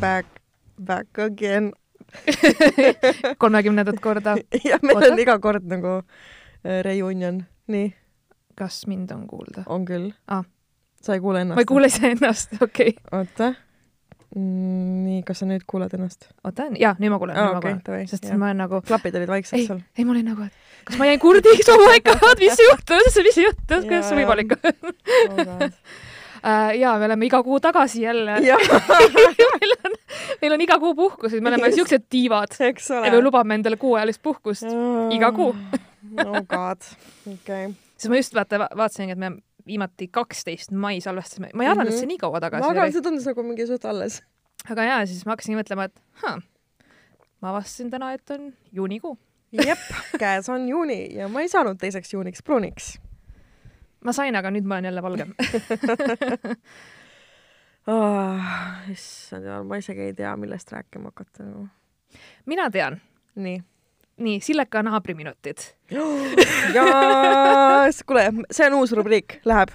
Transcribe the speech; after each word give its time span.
back, 0.00 0.28
back 0.86 1.18
again 1.18 1.72
kolmekümnendat 3.38 4.00
korda. 4.00 4.36
ja 4.70 4.78
meil 4.82 4.96
Oota. 4.96 5.12
on 5.12 5.18
iga 5.18 5.38
kord 5.38 5.66
nagu 5.70 5.96
äh, 6.00 6.80
reunion, 6.84 7.42
nii, 7.70 7.90
kas 8.58 8.86
mind 8.90 9.12
on 9.14 9.26
kuulda? 9.30 9.64
on 9.66 9.84
küll 9.88 10.10
Aa. 10.28 10.44
sa 11.02 11.14
ei 11.14 11.20
kuule 11.20 11.44
ennast? 11.44 11.56
ma 11.56 11.64
ei 11.64 11.68
kuule 11.68 11.90
iseennast, 11.92 12.56
okei 12.66 12.94
okay.. 12.96 13.20
oota 13.20 13.52
mm,. 14.36 15.04
nii, 15.06 15.22
kas 15.28 15.42
sa 15.42 15.48
nüüd 15.50 15.66
kuuled 15.68 15.94
ennast? 15.96 16.30
oota, 16.44 16.70
jaa, 16.80 16.94
nüüd 16.98 17.14
ma 17.14 17.20
kuulen, 17.22 17.36
aa, 17.36 17.46
nüüd 17.46 17.58
ma 17.58 17.62
okei 17.62 17.78
kuulen., 17.86 18.10
sest 18.10 18.28
ma 18.32 18.50
olen 18.50 18.64
nagu, 18.64 18.82
klapid 18.88 19.20
olid 19.20 19.32
vaiksed 19.36 19.58
ei 19.60 19.68
sul?, 19.68 19.84
ei 19.98 20.08
ma 20.08 20.16
olin 20.16 20.30
nagu, 20.32 20.48
et 20.48 20.86
kas 20.88 21.00
ma 21.00 21.10
jäin 21.10 21.22
kurdiks, 21.22 21.68
oh 21.72 21.84
my 21.84 22.00
god, 22.08 22.40
mis 22.42 22.64
juhtus, 22.66 23.20
mis 23.28 23.42
juhtus, 23.44 23.84
kuidas 23.86 24.08
see 24.10 24.22
võimalik 24.22 24.56
on? 24.58 25.76
Äh, 26.40 26.78
jaa, 26.80 26.94
me 26.98 27.04
oleme 27.04 27.26
iga 27.26 27.42
kuu 27.44 27.58
tagasi 27.60 28.02
jälle. 28.02 28.38
meil 29.60 29.74
on, 29.84 29.96
meil 30.40 30.52
on 30.56 30.60
iga 30.64 30.78
kuu 30.80 30.94
puhkused, 30.96 31.40
me 31.44 31.50
oleme 31.52 31.68
siuksed 31.74 32.06
tiivad. 32.10 32.56
ja 32.60 33.10
me 33.12 33.20
lubame 33.20 33.54
endale 33.58 33.76
kuuajalist 33.76 34.22
puhkust. 34.22 34.64
iga 35.12 35.32
kuu. 35.36 35.50
oh 36.26 36.40
god, 36.48 36.80
okei. 37.32 37.68
siis 37.96 38.08
ma 38.10 38.16
just 38.16 38.34
vaata, 38.34 38.58
vaatasingi, 38.76 39.12
et 39.12 39.18
me 39.20 39.30
viimati 39.68 40.08
kaksteist 40.08 40.72
mai 40.72 41.00
salvestasime, 41.04 41.50
ma 41.54 41.66
ei 41.66 41.68
arvanud, 41.74 41.92
et 41.92 41.98
see 41.98 42.06
Mhm. 42.06 42.14
nii 42.14 42.22
kaua 42.24 42.38
ma 42.38 42.40
tagasi 42.46 42.64
arvan, 42.70 42.82
oli. 42.86 42.92
see 42.96 43.02
tundus 43.04 43.26
nagu 43.28 43.42
mingi 43.44 43.66
suht 43.68 43.84
alles. 43.84 44.22
aga 44.70 44.82
jaa, 44.88 45.02
siis 45.06 45.26
ma 45.28 45.36
hakkasin 45.36 45.58
mõtlema, 45.60 45.84
et 45.90 46.00
huh, 46.24 46.40
ma 47.42 47.52
avastasin 47.52 47.90
täna, 47.92 48.14
et 48.16 48.30
on 48.30 48.48
juunikuu. 48.72 49.18
jep, 49.52 49.78
käes 50.18 50.48
on 50.48 50.64
juuni 50.68 51.02
ja 51.14 51.28
ma 51.28 51.40
ei 51.44 51.48
saanud 51.52 51.76
teiseks 51.78 52.12
juuniks 52.16 52.42
pruuniks 52.42 52.94
ma 54.04 54.14
sain, 54.16 54.36
aga 54.36 54.52
nüüd 54.52 54.68
ma 54.68 54.78
olen 54.78 54.90
jälle 54.90 55.02
valgem. 55.02 55.34
oh,. 57.90 58.54
issand 58.92 59.44
jumal, 59.48 59.66
ma 59.68 59.80
isegi 59.82 60.08
ei 60.08 60.14
tea, 60.16 60.32
millest 60.40 60.72
rääkima 60.72 61.12
hakata 61.12 61.44
nagu. 61.48 61.66
mina 62.46 62.70
tean. 62.70 63.00
nii. 63.34 63.60
nii, 64.16 64.40
Silleka 64.44 64.82
naabriminutid. 64.86 65.68
jaa, 66.76 67.86
kuule, 68.06 68.26
see 68.50 68.66
on 68.70 68.80
uus 68.80 68.92
rubriik, 68.96 69.40
läheb. 69.44 69.72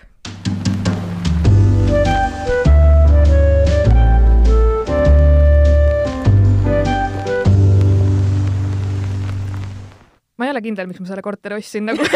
Ma 10.37 10.45
ei 10.45 10.51
ole 10.51 10.61
kindel, 10.61 10.87
miks 10.87 10.99
ma 10.99 11.05
selle 11.07 11.21
korteri 11.23 11.55
ostsin 11.55 11.85
nagu 11.87 12.01
uh. 12.03 12.09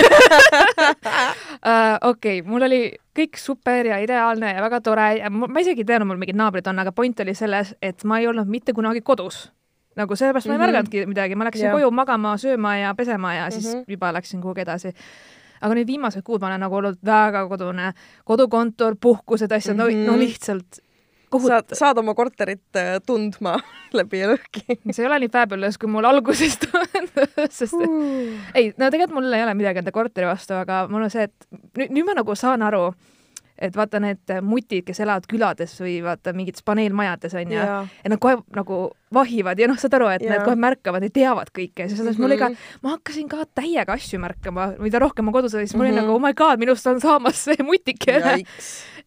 okei 2.11 2.39
okay,, 2.39 2.41
mul 2.47 2.61
oli 2.67 2.79
kõik 3.15 3.37
super 3.39 3.85
ja 3.87 3.97
ideaalne 4.03 4.53
ja 4.55 4.61
väga 4.63 4.81
tore 4.83 5.07
ja 5.19 5.29
ma, 5.31 5.47
ma 5.47 5.59
isegi 5.63 5.81
ei 5.83 5.87
teadnud, 5.91 6.07
mul 6.11 6.19
mingid 6.21 6.37
naabrid 6.39 6.67
on, 6.71 6.79
aga 6.83 6.91
point 6.95 7.19
oli 7.23 7.33
selles, 7.37 7.67
et 7.81 8.03
ma 8.07 8.19
ei 8.19 8.27
olnud 8.31 8.47
mitte 8.51 8.73
kunagi 8.75 9.01
kodus. 9.01 9.49
nagu 9.99 10.15
sellepärast 10.15 10.47
ma 10.47 10.53
ei 10.53 10.57
Mhm. 10.59 10.65
märganudki 10.65 11.05
midagi, 11.09 11.35
ma 11.35 11.43
läksin 11.49 11.65
Jah. 11.65 11.73
koju 11.75 11.89
magama, 11.91 12.37
sööma 12.37 12.75
ja 12.79 12.93
pesema 12.95 13.33
ja 13.35 13.49
siis 13.51 13.67
Mhm. 13.75 13.83
juba 13.87 14.11
läksin 14.13 14.41
kuhugi 14.41 14.61
edasi. 14.61 14.93
aga 15.61 15.73
nüüd 15.75 15.87
viimased 15.87 16.23
kuud 16.23 16.41
ma 16.41 16.47
olen 16.47 16.59
nagu 16.61 16.75
olnud 16.75 16.97
väga 17.03 17.47
kodune, 17.49 17.93
kodukontor, 18.23 18.95
puhkused, 18.95 19.51
asjad 19.51 19.75
mm, 19.75 19.81
-hmm. 19.81 19.95
Mhm. 19.95 20.05
no, 20.05 20.11
no 20.11 20.17
lihtsalt 20.19 20.79
saad, 21.31 21.65
kohutav. 21.65 21.77
saad 21.77 21.97
oma 22.01 22.13
korterit 22.17 22.75
äh, 22.79 22.97
tundma 23.05 23.57
läbi 23.99 24.19
ja 24.23 24.31
lõhki. 24.33 24.65
see 24.93 25.03
ei 25.03 25.07
ole 25.09 25.19
nii 25.25 25.31
fabulous, 25.33 25.77
kui 25.77 25.89
mul 25.91 26.05
alguses 26.09 26.57
tundus, 26.65 27.53
sest 27.59 27.73
et 27.79 28.55
ei, 28.55 28.73
no 28.77 28.89
tegelikult 28.89 29.19
mul 29.19 29.33
ei 29.33 29.43
ole 29.45 29.53
midagi 29.59 29.79
enda 29.83 29.91
korteri 29.95 30.27
vastu, 30.29 30.53
aga 30.59 30.87
mul 30.89 31.03
on 31.07 31.13
see, 31.13 31.29
et 31.29 31.47
nüüd, 31.77 31.93
nüüd 31.95 32.05
ma 32.09 32.17
nagu 32.21 32.35
saan 32.35 32.61
aru, 32.65 32.89
et 33.59 33.75
vaata 33.75 33.99
need 33.99 34.31
mutid, 34.47 34.85
kes 34.87 35.01
elavad 35.03 35.25
külades 35.27 35.73
või 35.81 35.97
vaata 36.05 36.31
mingites 36.31 36.63
paneelmajades 36.63 37.33
onju, 37.41 37.57
jaa. 37.57 37.81
ja 38.05 38.11
nad 38.13 38.19
kohe 38.23 38.37
nagu 38.55 38.77
vahivad 39.11 39.59
ja 39.59 39.67
noh, 39.67 39.75
saad 39.81 39.97
aru, 39.97 40.07
et 40.13 40.23
Jaa. 40.23 40.37
nad 40.37 40.45
kohe 40.47 40.55
märkavad, 40.55 41.03
nad 41.03 41.11
teavad 41.11 41.51
kõike 41.51 41.83
ja 41.83 41.89
siis 41.91 41.99
mm 41.99 42.07
-hmm. 42.13 42.21
mul 42.23 42.37
ka 42.39 42.49
Mhm., 42.49 42.57
ma 42.83 42.89
hakkasin 42.95 43.27
ka 43.27 43.43
täiega 43.59 43.93
asju 43.99 44.19
märkama, 44.19 44.73
mida 44.79 44.99
rohkem 44.99 45.25
ma 45.25 45.31
kodus 45.35 45.53
olin, 45.55 45.67
siis 45.67 45.75
mul 45.75 45.85
oli 45.89 45.91
Mhm. 45.91 45.99
nagu 46.05 46.13
oh 46.15 46.21
my 46.21 46.33
god, 46.33 46.59
minust 46.59 46.87
on 46.87 47.01
saamas 47.01 47.43
see 47.43 47.57
mutike 47.63 48.21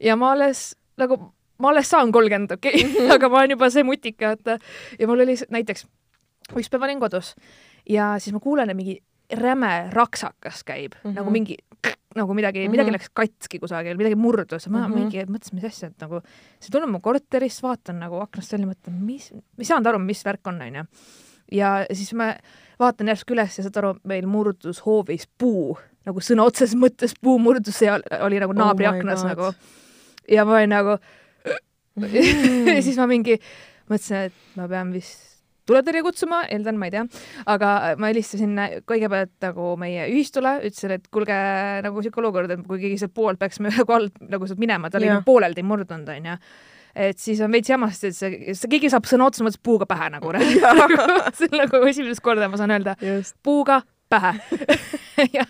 ja 0.00 0.16
ma 0.16 0.32
alles 0.32 0.76
nagu, 0.98 1.32
ma 1.62 1.70
alles 1.72 1.88
saan 1.92 2.10
kolmkümmend, 2.14 2.56
okei 2.58 2.84
okay?, 2.84 3.08
aga 3.16 3.28
ma 3.32 3.42
olen 3.42 3.54
juba 3.56 3.70
see 3.70 3.84
mutike, 3.86 4.26
vaata. 4.26 4.58
ja 4.98 5.06
mul 5.10 5.22
oli 5.24 5.36
näiteks, 5.54 5.86
üks 6.58 6.68
päev 6.72 6.82
olin 6.88 7.00
kodus 7.02 7.34
ja 7.88 8.14
siis 8.18 8.34
ma 8.34 8.40
kuulen, 8.42 8.70
et 8.70 8.76
mingi 8.78 8.98
räme 9.38 9.88
raksakas 9.94 10.64
käib 10.68 10.92
mm 10.94 10.98
Mhm. 11.02 11.10
-hmm. 11.12 11.16
nagu 11.20 11.30
mingi 11.30 11.56
nagu 12.16 12.34
midagi 12.36 12.58
mm, 12.58 12.62
-hmm. 12.62 12.68
Mhm. 12.68 12.72
midagi 12.76 12.92
läks 12.92 13.08
katki 13.14 13.58
kusagil, 13.58 13.96
midagi 13.96 14.14
murdus 14.16 14.68
ma 14.68 14.78
mm 14.78 14.84
Mhm. 14.84 14.92
-hmm. 14.92 14.98
mingi 14.98 15.24
mõtlesin, 15.32 15.54
mis 15.54 15.64
asja, 15.64 15.88
et 15.88 16.00
nagu 16.00 16.20
see 16.60 16.70
tuleb 16.70 16.90
mu 16.90 17.00
korterist, 17.00 17.62
vaatan 17.62 17.98
nagu 17.98 18.20
aknast 18.20 18.52
välja, 18.52 18.66
mõtlen, 18.66 18.98
mis, 19.00 19.32
ma 19.32 19.40
ei 19.58 19.64
saanud 19.64 19.86
aru, 19.86 19.98
mis 19.98 20.24
värk 20.24 20.46
on, 20.46 20.60
onju. 20.62 20.84
ja 21.52 21.86
siis 21.92 22.12
ma 22.14 22.34
vaatan 22.80 23.06
järsku 23.08 23.32
üles 23.34 23.58
ja 23.58 23.64
saad 23.64 23.76
aru, 23.76 23.94
meil 24.04 24.26
murdus 24.26 24.80
hoovis 24.86 25.26
puu, 25.38 25.78
nagu 26.06 26.20
sõna 26.20 26.42
otseses 26.44 26.74
mõttes 26.76 27.14
puu 27.22 27.38
murdus 27.38 27.80
ja 27.82 27.98
oli 28.20 28.38
nagu 28.40 28.52
naabri 28.52 28.86
Oh 28.86 28.94
aknas 28.94 29.22
God. 29.22 29.28
nagu. 29.30 29.54
ja 30.28 30.44
ma 30.44 30.52
olin 30.56 30.68
nagu 30.70 30.98
siis 32.86 32.96
ma 32.98 33.08
mingi 33.10 33.36
mõtlesin, 33.90 34.30
et 34.30 34.56
ma 34.58 34.68
pean 34.70 34.92
vist 34.94 35.32
tuletõrje 35.68 36.02
kutsuma, 36.02 36.42
eeldan, 36.50 36.78
ma 36.80 36.88
ei 36.88 36.94
tea, 36.94 37.04
aga 37.52 37.70
ma 38.00 38.10
helistasin 38.10 38.58
kõigepealt 38.88 39.34
nagu 39.44 39.72
meie 39.80 40.08
ühistule, 40.10 40.56
ütlesin, 40.66 40.96
et 40.96 41.06
kuulge 41.12 41.38
nagu 41.86 42.02
siuke 42.04 42.22
olukord, 42.22 42.50
et 42.50 42.66
kui 42.66 42.82
keegi 42.82 42.98
sealt 43.02 43.14
poolt 43.14 43.40
peaks 43.42 43.62
kohalt 43.88 44.18
nagu 44.26 44.48
sealt 44.48 44.62
minema, 44.62 44.90
ta 44.90 45.00
oli 45.00 45.10
Jah. 45.10 45.20
nagu 45.20 45.28
pooleldi 45.28 45.64
murdunud 45.66 46.10
onju. 46.16 46.36
et 47.06 47.18
siis 47.18 47.40
on 47.40 47.52
veits 47.54 47.70
jamast, 47.70 48.04
et 48.04 48.16
see, 48.16 48.56
see 48.58 48.72
keegi 48.74 48.90
saab 48.92 49.06
sõna 49.08 49.30
otseses 49.30 49.46
mõttes 49.46 49.62
puuga 49.62 49.88
pähe 49.88 50.10
nagu. 50.12 50.34
see 51.38 51.48
on 51.48 51.58
nagu 51.62 51.84
esimest 51.88 52.24
korda 52.24 52.50
ma 52.50 52.60
saan 52.60 52.74
öelda 52.74 52.96
just. 53.00 53.38
puuga 53.42 53.82
pähe 54.12 54.34
ja, 55.36 55.46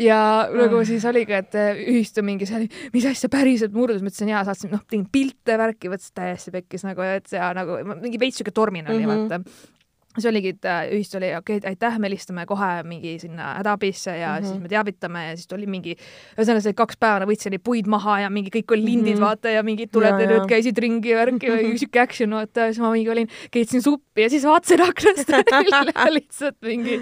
ja 0.00 0.18
nagu 0.54 0.82
siis 0.88 1.04
oligi, 1.08 1.36
et 1.36 1.58
ühistu 1.84 2.24
mingi 2.26 2.48
seal, 2.48 2.66
mis 2.94 3.06
asja 3.10 3.30
päriselt 3.32 3.74
murdus, 3.76 4.02
ma 4.02 4.12
ütlesin 4.12 4.32
jaa, 4.32 4.44
saatsin 4.48 4.72
noh, 4.74 4.82
tegin 4.88 5.06
pilte, 5.12 5.58
värki, 5.60 5.92
võttis 5.92 6.14
täiesti 6.16 6.54
pekkis 6.54 6.86
nagu, 6.86 7.04
et 7.06 7.32
ja 7.34 7.52
nagu 7.56 7.80
mingi 7.94 8.20
veits 8.20 8.40
siuke 8.40 8.54
tormine 8.54 8.90
oli 8.90 9.04
mm. 9.04 9.10
-hmm. 9.10 9.40
vaata 9.44 9.73
siis 10.14 10.28
oligi, 10.30 10.54
et 10.54 10.68
äh, 10.68 10.84
ühistu 10.94 11.18
oli 11.18 11.30
okei 11.36 11.58
okay,, 11.58 11.72
aitäh, 11.74 11.98
me 11.98 12.08
helistame 12.08 12.46
kohe 12.46 12.70
mingi 12.86 13.16
sinna 13.22 13.54
hädaabisse 13.58 14.16
ja 14.16 14.34
mm. 14.34 14.44
-hmm. 14.44 14.48
siis 14.48 14.62
me 14.62 14.68
teavitame 14.68 15.24
ja 15.28 15.36
siis 15.36 15.50
tuli 15.50 15.66
mingi, 15.66 15.96
ühesõnaga 16.36 16.62
see 16.62 16.70
oli 16.70 16.80
kaks 16.82 17.00
päeva, 17.00 17.28
võtsin 17.30 17.54
neid 17.54 17.64
puid 17.66 17.90
maha 17.90 18.20
ja 18.24 18.30
mingi 18.30 18.52
kõik 18.54 18.76
olid 18.76 18.84
lindid 18.84 19.14
mm. 19.14 19.18
-hmm. 19.18 19.26
vaata 19.26 19.54
ja 19.56 19.62
mingid 19.62 19.84
Ja, 19.84 19.92
tuletõrjud 19.98 20.40
ja. 20.40 20.46
käisid 20.48 20.78
ringi 20.78 21.10
ja 21.12 21.18
värki 21.20 21.50
ja 21.50 21.76
siuke 21.78 22.00
action, 22.00 22.30
vaata, 22.30 22.70
siis 22.70 22.80
ma 22.82 22.92
mingi 22.94 23.10
olin, 23.10 23.28
keetsin 23.50 23.82
suppi 23.82 24.26
ja 24.26 24.30
siis 24.30 24.46
vaatasin 24.48 24.80
aknast 24.80 25.30
välja 25.34 26.08
lihtsalt 26.10 26.56
mingi 26.62 27.00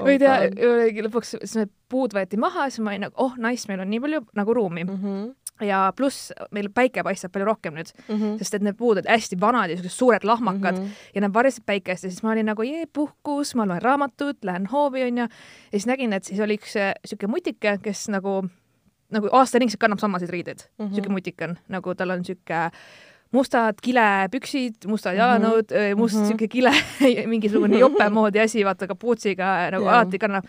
ma 0.00 0.10
ei 0.10 0.18
tea, 0.18 0.40
lõpuks, 1.06 1.36
siis 1.38 1.56
need 1.60 1.72
puud 1.88 2.16
võeti 2.16 2.40
maha, 2.40 2.68
siis 2.70 2.82
ma 2.84 2.94
olin 2.94 3.06
nagu, 3.08 3.14
oh 3.20 3.36
nice, 3.40 3.68
meil 3.70 3.84
on 3.84 3.90
nii 3.92 4.02
palju 4.04 4.24
nagu 4.34 4.56
ruumi 4.56 4.84
mm. 4.84 4.98
-hmm. 4.98 5.32
Ja 5.62 5.92
pluss 5.96 6.32
meil 6.50 6.68
päike 6.74 7.04
paistab 7.06 7.32
palju 7.32 7.46
rohkem 7.46 7.76
nüüd 7.78 7.92
mm. 8.08 8.16
-hmm. 8.16 8.38
sest 8.38 8.54
et 8.54 8.62
need 8.62 8.76
puud 8.76 8.98
olid 8.98 9.08
hästi 9.08 9.38
vanad 9.40 9.70
ja 9.70 9.76
siuksed 9.76 9.96
suured 9.96 10.24
lahmakad 10.24 10.78
mm. 10.78 10.84
-hmm. 10.84 11.14
ja 11.14 11.20
nad 11.20 11.34
varjasid 11.34 11.62
päikest 11.66 12.04
ja 12.04 12.10
siis 12.10 12.22
ma 12.22 12.32
olin 12.32 12.46
nagu 12.46 12.62
jee 12.62 12.86
puhkus, 12.92 13.54
ma 13.54 13.66
loen 13.66 13.82
raamatut, 13.82 14.44
lähen 14.44 14.66
hoovi 14.66 15.02
onju 15.02 15.22
ja 15.22 15.28
siis 15.70 15.86
nägin, 15.86 16.12
et 16.12 16.24
siis 16.24 16.40
oli 16.40 16.58
üks 16.58 16.76
äh, 16.76 16.92
siuke 17.04 17.26
mutike, 17.26 17.78
kes 17.82 18.08
nagu 18.08 18.44
nagu 19.10 19.28
aastaringselt 19.32 19.80
kannab 19.80 19.98
samasid 19.98 20.30
riideid 20.30 20.58
mm. 20.78 20.86
-hmm. 20.86 20.94
siuke 20.94 21.08
mutik 21.08 21.42
on, 21.42 21.58
nagu 21.68 21.94
tal 21.94 22.10
on 22.10 22.24
siuke 22.24 22.70
mustad 23.34 23.74
kilepüksid, 23.82 24.86
mustad 24.86 25.14
Mhm. 25.14 25.20
jalanõud 25.20 25.70
mm, 25.70 25.76
-hmm. 25.76 25.96
must 25.96 26.14
mm. 26.14 26.22
-hmm. 26.22 26.26
siuke 26.26 26.48
kile, 26.48 26.72
mingisugune 27.32 27.78
jope 27.78 28.08
moodi 28.10 28.40
asi, 28.40 28.64
vaata 28.64 28.86
kapuutsiga 28.86 29.70
nagu 29.70 29.84
Jaa. 29.84 29.94
alati 29.94 30.18
kannab 30.18 30.44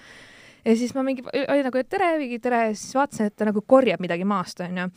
ja 0.66 0.76
siis 0.78 0.94
ma 0.96 1.04
mingi, 1.06 1.24
oli 1.26 1.64
nagu, 1.66 1.80
et 1.80 1.90
tere, 1.92 2.12
mingi 2.22 2.40
tere, 2.44 2.68
siis 2.74 2.96
vaatasin, 2.98 3.30
et 3.30 3.38
ta 3.38 3.48
nagu 3.48 3.64
korjab 3.68 4.02
midagi 4.04 4.28
maast, 4.28 4.62
onju. 4.66 4.88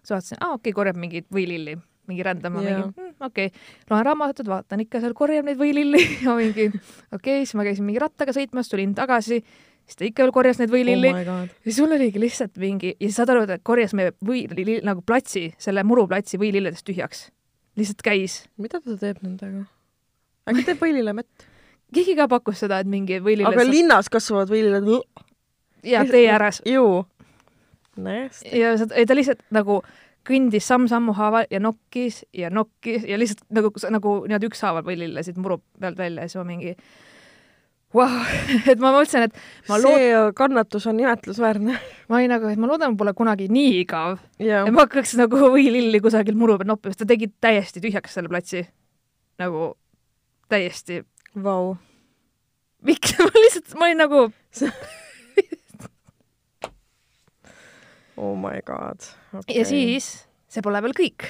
siis 0.00 0.14
vaatasin, 0.14 0.40
aa 0.40 0.54
okei 0.54 0.70
okay,, 0.70 0.76
korjab 0.76 1.00
mingit 1.00 1.28
võililli, 1.34 1.76
mingi 2.08 2.26
rändama 2.26 2.62
Jaa. 2.64 2.82
mingi 2.84 2.88
mm,, 2.88 3.14
okei 3.26 3.50
okay.. 3.50 3.64
loen 3.90 4.04
raamatut, 4.06 4.50
vaatan 4.50 4.84
ikka 4.84 5.02
seal 5.04 5.16
korjab 5.18 5.48
neid 5.48 5.58
võililli 5.60 6.04
ja 6.24 6.36
mingi 6.38 6.68
okei 6.70 7.16
okay,, 7.18 7.40
siis 7.42 7.56
ma 7.58 7.66
käisin 7.66 7.88
mingi 7.88 8.02
rattaga 8.02 8.34
sõitmas, 8.36 8.70
tulin 8.70 8.94
tagasi, 8.98 9.40
siis 9.88 9.98
ta 9.98 10.06
ikka 10.08 10.26
veel 10.26 10.34
korjas 10.36 10.62
neid 10.62 10.72
võililli 10.72 11.12
oh 11.16 11.42
siis 11.66 11.80
mul 11.82 11.96
oligi 11.98 12.22
lihtsalt 12.22 12.60
mingi 12.62 12.94
ja 12.94 13.10
saad 13.14 13.34
aru, 13.34 13.48
ta 13.50 13.58
korjas 13.58 13.96
meie 13.98 14.14
või 14.24 14.46
nagu 14.86 15.02
platsi, 15.06 15.48
selle 15.60 15.84
muruplatsi 15.88 16.40
võililledest 16.40 16.86
tühjaks. 16.86 17.28
lihtsalt 17.80 18.06
käis. 18.06 18.44
mida 18.56 18.80
ta 18.84 18.96
teeb 19.00 19.22
nendega? 19.26 19.66
äkki 20.48 20.68
teeb 20.70 20.86
võilile 20.86 21.16
mett? 21.16 21.47
Keegi 21.94 22.16
ka 22.18 22.28
pakkus 22.28 22.64
seda, 22.64 22.80
et 22.82 22.90
mingi 22.90 23.20
võililled 23.24 23.52
aga 23.52 23.68
linnas 23.68 24.10
kasvavad 24.12 24.50
võililed. 24.52 24.90
ja 25.86 26.04
tee 26.08 26.28
ääres 26.30 26.62
ju. 26.66 27.06
Ja 28.52 28.76
ta 28.78 29.16
lihtsalt 29.16 29.42
nagu 29.54 29.82
kõndis 30.28 30.66
samm-sammu 30.68 31.14
haaval 31.16 31.48
ja 31.50 31.60
nokkis 31.62 32.22
ja 32.36 32.50
nokkis 32.52 33.06
ja 33.08 33.18
lihtsalt 33.18 33.46
nagu, 33.54 33.72
nagu 33.90 34.14
niimoodi 34.26 34.50
ükshaaval 34.50 34.84
võlillesid 34.86 35.38
muru 35.40 35.62
pealt 35.80 35.98
välja 35.98 36.26
ja 36.26 36.30
siis 36.30 36.40
ma 36.42 36.48
mingi 36.50 36.74
wow. 37.96 38.18
et 38.70 38.80
ma 38.82 38.92
mõtlesin, 38.94 39.28
et 39.28 39.68
ma 39.70 39.80
lood-, 39.80 39.96
see 39.96 40.22
kannatus 40.38 40.86
on 40.90 41.00
imetlusväärne. 41.00 41.78
ma 42.08 42.20
olin 42.20 42.32
nagu, 42.34 42.50
et 42.52 42.60
ma 42.60 42.70
loodan, 42.70 42.96
pole 43.00 43.14
kunagi 43.16 43.48
nii 43.52 43.74
igav, 43.82 44.18
ja 44.42 44.64
et 44.66 44.74
ma 44.74 44.86
hakkaks 44.86 45.16
nagu 45.20 45.40
võililli 45.56 46.02
kusagil 46.04 46.38
muru 46.38 46.58
peal 46.60 46.72
noppima, 46.74 46.94
sest 46.94 47.04
ta 47.04 47.12
tegi 47.14 47.30
täiesti 47.40 47.82
tühjaks 47.84 48.18
selle 48.18 48.32
platsi. 48.32 48.66
nagu 49.38 49.72
täiesti, 50.48 51.02
Vau. 51.34 51.76
miks 52.86 53.16
ma 53.18 53.28
lihtsalt, 53.34 53.74
ma 53.78 53.88
olin 53.88 54.00
nagu, 54.04 54.22
Oh 58.18 58.34
my 58.34 58.58
god 58.66 58.98
okay. 59.30 59.60
ja 59.60 59.64
siis, 59.68 60.10
see 60.50 60.64
pole 60.64 60.80
veel 60.82 60.94
kõik, 60.96 61.26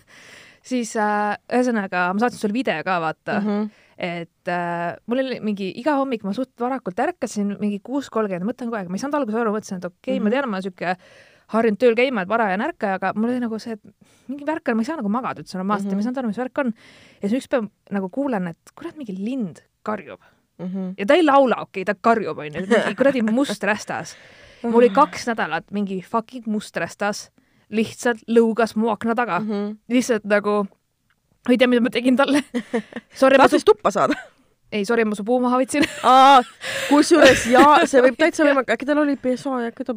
siis 0.70 0.94
äh, 1.00 1.34
ühesõnaga 1.52 2.08
ma 2.14 2.22
saatsin 2.22 2.40
sulle 2.40 2.56
video 2.56 2.78
ka 2.86 2.96
vaata 3.04 3.40
mm, 3.40 3.48
mm. 3.48 3.58
-hmm. 3.58 3.90
et 3.98 4.52
äh, 4.52 4.94
mul 5.06 5.24
oli 5.24 5.40
mingi 5.44 5.68
iga 5.82 5.98
hommik 6.00 6.24
ma 6.24 6.32
suht 6.36 6.54
varakult 6.60 7.04
ärkasin, 7.04 7.56
mingi 7.60 7.82
kuus 7.84 8.08
kolmkümmend, 8.08 8.48
mõtlen 8.48 8.70
kogu 8.70 8.80
aeg, 8.80 8.88
ma 8.88 8.96
ei 8.96 9.04
saanud 9.04 9.20
alguses 9.20 9.42
aru, 9.42 9.52
mõtlesin, 9.58 9.82
et 9.82 9.90
okei 9.90 9.98
okay, 9.98 10.14
mm, 10.14 10.18
-hmm. 10.18 10.24
ma 10.24 10.36
tean, 10.36 10.50
ma 10.50 10.62
siuke 10.64 10.96
harjunud 11.52 11.80
tööl 11.80 11.96
käima, 11.98 12.24
et 12.24 12.30
varajane 12.30 12.68
ärkaja, 12.70 12.98
aga 13.00 13.12
mul 13.16 13.32
oli 13.32 13.42
nagu 13.42 13.58
see, 13.62 13.76
et 13.76 14.28
mingi 14.30 14.46
värk 14.48 14.70
on, 14.72 14.78
ma 14.78 14.84
ei 14.84 14.88
saa 14.88 15.00
nagu 15.00 15.10
magada 15.12 15.42
üldse 15.42 15.58
normaalselt 15.58 15.90
mm 15.90 15.90
-hmm. 15.90 15.92
ja 15.92 15.96
ma 15.96 16.00
ei 16.00 16.08
saanud 16.08 16.22
aru, 16.22 16.28
mis 16.32 16.42
värk 16.42 16.62
on. 16.64 16.74
ja 17.22 17.28
siis 17.28 17.42
üks 17.42 17.50
päev 17.52 17.68
nagu 17.90 18.08
kuulen, 18.08 18.46
et 18.48 18.74
kurat, 18.74 18.96
mingi 18.96 19.16
lind 19.18 19.64
karjub 19.82 20.20
Mm 20.58 20.68
-hmm. 20.68 20.94
ja 20.98 21.06
ta 21.06 21.14
ei 21.14 21.24
laula, 21.24 21.56
okei 21.56 21.82
okay,, 21.82 21.94
ta 21.94 22.00
karjub, 22.00 22.38
onju, 22.38 22.60
mingi 22.60 22.94
kuradi 22.94 23.22
must 23.22 23.62
rästas. 23.64 24.16
mul 24.62 24.74
oli 24.74 24.90
kaks 24.90 25.26
nädalat 25.26 25.64
mingi 25.70 26.02
fucking 26.02 26.46
must 26.46 26.76
rästas, 26.76 27.32
lihtsalt 27.68 28.18
lõugas 28.28 28.76
mu 28.76 28.88
akna 28.88 29.14
taga 29.14 29.40
mm, 29.40 29.46
mm 29.46 29.52
-hmm. 29.52 29.76
lihtsalt 29.88 30.24
nagu, 30.24 30.66
ma 31.48 31.50
ei 31.50 31.58
tea, 31.58 31.68
mida 31.68 31.80
ma 31.80 31.90
tegin 31.90 32.16
talle. 32.16 32.42
Tahtis, 33.38 33.64
tuppa 33.64 33.90
saada 33.90 34.14
ei, 34.72 34.84
sorry, 34.84 35.04
ma 35.04 35.14
su 35.14 35.24
puu 35.24 35.40
maha 35.40 35.58
võtsin. 35.60 35.84
kusjuures 36.88 37.46
jaa, 37.52 37.86
see 37.86 38.02
võib 38.04 38.16
täitsa 38.18 38.46
võimalik, 38.46 38.72
äkki 38.72 38.88
tal 38.88 39.02
oli 39.04 39.16
peso 39.20 39.58
ja 39.60 39.72
äkki 39.72 39.84
ta 39.84 39.94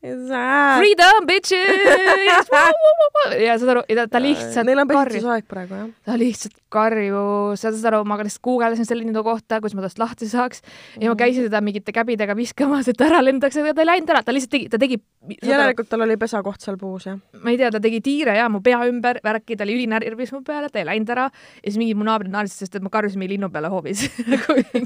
beebid. 0.00 0.78
Freedom, 0.78 1.26
bitches! 1.26 2.50
ja 3.46 3.58
saad 3.58 3.72
aru, 3.74 3.84
ja 3.88 4.02
ta, 4.02 4.06
ta 4.16 4.22
lihtsalt 4.22 4.66
Neil 4.66 4.82
on 4.82 4.88
karjus, 4.88 5.20
pesitsusaeg 5.20 5.48
praegu 5.50 5.80
jah. 5.80 5.88
ta 6.06 6.18
lihtsalt 6.20 6.59
karjus, 6.70 7.60
saad 7.62 7.78
aru, 7.90 8.02
ma 8.08 8.16
lihtsalt 8.20 8.42
guugeldasin 8.46 8.86
selle 8.88 9.04
lindu 9.04 9.22
kohta, 9.26 9.58
kuidas 9.60 9.74
ma 9.78 9.84
tast 9.84 9.98
lahti 10.00 10.28
saaks 10.30 10.62
ja 11.00 11.10
ma 11.10 11.16
käisin 11.18 11.48
teda 11.48 11.60
mingite 11.64 11.92
käbidega 11.96 12.36
viskamas, 12.38 12.88
et 12.92 13.00
ära 13.04 13.22
lendaks, 13.24 13.56
aga 13.60 13.74
ta 13.74 13.84
ei 13.84 13.90
läinud 13.90 14.12
ära, 14.14 14.22
ta 14.26 14.34
lihtsalt 14.34 14.54
tegi, 14.54 14.68
ta 14.72 14.78
tegi, 14.82 15.00
järelikult 15.46 15.90
tal 15.90 16.04
oli 16.06 16.16
pesakoht 16.20 16.60
seal 16.64 16.76
puus 16.80 17.06
jah. 17.08 17.18
ma 17.42 17.50
ei 17.54 17.58
tea, 17.60 17.70
ta 17.74 17.80
tegi 17.82 18.00
tiire 18.04 18.36
ja 18.38 18.48
mu 18.52 18.60
pea 18.64 18.78
ümber, 18.90 19.20
värki, 19.24 19.56
ta 19.56 19.66
oli 19.66 19.78
ülinärvis 19.78 20.32
mu 20.36 20.42
peale, 20.46 20.68
ta 20.70 20.82
ei 20.82 20.88
läinud 20.88 21.10
ära 21.16 21.26
ja 21.30 21.64
siis 21.66 21.78
mingi 21.80 21.96
mu 21.98 22.04
naabrid 22.08 22.30
naersid, 22.32 22.64
sest 22.66 22.76
et 22.78 22.84
ma 22.86 22.92
karjusin 22.92 23.18
mingi 23.22 23.36
linnu 23.36 23.50
peale 23.50 23.70
hoovis 23.72 24.06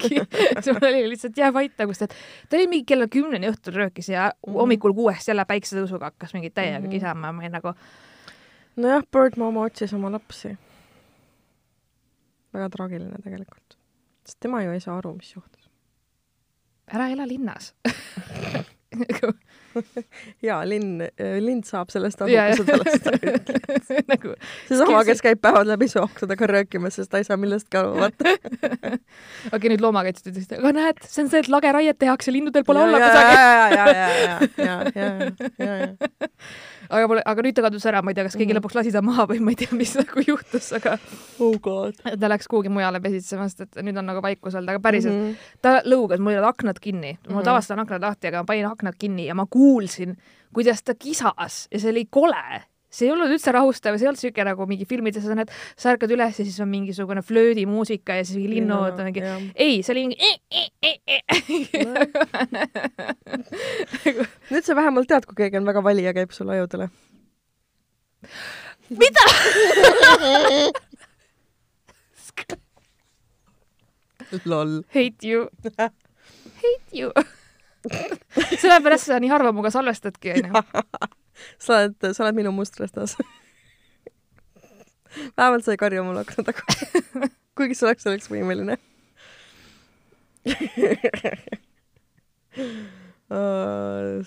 siis 0.04 0.70
mul 0.72 0.88
oli 0.88 1.04
lihtsalt 1.12 1.36
jää 1.38 1.52
vait 1.54 1.74
nagu, 1.78 1.94
sest 1.94 2.10
et 2.10 2.16
ta 2.48 2.56
oli 2.58 2.68
mingi 2.70 2.86
kella 2.88 3.06
kümneni 3.10 3.50
õhtul 3.50 3.76
röökis 3.76 4.08
ja 4.12 4.30
hommikul 4.46 4.94
kuuest 4.94 5.28
jälle 5.28 5.44
päiksetõusuga 5.48 6.12
hakkas 6.12 6.34
mingi 6.36 6.50
täiega 6.54 6.84
Mhm. 6.84 6.90
kisama, 6.90 7.32
ma 7.32 7.42
olin 7.42 7.52
nagu 7.52 7.74
nojah, 8.76 9.02
Bird 9.12 9.36
Mama 9.38 9.62
otsis 9.68 9.92
oma 9.94 10.10
lapsi. 10.12 10.56
Väga 12.54 12.70
traagiline 12.76 13.20
tegelikult. 13.24 13.78
sest 14.24 14.40
tema 14.40 14.62
ju 14.64 14.72
ei 14.72 14.80
saa 14.80 14.98
aru, 14.98 15.14
mis 15.18 15.34
juhtus. 15.34 15.68
ära 16.92 17.10
ela 17.12 17.26
linnas 17.28 17.72
jaa, 20.48 20.60
linn, 20.68 21.02
lind 21.42 21.66
saab 21.66 21.90
sellest 21.92 22.22
aru, 22.22 22.32
ja, 22.32 22.44
kui 22.50 22.60
sa 22.60 22.66
talle 22.68 22.94
seda 22.94 23.12
ütled. 23.18 24.04
nagu 24.10 24.34
seesama, 24.68 25.00
kes 25.08 25.22
käib 25.24 25.40
päevad 25.44 25.66
läbi 25.70 25.88
su 25.90 25.98
aknadega 26.02 26.48
röökimas, 26.50 26.98
sest 27.00 27.10
ta 27.12 27.20
ei 27.22 27.26
saa 27.26 27.38
millestki 27.40 27.80
aru, 27.80 27.94
vaata. 27.98 28.36
okei, 29.54 29.72
nüüd 29.72 29.82
loomakaitsjad 29.84 30.30
ütlesid, 30.32 30.56
aga 30.60 30.74
näed, 30.78 31.02
see 31.08 31.24
on 31.24 31.32
see, 31.32 31.42
et 31.44 31.50
lageraiet 31.52 31.98
tehakse, 32.00 32.34
linnudel 32.34 32.66
pole 32.68 32.84
ja, 32.84 32.86
olla 32.90 33.02
ja, 33.02 33.08
kusagil. 33.08 33.36
ja, 33.40 33.46
ja, 33.74 33.86
ja, 33.98 34.06
ja, 34.68 34.76
ja, 34.94 35.16
ja, 35.58 35.74
ja, 35.82 35.90
aga 36.90 37.08
pole, 37.08 37.22
aga 37.26 37.42
nüüd 37.46 37.54
ta 37.56 37.62
kadus 37.66 37.86
ära, 37.86 38.02
ma 38.02 38.10
ei 38.10 38.14
tea, 38.18 38.24
kas 38.24 38.36
keegi 38.36 38.52
Mhm. 38.52 38.58
lõpuks 38.60 38.74
lasi 38.78 38.92
ta 38.92 39.02
maha 39.02 39.26
või 39.30 39.40
ma 39.40 39.50
ei 39.50 39.56
tea, 39.56 39.68
mis 39.72 39.94
nagu 39.96 40.20
juhtus, 40.26 40.72
aga 40.76 40.98
oh 41.40 41.54
god. 41.62 41.94
ta 42.04 42.28
läks 42.28 42.46
kuhugi 42.48 42.68
mujale 42.72 43.00
pesitsema, 43.00 43.48
sest 43.48 43.60
et 43.66 43.74
nüüd 43.84 43.96
on 43.98 44.06
nagu 44.06 44.20
vaikus 44.22 44.54
olnud, 44.54 44.68
aga 44.74 44.80
päriselt 44.80 45.14
mm, 45.14 45.30
-hmm. 45.30 45.36
ta 45.62 45.80
lõugas, 45.84 46.18
mul 46.20 46.32
olid 46.36 46.44
aknad 46.50 46.78
kinni, 46.80 47.18
mul 47.28 47.40
Mhm. 47.42 47.44
tavaliselt 47.44 47.78
on 47.78 47.84
aknad 47.86 48.02
lahti, 48.02 48.26
aga 48.28 48.38
ma 48.42 48.44
panin 48.52 48.66
aknad 48.66 48.94
kinni 48.98 49.26
ja 49.26 49.34
ma 49.34 49.46
kuulsin, 49.46 50.16
kuidas 50.52 50.82
ta 50.82 50.94
kisas 50.94 51.68
ja 51.72 51.78
see 51.78 51.90
oli 51.90 52.04
kole. 52.10 52.62
see 52.94 53.08
ei 53.08 53.12
olnud 53.12 53.26
üldse 53.26 53.50
rahustav, 53.50 53.96
see 53.98 54.04
ei 54.06 54.08
olnud 54.08 54.20
siuke 54.20 54.44
nagu 54.46 54.66
mingi 54.70 54.84
filmides 54.86 55.24
on, 55.26 55.38
et 55.42 55.50
sa 55.76 55.90
ärkad 55.96 56.10
üles 56.14 56.38
ja 56.38 56.44
siis 56.44 56.60
on 56.62 56.68
mingisugune 56.70 57.22
flöödimuusika 57.26 58.14
ja 58.14 58.24
siis 58.24 58.36
mingi 58.38 58.60
linnud 58.60 58.94
on 59.00 59.04
mingi, 59.04 59.20
ei, 59.56 59.82
see 59.82 59.92
oli 59.92 60.06
mingi 60.06 60.16
nüüd 64.54 64.66
sa 64.66 64.76
vähemalt 64.78 65.08
tead, 65.10 65.26
kui 65.28 65.36
keegi 65.42 65.58
on 65.60 65.66
väga 65.68 65.82
vali 65.84 66.04
ja 66.06 66.14
käib 66.16 66.32
sulle 66.34 66.56
ajudele. 66.58 66.88
mida? 68.88 69.24
loll. 74.44 74.82
Hate 74.94 75.28
you. 75.28 75.48
Hate 75.78 76.92
you. 76.92 77.12
sellepärast 78.60 79.06
sa 79.10 79.20
nii 79.20 79.30
harva 79.30 79.52
minuga 79.52 79.70
salvestadki, 79.70 80.32
onju. 80.38 80.62
sa 81.64 81.78
oled, 81.78 81.96
sa 82.16 82.24
oled 82.24 82.38
minu 82.38 82.52
mustrestas. 82.54 83.16
vähemalt 85.38 85.64
sa 85.64 85.74
ei 85.74 85.80
karju 85.80 86.04
mulle 86.06 86.24
akna 86.24 86.44
taga. 86.50 86.62
kuigi 87.58 87.78
sa 87.78 87.90
oleks 87.90 88.02
selleks 88.06 88.30
võimeline. 88.32 88.78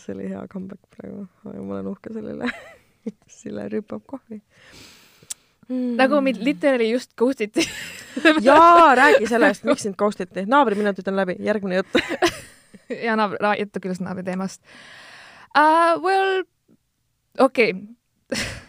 See 0.01 0.15
oli 0.15 0.27
hea 0.31 0.44
comeback 0.51 0.81
praegu, 0.95 1.25
ma 1.44 1.77
olen 1.77 1.89
uhke 1.94 2.13
selle 2.13 2.36
üle. 2.38 2.51
Sille 3.39 3.68
rüüpab 3.71 4.04
kohvi. 4.07 4.42
nagu 6.00 6.21
mind 6.24 6.44
literally 6.44 6.92
just 6.92 7.15
ghost 7.19 7.42
iti. 7.42 7.65
jaa, 8.42 8.95
räägi 9.01 9.27
sellest, 9.27 9.63
miks 9.68 9.88
sind 9.88 9.98
ghost 10.00 10.21
iti. 10.24 10.45
naabriminutid 10.48 11.07
on 11.07 11.19
läbi, 11.19 11.38
järgmine 11.39 11.81
jutt. 11.81 12.00
ja 13.07 13.15
naabri, 13.19 13.39
juttu 13.59 13.83
küll 13.83 14.04
naabri 14.04 14.24
teemast 14.27 14.62
uh,. 15.57 15.98
Well, 16.03 16.44
okei 17.39 17.74
okay.. 17.74 18.66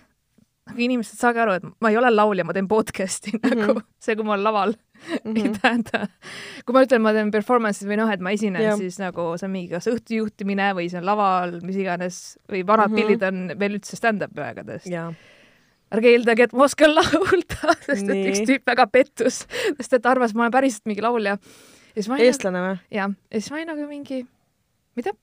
Aga 0.68 0.84
inimesed, 0.84 1.16
saage 1.18 1.40
aru, 1.42 1.56
et 1.58 1.66
ma 1.82 1.92
ei 1.92 1.98
ole 2.00 2.10
laulja, 2.12 2.44
ma 2.46 2.54
teen 2.56 2.68
podcast'i 2.70 3.32
mm 3.34 3.40
-hmm. 3.40 3.64
nagu 3.64 3.82
see, 4.02 4.16
kui 4.16 4.26
ma 4.26 4.34
olen 4.34 4.44
laval 4.44 4.74
mm, 4.74 5.32
-hmm. 5.32 5.46
ei 5.46 5.54
tähenda. 5.62 6.08
kui 6.66 6.76
ma 6.76 6.82
ütlen, 6.84 7.02
ma 7.02 7.12
teen 7.16 7.30
performance'i 7.30 7.88
või 7.88 7.98
noh, 8.00 8.12
et 8.12 8.20
ma 8.20 8.34
esinen 8.36 8.62
yeah., 8.62 8.76
siis 8.78 8.98
nagu 8.98 9.30
see 9.36 9.48
on 9.48 9.54
mingi 9.54 9.72
kas 9.72 9.88
õhtujuhtimine 9.90 10.74
või 10.76 10.90
see 10.90 11.00
on 11.00 11.08
laval, 11.08 11.58
mis 11.62 11.80
iganes 11.80 12.38
või 12.50 12.66
vanad 12.66 12.90
mm. 12.90 12.94
-hmm. 12.94 13.00
pildid 13.00 13.26
on 13.30 13.58
veel 13.60 13.78
üldse 13.80 13.96
stand-up'i 13.96 14.44
aegadest. 14.44 14.86
jaa. 14.86 15.12
ärge 15.94 16.12
eeldage, 16.12 16.48
et 16.48 16.52
ma 16.52 16.64
oskan 16.64 16.94
laulda, 16.98 17.76
sest 17.86 18.08
et 18.08 18.26
üks 18.32 18.44
tüüp 18.44 18.66
väga 18.66 18.86
pettus, 18.86 19.46
sest 19.76 19.92
et 19.92 20.06
arvas, 20.06 20.34
ma 20.34 20.46
olen 20.46 20.52
päriselt 20.52 20.86
mingi 20.86 21.02
laulja. 21.02 21.38
olin 21.96 22.08
nagu, 22.08 22.22
eestlane 22.22 22.64
või? 22.66 22.76
jah, 22.90 23.16
ja 23.32 23.40
siis 23.40 23.50
ma 23.50 23.62
olin 23.62 23.72
nagu 23.74 23.88
mingi, 23.88 24.26
mida? 24.96 25.16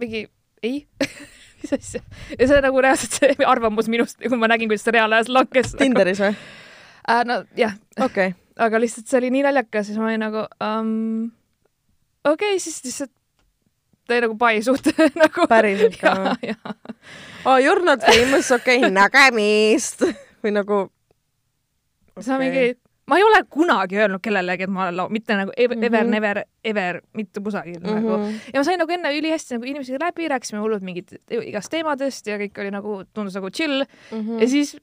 mingi 0.00 0.28
ei 0.62 0.86
mis 1.62 1.74
asja? 1.76 2.02
ja 2.36 2.48
see 2.50 2.62
nagu 2.64 2.82
reaalselt 2.84 3.18
see 3.18 3.36
arvamus 3.52 3.90
minust, 3.92 4.18
kui 4.22 4.40
ma 4.40 4.50
nägin, 4.50 4.70
kuidas 4.70 4.86
ta 4.86 4.94
reaalajas 4.96 5.30
langes. 5.32 5.74
Tinderis 5.78 6.22
või? 6.22 6.34
äh,. 7.06 7.22
no 7.28 7.42
jah, 7.58 7.76
okei 7.98 8.32
okay.. 8.32 8.36
aga 8.66 8.82
lihtsalt 8.82 9.10
see 9.10 9.20
oli 9.22 9.32
nii 9.36 9.46
naljakas, 9.48 9.88
siis 9.90 10.00
ma 10.00 10.10
olin 10.10 10.24
nagu 10.26 10.44
um,, 10.64 11.30
okei 12.24 12.56
okay,, 12.56 12.62
siis 12.62 12.82
lihtsalt 12.86 13.14
oli 14.10 14.20
nagu 14.26 14.36
pai 14.38 14.62
suht 14.62 14.90
nagu. 15.22 15.46
päriselt 15.50 15.98
ka 16.00 16.14
ja 16.42 16.56
või?, 16.58 16.76
oh 17.44 17.58
you 17.62 17.72
are 17.72 17.84
not 17.84 18.04
famous, 18.04 18.50
okei 18.54 18.82
okay, 18.82 18.94
nägemist. 19.00 20.06
või 20.44 20.54
nagu 20.56 20.80
see 22.20 22.34
on 22.34 22.42
mingi, 22.42 22.74
ma 23.10 23.18
ei 23.18 23.24
ole 23.26 23.40
kunagi 23.50 23.98
öelnud 23.98 24.22
kellelegi, 24.22 24.68
et 24.68 24.72
ma 24.72 24.86
olen 24.86 24.96
laul-, 25.00 25.12
mitte 25.14 25.36
nagu 25.38 25.54
ever, 25.56 25.76
ever 25.78 26.04
Mhm. 26.04 26.10
never 26.14 26.42
ever, 26.64 27.00
mitte 27.18 27.42
kusagil 27.42 27.80
mm 27.80 27.86
-hmm. 27.86 27.94
nagu 28.00 28.16
mm. 28.16 28.24
-hmm. 28.24 28.54
ja 28.54 28.60
ma 28.60 28.64
sain 28.64 28.78
nagu 28.78 28.92
enne 28.92 29.12
ülihästi 29.18 29.54
nagu 29.56 29.66
inimesega 29.66 30.04
läbi, 30.06 30.28
rääkisime 30.28 30.60
hullult 30.62 30.82
mingit 30.86 31.14
igast 31.30 31.70
teemadest 31.70 32.26
ja 32.26 32.38
kõik 32.38 32.60
oli 32.62 32.70
nagu, 32.70 33.02
tundus 33.14 33.34
nagu 33.34 33.50
chill 33.50 33.84
Mm 34.12 34.20
-hmm. 34.20 34.40
ja 34.40 34.48
siis 34.48 34.76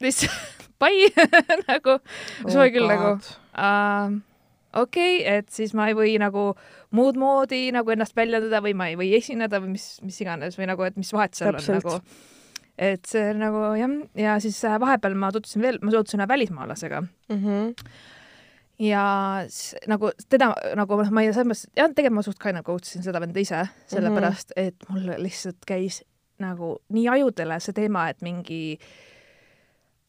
lihtsalt 0.00 0.68
pai 0.82 1.06
nagu, 1.70 1.98
siis 2.42 2.56
oli 2.56 2.70
küll 2.74 2.88
nagu 2.88 3.12
uh, 3.14 4.18
okei 4.72 5.20
okay,, 5.20 5.36
et 5.38 5.48
siis 5.52 5.74
ma 5.74 5.88
ei 5.88 5.94
või 5.94 6.16
nagu 6.18 6.54
muud 6.90 7.16
moodi 7.20 7.70
nagu 7.74 7.90
ennast 7.90 8.16
väljendada 8.16 8.62
või 8.64 8.74
ma 8.74 8.88
ei 8.88 8.96
või 8.96 9.12
esineda 9.16 9.60
või 9.62 9.76
mis, 9.76 9.86
mis 10.02 10.20
iganes 10.20 10.58
või 10.58 10.66
nagu, 10.72 10.82
et 10.82 10.96
mis 10.96 11.12
vahet 11.12 11.34
seal 11.34 11.52
Täpselt. 11.52 11.84
on 11.84 11.92
nagu. 11.92 12.31
Et 12.82 13.06
see 13.08 13.28
nagu 13.38 13.62
jah, 13.78 13.92
ja 14.18 14.38
siis 14.42 14.58
äh, 14.68 14.78
vahepeal 14.82 15.14
ma 15.18 15.30
tutvusin 15.34 15.62
veel, 15.62 15.78
ma 15.82 15.92
tutvusin 15.94 16.22
ühe 16.24 16.28
välismaalasega 16.30 17.00
mm. 17.02 17.38
-hmm. 17.44 17.92
ja 18.82 19.04
s- 19.48 19.74
nagu 19.88 20.10
teda 20.28 20.52
nagu 20.78 20.98
noh, 21.02 21.10
ma 21.14 21.22
ei, 21.22 21.30
mõttes, 21.32 21.66
jah, 21.76 21.88
tegelikult 21.92 22.18
ma 22.18 22.22
suht 22.26 22.40
kind 22.42 22.58
of 22.58 22.64
coach 22.66 22.90
isin 22.90 23.04
seda 23.06 23.20
venda 23.22 23.40
ise, 23.40 23.62
sellepärast 23.92 24.52
et 24.56 24.88
mul 24.90 25.12
lihtsalt 25.22 25.62
käis 25.68 26.02
nagu 26.42 26.76
nii 26.90 27.08
ajudele 27.08 27.60
see 27.62 27.72
teema, 27.76 28.08
et 28.10 28.22
mingi 28.22 28.78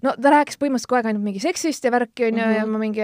no 0.03 0.13
ta 0.19 0.33
rääkis 0.33 0.59
põhimõtteliselt 0.59 0.91
kogu 0.91 0.99
aeg 0.99 1.09
ainult 1.11 1.25
mingi 1.25 1.41
seksist 1.43 1.85
ja 1.87 1.91
värki 1.93 2.27
onju 2.27 2.41
mm 2.41 2.49
-hmm. 2.49 2.57
ja 2.57 2.63
Mhm. 2.65 2.71
ma 2.71 2.77
mingi 2.79 3.01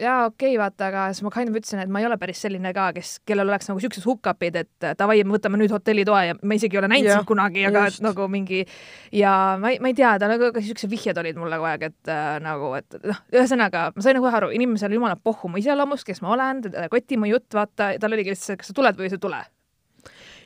jaa 0.00 0.26
okei 0.26 0.52
okay, 0.52 0.58
vaata, 0.60 0.86
aga 0.90 1.04
siis 1.12 1.22
ma 1.24 1.30
kind 1.30 1.48
of 1.48 1.56
ütlesin, 1.56 1.80
et 1.82 1.88
ma 1.88 2.00
ei 2.00 2.06
ole 2.06 2.18
päris 2.20 2.40
selline 2.44 2.72
ka, 2.74 2.90
kes, 2.92 3.20
kellel 3.26 3.48
oleks 3.48 3.68
nagu 3.70 3.80
siuksed 3.80 4.04
hook-up'id, 4.04 4.58
et 4.60 4.86
davai, 4.98 5.24
me 5.24 5.36
võtame 5.36 5.60
nüüd 5.60 5.72
hotellitoa 5.72 6.22
ja 6.24 6.36
ma 6.42 6.58
isegi 6.58 6.76
ei 6.76 6.82
ole 6.82 6.90
näinud 6.92 7.12
sind 7.12 7.28
kunagi, 7.30 7.64
aga 7.66 7.86
just. 7.86 8.00
et 8.00 8.06
nagu 8.08 8.28
mingi 8.28 8.64
ja 9.12 9.56
ma 9.60 9.72
ei, 9.72 9.80
ma 9.80 9.88
ei 9.88 9.94
tea, 9.94 10.18
ta 10.18 10.28
nagu 10.28 10.52
ka 10.52 10.60
siuksed 10.60 10.90
vihjed 10.90 11.18
olid 11.18 11.36
mulle 11.40 11.56
kogu 11.56 11.70
aeg, 11.72 11.82
et 11.90 12.12
äh, 12.12 12.36
nagu, 12.44 12.74
et 12.78 12.98
noh, 13.02 13.20
ühesõnaga 13.32 13.90
ma 13.96 14.02
sain 14.02 14.18
nagu 14.18 14.26
aru, 14.28 14.52
inimesel 14.56 14.92
jumala 14.92 15.16
pohhu 15.16 15.48
mu 15.48 15.56
iseloomust, 15.62 16.06
kes 16.06 16.22
ma 16.22 16.34
olen, 16.36 16.62
teda 16.68 16.86
ei 16.86 16.92
koti 16.92 17.16
mu 17.16 17.26
jutt, 17.26 17.48
vaata, 17.54 17.94
tal 18.00 18.12
oligi 18.12 18.34
lihtsalt 18.34 18.52
see, 18.52 18.56
kas 18.56 18.72
sa 18.72 18.76
tuled 18.76 18.96
või 19.00 19.08
sa 19.08 19.16
ei 19.16 19.24
tule. 19.24 19.44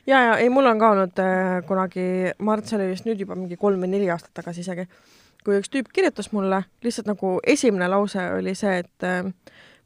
ja, 0.07 0.21
ja 0.23 0.37
ei, 0.37 0.49
mul 0.49 0.65
on 0.65 0.79
ka 0.79 0.91
olnud 0.95 1.19
äh, 1.19 1.65
kunagi, 1.67 2.05
ma 2.39 2.55
arvan, 2.55 2.63
et 2.63 2.69
see 2.69 2.79
oli 2.79 2.91
vist 2.93 3.05
nüüd 3.05 3.19
juba 3.19 3.35
mingi 3.35 3.59
kolm 3.59 3.83
või 3.83 3.91
neli 3.91 4.09
aastat 4.09 4.33
tagasi 4.33 4.63
isegi, 4.63 4.87
kui 5.45 5.57
üks 5.59 5.69
tüüp 5.73 5.89
kirjutas 5.93 6.31
mulle, 6.31 6.63
lihtsalt 6.83 7.07
nagu 7.07 7.39
esimene 7.47 7.87
lause 7.89 8.21
oli 8.37 8.53
see, 8.55 8.77
et 8.83 9.03
äh, 9.07 9.31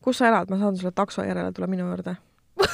kus 0.03 0.17
sa 0.19 0.27
elad, 0.27 0.50
ma 0.50 0.57
saan 0.62 0.77
sulle 0.77 0.91
takso 0.95 1.24
järele, 1.24 1.51
tule 1.55 1.67
minu 1.71 1.88
juurde. 1.89 2.15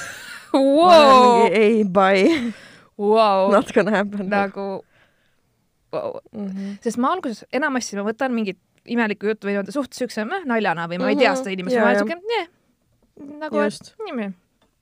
Wow, 0.53 1.45
ei, 1.47 1.85
bye. 1.87 2.51
Wow, 2.99 3.51
not 3.53 3.69
gonna 3.71 3.91
happen 3.97 4.27
nagu 4.29 4.83
wow. 5.93 6.17
mm. 6.33 6.47
-hmm. 6.47 6.73
sest 6.83 6.97
ma 6.97 7.11
alguses 7.13 7.45
enamasti 7.53 7.95
ma 7.95 8.03
võtan 8.03 8.35
mingit 8.35 8.59
imelikku 8.85 9.25
juttu 9.31 9.47
või 9.47 9.71
suht 9.71 9.93
siukse 9.93 10.25
naljana 10.25 10.87
või 10.91 10.99
ma 10.99 11.09
ei 11.09 11.15
tea 11.15 11.31
Mhm. 11.31 11.37
seda 11.37 11.49
inimest, 11.55 11.77
ma 11.77 11.83
olen 11.83 11.97
siuke, 11.97 12.47
nagu 13.39 13.57
et 13.59 13.63
just. 13.71 13.93
niimoodi, 14.03 14.33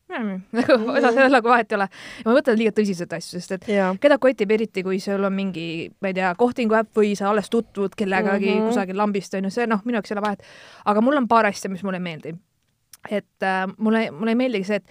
nagu 0.58 0.76
osas 0.90 1.16
ei 1.16 1.24
ole 1.24 1.30
nagu 1.36 1.52
vahet 1.52 1.72
ei 1.72 1.78
ole. 1.78 1.88
ma 2.26 2.36
võta 2.38 2.56
liiga 2.58 2.74
tõsiselt 2.76 3.14
asju, 3.16 3.38
sest 3.38 3.56
et 3.58 3.70
ja 3.76 3.90
keda 4.02 4.18
kotib 4.22 4.52
eriti, 4.56 4.84
kui 4.86 5.00
sul 5.04 5.26
on 5.26 5.36
mingi, 5.36 5.66
ma 6.02 6.12
ei 6.12 6.18
tea, 6.18 6.32
kohtingu 6.40 6.78
äpp 6.80 7.02
või 7.02 7.14
sa 7.20 7.30
alles 7.30 7.50
tutvud 7.54 7.96
kellegagi 7.98 8.50
mm. 8.50 8.58
-hmm. 8.58 8.72
kusagil 8.72 8.98
lambist 8.98 9.38
onju, 9.38 9.54
see 9.54 9.68
noh, 9.70 9.84
minu 9.86 10.00
jaoks 10.00 10.12
ei 10.12 10.18
ole 10.18 10.26
vahet. 10.26 10.46
aga 10.86 11.06
mul 11.06 11.22
on 11.22 11.28
paar 11.30 11.50
asja, 11.50 11.70
mis 11.70 11.84
mulle 11.86 12.02
ei 12.02 12.08
meeldi. 12.08 12.36
et 13.10 13.44
äh, 13.44 13.66
mulle, 13.78 14.10
mulle 14.12 14.36
ei 14.36 14.42
meeldigi 14.44 14.72
see, 14.72 14.82
et, 14.82 14.86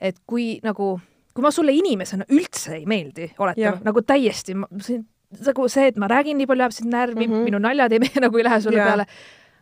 et 0.00 0.22
kui 0.26 0.58
nagu, 0.62 0.98
kui 1.34 1.42
ma 1.42 1.50
sulle 1.50 1.72
inimesena 1.72 2.24
üldse 2.30 2.80
ei 2.80 2.86
meeldi, 2.86 3.30
oletame 3.38 3.84
nagu 3.84 4.02
täiesti, 4.02 4.56
nagu 5.44 5.68
see, 5.68 5.86
et 5.92 5.96
ma 6.00 6.08
räägin 6.08 6.40
nii 6.40 6.48
palju, 6.48 6.62
ajab 6.62 6.72
sind 6.80 6.92
närvi 6.92 7.26
mm. 7.26 7.32
-hmm. 7.32 7.48
minu 7.52 7.58
naljad 7.58 7.92
ei 7.92 8.00
nagu 8.26 8.38
ei 8.38 8.44
lähe 8.44 8.60
sulle 8.60 8.80
Jaa. 8.80 8.88
peale. 8.88 9.06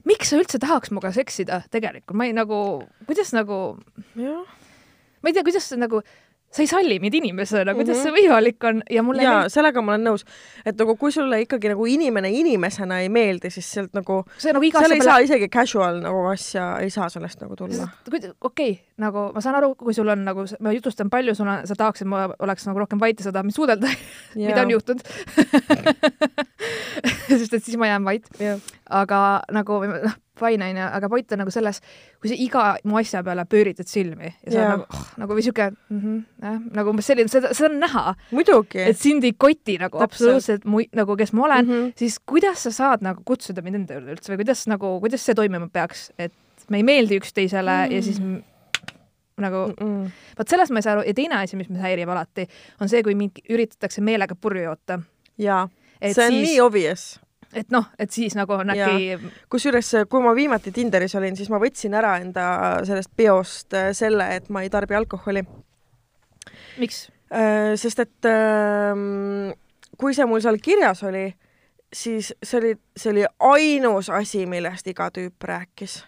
miks 0.04 0.30
sa 0.30 0.36
üldse 0.36 0.58
tahaks 0.58 0.90
minuga 0.90 1.12
seksida 1.12 1.62
tegelikult, 1.70 2.16
ma 2.16 2.24
ei 2.24 2.32
nagu, 2.32 2.82
kuidas 3.06 3.32
nagu 3.32 3.78
jah 4.16 4.61
ma 5.22 5.30
ei 5.30 5.34
tea, 5.38 5.44
kuidas 5.46 5.68
see 5.70 5.78
nagu, 5.80 6.02
sa 6.52 6.60
ei 6.60 6.68
salli 6.68 6.98
mind 7.00 7.14
inimesena, 7.16 7.72
kuidas 7.72 7.96
Mhm. 7.96 8.02
see 8.02 8.12
võimalik 8.12 8.64
on? 8.68 8.82
Ja 8.92 9.02
mulle 9.02 9.22
ja 9.24 9.36
ei 9.46 9.50
sellega 9.54 9.80
ma 9.82 9.94
olen 9.94 10.04
nõus, 10.10 10.24
et 10.66 10.76
nagu 10.76 10.96
kui 11.00 11.12
sulle 11.14 11.38
ikkagi 11.46 11.70
nagu 11.72 11.86
inimene 11.88 12.28
inimesena 12.28 12.98
ei 13.00 13.08
meeldi, 13.08 13.48
siis 13.50 13.70
sealt 13.72 13.94
nagu, 13.96 14.18
nagu 14.26 14.36
seal 14.42 14.58
ei 14.60 14.72
peale 14.74 14.98
saa 15.06 15.18
isegi 15.24 15.48
casual 15.48 16.02
nagu 16.04 16.26
asja, 16.28 16.66
ei 16.84 16.90
saa 16.92 17.08
sellest 17.08 17.40
nagu 17.40 17.56
tulla. 17.56 17.88
okei 18.10 18.34
okay,, 18.40 18.76
nagu 18.98 19.30
ma 19.32 19.40
saan 19.40 19.56
aru, 19.62 19.72
kui 19.80 19.94
sul 19.96 20.08
on 20.12 20.24
nagu, 20.28 20.44
ma 20.60 20.74
jutustan 20.76 21.08
palju, 21.10 21.34
sul 21.34 21.48
on, 21.48 21.64
sa 21.66 21.74
tahaksid, 21.74 22.06
ma 22.06 22.26
oleks 22.38 22.66
nagu 22.68 22.78
rohkem 22.84 23.00
vait 23.00 23.16
ja 23.18 23.24
sa 23.24 23.32
tahad 23.32 23.48
mind 23.48 23.56
suudelda, 23.56 23.88
mida 24.36 24.60
on 24.66 24.74
juhtunud. 24.76 25.00
Sest 27.32 27.54
et 27.54 27.64
siis 27.64 27.78
ma 27.80 27.88
jään 27.88 28.04
vait, 28.04 28.28
aga 28.90 29.22
nagu 29.56 29.80
noh, 29.88 30.14
fine 30.38 30.64
onju, 30.70 30.84
aga 30.96 31.08
point 31.12 31.32
on 31.32 31.38
nagu 31.42 31.50
selles, 31.52 31.80
kui 32.20 32.30
sa 32.32 32.36
iga 32.38 32.62
mu 32.88 32.96
asja 32.96 33.20
peale 33.22 33.44
pööritad 33.44 33.86
silmi 33.90 34.30
ja 34.30 34.52
sa 34.52 34.58
yeah. 34.58 34.70
nagu 34.72 34.86
oh,, 34.88 35.06
nagu 35.20 35.34
või 35.36 35.42
siuke 35.44 35.66
mm 35.70 35.98
-hmm, 36.00 36.22
jah, 36.42 36.60
nagu 36.78 36.90
umbes 36.90 37.06
selline, 37.06 37.28
seda, 37.28 37.50
seda 37.54 37.68
on 37.68 37.80
näha, 37.80 38.14
et 38.88 38.98
sind 38.98 39.24
ei 39.24 39.32
koti 39.32 39.76
nagu 39.78 39.98
Täpselt. 39.98 40.02
absoluutselt 40.12 40.64
mu, 40.64 40.80
nagu 40.92 41.16
kes 41.16 41.32
ma 41.32 41.44
olen 41.44 41.64
mm, 41.66 41.72
Mhm. 41.72 41.82
-hmm. 41.86 41.92
siis 41.96 42.18
kuidas 42.26 42.62
sa 42.62 42.70
saad 42.70 43.02
nagu 43.02 43.22
kutsuda 43.24 43.62
mind 43.62 43.74
enda 43.74 43.94
juurde 43.94 44.12
üldse 44.16 44.32
või 44.32 44.36
kuidas 44.44 44.66
nagu, 44.66 45.00
kuidas 45.00 45.20
see 45.24 45.34
toimima 45.34 45.68
peaks, 45.68 46.10
et 46.18 46.32
me 46.70 46.76
ei 46.76 46.82
meeldi 46.82 47.18
üksteisele 47.20 47.86
mm. 47.88 47.92
ja 47.92 48.02
siis 48.02 48.20
m- 48.20 48.42
nagu 49.42 49.66
Mm-mm. 49.80 50.10
vot 50.38 50.48
sellest 50.48 50.72
ma 50.72 50.78
ei 50.78 50.82
saa 50.82 50.92
aru 50.96 51.02
ja 51.06 51.14
teine 51.14 51.34
asi, 51.40 51.56
mis 51.56 51.68
mind 51.68 51.80
häirib 51.82 52.08
alati, 52.08 52.48
on 52.80 52.88
see, 52.88 53.02
kui 53.02 53.14
mind 53.14 53.30
üritatakse 53.50 54.00
meelega 54.04 54.34
purju 54.34 54.62
joota. 54.62 55.00
jaa, 55.38 55.68
see 56.12 56.24
on 56.26 56.32
siis 56.32 56.48
nii, 56.48 56.60
obvious. 56.60 57.20
Et 57.52 57.72
noh, 57.74 57.88
et 58.00 58.10
siis 58.12 58.36
nagu 58.38 58.54
on 58.56 58.72
äkki, 58.74 59.32
kusjuures, 59.52 59.90
kui 60.10 60.22
ma 60.24 60.34
viimati 60.36 60.72
Tinderis 60.72 61.14
olin, 61.18 61.36
siis 61.36 61.50
ma 61.52 61.60
võtsin 61.62 61.94
ära 61.98 62.16
enda 62.22 62.46
sellest 62.88 63.12
peost 63.16 63.76
äh, 63.76 63.90
selle, 63.96 64.28
et 64.36 64.48
ma 64.52 64.64
ei 64.64 64.70
tarbi 64.72 64.98
alkoholi. 64.98 65.44
miks? 66.82 67.08
sest 67.80 68.02
et 68.02 68.26
ähm, 68.28 69.54
kui 69.96 70.12
see 70.12 70.26
mul 70.28 70.42
seal 70.44 70.58
kirjas 70.60 71.00
oli, 71.08 71.30
siis 71.92 72.32
see 72.42 72.58
oli, 72.58 72.72
see 72.96 73.12
oli 73.12 73.24
ainus 73.52 74.10
asi, 74.12 74.44
millest 74.46 74.88
iga 74.92 75.08
tüüp 75.14 75.48
rääkis. 75.48 76.02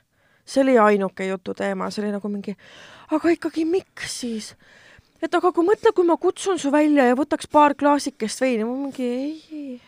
see 0.44 0.60
oli 0.60 0.78
ainuke 0.78 1.24
jututeema, 1.26 1.88
see 1.90 2.04
oli 2.04 2.12
nagu 2.12 2.28
mingi, 2.28 2.52
aga 3.16 3.32
ikkagi 3.32 3.64
miks 3.64 4.20
siis? 4.20 4.52
et 5.22 5.34
aga 5.34 5.52
kui 5.56 5.64
mõtle, 5.64 5.92
kui 5.96 6.04
ma 6.04 6.18
kutsun 6.20 6.58
su 6.60 6.72
välja 6.72 7.08
ja 7.08 7.16
võtaks 7.16 7.48
paar 7.48 7.74
klaasikest 7.74 8.40
veini, 8.44 8.66
ma 8.68 8.76
mingi 8.76 9.08
ei. 9.08 9.80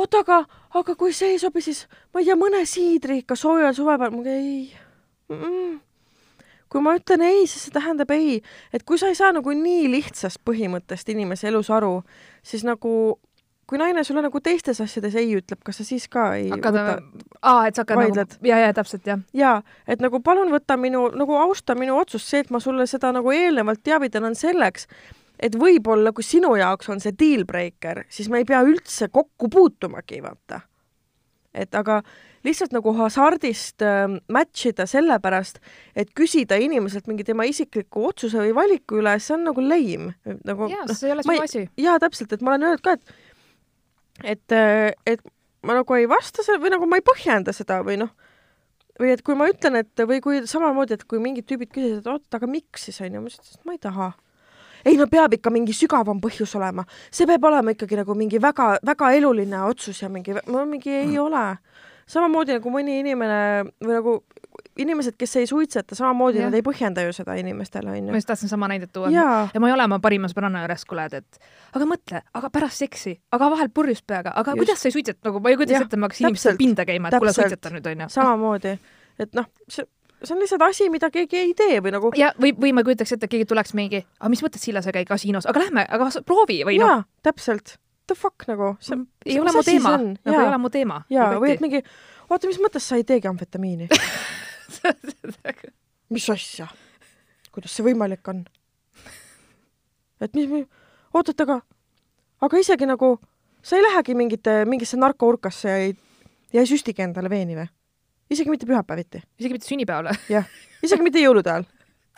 oota, 0.00 0.24
aga, 0.24 0.40
aga 0.80 0.96
kui 0.98 1.14
see 1.16 1.34
ei 1.34 1.42
sobi, 1.42 1.62
siis 1.64 1.84
ma 2.14 2.22
ei 2.22 2.28
tea, 2.28 2.38
mõne 2.40 2.64
siidri 2.68 3.20
ikka 3.22 3.36
soojal 3.38 3.76
suvepäeval, 3.76 4.16
ma 4.16 4.34
ei 4.34 4.72
mm. 5.28 5.38
-mm 5.44 5.78
kui 6.70 6.80
ma 6.80 6.94
ütlen 6.94 7.24
ei, 7.26 7.46
siis 7.50 7.64
see 7.66 7.74
tähendab 7.74 8.12
ei, 8.14 8.42
et 8.72 8.84
kui 8.86 8.98
sa 8.98 9.08
ei 9.10 9.16
saa 9.18 9.32
nagu 9.34 9.50
nii 9.50 9.88
lihtsast 9.90 10.38
põhimõttest 10.46 11.08
inimese 11.10 11.48
elus 11.50 11.70
aru, 11.74 11.96
siis 12.46 12.62
nagu 12.62 12.92
kui 13.70 13.78
naine 13.78 14.02
sulle 14.04 14.22
nagu 14.24 14.40
teistes 14.42 14.80
asjades 14.82 15.14
ei 15.18 15.36
ütleb, 15.38 15.60
kas 15.66 15.78
sa 15.78 15.84
siis 15.86 16.08
ka 16.10 16.32
ei 16.38 16.48
hakkad 16.50 16.74
võta, 16.74 16.94
aa, 17.38 17.68
et 17.68 17.78
sa 17.78 17.84
hakkad 17.84 18.00
vaidled. 18.00 18.34
nagu, 18.34 18.48
ja, 18.50 18.58
ja 18.64 18.72
täpselt 18.74 19.06
jah. 19.06 19.20
jaa, 19.36 19.60
et 19.86 20.02
nagu 20.02 20.18
palun 20.26 20.50
võta 20.50 20.74
minu, 20.80 21.04
nagu 21.14 21.38
austa 21.38 21.76
minu 21.78 21.98
otsust, 22.00 22.26
see, 22.26 22.42
et 22.42 22.50
ma 22.50 22.58
sulle 22.62 22.86
seda 22.90 23.12
nagu 23.14 23.30
eelnevalt 23.34 23.82
teavitan, 23.86 24.26
on 24.26 24.34
selleks, 24.38 24.88
et 25.40 25.56
võib-olla 25.56 26.12
kui 26.12 26.26
sinu 26.26 26.52
jaoks 26.60 26.90
on 26.92 27.00
see 27.02 27.14
deal 27.16 27.46
breaker, 27.48 28.04
siis 28.12 28.28
me 28.28 28.42
ei 28.42 28.48
pea 28.48 28.60
üldse 28.66 29.08
kokku 29.12 29.48
puutumagi, 29.52 30.20
vaata. 30.24 30.60
et 31.54 31.74
aga 31.74 32.00
lihtsalt 32.46 32.72
nagu 32.72 32.92
hasardist 32.96 33.82
äh, 33.82 34.06
match 34.32 34.68
ida 34.70 34.86
sellepärast, 34.88 35.58
et 35.98 36.12
küsida 36.16 36.56
inimeselt 36.60 37.08
mingi 37.10 37.26
tema 37.26 37.44
isikliku 37.48 38.06
otsuse 38.10 38.38
või 38.40 38.54
valiku 38.56 39.00
üle, 39.00 39.16
see 39.20 39.34
on 39.36 39.48
nagu 39.48 39.64
lame. 39.64 40.14
nagu 40.44 40.70
jaa, 40.70 40.86
noh, 40.86 40.96
see 40.96 41.10
ei 41.10 41.16
ole 41.16 41.26
sinu 41.26 41.44
asi. 41.48 41.66
jaa, 41.80 41.98
täpselt, 42.02 42.32
et 42.32 42.44
ma 42.44 42.54
olen 42.54 42.70
öelnud 42.70 42.86
ka, 42.86 42.96
et 42.96 43.18
et, 44.24 44.56
et 45.06 45.22
ma 45.66 45.76
nagu 45.76 45.96
ei 45.96 46.08
vasta 46.08 46.44
selle 46.44 46.62
või 46.62 46.72
nagu 46.74 46.88
ma 46.88 47.00
ei 47.00 47.04
põhjenda 47.04 47.54
seda 47.56 47.80
või 47.86 47.98
noh, 48.00 48.12
või 49.00 49.12
et 49.14 49.22
kui 49.24 49.36
ma 49.38 49.48
ütlen, 49.50 49.80
et 49.80 50.04
või 50.08 50.20
kui 50.24 50.42
samamoodi, 50.48 50.96
et 50.96 51.06
kui 51.08 51.20
mingid 51.22 51.48
tüübid 51.48 51.72
küsisid, 51.72 52.02
et 52.02 52.10
oot, 52.10 52.26
aga 52.36 52.48
miks 52.50 52.88
siis 52.88 53.00
onju, 53.04 53.22
ma 53.22 53.32
ütlesin, 53.32 53.60
et 53.60 53.68
ma 53.68 53.76
ei 53.76 53.82
taha. 53.82 54.10
Ei 54.84 54.96
no 55.00 55.06
peab 55.10 55.36
ikka 55.38 55.52
mingi 55.54 55.74
sügavam 55.76 56.20
põhjus 56.22 56.56
olema, 56.58 56.84
see 57.10 57.28
peab 57.28 57.44
olema 57.50 57.74
ikkagi 57.74 58.00
nagu 58.00 58.16
mingi 58.18 58.40
väga-väga 58.42 59.12
eluline 59.18 59.64
otsus 59.68 60.02
ja 60.02 60.10
mingi, 60.12 60.36
ma 60.46 60.64
mingi 60.68 60.92
ei 61.02 61.18
ole. 61.18 61.46
samamoodi 62.10 62.56
nagu 62.56 62.70
mõni 62.74 62.98
inimene 63.00 63.40
või 63.78 63.94
nagu 63.94 64.14
inimesed, 64.80 65.14
kes 65.18 65.36
ei 65.40 65.46
suitseta, 65.46 65.94
samamoodi 65.94 66.40
Jah. 66.40 66.48
nad 66.48 66.56
ei 66.58 66.64
põhjenda 66.64 67.04
ju 67.04 67.12
seda 67.14 67.36
inimestele 67.38 67.90
ma 67.90 67.96
onju. 67.96 68.16
just 68.18 68.28
tahtsin 68.30 68.50
sama 68.50 68.68
näidet 68.70 68.92
tuua. 68.92 69.10
ja 69.14 69.60
ma 69.60 69.68
ei 69.68 69.74
ole 69.74 69.86
oma 69.86 70.00
parima 70.02 70.30
sõbranna 70.30 70.64
juures, 70.64 70.84
kuule, 70.88 71.06
et 71.20 71.40
aga 71.76 71.88
mõtle, 71.88 72.22
aga 72.40 72.50
pärast 72.50 72.84
seksi, 72.84 73.14
aga 73.36 73.50
vahel 73.54 73.70
purjus 73.74 74.02
peaga, 74.02 74.34
aga 74.34 74.56
Just. 74.56 74.64
kuidas 74.64 74.82
sa 74.82 74.90
ei 74.90 74.96
suitseta, 74.96 75.20
nagu 75.28 75.42
ma 75.42 75.52
ei 75.52 75.60
kujuta 75.60 75.82
ette, 75.84 76.00
ma 76.00 76.10
hakkasin 76.10 76.28
inimestele 76.28 76.60
pinda 76.60 76.86
käima, 76.88 77.10
et 77.10 77.18
kuule, 77.22 77.34
suitseta 77.36 77.74
nüüd 77.76 77.90
onju. 77.92 78.10
samamoodi, 78.16 78.76
et 79.26 79.38
noh, 79.38 79.50
see, 79.68 79.86
see 80.24 80.34
on 80.34 80.40
lihtsalt 80.42 80.62
asi, 80.62 80.88
mida 80.92 81.10
keegi 81.12 81.38
ei 81.40 81.52
tee 81.56 81.78
või 81.84 81.92
nagu 81.94 82.10
ja 82.18 82.32
või, 82.40 82.52
või 82.60 82.72
ma 82.76 82.84
kujutaks 82.86 83.16
ette, 83.16 83.28
et 83.28 83.34
keegi 83.34 83.48
tuleks 83.48 83.74
mingi, 83.78 84.02
aga 84.20 84.32
mis 84.32 84.42
mõttes 84.44 84.64
Sillaga 84.64 84.92
käi 84.94 85.06
kasiinos, 85.08 85.48
aga 85.50 85.64
lähme, 85.64 85.84
aga 85.88 86.10
proovi 86.26 86.60
või 86.68 86.80
noh, 86.82 87.06
täpselt. 87.26 87.78
The 88.10 88.16
fuck 88.18 88.48
nagu, 88.50 88.72
see 88.82 88.98
ei 89.26 89.38
ole 89.38 89.52
mu 89.54 89.62
teema, 89.62 89.92
nagu 90.00 90.34
ei 90.34 90.48
ole 90.48 90.58
mu 90.58 90.70
teema. 90.72 91.02
jaa, 91.12 91.32
või 91.38 91.54
et 91.54 91.62
mingi, 91.62 91.82
oota, 92.28 92.50
mis 92.50 92.58
mõttes 92.62 92.88
sa 92.90 92.98
ei 92.98 93.06
teegi 93.06 93.30
amfetamiini? 93.30 93.90
mis 96.14 96.30
asja? 96.32 96.68
kuidas 97.50 97.74
see 97.74 97.86
võimalik 97.86 98.26
on? 98.30 98.44
et 100.20 100.36
mis, 100.36 100.50
oot, 101.14 101.32
oot, 101.32 101.44
aga, 101.46 101.60
aga 102.46 102.62
isegi 102.62 102.88
nagu 102.90 103.16
sa 103.62 103.78
ei 103.78 103.84
lähegi 103.84 104.16
mingite, 104.18 104.62
mingisse 104.68 104.98
narkourkasse 105.00 105.68
ja 105.68 105.76
ei, 105.86 105.94
ja 106.52 106.64
ei 106.64 106.70
süstigi 106.70 107.06
endale 107.06 107.30
veeni 107.30 107.58
või? 107.58 107.70
Isegi 108.30 108.52
mitte 108.52 108.68
pühapäeviti, 108.68 109.22
isegi 109.40 109.56
mitte 109.56 109.68
sünnipäevale. 109.68 110.14
jah, 110.36 110.48
isegi 110.84 111.06
mitte 111.06 111.22
jõulude 111.22 111.52
ajal. 111.52 111.68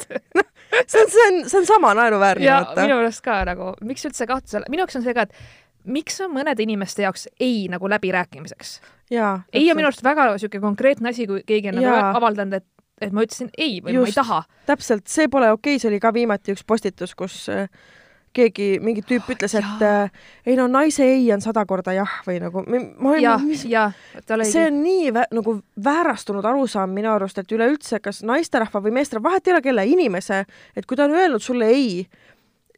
noh, 0.38 0.46
see 0.86 1.02
on, 1.02 1.10
see 1.12 1.26
on, 1.28 1.42
see 1.48 1.58
on 1.60 1.68
sama 1.68 1.92
naeruväärne, 1.94 2.44
ja 2.46 2.62
minu 2.78 2.98
meelest 2.98 3.22
ka 3.24 3.42
nagu, 3.48 3.72
miks 3.86 4.06
üldse 4.08 4.26
kahtlusele, 4.28 4.70
minu 4.72 4.82
jaoks 4.84 4.98
on 4.98 5.04
see 5.06 5.14
ka, 5.16 5.26
et 5.28 5.92
miks 5.92 6.20
on 6.24 6.32
mõnede 6.34 6.64
inimeste 6.64 7.04
jaoks 7.06 7.28
ei 7.42 7.66
nagu 7.70 7.90
läbirääkimiseks. 7.90 8.74
ei 9.52 9.70
on 9.70 9.78
minu 9.78 9.90
arust 9.90 10.04
väga 10.04 10.32
siuke 10.42 10.60
konkreetne 10.62 11.12
asi, 11.12 11.26
kui 11.26 11.42
keegi 11.46 11.72
on 11.72 11.80
nagu 11.80 11.90
Jaa. 11.90 12.12
avaldanud, 12.18 12.60
et, 12.60 12.68
et 13.02 13.14
ma 13.14 13.24
ütlesin 13.26 13.50
ei 13.58 13.80
või 13.84 13.96
Just. 13.98 14.04
ma 14.04 14.12
ei 14.12 14.18
taha. 14.20 14.42
täpselt, 14.70 15.06
see 15.10 15.28
pole 15.32 15.50
okei 15.52 15.76
okay,, 15.76 15.82
see 15.82 15.92
oli 15.92 16.00
ka 16.02 16.14
viimati 16.14 16.56
üks 16.56 16.64
postitus, 16.66 17.14
kus 17.18 17.44
äh, 17.52 17.68
keegi, 18.36 18.68
mingi 18.82 19.02
tüüp 19.06 19.28
ütles, 19.34 19.54
et 19.58 19.84
äh, 19.86 20.10
ei 20.46 20.56
no 20.58 20.66
naise 20.70 21.04
ei 21.04 21.26
on 21.34 21.42
sada 21.44 21.64
korda 21.68 21.94
jah 21.96 22.14
või 22.26 22.38
nagu 22.42 22.64
ma 22.64 23.12
olin 23.12 23.22
ja 23.24 23.36
nagu,, 23.36 23.48
mis 23.48 23.64
see 24.48 24.66
on 24.68 24.80
nii 24.82 25.12
vä 25.14 25.26
nagu 25.36 25.58
väärastunud 25.84 26.46
arusaam 26.48 26.94
minu 26.96 27.12
arust, 27.12 27.38
et 27.38 27.52
üleüldse 27.52 28.00
kas 28.04 28.22
naisterahva 28.26 28.82
või 28.84 28.96
meesterahva, 28.98 29.30
vahet 29.30 29.48
ei 29.48 29.56
ole 29.56 29.62
kelle 29.64 29.86
inimese, 29.86 30.44
et 30.76 30.88
kui 30.88 30.98
ta 30.98 31.06
on 31.08 31.16
öelnud 31.16 31.44
sulle 31.44 31.68
ei, 31.72 32.06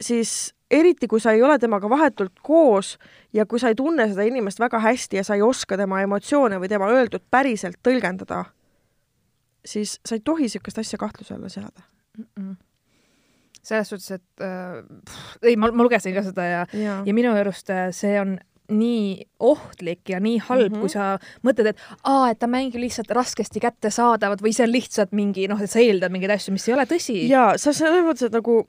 siis 0.01 0.55
eriti 0.71 1.09
kui 1.11 1.21
sa 1.21 1.33
ei 1.33 1.43
ole 1.43 1.59
temaga 1.59 1.89
vahetult 1.91 2.43
koos 2.43 2.97
ja 3.33 3.47
kui 3.47 3.61
sa 3.63 3.71
ei 3.71 3.79
tunne 3.79 4.09
seda 4.11 4.27
inimest 4.27 4.61
väga 4.61 4.81
hästi 4.83 5.21
ja 5.21 5.25
sa 5.25 5.39
ei 5.39 5.43
oska 5.43 5.79
tema 5.79 6.03
emotsioone 6.03 6.59
või 6.63 6.71
tema 6.73 6.91
öeldut 6.91 7.25
päriselt 7.31 7.79
tõlgendada, 7.87 8.45
siis 9.65 9.99
sa 10.05 10.19
ei 10.19 10.25
tohi 10.25 10.49
niisugust 10.49 10.79
asja 10.83 10.99
kahtluse 10.99 11.35
alla 11.35 11.49
seada. 11.49 11.87
mm 12.19 12.27
-mm. 12.39 12.55
Selles 13.65 13.89
suhtes, 13.93 14.11
et 14.21 14.45
äh, 14.45 14.83
pff, 15.05 15.39
ei, 15.43 15.57
ma, 15.57 15.71
ma 15.73 15.87
lugesin 15.87 16.15
ka 16.17 16.23
seda 16.27 16.45
ja 16.49 16.67
ja, 16.73 16.99
ja 17.07 17.15
minu 17.17 17.33
arust 17.35 17.71
äh, 17.71 17.89
see 17.93 18.19
on 18.21 18.37
nii 18.73 19.27
ohtlik 19.45 20.09
ja 20.09 20.21
nii 20.25 20.39
halb 20.47 20.71
mm, 20.73 20.77
Mhm. 20.77 20.77
-hmm. 20.77 20.81
kui 20.81 20.89
sa 20.89 21.19
mõtled, 21.45 21.67
et 21.75 21.79
aa, 22.05 22.31
et 22.31 22.39
ta 22.41 22.47
mängib 22.49 22.81
lihtsalt 22.81 23.11
raskesti 23.13 23.61
kättesaadavat 23.61 24.41
või 24.41 24.55
see 24.57 24.65
on 24.65 24.73
lihtsalt 24.73 25.13
mingi 25.13 25.49
noh, 25.49 25.61
et 25.61 25.71
sa 25.71 25.83
eeldad 25.83 26.13
mingeid 26.13 26.33
asju, 26.33 26.53
mis 26.53 26.69
ei 26.69 26.75
ole 26.75 26.87
tõsi. 26.89 27.29
ja 27.29 27.53
sa 27.61 27.73
selles 27.73 28.05
mõttes, 28.05 28.27
et 28.27 28.33
nagu 28.33 28.65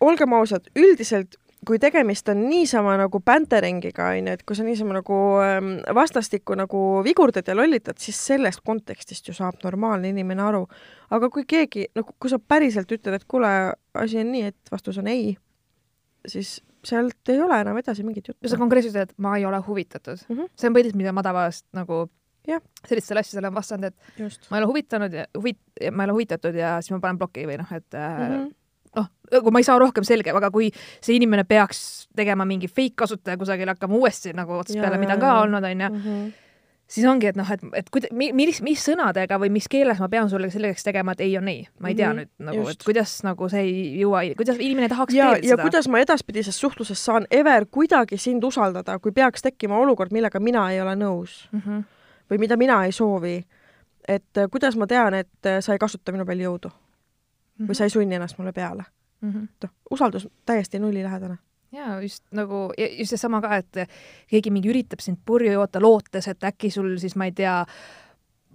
olgem 0.00 0.32
ausad, 0.32 0.66
üldiselt 0.76 1.36
kui 1.66 1.78
tegemist 1.82 2.28
on 2.28 2.42
niisama 2.50 2.96
nagu 3.00 3.18
bänteringiga, 3.24 4.10
onju, 4.14 4.32
et 4.36 4.42
kui 4.46 4.56
sa 4.58 4.62
niisama 4.66 4.98
nagu 5.00 5.16
ähm, 5.42 5.70
vastastikku 5.94 6.54
nagu 6.54 6.82
vigurdad 7.06 7.48
ja 7.48 7.56
lollitad, 7.56 7.98
siis 7.98 8.18
sellest 8.26 8.60
kontekstist 8.66 9.28
ju 9.28 9.34
saab 9.34 9.54
normaalne 9.64 10.08
inimene 10.12 10.42
aru. 10.42 10.66
aga 11.10 11.30
kui 11.30 11.44
keegi, 11.48 11.86
no 11.94 12.04
kui 12.04 12.30
sa 12.30 12.38
päriselt 12.38 12.92
ütled, 12.92 13.14
et 13.14 13.24
kuule, 13.24 13.48
asi 13.94 14.18
on 14.20 14.30
nii, 14.32 14.42
et 14.52 14.70
vastus 14.70 14.98
on 14.98 15.06
ei, 15.06 15.36
siis 16.26 16.60
sealt 16.86 17.28
ei 17.32 17.40
ole 17.42 17.60
enam 17.60 17.78
edasi 17.78 18.04
mingit 18.06 18.28
juttu 18.28 18.48
sa. 18.48 18.56
konkreetselt 18.56 18.94
ütled, 18.94 19.10
et 19.10 19.18
ma 19.18 19.36
ei 19.36 19.44
ole 19.46 19.58
huvitatud 19.66 20.22
Mhm. 20.28 20.52
see 20.54 20.68
on 20.68 20.74
põhiliselt, 20.74 20.96
mida 20.96 21.12
ma 21.12 21.22
tavaliselt 21.22 21.66
nagu 21.72 22.08
Jah. 22.46 22.60
sellistele 22.86 23.20
asjadele 23.20 23.48
olen 23.48 23.56
vastanud, 23.56 23.84
et 23.84 23.94
just. 24.20 24.46
ma 24.50 24.58
ei 24.58 24.62
ole 24.62 24.68
huvitanud 24.70 25.12
ja 25.12 25.26
huvit-, 25.34 25.90
ma 25.90 26.04
ei 26.04 26.06
ole 26.10 26.12
huvitatud 26.12 26.54
ja 26.54 26.76
siis 26.80 26.92
ma 26.94 27.00
panen 27.00 27.18
ploki 27.18 27.46
või 27.48 27.58
noh, 27.58 27.72
et 27.72 27.90
Mm 27.92 28.28
-hmm. 28.30 28.54
noh, 28.96 29.06
kui 29.42 29.50
ma 29.52 29.60
ei 29.62 29.64
saa 29.68 29.78
rohkem 29.78 30.04
selge, 30.06 30.30
aga 30.32 30.50
kui 30.54 30.70
see 31.00 31.16
inimene 31.18 31.44
peaks 31.44 32.08
tegema 32.16 32.44
mingi 32.48 32.68
fake 32.68 32.94
kasutaja 32.96 33.36
kusagil, 33.36 33.68
hakkama 33.68 33.94
uuesti 34.00 34.32
nagu 34.36 34.52
otsast 34.60 34.78
peale, 34.80 34.98
mida 34.98 35.14
on 35.14 35.20
ka 35.20 35.38
olnud, 35.42 35.64
onju, 35.64 35.90
Mhm. 35.92 36.28
siis 36.86 37.06
ongi, 37.10 37.26
et 37.26 37.36
noh, 37.36 37.48
et, 37.50 37.60
et 37.74 37.88
kuida-, 37.90 38.12
mis, 38.14 38.60
mis 38.62 38.84
sõnadega 38.88 39.40
või 39.42 39.50
mis 39.50 39.66
keeles 39.68 39.98
ma 39.98 40.08
pean 40.08 40.30
sulle 40.30 40.50
selgeks 40.50 40.84
tegema, 40.86 41.12
et 41.16 41.20
ei 41.20 41.36
on 41.38 41.48
ei. 41.48 41.66
ma 41.80 41.88
ei 41.88 41.94
tea 41.98 42.12
Mhm, 42.12 42.16
nüüd 42.20 42.30
nagu, 42.38 42.68
et 42.70 42.84
kuidas 42.86 43.16
nagu 43.26 43.48
see 43.48 43.60
ei 43.60 43.98
jõua, 44.04 44.22
kuidas 44.38 44.56
inimene 44.62 44.86
ja 44.86 44.94
tahaksepeerida, 44.94 45.46
ja 45.46 45.56
seda. 45.56 45.62
kuidas 45.62 45.88
ma 45.88 45.98
edaspidises 45.98 46.60
suhtluses 46.60 47.04
saan 47.04 47.26
ever 47.30 47.66
kuidagi 47.66 48.16
sind 48.18 48.44
usaldada, 48.44 48.98
kui 48.98 49.12
peaks 49.12 49.42
tekkima 49.42 49.76
olukord, 49.78 50.12
millega 50.12 50.40
mina 50.40 50.70
ei 50.72 50.80
ole 50.80 50.94
nõus 50.94 51.48
mm. 51.52 51.60
-hmm. 51.66 51.84
või 52.30 52.38
mida 52.38 52.56
mina 52.56 52.84
ei 52.84 52.92
soovi. 52.92 53.44
et 54.08 54.38
äh, 54.38 54.46
kuidas 54.50 54.76
ma 54.76 54.86
tean, 54.86 55.14
et 55.14 55.46
äh, 55.46 55.60
sa 55.60 55.72
ei 55.72 55.78
kasuta 55.78 56.12
minu 56.12 56.24
peal 56.24 56.38
jõudu 56.38 56.70
või 57.64 57.74
sa 57.74 57.84
ei 57.84 57.90
sunni 57.90 58.14
ennast 58.14 58.38
mulle 58.38 58.52
peale. 58.52 58.84
mm. 59.20 59.32
-hmm. 59.32 59.48
noh, 59.62 59.70
usaldus 59.90 60.28
täiesti 60.46 60.78
nullilähedane. 60.78 61.38
ja 61.72 62.00
just 62.00 62.24
nagu, 62.30 62.72
just 62.98 63.10
seesama 63.10 63.40
ka, 63.40 63.56
et 63.56 63.88
keegi 64.28 64.50
mingi 64.50 64.68
üritab 64.68 65.00
sind 65.00 65.18
purju 65.26 65.52
joota, 65.52 65.80
lootes, 65.80 66.28
et 66.28 66.44
äkki 66.44 66.70
sul 66.70 66.98
siis, 66.98 67.16
ma 67.16 67.24
ei 67.24 67.32
tea, 67.32 67.64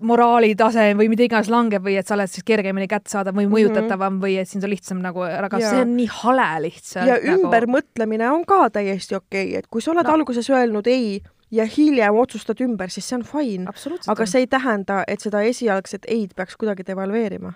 moraalitase 0.01 0.93
või 0.97 1.09
mida 1.11 1.23
iganes 1.23 1.49
langeb 1.49 1.83
või 1.85 1.97
et 1.99 2.07
sa 2.07 2.15
oled 2.15 2.29
siis 2.31 2.45
kergemini 2.45 2.87
kättesaadav 2.89 3.35
või 3.37 3.47
mõjutatavam 3.51 4.13
mm 4.13 4.17
-hmm. 4.17 4.23
või 4.23 4.37
et 4.41 4.49
sind 4.49 4.63
on 4.63 4.69
lihtsam 4.69 5.01
nagu 5.01 5.21
ära 5.21 5.49
Jaa. 5.51 5.69
see 5.69 5.81
on 5.81 5.95
nii 5.97 6.07
hale 6.21 6.61
lihtsalt. 6.61 7.07
ja 7.07 7.17
ümbermõtlemine 7.35 8.31
on 8.31 8.45
ka 8.45 8.69
täiesti 8.69 9.15
okei 9.15 9.47
okay., 9.47 9.59
et 9.59 9.67
kui 9.67 9.81
sa 9.81 9.91
oled 9.91 10.07
No. 10.07 10.13
alguses 10.13 10.49
öelnud 10.49 10.87
ei 10.87 11.21
ja 11.51 11.65
hiljem 11.65 12.15
otsustad 12.15 12.61
ümber, 12.61 12.89
siis 12.89 13.09
see 13.09 13.17
on 13.19 13.23
fine. 13.23 13.67
aga 14.07 14.25
see 14.25 14.39
ei 14.39 14.47
tähenda, 14.47 15.03
et 15.07 15.19
seda 15.19 15.41
esialgset 15.41 16.05
ei-d 16.07 16.33
peaks 16.35 16.57
kuidagi 16.57 16.83
devalveerima. 16.87 17.53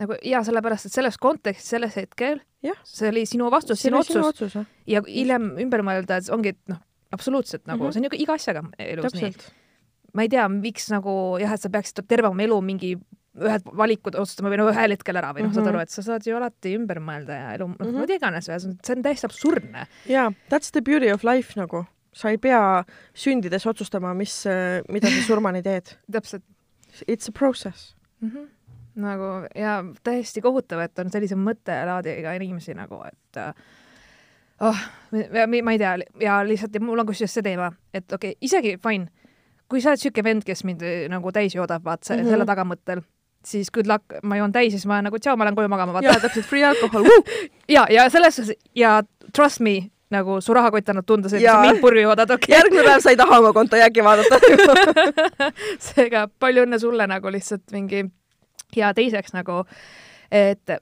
Nagu 0.00 0.16
ja 0.26 0.42
sellepärast, 0.46 0.88
et 0.88 0.96
selles 0.96 1.18
kontekstis, 1.20 1.70
selles 1.74 1.96
hetkel 2.00 2.40
Jah. 2.64 2.78
see 2.84 3.08
oli 3.12 3.24
sinu 3.28 3.50
vastus, 3.52 3.82
sinu 3.82 4.00
oli 4.00 4.08
sinu 4.08 4.26
otsus 4.26 4.56
otsus, 4.56 4.68
ja 4.88 5.02
hiljem 5.06 5.52
ümber 5.64 5.84
mõelda, 5.86 6.20
et 6.20 6.30
ongi, 6.34 6.54
et 6.56 6.72
noh, 6.72 6.80
absoluutselt 7.12 7.66
nagu 7.66 7.84
mm. 7.84 7.88
-hmm. 7.88 7.92
see 7.92 8.00
on 8.00 8.08
ju 8.08 8.22
iga 8.24 8.36
asjaga 8.38 8.64
elus 8.78 9.14
nii. 9.14 9.30
täpselt. 9.30 9.48
ma 10.14 10.26
ei 10.26 10.28
tea, 10.28 10.48
miks 10.48 10.90
nagu 10.90 11.14
jah, 11.40 11.54
et 11.54 11.62
sa 11.62 11.70
peaksid 11.70 12.04
terve 12.08 12.28
oma 12.28 12.42
elu 12.42 12.60
mingi 12.60 12.96
ühed 13.40 13.62
valikud 13.76 14.16
otsustama 14.18 14.50
või 14.50 14.58
no 14.58 14.68
ühel 14.72 14.90
hetkel 14.96 15.16
ära 15.16 15.30
või 15.32 15.44
noh 15.44 15.50
mm 15.50 15.52
-hmm., 15.52 15.54
saad 15.54 15.64
Mhm. 15.64 15.74
aru, 15.74 15.80
et 15.80 15.90
sa 15.90 16.02
saad 16.02 16.26
ju 16.26 16.36
alati 16.36 16.74
ümber 16.76 16.98
mõelda 16.98 17.36
ja 17.36 17.54
elu, 17.54 17.68
mm. 17.68 17.76
-hmm. 17.78 18.00
mida 18.00 18.14
iganes, 18.14 18.44
see 18.82 18.96
on 18.96 19.02
täiesti 19.02 19.26
absurdne. 19.26 19.86
jaa, 20.08 20.32
that's 20.50 20.72
the 20.72 20.82
beauty 20.82 21.12
of 21.12 21.24
life 21.24 21.54
nagu. 21.56 21.84
sa 22.12 22.28
ei 22.30 22.38
pea 22.38 22.84
sündides 23.14 23.66
otsustama, 23.66 24.14
mis, 24.14 24.44
mida 24.88 25.06
sa 25.08 25.22
surmani 25.26 25.62
teed. 25.62 25.96
täpselt 26.10 26.42
It's 27.06 27.28
a 27.28 27.32
process. 27.32 27.96
mm. 28.20 28.30
-hmm. 28.30 28.48
Nagu 29.02 29.30
ja 29.54 29.80
täiesti 30.06 30.42
kohutav, 30.44 30.80
et 30.84 30.98
on 30.98 31.10
sellise 31.12 31.38
mõttelaadiga 31.38 32.34
inimesi 32.38 32.74
nagu, 32.78 33.02
et 33.08 33.40
äh, 33.40 33.54
oh, 34.60 34.82
ma 35.62 35.72
ei 35.72 35.78
tea 35.80 35.96
ja 36.20 36.40
lihtsalt 36.46 36.74
ja 36.74 36.80
mul 36.84 37.00
on 37.02 37.08
kusjuures 37.08 37.34
see 37.38 37.46
teema, 37.46 37.70
et 37.94 38.12
okei 38.12 38.34
okay,, 38.36 38.38
isegi 38.40 38.76
fine, 38.82 39.08
kui 39.70 39.80
sa 39.80 39.92
oled 39.94 40.02
siuke 40.02 40.24
vend, 40.24 40.44
kes 40.46 40.64
mind 40.68 40.82
äh, 40.82 41.06
nagu 41.12 41.32
täis 41.32 41.54
joodab, 41.56 41.84
vaata 41.84 42.12
mm 42.14 42.16
Mhm. 42.18 42.26
-hmm. 42.26 42.30
selle 42.30 42.46
tagamõttel, 42.46 43.02
siis 43.44 43.70
good 43.70 43.86
luck, 43.86 44.04
ma 44.22 44.36
joon 44.36 44.52
täis 44.52 44.72
ja 44.72 44.78
siis 44.78 44.86
ma 44.86 44.94
olen 44.98 45.04
nagu 45.04 45.18
tšau, 45.18 45.36
ma 45.36 45.44
lähen 45.44 45.56
koju 45.56 45.68
magama, 45.68 45.92
vaata. 45.92 46.20
täpselt, 46.20 46.46
free 46.46 46.64
alcohol. 46.64 47.04
ja, 47.68 47.86
ja 47.90 48.08
selles 48.10 48.36
suhtes 48.36 48.56
ja 48.74 49.02
trust 49.32 49.60
me, 49.60 49.90
nagu 50.10 50.40
su 50.40 50.54
rahakott 50.54 50.88
annab 50.88 51.06
tunda, 51.06 51.28
et 51.32 51.42
Jaa. 51.42 51.54
sa 51.54 51.60
mind 51.62 51.80
purju 51.80 52.02
joodad, 52.02 52.30
okei 52.30 52.54
järgmine 52.56 52.82
päev 52.82 53.00
sa 53.00 53.10
ei 53.10 53.16
taha 53.16 53.38
oma 53.38 53.52
konto 53.52 53.76
jääki 53.76 54.04
vaadata. 54.04 54.38
seega 55.88 56.28
palju 56.38 56.64
õnne 56.66 56.78
sulle 56.82 57.06
nagu 57.06 57.30
lihtsalt 57.32 57.70
mingi 57.72 58.04
ja 58.76 58.92
teiseks 58.94 59.32
nagu, 59.34 59.64
et 60.30 60.72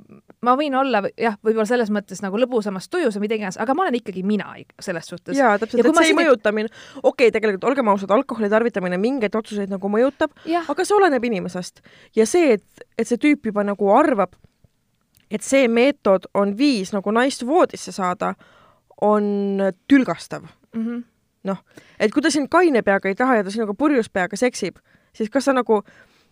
ma 0.44 0.54
võin 0.58 0.74
olla 0.76 1.00
jah, 1.16 1.38
võib-olla 1.44 1.66
selles 1.68 1.90
mõttes 1.94 2.20
nagu 2.22 2.38
lõbusamas 2.40 2.88
tujus 2.92 3.16
või 3.16 3.26
mida 3.26 3.38
iganes, 3.38 3.58
aga 3.60 3.74
ma 3.74 3.86
olen 3.86 3.96
ikkagi 4.00 4.22
mina 4.26 4.50
selles 4.80 5.08
suhtes. 5.08 5.36
jaa, 5.38 5.56
täpselt, 5.58 5.80
et 5.80 5.88
ma 5.88 6.02
see 6.02 6.10
ei 6.10 6.12
siin- 6.12 6.20
mõjuta 6.20 6.52
mind. 6.52 6.68
okei 7.02 7.28
okay,, 7.28 7.30
tegelikult 7.34 7.64
olgem 7.64 7.88
ausad, 7.88 8.10
alkoholi 8.10 8.50
tarvitamine 8.52 8.98
mingeid 9.00 9.34
otsuseid 9.34 9.72
nagu 9.72 9.88
mõjutab, 9.88 10.34
aga 10.68 10.84
see 10.84 10.96
oleneb 10.96 11.24
inimesest. 11.24 11.80
ja 12.16 12.26
see, 12.26 12.52
et, 12.58 12.84
et 12.98 13.08
see 13.08 13.16
tüüp 13.16 13.46
juba 13.50 13.64
nagu 13.64 13.90
arvab, 13.94 14.36
et 15.30 15.42
see 15.42 15.68
meetod 15.68 16.28
on 16.34 16.56
viis 16.56 16.92
nagu 16.92 17.10
naist 17.12 17.46
voodisse 17.46 17.92
saada, 17.92 18.34
on 19.00 19.60
tülgastav. 19.88 20.44
Mhm. 20.74 21.04
noh, 21.48 21.58
et 21.98 22.12
kui 22.12 22.20
ta 22.20 22.30
sind 22.30 22.50
kaine 22.50 22.82
peaga 22.82 23.08
ei 23.08 23.14
taha 23.14 23.36
ja 23.38 23.44
ta 23.44 23.50
sinuga 23.50 23.72
purjus 23.72 24.10
peaga 24.12 24.36
seksib, 24.36 24.76
siis 25.14 25.30
kas 25.30 25.46
sa 25.48 25.54
nagu, 25.56 25.82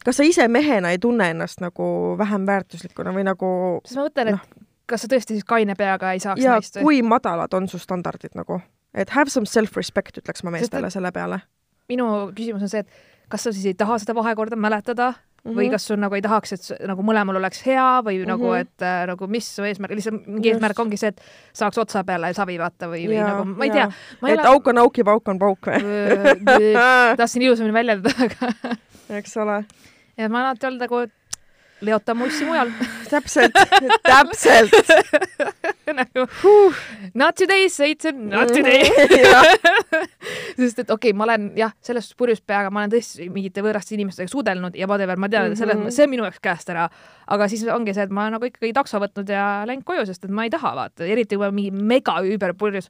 kas 0.06 0.20
sa 0.20 0.26
ise 0.26 0.46
mehena 0.48 0.92
ei 0.94 0.98
tunne 1.02 1.30
ennast 1.34 1.60
nagu 1.64 2.14
vähem 2.18 2.46
väärtuslikuna 2.46 3.12
või 3.16 3.26
nagu 3.26 3.50
siis 3.84 3.98
ma 3.98 4.06
mõtlen, 4.06 4.34
et 4.36 4.64
kas 4.86 5.02
sa 5.02 5.10
tõesti 5.10 5.34
siis 5.34 5.44
kaine 5.48 5.74
peaga 5.78 6.12
ei 6.14 6.22
saaks 6.22 6.42
ja 6.44 6.56
naist 6.56 6.78
või? 6.78 6.82
kui 6.86 7.02
madalad 7.02 7.54
on 7.58 7.66
su 7.68 7.78
standardid 7.82 8.38
nagu, 8.38 8.60
et 8.94 9.10
have 9.16 9.30
some 9.34 9.46
self-respect, 9.50 10.22
ütleks 10.22 10.44
ma 10.46 10.54
meestele 10.54 10.90
selle 10.94 11.10
peale 11.12 11.40
minu 11.90 12.06
küsimus 12.34 12.62
on 12.66 12.70
see, 12.70 12.82
et 12.86 12.88
kas 13.30 13.42
sa 13.46 13.52
siis 13.54 13.66
ei 13.66 13.74
taha 13.78 13.98
seda 14.02 14.14
vahekorda 14.14 14.56
mäletada 14.56 15.10
mm 15.10 15.16
-hmm. 15.16 15.50
Mhm. 15.50 15.58
või 15.58 15.70
kas 15.70 15.84
sul 15.86 15.96
nagu 16.02 16.14
ei 16.14 16.22
tahaks, 16.22 16.52
et 16.52 16.86
nagu 16.88 17.02
mõlemal 17.02 17.36
oleks 17.38 17.62
hea 17.66 18.02
või 18.02 18.16
mm 18.18 18.22
-hmm. 18.22 18.26
nagu, 18.28 18.46
Mhm. 18.46 18.60
et 18.60 18.82
äh, 18.82 19.06
nagu 19.06 19.26
mis 19.26 19.56
su 19.56 19.62
eesmärk, 19.62 19.94
lihtsalt 19.94 20.26
mingi 20.26 20.48
Just. 20.48 20.54
eesmärk 20.56 20.78
ongi 20.78 20.96
see, 20.96 21.08
et 21.08 21.20
saaks 21.52 21.78
otsa 21.78 22.04
peale 22.04 22.34
savi 22.34 22.58
vaata 22.58 22.86
või, 22.86 23.06
või 23.06 23.22
nagu 23.22 23.44
ma 23.44 23.64
ei 23.64 23.70
jaa. 23.70 23.90
tea, 24.22 24.32
et 24.34 24.44
auk 24.46 24.66
on 24.66 24.78
auk 24.78 24.98
ja 24.98 25.04
pauk 25.04 25.28
on 25.28 25.38
pauk 25.38 25.66
või, 25.66 26.72
tahtsin 27.20 27.42
ilusamini 27.42 27.72
väljendada, 27.72 28.14
aga 28.24 28.52
eks 29.08 29.36
ole. 29.36 29.64
Ja 30.16 30.28
ma 30.28 30.40
olen 30.40 30.50
alati 30.50 30.66
olnud 30.66 30.80
nagu 30.86 31.04
leota 31.84 32.14
mussi 32.16 32.44
mujal 32.48 32.70
täpselt, 33.12 33.52
täpselt. 34.02 34.72
nagu 36.00 36.24
not 37.14 37.36
today, 37.36 37.68
Satan, 37.68 38.28
not 38.32 38.48
today. 38.48 38.88
sest 40.56 40.80
et 40.82 40.90
okei 40.90 41.12
okay,, 41.12 41.16
ma 41.16 41.26
olen 41.28 41.50
jah, 41.58 41.74
selles 41.84 42.08
suhtes 42.08 42.18
purjus 42.18 42.40
peaga, 42.40 42.70
ma 42.72 42.82
olen 42.82 42.94
tõesti 42.96 43.28
mingite 43.32 43.62
võõraste 43.64 43.94
inimestega 43.94 44.30
suudelnud 44.32 44.78
ja 44.78 44.88
whatever, 44.88 45.20
ma 45.20 45.28
tean, 45.32 45.52
et 45.52 45.60
selles 45.60 45.76
Mhm. 45.76 45.84
mõttes, 45.84 45.98
see 46.00 46.06
on 46.08 46.12
minu 46.14 46.24
jaoks 46.26 46.40
käest 46.42 46.72
ära. 46.72 46.88
aga 47.26 47.48
siis 47.48 47.66
ongi 47.68 47.94
see, 47.94 48.02
et 48.08 48.10
ma 48.10 48.24
olen 48.24 48.38
nagu 48.38 48.48
ikkagi 48.48 48.72
takso 48.72 48.98
võtnud 49.02 49.28
ja 49.30 49.44
läinud 49.68 49.84
koju, 49.84 50.06
sest 50.06 50.24
et 50.24 50.30
ma 50.30 50.44
ei 50.48 50.50
taha 50.50 50.74
vaata, 50.78 51.04
eriti 51.04 51.36
kui 51.36 51.44
ma 51.44 51.50
olen 51.50 51.54
mingi 51.60 51.70
mega 51.92 52.16
üüberpurjus. 52.24 52.88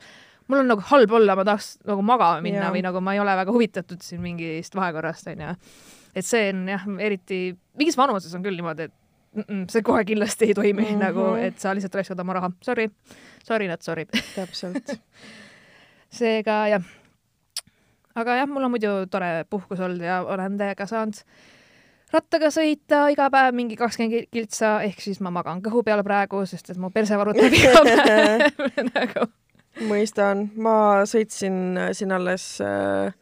mul 0.49 0.59
on 0.63 0.69
nagu 0.69 0.81
halb 0.93 1.13
olla, 1.13 1.35
ma 1.37 1.45
tahaks 1.45 1.79
nagu 1.85 2.03
magama 2.03 2.41
minna 2.41 2.69
Jaa. 2.69 2.73
või 2.73 2.83
nagu 2.87 3.01
ma 3.03 3.15
ei 3.15 3.21
ole 3.21 3.35
väga 3.37 3.53
huvitatud 3.53 4.01
siin 4.01 4.21
mingist 4.23 4.75
vahekorrast 4.79 5.27
onju. 5.27 5.57
Et 6.17 6.27
see 6.27 6.51
on 6.53 6.63
jah, 6.73 6.87
eriti 7.05 7.41
mingis 7.77 7.99
vanuses 7.99 8.35
on 8.37 8.45
küll 8.45 8.57
niimoodi, 8.57 8.89
et 8.89 9.73
see 9.73 9.85
kohe 9.85 10.05
kindlasti 10.09 10.51
ei 10.51 10.55
toimi 10.57 10.83
mm. 10.83 10.89
-hmm. 10.89 11.03
nagu, 11.05 11.27
et 11.41 11.59
sa 11.61 11.75
lihtsalt 11.77 11.95
raiskad 11.95 12.21
oma 12.21 12.39
raha. 12.39 12.51
Sorry, 12.65 12.89
sorry 13.45 13.69
not 13.69 13.83
sorry. 13.83 14.07
täpselt. 14.35 14.97
seega 16.19 16.69
jah. 16.69 16.83
aga 18.15 18.37
jah, 18.41 18.49
mul 18.49 18.65
on 18.65 18.71
muidu 18.71 18.95
tore 19.11 19.45
puhkus 19.51 19.81
olnud 19.81 20.01
ja 20.01 20.23
olen 20.23 20.59
teiega 20.59 20.87
saanud 20.87 21.21
rattaga 22.15 22.51
sõita 22.55 23.07
iga 23.13 23.29
päev 23.33 23.55
mingi 23.57 23.77
kakskümmend 23.79 24.31
kiltsa, 24.33 24.81
ehk 24.87 25.03
siis 25.03 25.21
ma 25.25 25.33
magan 25.35 25.63
kõhu 25.65 25.83
peal 25.87 26.03
praegu, 26.07 26.45
sest 26.47 26.71
et 26.71 26.81
mu 26.81 26.91
perse 26.95 27.19
varutab 27.19 27.57
iga 27.59 27.83
päev 27.87 28.63
nagu. 28.93 29.27
mõistan, 29.91 30.47
ma 30.57 31.05
sõitsin 31.09 31.59
äh, 31.77 31.91
siin 31.97 32.15
alles 32.17 32.47
äh, 32.65 33.13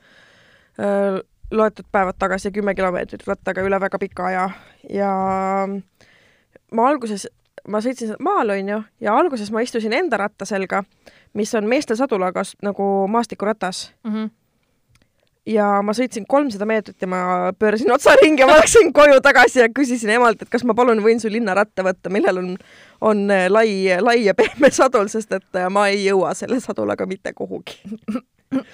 äh, 0.79 1.23
loetud 1.53 1.87
päevad 1.93 2.17
tagasi 2.19 2.51
kümme 2.53 2.75
kilomeetrit 2.75 3.27
rattaga 3.27 3.63
üle 3.63 3.81
väga 3.81 3.99
pika 3.99 4.27
aja 4.31 4.47
ja 4.91 5.11
ma 6.75 6.87
alguses, 6.89 7.27
ma 7.69 7.81
sõitsin 7.85 8.15
maal, 8.25 8.51
onju, 8.57 8.81
ja 9.01 9.15
alguses 9.19 9.51
ma 9.55 9.61
istusin 9.65 9.93
enda 9.93 10.17
ratta 10.21 10.45
selga, 10.49 10.83
mis 11.35 11.53
on 11.55 11.69
meeste 11.71 11.97
sadulaga 11.97 12.45
s- 12.45 12.57
nagu 12.63 13.07
maastikuratas 13.09 13.93
Mhm. 14.05 14.31
ja 15.47 15.83
ma 15.83 15.93
sõitsin 15.93 16.25
kolmsada 16.29 16.65
meetrit 16.67 16.97
ja 17.01 17.07
ma 17.07 17.53
pöörasin 17.59 17.93
otsa 17.93 18.17
ringi 18.23 18.41
ja 18.43 18.47
ma 18.47 18.57
läksin 18.59 18.93
koju 18.93 19.21
tagasi 19.23 19.61
ja 19.61 19.69
küsisin 19.69 20.11
emalt, 20.17 20.43
et 20.43 20.49
kas 20.51 20.65
ma 20.65 20.75
palun 20.75 21.03
võin 21.05 21.21
su 21.21 21.29
linnaratta 21.29 21.83
võtta, 21.85 22.11
millel 22.11 22.39
on, 22.39 22.57
on 23.01 23.31
äh, 23.31 23.47
lai, 23.51 23.69
lai 24.01 24.25
ja 24.25 24.35
pehme 24.35 24.71
sadul, 24.73 25.09
sest 25.13 25.33
et 25.33 25.55
äh, 25.61 25.69
ma 25.71 25.87
ei 25.89 26.05
jõua 26.07 26.35
selle 26.35 26.61
sadulaga 26.61 27.07
mitte 27.07 27.33
kuhugi. 27.33 27.77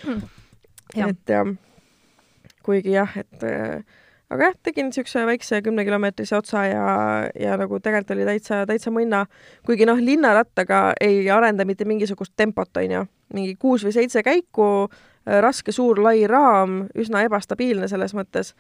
Et 0.97 1.29
jah, 1.31 1.47
kuigi 2.67 2.95
jah, 2.95 3.13
et 3.21 3.45
äh, 3.47 3.83
aga 4.31 4.51
jah, 4.51 4.57
tegin 4.63 4.91
siukse 4.95 5.23
väikse 5.27 5.61
kümnekilomeetrise 5.67 6.37
otsa 6.39 6.65
ja, 6.69 6.87
ja 7.35 7.57
nagu 7.61 7.81
tegelikult 7.83 8.15
oli 8.15 8.27
täitsa, 8.29 8.63
täitsa 8.69 8.93
mõnna, 8.95 9.25
kuigi 9.67 9.89
noh, 9.89 9.99
linnarattaga 10.01 10.91
ei 11.03 11.25
arenda 11.33 11.67
mitte 11.69 11.87
mingisugust 11.89 12.37
tempot, 12.39 12.71
onju, 12.83 13.05
mingi 13.35 13.57
kuus 13.61 13.85
või 13.87 13.95
seitse 13.97 14.23
käiku, 14.27 14.89
raske 15.27 15.75
suur 15.75 16.01
lai 16.03 16.25
raam, 16.31 16.85
üsna 16.99 17.25
ebastabiilne 17.27 17.91
selles 17.91 18.15
mõttes. 18.17 18.55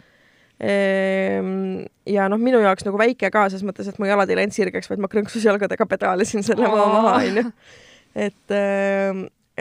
ja 0.60 2.26
noh, 2.28 2.38
minu 2.38 2.60
jaoks 2.60 2.84
nagu 2.84 2.98
väike 3.00 3.30
ka 3.32 3.46
selles 3.48 3.64
mõttes, 3.64 3.88
et 3.88 3.98
mu 3.98 4.10
jalad 4.10 4.30
ei 4.30 4.42
läinud 4.42 4.54
sirgeks, 4.54 4.90
vaid 4.90 5.00
ma 5.00 5.08
krõnksus 5.08 5.46
jalgadega 5.46 5.86
pedaalisin 5.88 6.44
selle 6.44 6.68
maa 6.68 6.88
maha, 6.96 7.14
onju. 7.22 7.52
et, 8.26 8.58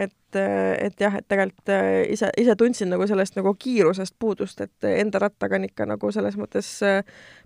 et, 0.06 0.38
et 0.40 1.02
jah, 1.02 1.16
et 1.20 1.26
tegelikult 1.28 1.72
äh, 1.74 2.04
ise, 2.14 2.30
ise 2.40 2.56
tundsin 2.60 2.92
nagu 2.94 3.08
sellest 3.10 3.38
nagu 3.40 3.54
kiirusest 3.60 4.16
puudust, 4.20 4.62
et 4.66 4.90
enda 4.90 5.22
rattaga 5.26 5.58
on 5.60 5.68
ikka 5.68 5.88
nagu 5.90 6.12
selles 6.16 6.38
mõttes 6.40 6.72
äh, 6.86 7.02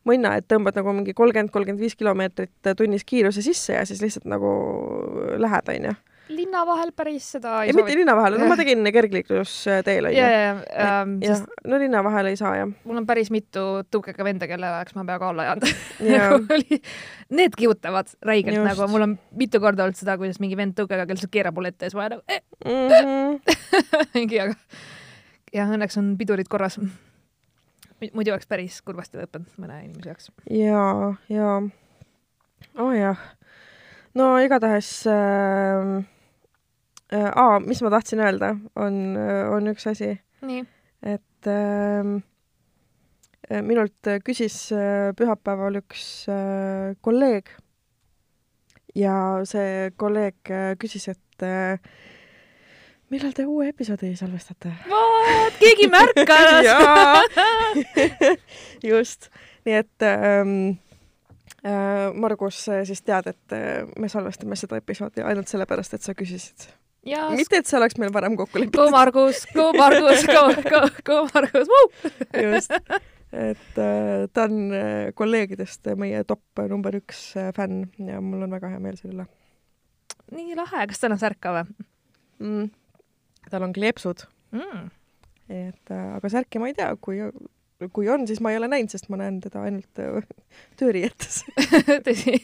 mõnna, 0.09 0.35
et 0.39 0.47
tõmbad 0.51 0.77
nagu 0.79 0.95
mingi 0.95 1.15
kolmkümmend, 1.17 1.53
kolmkümmend 1.53 1.83
viis 1.83 1.97
kilomeetrit 1.99 2.73
tunnis 2.77 3.05
kiiruse 3.07 3.45
sisse 3.45 3.77
ja 3.77 3.85
siis 3.89 4.03
lihtsalt 4.03 4.27
nagu 4.29 4.51
lähed, 5.41 5.75
onju. 5.77 5.95
Linna 6.31 6.61
vahel 6.67 6.93
päris 6.95 7.25
seda 7.35 7.57
ei, 7.65 7.73
mitte 7.75 7.95
linna 7.97 8.15
vahel, 8.15 8.37
no 8.39 8.47
ma 8.47 8.55
tegin 8.61 8.87
kergliiklusteel, 8.95 9.89
ja, 9.89 10.09
onju. 10.09 10.21
ja, 10.21 10.29
ja, 10.31 11.03
jah, 11.25 11.43
no 11.67 11.79
linna 11.81 12.03
vahel 12.05 12.31
ei 12.31 12.39
saa 12.39 12.55
jah. 12.61 12.71
mul 12.87 13.01
on 13.01 13.07
päris 13.09 13.31
mitu 13.33 13.65
tõukega 13.91 14.27
venda, 14.27 14.47
kelle 14.49 14.69
oleks 14.69 14.95
ma 14.95 15.05
peaaegu 15.09 15.29
alla. 15.31 15.57
Nagu 16.13 16.39
oli, 16.55 16.79
need 17.35 17.59
kihutavad 17.59 18.15
räigelt 18.23 18.59
Just. 18.59 18.69
nagu, 18.71 18.89
mul 18.91 19.07
on 19.09 19.15
mitu 19.39 19.61
korda 19.63 19.87
olnud 19.87 19.99
seda, 19.99 20.17
kuidas 20.21 20.39
mingi 20.43 20.57
vend 20.59 20.77
tõukega, 20.79 21.07
kes 21.09 21.27
keerab 21.33 21.57
mulle 21.57 21.73
ette 21.73 21.87
ja 21.87 21.93
siis 21.93 21.99
ma 21.99 22.09
nagu 22.13 22.25
eh, 22.31 22.43
Mm 22.63 23.39
mingi, 24.15 24.39
aga 24.39 24.55
ja 25.53 25.67
õnneks 25.69 25.97
on 26.01 26.13
pidurid 26.19 26.49
korras. 26.51 26.79
muidu 28.13 28.33
oleks 28.33 28.49
päris 28.49 28.81
kurvasti 28.85 29.19
lõppenud 29.19 29.59
mõne 29.61 29.83
inimese 29.85 30.11
jaoks. 30.11 30.31
ja, 30.51 31.13
ja, 31.31 31.51
oh 32.79 32.91
jah. 32.95 33.21
no 34.17 34.33
igatahes 34.43 34.89
äh, 35.07 35.13
äh,, 35.13 36.12
aa, 37.13 37.59
mis 37.63 37.81
ma 37.85 37.91
tahtsin 37.93 38.21
öelda, 38.23 38.55
on, 38.75 39.17
on 39.53 39.67
üks 39.73 39.85
asi, 39.91 40.13
et 41.03 41.49
äh, 41.51 42.13
minult 43.61 44.09
küsis 44.25 44.55
äh, 44.73 45.11
pühapäeval 45.17 45.81
üks 45.83 46.25
äh, 46.31 46.95
kolleeg 47.05 47.51
ja 48.95 49.15
see 49.49 49.91
kolleeg 49.97 50.51
äh, 50.53 50.73
küsis, 50.79 51.09
et 51.11 51.45
äh, 51.45 51.79
millal 53.13 53.33
te 53.35 53.45
uue 53.49 53.69
episoodi 53.73 54.13
salvestate? 54.17 54.73
vot, 54.89 55.59
keegi 55.61 55.89
märkas. 55.91 56.69
just, 58.91 59.29
nii 59.67 59.79
et 59.81 60.07
ähm, 60.07 60.55
äh, 61.65 62.13
Margus, 62.13 62.63
siis 62.69 63.03
tead, 63.05 63.33
et 63.33 63.57
äh, 63.57 63.83
me 63.99 64.09
salvestame 64.09 64.57
seda 64.59 64.79
episoodi 64.81 65.25
ainult 65.25 65.51
sellepärast, 65.51 65.97
et 65.97 66.05
sa 66.05 66.15
küsisid. 66.17 66.69
Ja 67.07 67.27
mitte, 67.35 67.61
et 67.61 67.69
see 67.69 67.79
oleks 67.79 67.97
meil 68.01 68.13
varem 68.15 68.37
kokku 68.39 68.57
go 68.57 68.63
lepitud, 68.63 68.93
Margus, 68.93 69.45
go 69.53 69.71
Margus, 69.77 70.25
go, 70.29 70.45
go, 70.69 70.81
go 71.07 71.21
Margus, 71.33 71.71
just. 72.37 72.75
et 73.33 73.79
äh, 73.81 74.25
ta 74.33 74.47
on 74.49 74.59
äh, 74.77 75.13
kolleegidest 75.17 75.93
meie 75.99 76.23
top 76.29 76.65
number 76.69 76.95
üks 76.99 77.31
äh, 77.39 77.53
fänn 77.55 77.87
ja 77.97 78.21
mul 78.21 78.45
on 78.45 78.53
väga 78.53 78.73
hea 78.73 78.83
meel 78.83 78.99
selle 78.99 79.23
üle 79.23 79.31
nii 80.33 80.55
lahe, 80.57 80.85
kas 80.89 81.01
tal 81.01 81.15
on 81.15 81.21
särk 81.21 81.39
ka 81.43 81.53
või 81.57 81.65
mm.. 82.43 82.69
tal 83.51 83.67
on 83.67 83.75
kleepsud, 83.75 84.25
mm.? 84.55 84.87
et 85.51 85.93
äh, 85.93 86.07
aga 86.17 86.31
särki 86.31 86.61
ma 86.61 86.71
ei 86.71 86.77
tea, 86.77 86.89
kui, 87.01 87.19
kui 87.93 88.09
on, 88.11 88.27
siis 88.29 88.41
ma 88.43 88.53
ei 88.53 88.59
ole 88.59 88.69
näinud, 88.71 88.91
sest 88.93 89.09
ma 89.11 89.19
näen 89.21 89.39
teda 89.43 89.63
ainult 89.67 90.01
äh, 90.01 90.23
tööriietes. 90.79 91.41
tõsi, 92.07 92.37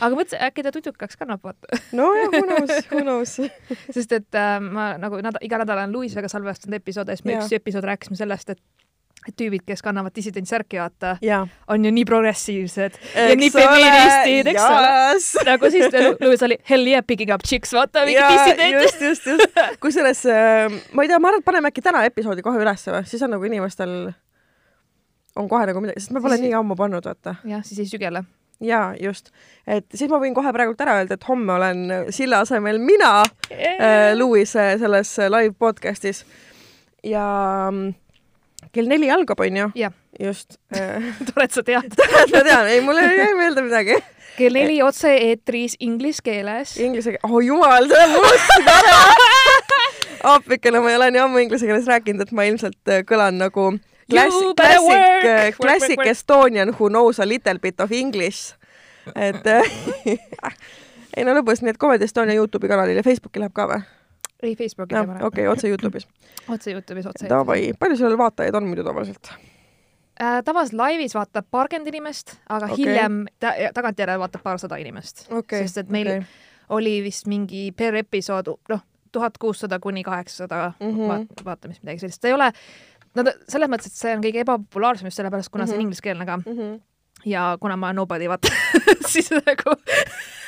aga 0.00 0.12
mõtlesin, 0.12 0.42
äkki 0.48 0.64
ta 0.66 0.72
tutukaks 0.74 1.20
kannab, 1.20 1.44
vaata. 1.46 1.80
nojah, 1.96 2.32
who 2.32 2.44
knows, 2.46 2.90
who 2.92 3.04
knows. 3.04 3.36
sest 3.96 4.16
et 4.16 4.40
äh, 4.40 4.56
ma 4.62 4.94
nagu 5.02 5.20
nädal, 5.20 5.42
iga 5.46 5.60
nädal 5.62 5.82
olen 5.82 5.94
Luisega 5.94 6.30
salvestanud 6.32 6.80
episoode 6.80 7.14
ja 7.14 7.20
siis 7.20 7.28
me 7.28 7.38
üks 7.40 7.54
episood 7.56 7.86
rääkisime 7.86 8.18
sellest, 8.18 8.56
et 8.56 8.62
et 9.26 9.34
tüübid, 9.38 9.64
kes 9.66 9.82
kannavad 9.82 10.14
dissidentsärki, 10.14 10.78
vaata, 10.80 11.16
on 11.72 11.84
ju 11.84 11.92
nii 11.94 12.04
progressiivsed 12.08 12.98
ja 13.14 13.36
nii 13.38 13.50
feministid, 13.54 14.50
eks 14.52 14.62
ole. 14.62 14.92
yes.. 14.92 15.30
nagu 15.48 15.70
siis 15.74 15.96
Luis 16.20 16.44
oli 16.46 16.58
hell 16.70 16.86
yeah 16.86 17.04
picking 17.06 17.32
up 17.34 17.42
chicks, 17.46 17.74
vaata 17.74 18.04
mingi 18.06 18.22
dissident. 18.22 18.78
just, 18.82 19.02
just, 19.02 19.26
just. 19.26 19.58
kusjuures 19.82 20.22
äh, 20.30 20.70
ma 20.92 21.06
ei 21.06 21.10
tea, 21.10 21.18
ma 21.18 21.32
arvan, 21.32 21.42
et 21.42 21.48
paneme 21.48 21.72
äkki 21.72 21.84
täna 21.84 22.04
episoodi 22.06 22.44
kohe 22.46 22.62
ülesse 22.62 22.94
või, 22.94 23.02
siis 23.10 23.24
on 23.26 23.34
nagu 23.34 23.48
inimestel 23.48 23.96
on 25.36 25.48
kohe 25.50 25.66
nagu 25.68 25.80
midagi, 25.84 26.00
sest 26.00 26.14
me 26.16 26.20
pole 26.24 26.36
Siis- 26.38 26.46
nii 26.48 26.56
ammu 26.58 26.76
pannud, 26.78 27.04
vaata. 27.06 27.36
jah, 27.44 27.62
siis 27.64 27.78
ei 27.84 27.90
sügele. 27.90 28.24
jaa, 28.64 28.94
just. 29.00 29.30
et 29.66 29.84
siis 29.94 30.10
ma 30.10 30.18
võin 30.22 30.34
kohe 30.34 30.52
praegult 30.56 30.80
ära 30.80 30.96
öelda, 31.00 31.18
et 31.18 31.28
homme 31.28 31.52
olen 31.58 31.86
Sille 32.10 32.36
asemel 32.40 32.78
mina 32.80 33.22
äh, 33.52 34.14
Louis 34.16 34.56
äh, 34.56 34.74
selles 34.80 35.18
äh, 35.18 35.28
live 35.30 35.54
podcast'is 35.60 36.24
ja 37.04 37.68
mm, 37.70 37.92
kell 38.72 38.88
neli 38.88 39.10
algab, 39.12 39.40
onju. 39.44 39.70
jah, 39.76 39.92
just 40.20 40.56
äh. 40.74 41.04
tore, 41.28 41.44
et 41.44 41.52
sa 41.52 41.62
tead. 41.62 41.96
ma 42.32 42.42
tean, 42.42 42.66
ei, 42.72 42.80
mul 42.84 42.96
ei 43.02 43.34
meelde 43.36 43.62
midagi. 43.66 43.98
kell 44.36 44.56
neli 44.56 44.80
otse-eetris 44.84 45.76
inglise 45.80 46.24
keeles. 46.24 46.76
Inglise 46.80 47.14
keel, 47.14 47.22
oh 47.28 47.40
jumal, 47.44 47.88
see 47.92 48.02
on 48.04 48.16
must 48.16 48.72
ära. 48.72 48.96
appikene, 50.36 50.80
ma 50.80 50.90
ei 50.90 50.96
ole 50.98 51.10
nii 51.14 51.22
ammu 51.22 51.44
inglise 51.44 51.68
keeles 51.68 51.86
rääkinud, 51.90 52.24
et 52.24 52.32
ma 52.36 52.48
ilmselt 52.48 52.90
äh, 52.92 53.04
kõlan 53.06 53.38
nagu 53.40 53.68
klassik 54.10 54.56
klassik 54.56 55.56
klassik. 55.60 56.06
Estonian 56.06 56.74
who 56.78 56.88
knows 56.88 57.20
a 57.20 57.26
little 57.28 57.58
bit 57.58 57.80
of 57.80 57.92
english. 57.92 58.54
et 59.14 59.46
äh, 59.46 59.62
ei 61.16 61.24
no 61.24 61.34
lõbus, 61.36 61.62
nii 61.62 61.70
et 61.74 61.78
Comedy 61.80 62.04
Estonia 62.04 62.34
Youtube'i 62.36 62.68
kanalil 62.70 62.98
ja 62.98 63.04
Facebooki 63.06 63.40
läheb 63.42 63.54
ka 63.54 63.66
või? 63.70 63.82
ei, 64.42 64.54
Facebooki 64.58 64.94
jah, 64.94 65.06
teema 65.06 65.20
okei, 65.26 65.46
otse 65.48 65.68
Youtube'is. 65.70 66.06
otse 66.52 66.74
Youtube'is, 66.74 67.06
otse. 67.08 67.28
Davai, 67.30 67.70
palju 67.78 67.96
sul 68.00 68.16
vaatajaid 68.18 68.54
on 68.58 68.66
muidu 68.68 68.84
tavaliselt? 68.86 69.30
äh, 70.20 70.40
tavaliselt 70.44 70.76
laivis 70.80 71.14
vaatab 71.16 71.46
paarkümmend 71.50 71.88
inimest, 71.94 72.34
aga 72.48 72.66
okay. 72.66 72.82
hiljem 72.82 73.22
ta, 73.40 73.54
tagantjärele 73.74 74.18
vaatab 74.24 74.42
paarsada 74.44 74.76
inimest 74.82 75.26
okei 75.30 75.62
Sest 75.64 75.78
et 75.84 75.88
meil- 75.94 76.12
okei. 76.18 76.26
oli 76.68 76.96
vist 77.06 77.26
mingi 77.30 77.68
per 77.76 77.94
episood, 78.02 78.50
noh, 78.68 78.82
tuhat 79.12 79.38
kuussada 79.38 79.78
kuni 79.80 80.02
kaheksasada 80.04 80.72
Mhm. 80.80 81.06
vaat- 81.08 81.44
vaatamist, 81.46 81.82
midagi 81.86 82.02
sellist, 82.04 82.20
ta 82.20 82.28
ei 82.28 82.34
ole 82.34 82.50
no 83.16 83.24
ta, 83.26 83.32
selles 83.48 83.68
mõttes, 83.72 83.86
et 83.90 83.92
see 84.02 84.12
on 84.16 84.22
kõige 84.24 84.42
ebapopulaarsem 84.44 85.08
just 85.08 85.16
sellepärast, 85.20 85.50
kuna 85.50 85.64
mm 85.64 85.66
-hmm. 85.66 85.70
see 85.70 85.76
Mhm. 85.76 85.80
on 85.80 85.86
ingliskeelne 85.88 86.26
ka 86.26 86.36
Mhm. 86.36 86.80
Ja 87.26 87.56
kuna 87.60 87.76
ma 87.76 87.92
nobody, 87.92 88.28
vaata 88.30 88.52
siis 89.12 89.30
nagu 89.34 89.76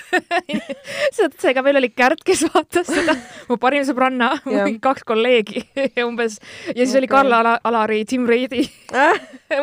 seega 1.42 1.62
meil 1.64 1.78
oli 1.80 1.90
Kärt, 1.92 2.22
kes 2.26 2.44
vaatas 2.52 2.88
seda, 2.88 3.14
mu 3.48 3.58
parim 3.60 3.84
sõbranna, 3.86 4.30
mingi 4.46 4.78
kaks 4.82 5.04
kolleegi 5.08 5.62
ja 5.76 6.06
umbes 6.08 6.38
ja 6.38 6.76
siis 6.76 6.94
okay. 6.94 7.02
oli. 7.02 7.10
Karl 7.12 7.34
Ala, 7.38 7.54
Alari, 7.68 8.02
Tim 8.08 8.26
Reidi, 8.28 8.64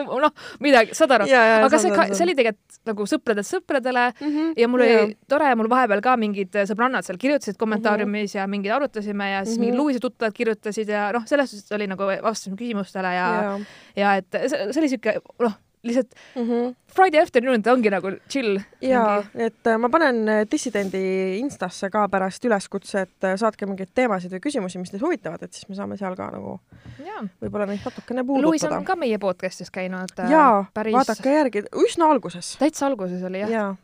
noh, 0.06 0.34
midagi, 0.64 0.96
saad 0.98 1.16
aru, 1.18 1.30
aga 1.30 1.82
see 1.82 1.94
see 2.12 2.26
oli 2.28 2.38
tegelikult 2.38 2.80
nagu 2.86 3.08
sõpradelt 3.10 3.50
sõpradele 3.50 4.08
mhm. 4.14 4.54
ja 4.62 4.70
mul 4.70 4.86
oli 4.86 5.16
tore, 5.30 5.50
mul 5.58 5.70
vahepeal 5.72 6.04
ka 6.06 6.16
mingid 6.22 6.54
sõbrannad 6.70 7.08
seal 7.08 7.20
kirjutasid 7.22 7.58
kommentaariumis 7.62 8.38
ja 8.38 8.46
mingid 8.50 8.76
arutasime 8.76 9.32
ja 9.32 9.44
siis 9.44 9.56
Mhm. 9.56 9.66
mingid 9.66 9.80
Luise 9.80 10.02
tuttavad 10.04 10.36
kirjutasid 10.36 10.90
ja 10.92 11.08
noh, 11.16 11.26
selles 11.30 11.52
suhtes 11.52 11.72
oli 11.76 11.88
nagu 11.90 12.06
vastasime 12.06 12.58
küsimustele 12.60 13.14
ja 13.16 13.28
Jaa. 13.36 13.60
ja 13.96 14.16
et 14.22 14.42
see, 14.46 14.68
see 14.70 14.82
oli 14.84 14.92
siuke 14.92 15.18
noh, 15.42 15.56
lihtsalt 15.86 16.12
mm. 16.36 16.42
-hmm. 16.42 16.76
Friday 16.96 17.22
afternoon 17.22 17.64
ta 17.64 17.74
ongi 17.74 17.90
nagu 17.94 18.12
chill. 18.30 18.60
ja 18.82 19.24
et 19.36 19.68
äh, 19.68 19.78
ma 19.78 19.90
panen 19.90 20.28
äh, 20.30 20.42
Dissidendi 20.52 21.38
Instasse 21.40 21.90
ka 21.90 22.08
pärast 22.10 22.46
üleskutse, 22.46 23.02
et 23.02 23.24
äh, 23.24 23.36
saatke 23.40 23.66
mingeid 23.70 23.92
teemasid 23.96 24.34
või 24.34 24.42
küsimusi, 24.48 24.80
mis 24.82 24.92
teid 24.94 25.04
huvitavad, 25.04 25.44
et 25.44 25.54
siis 25.54 25.70
me 25.70 25.76
saame 25.76 25.98
seal 25.98 26.16
ka 26.16 26.30
nagu 26.34 26.60
jaa. 27.06 27.26
võib-olla 27.42 27.68
neid 27.70 27.84
natukene 27.86 28.24
Luis 28.24 28.62
puudutada 28.62 28.80
on. 28.80 28.86
ka 28.86 28.96
meie 28.96 29.18
podcast'is 29.22 29.72
käinud. 29.72 30.16
jaa, 30.30 30.66
päris 30.74 30.94
vaadake 30.94 31.34
järgi, 31.40 31.66
üsna 31.86 32.10
alguses. 32.12 32.56
täitsa 32.60 32.88
alguses 32.88 33.24
oli 33.24 33.44
jah 33.46 33.50
ja., 33.50 33.60
jaa, 33.60 33.76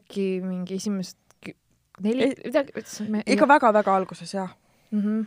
äkki 0.00 0.40
mingi 0.42 0.74
esimest 0.80 1.18
kü- 1.46 1.56
neli 2.02 2.32
midagi, 2.44 2.72
ikka 3.26 3.48
väga-väga 3.48 3.96
alguses 3.96 4.34
jah. 4.34 4.50
mm. 4.90 5.00
-hmm. 5.00 5.26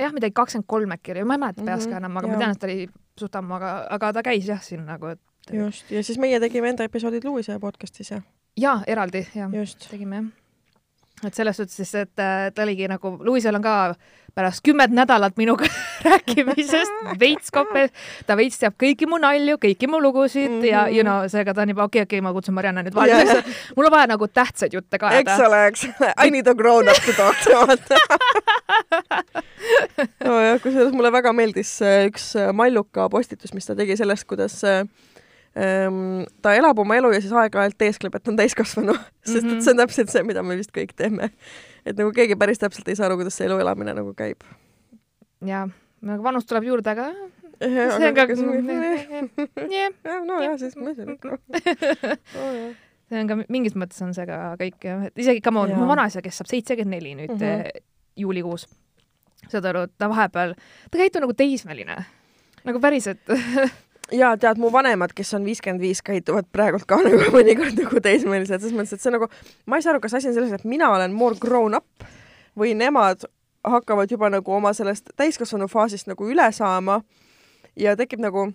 jah, 0.00 0.12
midagi 0.12 0.32
kakskümmend 0.32 0.66
kolm 0.66 0.90
äkki 0.96 1.12
oli, 1.12 1.24
ma 1.24 1.34
ei 1.34 1.38
mäleta 1.38 1.62
peast 1.64 1.86
Mhm, 1.86 1.90
ka 1.92 1.96
enam, 1.96 2.16
aga 2.16 2.26
jaa. 2.26 2.32
ma 2.32 2.38
tean, 2.38 2.50
et 2.50 2.58
ta 2.58 2.66
oli 2.66 2.88
suht 3.20 3.36
ammu, 3.38 3.56
aga, 3.60 3.72
aga 3.96 4.12
ta 4.18 4.24
käis 4.26 4.48
jah 4.48 4.62
siin 4.64 4.84
nagu, 4.88 5.12
et 5.14 5.54
just, 5.54 5.90
ja 5.92 6.02
siis 6.06 6.18
meie 6.22 6.40
tegime 6.42 6.72
enda 6.72 6.86
episoodid 6.88 7.24
Luise 7.28 7.58
podcast'is 7.62 8.12
ja 8.14 8.20
jaa, 8.60 8.80
eraldi 8.90 9.26
jah, 9.34 9.52
tegime 9.90 10.22
jah. 10.22 10.30
Et 11.26 11.34
selles 11.34 11.56
suhtes 11.56 11.76
siis, 11.76 11.94
et 11.94 12.22
äh, 12.22 12.48
ta 12.54 12.62
oligi 12.64 12.88
nagu, 12.90 13.16
Luisel 13.24 13.54
on 13.58 13.62
ka 13.64 13.94
pärast 14.34 14.62
kümmet 14.64 14.92
nädalat 14.94 15.36
minuga 15.36 15.66
rääkimisest 16.06 16.92
veits 17.22 17.50
kope, 17.54 17.88
ta 18.26 18.36
veits 18.38 18.60
teab 18.62 18.76
kõiki 18.80 19.08
mu 19.10 19.18
nalju, 19.22 19.58
kõiki 19.62 19.88
mu 19.90 20.00
lugusid 20.02 20.48
mm 20.48 20.60
-hmm. 20.60 20.70
ja 20.70 20.84
Mhm. 20.86 20.96
you 20.96 21.02
know, 21.04 21.28
seega 21.28 21.54
ta 21.54 21.62
on 21.62 21.68
juba 21.68 21.84
okei 21.84 22.02
okay,, 22.02 22.04
okei 22.04 22.18
okay,, 22.18 22.24
ma 22.24 22.32
kutsun 22.32 22.54
Marianne 22.54 22.82
nüüd 22.82 22.94
vahele, 22.94 23.26
sest 23.26 23.76
mul 23.76 23.86
on 23.86 23.92
vaja 23.92 24.06
nagu 24.06 24.28
tähtsaid 24.28 24.72
jutte 24.74 24.98
ka 24.98 25.10
eks 25.18 25.40
ole, 25.46 25.66
eks 25.66 25.84
ole, 26.00 26.12
I 26.26 26.30
need 26.30 26.46
a 26.48 26.54
grown 26.54 26.88
up 26.88 27.00
to 27.06 27.12
talk 27.12 27.36
to. 27.44 27.50
Nojah, 30.24 30.60
kusjuures 30.62 30.92
mulle 30.92 31.12
väga 31.12 31.32
meeldis 31.32 31.80
üks 32.06 32.34
äh, 32.36 32.52
Malluka 32.52 33.08
postitus, 33.08 33.54
mis 33.54 33.66
ta 33.66 33.76
tegi 33.76 33.96
sellest, 33.96 34.24
kuidas 34.30 34.64
äh, 34.64 34.84
ta 35.54 36.52
elab 36.54 36.78
oma 36.78 36.94
elu 36.96 37.10
ja 37.12 37.20
siis 37.20 37.32
aeg-ajalt 37.34 37.74
teeskleb, 37.78 38.14
et 38.14 38.28
on 38.28 38.36
täiskasvanu, 38.38 38.94
sest 39.26 39.42
et 39.44 39.50
Mhm. 39.50 39.60
see 39.60 39.72
on 39.72 39.80
täpselt 39.82 40.10
see, 40.12 40.22
mida 40.22 40.42
me 40.46 40.56
vist 40.56 40.70
kõik 40.72 40.94
teeme. 40.96 41.30
et 41.84 41.96
nagu 41.96 42.12
keegi 42.12 42.36
päris 42.38 42.58
täpselt 42.58 42.88
ei 42.88 42.94
saa 42.96 43.06
aru, 43.08 43.16
kuidas 43.16 43.34
see 43.34 43.46
elu 43.48 43.58
elamine 43.58 43.94
nagu 43.94 44.14
käib. 44.14 44.44
ja 45.44 45.66
nagu 46.02 46.22
vanus 46.22 46.46
tuleb 46.46 46.64
juurde, 46.64 46.90
aga 46.90 47.10
see 47.60 48.08
on 48.08 48.14
ka, 48.14 48.26
jah, 49.74 49.92
nojah, 50.24 50.54
siis 50.58 50.76
ma 50.76 50.94
ütlen 50.94 51.16
ikka. 51.16 51.38
see 53.10 53.20
on 53.20 53.26
ka 53.28 53.40
mingis 53.48 53.74
mõttes 53.74 54.00
on 54.06 54.14
see 54.14 54.26
ka 54.30 54.54
kõik 54.60 54.86
jah, 54.86 55.02
et 55.10 55.18
isegi 55.18 55.42
come 55.44 55.60
on, 55.64 55.74
Jaa. 55.74 55.80
mu 55.82 55.88
vanaisa, 55.90 56.22
kes 56.22 56.38
saab 56.40 56.48
seitsekümmend 56.52 56.94
neli 56.94 57.16
nüüd 57.18 57.34
mm. 57.34 57.42
-hmm. 57.42 57.84
juulikuus, 58.22 58.68
saad 59.48 59.64
aru, 59.66 59.86
ta 59.98 60.08
vahepeal, 60.08 60.54
ta 60.90 60.98
käitub 60.98 61.26
nagu 61.26 61.34
teismeline, 61.34 61.96
nagu 62.64 62.80
päriselt. 62.80 63.26
ja 64.12 64.30
tead, 64.40 64.60
mu 64.60 64.70
vanemad, 64.72 65.14
kes 65.16 65.34
on 65.38 65.44
viiskümmend 65.44 65.82
viis, 65.82 66.02
käituvad 66.06 66.48
praegult 66.52 66.86
ka 66.88 67.00
nagu 67.06 67.30
mõnikord 67.34 67.78
nagu 67.78 68.02
teismelised, 68.02 68.60
selles 68.60 68.76
mõttes, 68.76 68.96
et 68.98 69.04
see 69.04 69.14
nagu, 69.14 69.30
ma 69.66 69.78
ei 69.78 69.84
saa 69.86 69.94
aru, 69.94 70.02
kas 70.04 70.16
asi 70.18 70.30
on 70.30 70.36
selles, 70.38 70.54
et 70.56 70.64
mina 70.68 70.90
olen 70.94 71.14
more 71.16 71.38
grown 71.40 71.78
up 71.78 72.08
või 72.58 72.74
nemad 72.78 73.26
hakkavad 73.66 74.10
juba 74.10 74.30
nagu 74.32 74.56
oma 74.56 74.72
sellest 74.76 75.12
täiskasvanu 75.20 75.68
faasist 75.68 76.08
nagu 76.08 76.26
üle 76.28 76.48
saama 76.56 77.02
ja 77.76 77.96
tekib 77.96 78.22
nagu 78.24 78.48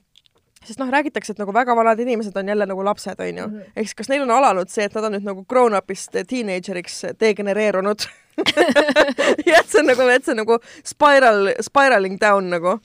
sest 0.66 0.80
noh, 0.82 0.90
räägitakse, 0.90 1.36
et 1.36 1.40
nagu 1.40 1.54
väga 1.54 1.76
vanad 1.78 2.00
inimesed 2.02 2.36
on 2.42 2.48
jälle 2.50 2.66
nagu 2.66 2.86
lapsed, 2.86 3.20
onju. 3.22 3.48
Mhm. 3.48 3.72
ehk 3.76 3.88
siis 3.88 3.96
kas 3.96 4.10
neil 4.10 4.26
on 4.26 4.32
alanud 4.32 4.70
see, 4.70 4.86
et 4.86 4.96
nad 4.98 5.04
on 5.06 5.18
nüüd 5.18 5.28
nagu 5.28 5.46
grown-up'ist 5.46 6.18
teenageriks 6.28 7.04
degenereerunud 7.22 8.08
ja 9.48 9.60
et 9.60 9.70
see 9.70 9.82
on 9.82 9.90
nagu, 9.92 10.08
et 10.12 10.26
see 10.26 10.34
on 10.34 10.42
nagu 10.44 10.60
spiral, 10.84 11.52
spiraling 11.64 12.20
down 12.22 12.50
nagu. 12.54 12.80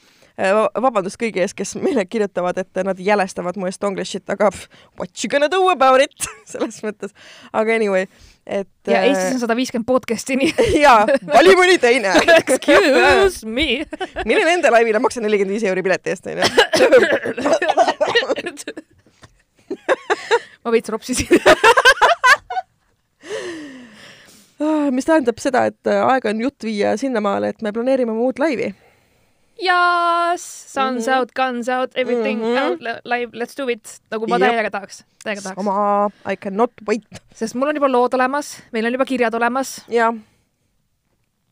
Vabandust 0.82 1.18
kõigi 1.20 1.42
ees, 1.42 1.54
kes 1.56 1.74
meile 1.80 2.04
kirjutavad, 2.08 2.58
et 2.62 2.82
nad 2.86 2.98
jälestavad 3.00 3.58
mu 3.60 3.68
estonglish'it, 3.68 4.24
aga 4.32 4.50
pff, 4.52 4.68
what 4.98 5.10
you 5.22 5.30
gonna 5.32 5.50
do 5.52 5.62
about 5.72 6.02
it 6.02 6.14
selles 6.52 6.80
mõttes. 6.86 7.14
aga 7.52 7.74
anyway, 7.76 8.06
et. 8.46 8.68
ja 8.88 9.02
Eestis 9.08 9.36
on 9.36 9.42
sada 9.44 9.56
viiskümmend 9.58 9.88
podcast'i, 9.88 10.38
nii 10.40 10.52
jaa, 10.84 11.04
vali 11.32 11.56
mõni 11.58 11.78
teine. 11.82 12.14
excuse 12.40 13.46
me. 13.46 13.84
mine 14.24 14.44
nende 14.46 14.72
laivile, 14.72 15.02
maksa 15.02 15.22
nelikümmend 15.24 15.58
viis 15.58 15.66
euri 15.68 15.84
pileti 15.86 16.14
eest, 16.14 16.30
onju. 16.30 16.42
ma 20.64 20.74
veits 20.74 20.92
ropsisin. 20.92 21.40
Ah, 24.60 24.90
mis 24.92 25.06
tähendab 25.08 25.38
seda, 25.40 25.62
et 25.70 25.88
äh, 25.88 26.02
aeg 26.04 26.26
on 26.28 26.40
jutt 26.44 26.66
viia 26.68 26.92
sinnamaale, 27.00 27.54
et 27.54 27.62
me 27.64 27.72
planeerime 27.72 28.12
muud 28.12 28.36
laivi. 28.42 28.74
Yes, 29.62 30.42
sun's 30.74 31.06
Mhm. 31.06 31.14
out, 31.18 31.32
guns 31.34 31.68
out, 31.68 31.90
everything 31.94 32.40
Mhm. 32.40 32.56
out, 32.58 32.78
live, 33.04 33.30
let's 33.36 33.54
do 33.56 33.68
it, 33.68 34.00
nagu 34.10 34.26
ma 34.28 34.38
Jep. 34.38 34.48
täiega 34.54 34.70
tahaks, 34.70 35.04
täiega 35.24 35.42
tahaks. 35.42 35.56
sama, 35.56 36.10
I 36.32 36.36
cannot 36.36 36.72
wait. 36.88 37.04
sest 37.34 37.54
mul 37.54 37.68
on 37.68 37.74
juba 37.76 37.88
lood 37.92 38.14
olemas, 38.14 38.62
meil 38.72 38.86
on 38.86 38.92
juba 38.92 39.04
kirjad 39.04 39.34
olemas, 39.34 39.84
jah, 39.88 40.14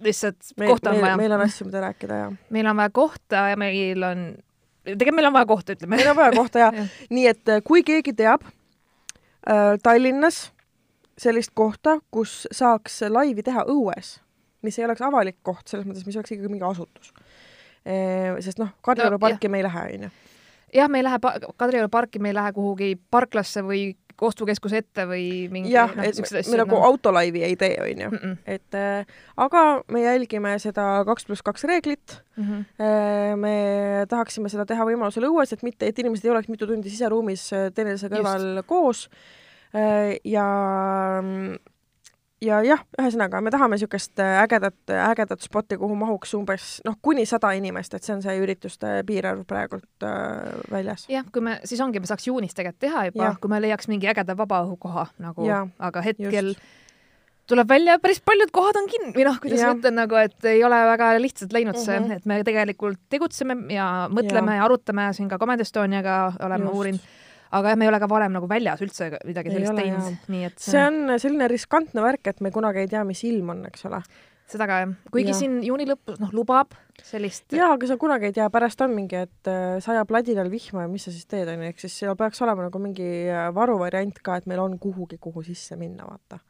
lihtsalt 0.02 0.52
meil, 0.56 0.70
kohta 0.70 0.90
on 0.90 0.96
meil, 0.96 1.04
vaja. 1.06 1.16
meil 1.16 1.32
on 1.32 1.40
asju, 1.40 1.66
mida 1.66 1.80
rääkida 1.80 2.18
ja 2.22 2.30
meil 2.50 2.66
on 2.66 2.76
vaja 2.76 2.90
kohta 2.90 3.36
ja 3.50 3.56
meil 3.56 4.02
on, 4.04 4.22
tegelikult 4.84 5.14
meil 5.18 5.26
on 5.26 5.32
vaja 5.32 5.46
kohta, 5.46 5.72
ütleme. 5.74 5.96
meil 5.96 6.08
on 6.10 6.16
vaja 6.16 6.32
kohta 6.32 6.58
ja 6.58 6.70
Jah. 6.78 6.86
nii 7.10 7.26
et 7.28 7.48
äh, 7.48 7.60
kui 7.64 7.82
keegi 7.82 8.12
teab 8.16 8.42
äh, 9.48 9.76
Tallinnas 9.82 10.50
sellist 11.18 11.50
kohta, 11.54 11.98
kus 12.10 12.46
saaks 12.52 13.00
laivi 13.10 13.42
teha 13.42 13.64
õues, 13.68 14.18
mis 14.62 14.78
ei 14.78 14.84
oleks 14.86 15.02
avalik 15.02 15.36
koht, 15.42 15.66
selles 15.68 15.84
mõttes, 15.86 16.06
mis 16.06 16.16
oleks 16.16 16.30
ikkagi 16.32 16.48
mingi 16.48 16.64
asutus. 16.64 17.12
Sest 18.40 18.58
noh, 18.58 18.68
Kadrioru 18.82 19.16
No, 19.16 19.22
parki 19.22 19.48
me 19.48 19.58
ei 19.58 19.64
lähe, 19.68 19.84
onju. 19.94 20.10
jah, 20.74 20.88
me 20.88 20.98
ei 20.98 21.04
lähe 21.06 21.18
Kadrioru 21.56 21.88
parki, 21.88 22.18
me 22.18 22.28
ei 22.28 22.34
lähe 22.34 22.52
kuhugi 22.52 22.94
parklasse 23.10 23.62
või 23.62 23.94
ostukeskuse 24.20 24.80
ette 24.82 25.04
või 25.06 25.46
mingi 25.48 25.70
jah, 25.70 25.92
noh, 25.94 26.02
et 26.02 26.16
siukseid 26.18 26.48
me, 26.50 26.56
nagu 26.58 26.74
noh. 26.74 26.84
autolaivi 26.88 27.44
ei 27.46 27.54
tee, 27.56 27.76
onju. 27.84 28.08
Et 28.50 28.74
äh, 28.74 29.06
aga 29.38 29.60
me 29.94 30.02
jälgime 30.02 30.56
seda 30.58 31.04
kaks 31.06 31.24
pluss 31.28 31.42
kaks 31.46 31.64
reeglit 31.70 32.16
Mhm. 32.38 32.64
Äh, 32.82 33.36
me 33.38 33.54
tahaksime 34.10 34.48
seda 34.50 34.66
teha 34.66 34.84
võimalusel 34.86 35.24
õues, 35.30 35.52
et 35.52 35.62
mitte, 35.62 35.86
et 35.86 35.98
inimesed 35.98 36.24
ei 36.26 36.30
oleks 36.34 36.48
mitu 36.50 36.66
tundi 36.66 36.90
siseruumis 36.90 37.46
äh, 37.52 37.68
teineteise 37.74 38.10
kõrval 38.10 38.62
koos. 38.66 39.08
ja, 40.24 40.44
ja 42.44 42.58
jah, 42.66 42.82
ühesõnaga 42.98 43.40
me 43.42 43.52
tahame 43.54 43.76
niisugust 43.76 44.18
ägedat, 44.22 44.78
ägedat 45.10 45.44
spotti, 45.44 45.78
kuhu 45.80 45.96
mahuks 45.98 46.34
umbes 46.38 46.68
noh, 46.86 46.96
kuni 47.02 47.26
sada 47.28 47.50
inimest, 47.58 47.94
et 47.94 48.06
see 48.06 48.14
on 48.14 48.24
see 48.24 48.36
ürituste 48.42 48.98
piirarv 49.08 49.44
praegult 49.48 50.06
äh, 50.06 50.58
väljas. 50.72 51.08
jah, 51.10 51.26
kui 51.32 51.44
me, 51.44 51.58
siis 51.68 51.82
ongi, 51.84 52.02
me 52.02 52.10
saaks 52.10 52.28
juunis 52.30 52.54
tegelikult 52.54 52.82
teha 52.86 53.06
juba 53.10 53.32
kui 53.42 53.50
me 53.50 53.62
leiaks 53.64 53.88
mingi 53.90 54.10
ägeda 54.10 54.36
vabaõhukoha 54.38 55.08
nagu 55.24 55.48
aga 55.50 56.04
hetkel 56.04 56.52
just. 56.52 56.66
tuleb 57.50 57.70
välja, 57.70 57.98
päris 58.02 58.20
paljud 58.22 58.52
kohad 58.54 58.78
on 58.80 58.90
kinni 58.90 59.14
või 59.16 59.26
noh, 59.28 59.40
kuidas 59.42 59.64
ma 59.64 59.74
ütlen 59.74 59.98
nagu, 59.98 60.18
et 60.22 60.50
ei 60.50 60.62
ole 60.64 60.80
väga 60.92 61.12
lihtsalt 61.22 61.54
läinud 61.56 61.80
see 61.80 61.98
mm. 61.98 62.04
-hmm. 62.06 62.16
et 62.22 62.26
me 62.26 62.42
tegelikult 62.46 63.00
tegutseme 63.10 63.58
ja 63.74 64.08
mõtleme 64.12 64.54
ja, 64.54 64.62
ja 64.62 64.68
arutame 64.68 65.10
siin 65.16 65.30
ka 65.30 65.40
Comment 65.42 65.60
Estoniaga 65.64 66.20
oleme 66.46 66.70
uurinud, 66.70 67.14
aga 67.50 67.72
jah, 67.72 67.78
me 67.78 67.86
ei 67.86 67.92
ole 67.92 68.00
ka 68.02 68.08
varem 68.10 68.34
nagu 68.36 68.48
väljas 68.50 68.82
üldse 68.84 69.10
midagi 69.26 69.52
sellist 69.54 69.78
teinud 69.78 70.32
nii 70.32 70.48
et 70.48 70.58
see 70.62 70.82
on 70.84 71.14
selline 71.20 71.48
riskantne 71.50 72.04
värk, 72.04 72.26
et 72.32 72.42
me 72.44 72.52
kunagi 72.54 72.84
ei 72.84 72.90
tea, 72.90 73.04
mis 73.08 73.22
ilm 73.28 73.54
on, 73.54 73.64
eks 73.70 73.86
ole. 73.88 74.02
seda 74.48 74.68
ka 74.68 74.80
jah, 74.82 74.92
kuigi 75.12 75.32
Jah. 75.32 75.40
siin 75.42 75.58
juuni 75.64 75.86
lõpus 75.88 76.20
noh, 76.22 76.32
lubab 76.36 76.76
sellist 77.04 77.52
jaa, 77.56 77.74
aga 77.76 77.88
sa 77.90 77.98
kunagi 78.00 78.30
ei 78.30 78.36
tea, 78.36 78.48
pärast 78.52 78.80
on 78.84 78.94
mingi, 78.96 79.24
et 79.28 79.50
äh, 79.50 79.78
sajab 79.84 80.10
ladinal 80.14 80.50
vihma 80.52 80.86
ja 80.86 80.92
mis 80.92 81.08
sa 81.08 81.14
siis 81.14 81.28
teed, 81.28 81.48
onju, 81.52 81.70
ehk 81.70 81.82
siis 81.84 81.98
seal 82.02 82.16
peaks 82.18 82.40
olema 82.44 82.68
nagu 82.68 82.82
mingi 82.82 83.08
äh, 83.28 83.48
varuvariant 83.54 84.22
ka, 84.24 84.40
et 84.40 84.48
meil 84.50 84.62
on 84.64 84.78
kuhugi, 84.80 85.20
kuhu 85.20 85.44
sisse 85.46 85.76
minna, 85.80 86.08
vaata. 86.08 86.40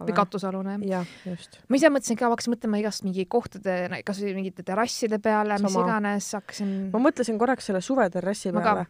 Või 0.00 0.14
katusealune 0.16 0.76
jah. 0.84 1.04
jah, 1.06 1.12
just. 1.32 1.58
ma 1.68 1.78
ise 1.78 1.90
mõtlesin 1.92 2.18
ka, 2.20 2.28
hakkasin 2.32 2.54
mõtlema 2.54 2.80
igast 2.82 3.04
mingi 3.06 3.24
kohtade, 3.30 3.76
kasvõi 4.06 4.34
mingite 4.36 4.64
terrasside 4.66 5.18
peale, 5.22 5.58
mis 5.62 5.76
iganes, 5.76 6.30
hakkasin 6.36 6.72
ma 6.92 7.02
mõtlesin 7.08 7.40
korraks 7.40 7.70
selle 7.70 7.80
suveterrassi 7.84 8.52
peale, 8.56 8.86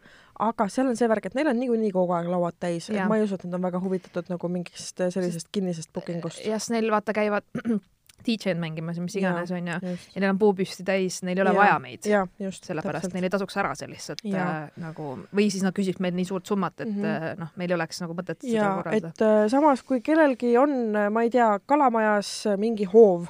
aga 0.46 0.68
seal 0.72 0.90
on 0.90 0.98
see 0.98 1.10
värk, 1.10 1.30
et 1.30 1.38
neil 1.38 1.52
on 1.52 1.60
niikuinii 1.62 1.92
kogu 1.94 2.16
aeg 2.18 2.30
lauad 2.32 2.58
täis, 2.62 2.90
et 2.90 3.02
ma 3.06 3.20
ei 3.20 3.26
usu, 3.26 3.38
et 3.38 3.46
nad 3.46 3.58
on 3.60 3.68
väga 3.68 3.82
huvitatud 3.82 4.32
nagu 4.34 4.50
mingist 4.52 5.04
sellisest 5.04 5.52
kinnisest 5.54 5.92
booking 5.94 6.24
ust. 6.26 6.42
ja 6.44 6.58
siis 6.58 6.74
neil 6.74 6.90
vaata 6.94 7.14
käivad 7.16 7.46
DJ-d 8.26 8.58
mängimas 8.60 8.98
ja 8.98 9.06
mis 9.06 9.16
iganes 9.20 9.52
onju 9.54 9.78
ja 9.78 10.20
neil 10.22 10.30
on 10.32 10.40
puupüsti 10.40 10.86
täis, 10.86 11.20
neil 11.26 11.38
ei 11.38 11.44
ole 11.46 11.54
Jaa. 11.54 11.62
vaja 11.62 11.78
meid. 11.82 12.10
sellepärast 12.60 13.14
neil 13.14 13.28
ei 13.28 13.32
tasuks 13.32 13.56
ära 13.62 13.74
see 13.78 13.90
lihtsalt 13.90 14.24
äh, 14.32 14.52
nagu 14.82 15.12
või 15.34 15.48
siis 15.52 15.64
nad 15.66 15.76
küsiks 15.76 16.02
meilt 16.02 16.18
nii 16.18 16.28
suurt 16.28 16.46
summat, 16.46 16.80
et 16.80 16.88
mm. 16.88 17.02
-hmm. 17.02 17.40
noh, 17.40 17.54
meil 17.56 17.72
ei 17.72 17.78
oleks 17.78 18.02
nagu 18.02 18.16
mõtet 18.16 18.40
seda 18.42 18.58
ja 18.58 18.74
korraldada. 18.80 19.14
et 19.14 19.24
äh, 19.26 19.48
samas, 19.52 19.82
kui 19.86 20.02
kellelgi 20.04 20.56
on, 20.60 20.70
ma 21.12 21.26
ei 21.26 21.32
tea, 21.32 21.48
kalamajas 21.66 22.30
äh, 22.46 22.58
mingi 22.60 22.86
hoov 22.92 23.26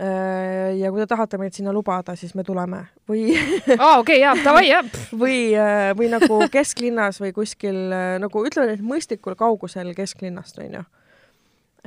äh, 0.00 0.76
ja 0.78 0.90
kui 0.92 1.02
te 1.02 1.08
tahate 1.10 1.40
meid 1.40 1.56
sinna 1.56 1.72
lubada, 1.74 2.16
siis 2.16 2.34
me 2.38 2.44
tuleme 2.46 2.84
või 3.08 3.32
aa, 3.78 3.98
okei, 3.98 4.20
jaa, 4.20 4.36
davai, 4.44 4.68
jah. 4.68 4.92
või, 5.12 5.40
või 5.98 6.12
nagu 6.12 6.42
kesklinnas 6.52 7.20
või 7.22 7.34
kuskil 7.36 7.80
äh, 7.94 8.14
nagu 8.22 8.44
ütleme, 8.46 8.78
et 8.78 8.84
mõistlikul 8.84 9.38
kaugusel 9.38 9.94
kesklinnast 9.96 10.60
onju. 10.62 10.84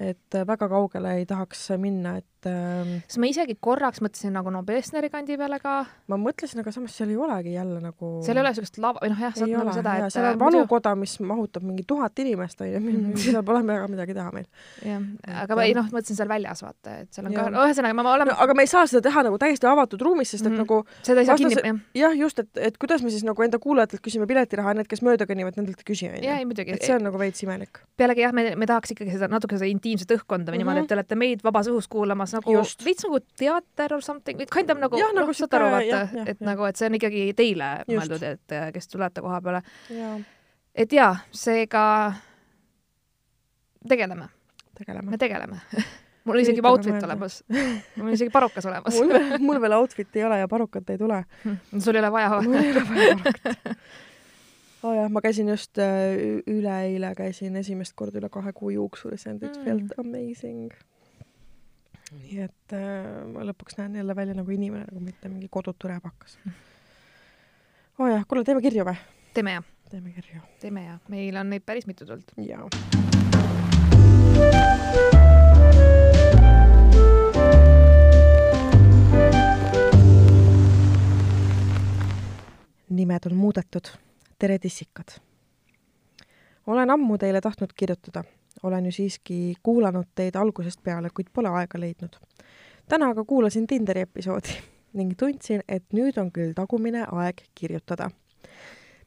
Et 0.01 0.37
väga 0.47 0.67
kaugele 0.71 1.15
ei 1.19 1.25
tahaks 1.29 1.69
minna, 1.81 2.15
et 2.17 2.40
ähm, 2.49 3.01
sest 3.07 3.19
ma 3.21 3.27
isegi 3.29 3.55
korraks 3.59 4.01
mõtlesin 4.01 4.31
nagu 4.35 4.49
no 4.53 4.61
Bessneri 4.63 5.09
kandi 5.09 5.37
peale 5.37 5.59
ka, 5.59 5.85
ma 6.07 6.17
mõtlesin, 6.17 6.59
aga 6.63 6.71
samas 6.71 6.95
seal 6.97 7.09
ei 7.09 7.17
olegi 7.17 7.53
jälle 7.53 7.79
nagu 7.83 8.11
seal 8.25 8.37
ei 8.37 8.43
ole 8.43 8.53
siukest 8.57 8.77
lava, 8.81 8.99
või 9.03 9.09
noh 9.13 9.19
jah, 9.21 9.33
saad 9.35 9.49
nagu 9.49 9.73
seda, 9.75 9.95
et 10.05 10.13
seal 10.15 10.25
on 10.31 10.39
muidu- 10.39 10.61
vanukoda, 10.61 10.95
mis 10.95 11.17
mahutab 11.19 11.63
mingi 11.63 11.83
tuhat 11.87 12.19
inimest 12.23 12.61
onju, 12.61 13.17
seal 13.17 13.43
pole 13.43 13.61
väga 13.67 13.87
midagi 13.91 14.13
teha 14.17 14.31
meil. 14.31 14.47
jah, 14.85 15.01
Et 15.27 15.35
aga 15.43 15.55
ma 15.55 15.63
ei 15.67 15.73
noh, 15.77 15.85
mõtlesin 15.91 16.15
seal 16.21 16.27
väljas 16.31 16.61
vaata, 16.63 16.97
et 17.01 17.13
seal 17.13 17.25
on 17.27 17.33
ka, 17.33 17.41
Jah. 17.41 17.51
no 17.51 17.65
ühesõnaga 17.67 17.93
ma, 17.95 18.03
ma 18.03 18.13
olen 18.15 18.27
No,, 18.31 18.35
aga 18.45 18.53
me 18.55 18.63
ei 18.63 18.67
saa 18.71 18.85
seda 18.87 19.01
teha 19.09 19.23
nagu 19.27 19.37
täiesti 19.41 19.67
avatud 19.67 20.01
ruumis, 20.01 20.29
sest 20.31 20.45
et 20.45 20.51
Mhm. 20.51 20.61
nagu 20.63 20.85
seda 21.03 21.19
ei 21.21 21.25
saa 21.25 21.35
vastase- 21.35 21.61
kinni, 21.61 21.81
jah, 21.93 22.11
jah, 22.11 22.17
just, 22.17 22.39
et, 22.39 22.49
et 22.57 22.77
kuidas 22.77 23.01
me 23.03 23.09
siis 23.09 23.23
nagu 23.27 23.41
enda 23.43 23.59
kuulajatelt 23.59 24.01
küsime 24.01 24.25
piletiraha, 24.27 24.73
need, 24.75 24.87
kes 24.87 25.01
mööda 25.01 25.25
kõnnivad, 25.25 25.55
nendelt 25.57 25.79
ei 25.81 25.87
küsi 25.93 26.05
ja 26.07 26.37
onju. 26.39 26.61
et 26.71 26.81
see 26.83 26.95
on 26.95 27.03
nagu 27.03 27.17
veits 27.17 27.43
imelik. 27.43 27.79
pealegi 27.97 28.21
jah, 28.21 28.31
me, 28.33 28.55
me 28.55 28.65
tahaks 28.65 28.91
ikkagi 28.91 29.11
seda 29.11 29.27
natuke 29.27 29.57
seda 29.57 29.67
intiimset 29.69 30.07
õhkõnda 30.17 30.49
või 30.53 30.57
niimoodi, 30.61 30.81
Mhm. 30.81 30.83
et 30.83 30.87
te 30.87 30.95
olete 30.95 31.15
meid 31.17 31.41
vabas 31.43 31.67
õhus 31.67 31.87
kuulamas 31.87 32.30
nagu 32.33 32.53
Just. 32.55 32.83
veits 32.85 33.03
nagu 33.07 33.19
teater 33.37 33.93
or 33.97 34.01
something, 34.01 34.41
kind 34.51 34.69
of 34.73 34.77
nagu 34.81 34.97
Jah, 34.99 35.13
nagu 35.15 35.27
noh, 35.31 35.37
saad 35.37 35.53
aru, 35.59 35.69
vaata 35.73 36.01
et 36.25 36.37
jah. 36.37 36.45
nagu, 36.51 36.65
et 36.69 36.75
see 36.79 36.89
on 36.89 36.97
ikkagi 36.99 37.23
teile 37.37 37.71
Just. 37.87 37.95
mõeldud, 37.97 38.27
et 38.33 38.55
äh, 38.57 38.69
kes 38.75 38.87
tulete 38.91 39.21
koha 39.25 39.41
peale. 39.41 39.63
et 40.75 40.93
jaa, 40.93 41.15
seega 41.31 41.85
tegeleme, 43.89 44.27
me. 45.03 45.17
tegeleme. 45.17 45.59
mul 46.25 46.35
on 46.37 46.41
isegi 46.43 46.59
juba 46.61 46.69
outfit 46.75 46.93
mõelda. 46.93 47.07
olemas. 47.09 47.39
mul 47.95 48.07
on 48.07 48.13
isegi 48.13 48.29
parukas 48.33 48.65
olemas. 48.69 48.95
mul 48.99 49.09
veel, 49.13 49.33
mul 49.41 49.61
veel 49.63 49.75
outfit'i 49.79 50.21
ei 50.21 50.27
ole 50.27 50.37
ja 50.43 50.47
parukat 50.51 50.89
ei 50.93 50.99
tule. 51.01 51.23
sul 51.83 51.97
ei 51.97 52.03
ole 52.03 52.11
vaja 52.13 52.39
mul 52.45 52.59
ei 52.61 52.71
ole 52.75 52.83
vaja 52.89 53.17
parukat. 53.23 53.77
oo 54.83 54.93
jah, 54.97 55.09
ma 55.13 55.21
käisin 55.21 55.49
just 55.53 55.77
äh, 55.81 56.15
üleeile 56.49 57.11
käisin 57.17 57.55
esimest 57.59 57.93
korda 57.97 58.17
üle 58.21 58.29
kahe 58.33 58.53
kuu 58.53 58.69
juuksuris 58.77 59.27
and 59.29 59.43
it 59.43 59.57
Mm. 59.57 59.65
felt 59.65 59.99
amazing. 59.99 60.71
Nii 62.11 62.43
et 62.43 62.75
äh, 62.75 63.23
ma 63.31 63.45
lõpuks 63.47 63.77
näen 63.79 63.95
jälle 64.01 64.15
välja 64.15 64.35
nagu 64.35 64.51
inimene, 64.51 64.85
nagu 64.89 65.03
mitte 65.03 65.31
mingi 65.31 65.47
kodutu 65.51 65.87
räbakas. 65.87 66.37
oo 67.99 68.07
jah, 68.07 68.25
kuule, 68.27 68.43
teeme 68.43 68.61
kirju 68.61 68.85
või? 68.87 68.97
teeme 69.33 69.55
ja, 69.55 69.63
teeme 69.89 70.11
kirju. 70.17 70.43
teeme 70.59 70.83
ja, 70.85 70.97
meil 71.07 71.37
on 71.39 71.53
neid 71.53 71.63
päris 71.65 71.87
mitu 71.87 72.05
tulnud. 72.05 72.35
jaa. 72.37 72.67
nimed 82.91 83.31
on 83.31 83.35
muudetud. 83.39 83.95
tere, 84.39 84.59
tissikad. 84.59 85.15
olen 86.67 86.89
ammu 86.89 87.17
teile 87.17 87.41
tahtnud 87.41 87.71
kirjutada, 87.73 88.23
olen 88.63 88.85
ju 88.85 88.91
siiski 88.91 89.55
kuulanud 89.63 90.11
teid 90.15 90.35
algusest 90.35 90.83
peale, 90.83 91.09
kuid 91.13 91.27
pole 91.33 91.49
aega 91.49 91.79
leidnud. 91.79 92.17
täna 92.89 93.09
aga 93.09 93.23
kuulasin 93.23 93.67
Tinderi 93.67 94.01
episoodi 94.01 94.57
ning 94.97 95.13
tundsin, 95.17 95.61
et 95.67 95.85
nüüd 95.93 96.17
on 96.17 96.31
küll 96.31 96.53
tagumine 96.53 97.05
aeg 97.11 97.43
kirjutada 97.55 98.09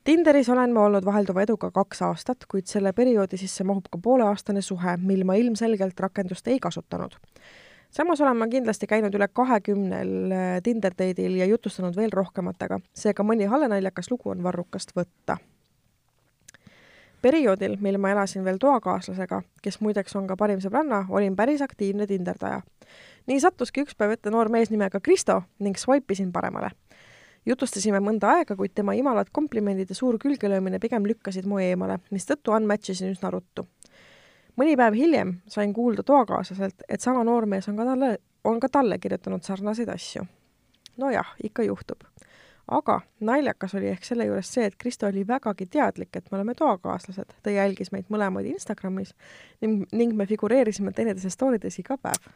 Tinderis 0.05 0.49
olen 0.53 0.73
ma 0.77 0.83
olnud 0.85 1.05
vahelduva 1.05 1.47
eduga 1.47 1.71
kaks 1.73 2.03
aastat, 2.05 2.45
kuid 2.51 2.69
selle 2.69 2.93
perioodi 2.93 3.39
sisse 3.41 3.65
mahub 3.65 3.87
ka 3.89 3.99
pooleaastane 4.05 4.61
suhe, 4.63 4.99
mil 5.01 5.25
ma 5.25 5.37
ilmselgelt 5.41 6.01
rakendust 6.01 6.49
ei 6.53 6.59
kasutanud. 6.61 7.17
samas 7.91 8.21
olen 8.21 8.37
ma 8.37 8.49
kindlasti 8.53 8.87
käinud 8.87 9.15
üle 9.15 9.29
kahekümnel 9.33 10.33
äh, 10.33 10.61
Tinder 10.63 10.93
date'il 10.99 11.39
ja 11.39 11.47
jutustanud 11.47 11.97
veel 11.97 12.13
rohkematega, 12.13 12.81
seega 12.95 13.25
mõni 13.25 13.49
halenaljakas 13.49 14.11
lugu 14.11 14.31
on 14.31 14.43
varrukast 14.43 14.93
võtta. 14.97 15.39
perioodil, 17.25 17.79
mil 17.81 17.97
ma 17.99 18.13
elasin 18.13 18.45
veel 18.45 18.61
toakaaslasega, 18.61 19.41
kes 19.65 19.81
muideks 19.81 20.17
on 20.21 20.29
ka 20.29 20.37
parim 20.37 20.61
sõbranna, 20.61 21.07
olin 21.09 21.37
päris 21.37 21.65
aktiivne 21.65 22.07
tinderdaja. 22.07 22.61
nii 23.27 23.41
sattuski 23.41 23.83
üks 23.83 23.97
päev 23.97 24.19
ette 24.19 24.31
noor 24.31 24.53
mees 24.53 24.71
nimega 24.71 25.01
Kristo 25.01 25.43
ning 25.59 25.81
swipe 25.81 26.13
isin 26.13 26.33
paremale 26.33 26.71
jutustasime 27.47 28.01
mõnda 28.01 28.39
aega, 28.39 28.57
kuid 28.57 28.75
tema 28.75 28.95
imalad 28.97 29.31
komplimendid 29.33 29.91
ja 29.93 29.97
suur 29.97 30.19
külgelöömine 30.21 30.81
pigem 30.81 31.07
lükkasid 31.09 31.49
mu 31.49 31.61
eemale, 31.63 31.99
mistõttu 32.15 32.55
unmatch 32.57 32.95
isin 32.95 33.13
üsna 33.13 33.31
ruttu. 33.33 33.67
mõni 34.57 34.77
päev 34.77 34.95
hiljem 34.95 35.35
sain 35.51 35.73
kuulda 35.75 36.03
toakaaslaselt, 36.03 36.87
et 36.89 37.01
sama 37.01 37.25
noormees 37.25 37.69
on 37.69 37.77
ka 37.77 37.85
talle, 37.85 38.19
on 38.45 38.61
ka 38.61 38.69
talle 38.69 38.99
kirjutanud 38.99 39.43
sarnaseid 39.43 39.89
asju. 39.89 40.25
nojah, 40.97 41.35
ikka 41.43 41.63
juhtub. 41.63 42.05
Aga 42.69 43.01
naljakas 43.21 43.75
oli 43.75 43.91
ehk 43.93 44.07
selle 44.07 44.27
juures 44.29 44.49
see, 44.57 44.65
et 44.69 44.77
Kristo 44.81 45.07
oli 45.07 45.27
vägagi 45.29 45.67
teadlik, 45.71 46.17
et 46.17 46.31
me 46.31 46.39
oleme 46.39 46.55
toakaaslased, 46.59 47.37
ta 47.43 47.53
jälgis 47.53 47.93
meid 47.93 48.09
mõlemaid 48.13 48.49
Instagramis 48.55 49.13
ning, 49.61 49.85
ning 49.93 50.15
me 50.17 50.27
figureerisime 50.27 50.95
teineteise 50.97 51.33
story 51.33 51.61
des 51.61 51.79
iga 51.83 51.99
päev. 52.01 52.31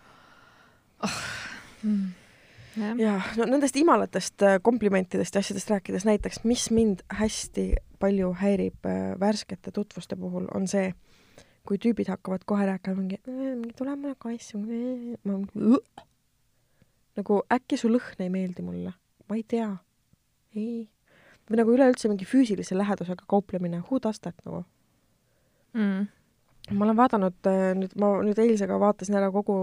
jah, 2.77 3.01
ja 3.01 3.17
no 3.39 3.49
nendest 3.49 3.77
imalatest 3.81 4.45
äh, 4.45 4.59
komplimentidest 4.63 5.35
ja 5.35 5.45
asjadest 5.45 5.73
rääkides 5.73 6.05
näiteks, 6.09 6.45
mis 6.45 6.69
mind 6.71 7.05
hästi 7.09 7.71
palju 7.99 8.35
häirib 8.43 8.87
äh, 8.87 9.15
värskete 9.21 9.73
tutvuste 9.73 10.17
puhul, 10.17 10.51
on 10.55 10.69
see, 10.69 10.93
kui 11.69 11.81
tüübid 11.81 12.13
hakkavad 12.13 12.45
kohe 12.45 12.69
rääkima 12.69 13.01
mingi, 13.01 13.23
mingi 13.27 13.73
tule 13.77 13.97
mulle 13.97 14.17
kaitsu, 14.21 14.61
ma 14.61 14.69
mingi, 14.69 15.83
nagu 17.19 17.43
äkki 17.53 17.81
su 17.81 17.89
lõhn 17.89 18.25
ei 18.25 18.33
meeldi 18.33 18.63
mulle, 18.65 18.93
ma 19.29 19.37
ei 19.37 19.45
tea, 19.49 19.73
ei. 20.59 20.89
või 21.49 21.63
nagu 21.63 21.73
üleüldse 21.73 22.11
mingi 22.11 22.29
füüsilise 22.29 22.77
lähedusega 22.77 23.25
kauplemine, 23.31 23.83
who 23.87 24.01
does 24.05 24.21
that 24.21 24.37
nagu? 24.45 24.65
mm.. 25.73 26.07
ma 26.71 26.87
olen 26.87 26.97
vaadanud 26.99 27.51
äh, 27.51 27.73
nüüd, 27.79 27.97
ma 28.01 28.15
nüüd 28.27 28.41
eilsega 28.45 28.79
vaatasin 28.81 29.19
ära 29.21 29.33
kogu 29.33 29.59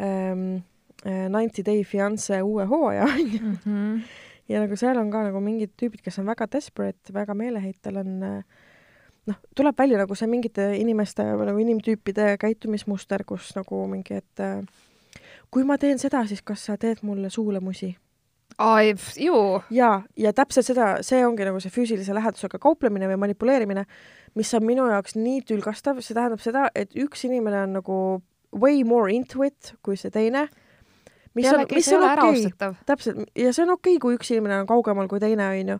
ähm, 0.00 0.62
äh, 1.04 1.28
Ninety 1.28 1.64
Day 1.66 1.84
Fiance 1.84 2.42
uue 2.42 2.66
hooaja 2.66 3.06
Mm 3.06 3.56
-hmm. 3.64 4.02
ja 4.48 4.60
nagu 4.60 4.76
seal 4.76 4.98
on 4.98 5.10
ka 5.10 5.22
nagu 5.28 5.40
mingid 5.40 5.70
tüübid, 5.76 6.02
kes 6.02 6.18
on 6.18 6.26
väga 6.26 6.46
desperate, 6.52 7.14
väga 7.14 7.34
meeleheitel 7.34 7.96
on 7.96 8.22
äh, 8.22 8.44
noh, 9.26 9.38
tuleb 9.54 9.78
välja 9.78 9.98
nagu 10.02 10.16
see 10.18 10.30
mingite 10.30 10.72
inimeste 10.78 11.26
või 11.38 11.48
nagu 11.50 11.62
inimtüüpide 11.62 12.36
käitumismuster, 12.42 13.24
kus 13.26 13.52
nagu 13.56 13.84
mingi, 13.90 14.18
et 14.22 14.42
äh, 14.42 14.62
kui 15.50 15.66
ma 15.68 15.78
teen 15.78 16.00
seda, 16.02 16.24
siis 16.26 16.42
kas 16.42 16.66
sa 16.68 16.78
teed 16.80 17.04
mulle 17.06 17.30
suule 17.30 17.60
musi? 17.60 17.92
ai, 18.58 18.94
ju. 19.16 19.62
ja, 19.70 20.02
ja 20.16 20.32
täpselt 20.32 20.66
seda, 20.66 20.88
see 21.06 21.22
ongi 21.26 21.46
nagu 21.46 21.60
see 21.62 21.72
füüsilise 21.72 22.14
lähedusega 22.16 22.58
kauplemine 22.62 23.08
või 23.10 23.20
manipuleerimine, 23.26 23.84
mis 24.38 24.52
on 24.54 24.66
minu 24.66 24.88
jaoks 24.90 25.16
nii 25.18 25.42
tülgastav, 25.48 26.00
see 26.00 26.16
tähendab 26.16 26.42
seda, 26.42 26.68
et 26.74 26.94
üks 26.98 27.26
inimene 27.28 27.64
on 27.66 27.78
nagu 27.80 27.96
way 28.52 28.82
more 28.84 29.12
into 29.12 29.44
it 29.46 29.74
kui 29.82 29.96
see 29.96 30.10
teine. 30.12 30.48
mis 31.34 31.46
on, 31.48 31.52
jällegi, 31.54 31.74
mis 31.74 31.92
on 31.96 32.02
okei 32.04 32.46
okay., 32.46 32.72
täpselt, 32.86 33.20
ja 33.36 33.52
see 33.52 33.64
on 33.64 33.74
okei 33.74 33.96
okay,, 33.96 34.00
kui 34.04 34.16
üks 34.18 34.32
inimene 34.34 34.60
on 34.60 34.66
kaugemal 34.68 35.08
kui 35.08 35.20
teine, 35.20 35.48
onju, 35.48 35.78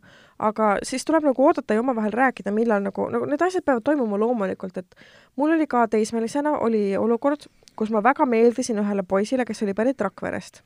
aga 0.48 0.74
siis 0.82 1.04
tuleb 1.04 1.26
nagu 1.28 1.44
oodata 1.44 1.76
ja 1.76 1.82
omavahel 1.82 2.14
rääkida, 2.16 2.54
millal 2.56 2.80
nagu, 2.84 3.08
nagu 3.12 3.28
need 3.28 3.44
asjad 3.44 3.64
peavad 3.66 3.84
toimuma 3.84 4.20
loomulikult, 4.20 4.80
et 4.80 4.96
mul 5.36 5.52
oli 5.52 5.68
ka 5.68 5.84
teismelisena 5.92 6.56
oli 6.64 6.96
olukord, 6.96 7.44
kus 7.76 7.92
ma 7.92 8.00
väga 8.04 8.24
meeldisin 8.28 8.80
ühele 8.80 9.04
poisile, 9.08 9.44
kes 9.44 9.62
oli 9.66 9.76
pärit 9.76 10.00
Rakverest. 10.00 10.62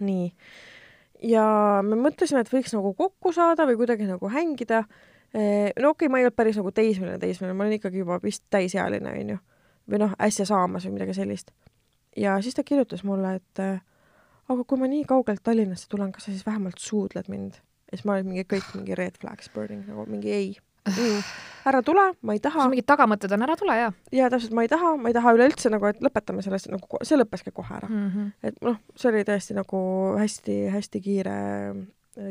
nii. 0.00 0.32
Ja 1.22 1.44
me 1.84 1.98
mõtlesime, 1.98 2.42
et 2.44 2.52
võiks 2.52 2.74
nagu 2.76 2.92
kokku 2.98 3.32
saada 3.34 3.66
või 3.68 3.78
kuidagi 3.80 4.08
nagu 4.08 4.30
hängida. 4.32 4.84
no 5.34 5.90
okei 5.90 6.06
okay,, 6.06 6.08
ma 6.08 6.20
ei 6.20 6.26
olnud 6.26 6.36
päris 6.36 6.56
nagu 6.56 6.72
teismeline, 6.72 7.18
teismeline, 7.18 7.56
ma 7.56 7.66
olin 7.66 7.78
ikkagi 7.78 8.02
juba 8.04 8.20
vist 8.22 8.44
täisealine, 8.50 9.12
onju. 9.22 9.38
või 9.90 10.02
noh, 10.04 10.14
äsja 10.20 10.46
saamas 10.48 10.86
või 10.86 10.98
midagi 10.98 11.16
sellist. 11.18 11.52
ja 12.16 12.38
siis 12.42 12.54
ta 12.54 12.64
kirjutas 12.64 13.04
mulle, 13.04 13.34
et 13.40 13.64
aga 14.48 14.64
kui 14.64 14.78
ma 14.80 14.88
nii 14.88 15.04
kaugelt 15.08 15.42
Tallinnasse 15.44 15.88
tulen, 15.88 16.12
kas 16.12 16.28
sa 16.28 16.32
siis 16.32 16.46
vähemalt 16.46 16.78
suudled 16.78 17.28
mind? 17.28 17.60
ja 17.90 17.96
siis 17.96 18.04
ma 18.04 18.16
olin 18.16 18.32
mingi 18.32 18.44
kõik 18.48 18.72
mingi 18.76 18.96
red 18.96 19.20
flags 19.20 19.50
burning 19.52 19.86
nagu 19.88 20.06
mingi 20.08 20.32
ei 20.32 20.56
mm.. 20.90 21.22
ära 21.70 21.82
tule, 21.86 22.04
ma 22.22 22.36
ei 22.36 22.42
taha 22.44 22.68
mingid 22.70 22.86
tagamõtted 22.88 23.32
on, 23.34 23.44
ära 23.46 23.56
tule 23.60 23.76
ja 23.78 23.90
ja 24.14 24.30
täpselt 24.32 24.54
ma 24.56 24.64
ei 24.66 24.72
taha, 24.72 24.94
ma 25.00 25.12
ei 25.12 25.16
taha 25.16 25.34
üleüldse 25.36 25.72
nagu, 25.72 25.88
et 25.90 26.02
lõpetame 26.04 26.44
sellest 26.44 26.70
nagu, 26.72 27.02
see 27.02 27.18
lõppeski 27.20 27.54
kohe 27.54 27.74
ära. 27.80 27.88
mm. 27.88 28.10
-hmm. 28.14 28.30
et 28.50 28.60
noh, 28.64 28.78
see 28.96 29.12
oli 29.12 29.24
tõesti 29.28 29.58
nagu 29.58 29.80
hästi-hästi 30.18 31.02
kiire, 31.04 31.38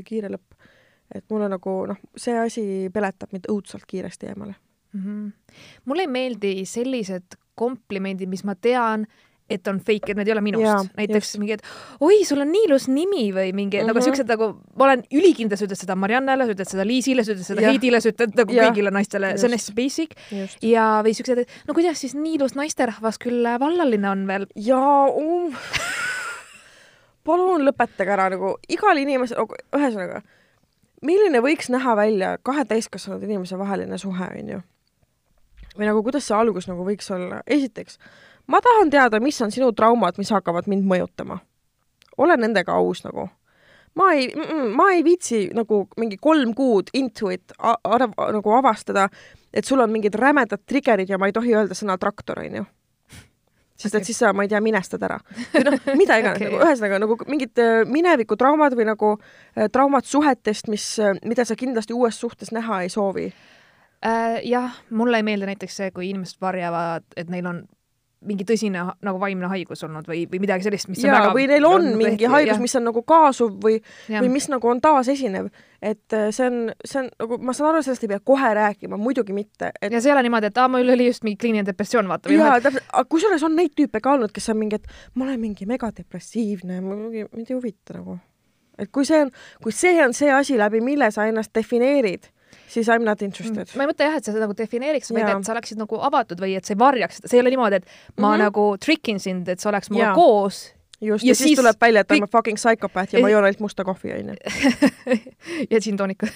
kiire 0.05 0.31
lõpp. 0.33 0.69
et 1.15 1.25
mulle 1.29 1.49
nagu 1.49 1.75
noh, 1.93 1.99
see 2.15 2.37
asi 2.39 2.63
peletab 2.93 3.31
mind 3.31 3.51
õudselt 3.51 3.85
kiiresti 3.87 4.33
eemale. 4.33 4.55
Mm 4.93 5.03
-hmm. 5.03 5.59
mulle 5.85 6.07
ei 6.07 6.07
meeldi 6.07 6.65
sellised 6.65 7.37
komplimendid, 7.55 8.29
mis 8.29 8.43
ma 8.43 8.55
tean, 8.55 9.07
et 9.49 9.67
on 9.67 9.79
fake, 9.79 10.11
et 10.11 10.17
need 10.19 10.27
ei 10.27 10.33
ole 10.33 10.41
minust 10.43 10.65
Jaa,. 10.65 10.83
näiteks 10.97 11.29
just. 11.29 11.37
mingi, 11.39 11.55
et 11.55 11.63
oi, 12.03 12.17
sul 12.27 12.41
on 12.43 12.49
nii 12.51 12.65
ilus 12.67 12.87
nimi 12.91 13.29
või 13.31 13.53
mingi 13.55 13.77
mm 13.77 13.83
-hmm. 13.83 13.87
nagu 13.87 13.99
Mhm. 13.99 14.05
siuksed 14.05 14.27
nagu, 14.27 14.49
ma 14.75 14.85
olen 14.89 15.03
ülikindel, 15.11 15.57
sa 15.57 15.65
ütled 15.65 15.79
seda 15.79 15.95
Mariannele, 15.95 16.45
sa 16.45 16.51
ütled 16.51 16.71
seda 16.71 16.85
Liisile, 16.87 17.23
sa 17.23 17.31
ütled 17.31 17.47
seda 17.47 17.61
Jah. 17.61 17.71
Heidile, 17.71 18.01
sa 18.01 18.09
ütled 18.09 18.35
nagu 18.35 18.53
Jah. 18.53 18.67
kõigile 18.67 18.91
naistele, 18.91 19.37
see 19.37 19.47
on 19.47 19.55
hästi 19.55 19.73
basic. 19.75 20.15
ja, 20.61 21.01
või 21.03 21.13
siuksed, 21.15 21.37
et 21.37 21.49
no 21.67 21.73
kuidas 21.73 21.99
siis 21.99 22.15
nii 22.15 22.35
ilus 22.35 22.55
naisterahvas 22.55 23.17
küll 23.17 23.45
äh, 23.45 23.59
vallaline 23.59 24.09
on 24.09 24.27
veel. 24.27 24.47
ja 24.55 24.79
um... 25.07 25.53
palun 27.27 27.65
lõpetage 27.67 28.13
ära 28.13 28.29
nagu 28.31 28.55
igal 28.71 28.97
inimesel, 28.97 29.43
ühesõnaga, 29.75 30.21
milline 31.05 31.41
võiks 31.43 31.69
näha 31.73 31.95
välja 31.99 32.37
kahe 32.43 32.65
täiskasvanud 32.65 33.23
inimese 33.27 33.59
vaheline 33.59 33.97
suhe, 33.97 34.29
onju. 34.39 34.61
või 35.77 35.89
nagu 35.89 36.03
kuidas 36.03 36.27
see 36.27 36.37
algus 36.37 36.67
nagu 36.67 36.85
võiks 36.87 37.11
olla. 37.13 37.41
esiteks, 37.47 37.99
ma 38.47 38.61
tahan 38.63 38.89
teada, 38.89 39.19
mis 39.19 39.41
on 39.41 39.51
sinu 39.51 39.71
traumad, 39.75 40.17
mis 40.17 40.31
hakkavad 40.31 40.67
mind 40.67 40.87
mõjutama. 40.87 41.39
ole 42.17 42.37
nendega 42.37 42.73
aus 42.73 43.03
nagu 43.05 43.29
ma 43.97 44.11
ei, 44.13 44.29
ma 44.75 44.91
ei 44.93 45.03
viitsi 45.03 45.49
nagu 45.57 45.87
mingi 45.97 46.17
kolm 46.21 46.53
kuud 46.53 46.89
into 46.93 47.31
it 47.33 47.53
arv, 47.83 48.13
nagu 48.17 48.53
avastada, 48.53 49.09
et 49.53 49.65
sul 49.65 49.81
on 49.81 49.91
mingid 49.91 50.15
rämedad 50.15 50.65
trigger'id 50.65 51.09
ja 51.09 51.17
ma 51.17 51.29
ei 51.29 51.33
tohi 51.33 51.55
öelda 51.55 51.77
sõna 51.77 51.97
traktor, 51.97 52.43
onju 52.45 52.65
sest 53.77 53.93
okay. 53.93 54.01
et 54.01 54.09
siis 54.09 54.17
sa, 54.17 54.31
ma 54.33 54.45
ei 54.45 54.49
tea, 54.49 54.61
minestad 54.63 55.03
ära. 55.05 55.19
või 55.53 55.65
noh, 55.67 55.75
mida 55.99 56.17
iganes 56.21 56.39
okay. 56.39 56.49
nagu 56.49 56.61
ühesõnaga 56.65 57.01
nagu 57.03 57.17
mingid 57.29 57.61
äh, 57.61 57.83
minevikutraumad 57.89 58.75
või 58.77 58.87
nagu 58.89 59.11
äh, 59.17 59.67
traumad 59.73 60.07
suhetest, 60.09 60.71
mis, 60.73 60.87
äh, 61.03 61.13
mida 61.29 61.45
sa 61.45 61.57
kindlasti 61.59 61.93
uues 61.93 62.17
suhtes 62.19 62.53
näha 62.55 62.81
ei 62.85 62.89
soovi 62.93 63.27
äh,. 63.29 64.39
jah, 64.49 64.81
mulle 64.89 65.21
ei 65.21 65.27
meeldi 65.29 65.51
näiteks 65.51 65.77
see, 65.81 65.91
kui 65.93 66.09
inimesed 66.09 66.41
varjavad, 66.41 67.05
et 67.17 67.29
neil 67.33 67.49
on 67.53 67.63
mingi 68.25 68.45
tõsine 68.47 68.81
nagu 69.05 69.19
vaimne 69.21 69.49
haigus 69.51 69.83
olnud 69.85 70.07
või, 70.09 70.23
või 70.29 70.39
midagi 70.41 70.65
sellist, 70.65 70.89
mis 70.89 71.03
jaa, 71.05 71.29
või 71.35 71.45
neil 71.49 71.65
on 71.67 71.85
mingi 71.91 72.23
tehti, 72.23 72.29
haigus, 72.33 72.61
mis 72.61 72.73
on 72.79 72.87
nagu 72.89 73.03
kaasuv 73.05 73.57
või, 73.63 73.77
või 74.09 74.29
mis 74.33 74.47
nagu 74.49 74.69
on 74.71 74.81
taasesinev. 74.81 75.49
et 75.81 76.13
äh, 76.17 76.29
see 76.33 76.47
on, 76.49 76.71
see 76.81 77.03
on 77.03 77.11
nagu, 77.13 77.37
ma 77.37 77.53
saan 77.53 77.69
aru, 77.69 77.83
sellest 77.85 78.07
ei 78.07 78.09
pea 78.09 78.23
kohe 78.25 78.53
rääkima, 78.57 78.97
muidugi 78.97 79.35
mitte 79.37 79.69
et.... 79.81 79.91
ja 79.91 80.01
see 80.01 80.09
ei 80.09 80.15
ole 80.15 80.23
niimoodi, 80.25 80.49
et 80.49 80.57
aa, 80.57 80.71
mul 80.73 80.89
oli 80.95 81.11
just 81.11 81.27
mingi 81.27 81.37
kliiniline 81.43 81.67
depressioon, 81.67 82.09
vaata. 82.09 82.33
jaa, 82.33 82.55
täpselt, 82.63 82.87
aga 82.89 83.05
kusjuures 83.13 83.45
on 83.45 83.53
neid 83.59 83.75
tüüpe 83.77 84.01
ka 84.01 84.15
olnud, 84.17 84.33
kes 84.33 84.49
on 84.53 84.57
mingi, 84.63 84.81
et 84.81 85.13
ma 85.13 85.27
olen 85.27 85.37
mingi 85.43 85.69
megadepressiivne, 85.69 86.81
mind 86.81 87.43
ei 87.43 87.53
huvita 87.53 87.99
nagu. 87.99 88.17
et 88.81 88.89
kui 88.93 89.05
see 89.05 89.21
on, 89.27 89.31
kui 89.61 89.75
see 89.75 90.01
on 90.01 90.17
see 90.17 90.33
asi, 90.33 90.57
läbi 90.57 90.81
mille 90.81 91.11
sa 91.13 91.29
ennast 91.29 91.53
defineerid 91.53 92.31
siis 92.67 92.87
I 92.87 92.99
m 92.99 93.05
not 93.07 93.21
interested. 93.25 93.73
ma 93.75 93.85
ei 93.85 93.91
mõtle 93.91 94.07
jah, 94.09 94.17
et 94.19 94.27
sa 94.27 94.33
seda 94.33 94.45
nagu 94.45 94.55
defineeriks, 94.57 95.11
vaid 95.15 95.27
et 95.27 95.45
sa 95.47 95.53
oleksid 95.55 95.81
nagu 95.81 95.99
avatud 96.09 96.41
või 96.43 96.55
et 96.59 96.67
sa 96.67 96.75
ei 96.75 96.81
varjaks 96.81 97.21
seda, 97.21 97.31
see 97.31 97.39
ei 97.39 97.45
ole 97.45 97.53
niimoodi, 97.55 97.81
et 97.81 97.85
ma 97.87 97.91
mm 97.91 98.33
-hmm. 98.33 98.43
nagu 98.47 98.65
trickin 98.83 99.19
sind, 99.19 99.47
et 99.47 99.59
sa 99.59 99.69
oleks 99.69 99.89
minuga 99.93 100.15
koos. 100.15 100.65
Just, 101.01 101.23
ja, 101.23 101.29
ja 101.29 101.35
siis, 101.35 101.49
siis 101.49 101.59
tuleb 101.59 101.75
välja, 101.81 102.01
et 102.01 102.07
ta 102.07 102.15
on 102.15 102.27
fucking 102.31 102.57
psychopath 102.57 103.13
ja 103.13 103.21
ma 103.21 103.29
joon 103.29 103.45
ainult 103.45 103.59
musta 103.59 103.83
kohvi, 103.85 104.13
onju. 104.13 104.33
ja 105.71 105.79
džinntoonika 105.79 106.27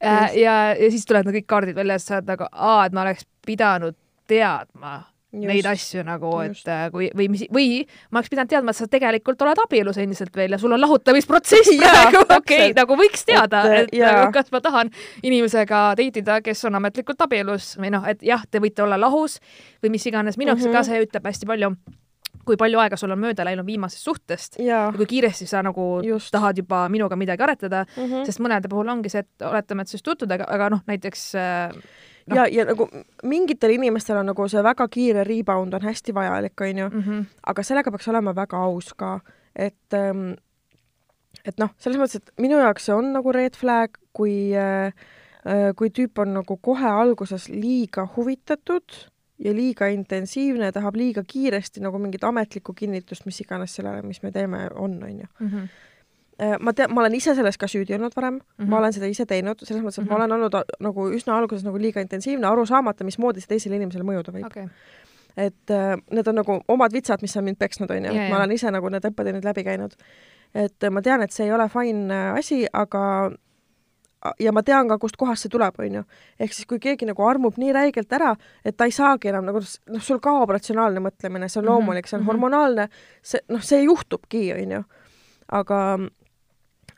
ja, 0.00 0.28
ja, 0.32 0.54
ja 0.72 0.90
siis 0.90 1.04
tulevad 1.04 1.34
kõik 1.36 1.44
kaardid 1.46 1.76
välja 1.76 1.98
ja 1.98 1.98
sa 1.98 2.14
oled 2.16 2.32
nagu, 2.32 2.48
aa, 2.52 2.86
et 2.86 2.96
ma 2.96 3.02
oleks 3.02 3.26
pidanud 3.46 3.96
teadma 4.26 5.02
Just, 5.30 5.46
neid 5.46 5.66
asju 5.70 6.02
nagu, 6.02 6.30
et 6.42 6.66
äh, 6.66 6.88
kui 6.90 7.06
või 7.14 7.28
mis 7.30 7.44
või 7.54 7.66
ma 8.10 8.18
oleks 8.18 8.32
pidanud 8.32 8.50
teadma, 8.50 8.72
et 8.74 8.80
sa 8.80 8.88
tegelikult 8.90 9.44
oled 9.46 9.60
abielus 9.62 10.00
endiselt 10.02 10.34
veel 10.34 10.56
ja 10.56 10.58
sul 10.58 10.74
on 10.74 10.82
lahutamisprotsess 10.82 11.70
praegu, 11.84 12.24
okei 12.34 12.72
nagu 12.74 12.98
võiks 12.98 13.22
teada, 13.28 13.62
et, 13.76 13.92
et 13.92 14.02
nagu, 14.02 14.32
kas 14.34 14.50
ma 14.50 14.62
tahan 14.64 14.90
inimesega 15.22 15.84
date 16.00 16.24
ida, 16.24 16.40
kes 16.42 16.64
on 16.66 16.80
ametlikult 16.80 17.22
abielus 17.22 17.76
või 17.78 17.94
noh, 17.94 18.10
et 18.10 18.26
jah, 18.26 18.42
te 18.50 18.58
võite 18.58 18.82
olla 18.82 18.98
lahus 18.98 19.38
või 19.84 19.94
mis 19.94 20.10
iganes, 20.10 20.40
minu 20.40 20.50
jaoks 20.50 20.66
mm 20.66 20.72
-hmm. 20.72 20.80
ka 20.80 20.88
see 20.90 21.06
ütleb 21.06 21.30
hästi 21.30 21.50
palju 21.52 21.74
kui 22.50 22.58
palju 22.58 22.80
aega 22.82 22.98
sul 22.98 23.12
on 23.14 23.20
mööda 23.20 23.44
läinud 23.46 23.66
viimasest 23.66 24.06
suhtest 24.06 24.58
ja, 24.58 24.64
ja 24.88 24.92
kui 24.96 25.06
kiiresti 25.06 25.46
sa 25.46 25.62
nagu 25.62 26.00
Just. 26.04 26.32
tahad 26.34 26.58
juba 26.58 26.88
minuga 26.88 27.16
midagi 27.16 27.42
aretada. 27.46 27.84
Mm, 27.96 28.04
-hmm. 28.04 28.26
sest 28.26 28.40
mõnede 28.40 28.70
puhul 28.70 28.88
ongi 28.88 29.12
see, 29.12 29.20
et 29.20 29.46
oletame, 29.46 29.82
et 29.82 29.88
sa 29.88 29.94
just 29.94 30.04
tutvud, 30.04 30.30
aga, 30.32 30.48
aga 30.48 30.70
noh, 30.70 30.82
näiteks 30.86 31.34
äh, 31.34 31.70
no.. 32.26 32.36
ja, 32.36 32.46
ja 32.50 32.66
nagu 32.68 32.88
mingitel 33.22 33.74
inimestel 33.76 34.20
on 34.20 34.30
nagu 34.32 34.48
see 34.48 34.62
väga 34.64 34.88
kiire 34.88 35.24
rebound 35.24 35.74
on 35.74 35.88
hästi 35.88 36.14
vajalik, 36.14 36.60
onju 36.60 36.88
mm. 36.88 37.02
-hmm. 37.06 37.24
aga 37.46 37.62
sellega 37.62 37.90
peaks 37.90 38.08
olema 38.08 38.34
väga 38.36 38.56
aus 38.56 38.92
ka, 38.94 39.20
et 39.56 39.94
ähm, 39.94 40.34
et 41.44 41.58
noh, 41.58 41.70
selles 41.78 42.00
mõttes, 42.00 42.20
et 42.20 42.32
minu 42.42 42.58
jaoks 42.58 42.88
see 42.88 42.94
on 42.94 43.12
nagu 43.14 43.32
red 43.32 43.56
flag, 43.56 43.96
kui 44.12 44.52
äh, 44.56 44.92
äh, 45.46 45.70
kui 45.76 45.90
tüüp 45.90 46.18
on 46.18 46.34
nagu 46.40 46.56
kohe 46.56 46.90
alguses 46.90 47.48
liiga 47.48 48.08
huvitatud 48.16 48.96
ja 49.40 49.52
liiga 49.56 49.88
intensiivne 49.88 50.72
tahab 50.72 50.98
liiga 51.00 51.24
kiiresti 51.26 51.80
nagu 51.80 51.98
mingit 51.98 52.24
ametlikku 52.24 52.74
kinnitust, 52.76 53.24
mis 53.26 53.40
iganes 53.40 53.74
sellele, 53.74 54.02
mis 54.02 54.22
me 54.22 54.32
teeme, 54.32 54.66
on, 54.74 54.98
onju 55.04 55.26
mhm. 55.38 55.70
Ma 56.60 56.72
tean, 56.72 56.94
ma 56.94 57.02
olen 57.02 57.14
ise 57.18 57.34
selles 57.36 57.58
ka 57.60 57.68
süüdi 57.68 57.94
olnud 57.96 58.14
varem 58.16 58.34
mm, 58.34 58.40
-hmm. 58.56 58.70
ma 58.72 58.78
olen 58.78 58.92
seda 58.96 59.10
ise 59.10 59.26
teinud, 59.28 59.60
selles 59.64 59.82
mõttes, 59.84 59.98
et 59.98 60.04
mm 60.04 60.08
-hmm. 60.08 60.18
ma 60.18 60.24
olen 60.24 60.32
olnud 60.32 60.74
nagu 60.80 61.08
üsna 61.16 61.36
alguses 61.36 61.64
nagu 61.64 61.78
liiga 61.78 62.00
intensiivne, 62.00 62.46
aru 62.46 62.66
saamata, 62.66 63.04
mismoodi 63.04 63.40
see 63.40 63.48
teisele 63.48 63.76
inimesele 63.76 64.04
mõjuda 64.04 64.32
võib 64.32 64.46
okay. 64.46 64.68
et 65.36 65.70
äh, 65.70 65.96
need 66.10 66.28
on 66.28 66.40
nagu 66.40 66.60
omad 66.68 66.92
vitsad, 66.92 67.22
mis 67.22 67.36
on 67.36 67.44
mind 67.44 67.58
peksnud, 67.58 67.90
onju, 67.90 68.12
ma 68.30 68.36
olen 68.36 68.52
ise 68.52 68.70
nagu 68.70 68.88
need 68.88 69.04
õppetunnid 69.04 69.44
läbi 69.44 69.64
käinud. 69.64 69.92
et 70.54 70.84
äh, 70.84 70.90
ma 70.90 71.02
tean, 71.02 71.22
et 71.22 71.32
see 71.32 71.44
ei 71.46 71.52
ole 71.52 71.68
fine 71.68 72.14
äh, 72.14 72.38
asi, 72.38 72.66
aga 72.72 73.30
ja 74.40 74.52
ma 74.52 74.62
tean 74.62 74.88
ka, 74.88 74.98
kust 75.00 75.16
kohast 75.16 75.46
see 75.46 75.52
tuleb, 75.52 75.78
onju. 75.80 76.04
ehk 76.40 76.52
siis, 76.52 76.68
kui 76.68 76.78
keegi 76.78 77.08
nagu 77.08 77.24
armub 77.26 77.56
nii 77.60 77.72
räigelt 77.72 78.12
ära, 78.12 78.34
et 78.64 78.76
ta 78.76 78.88
ei 78.88 78.94
saagi 78.94 79.32
enam 79.32 79.48
nagu, 79.48 79.60
noh, 79.60 80.02
sul 80.04 80.20
kaob 80.20 80.50
ratsionaalne 80.50 81.00
mõtlemine, 81.00 81.48
see 81.48 81.60
on 81.60 81.66
mhm, 81.66 81.72
loomulik, 81.72 82.08
see 82.08 82.16
on 82.16 82.22
mm 82.22 82.26
-hmm. 82.26 82.32
hormonaalne, 82.32 82.88
see, 83.22 83.40
noh, 83.48 83.62
see 83.62 83.82
juhtubki, 83.82 84.52
onju. 84.54 84.82
aga 85.50 85.98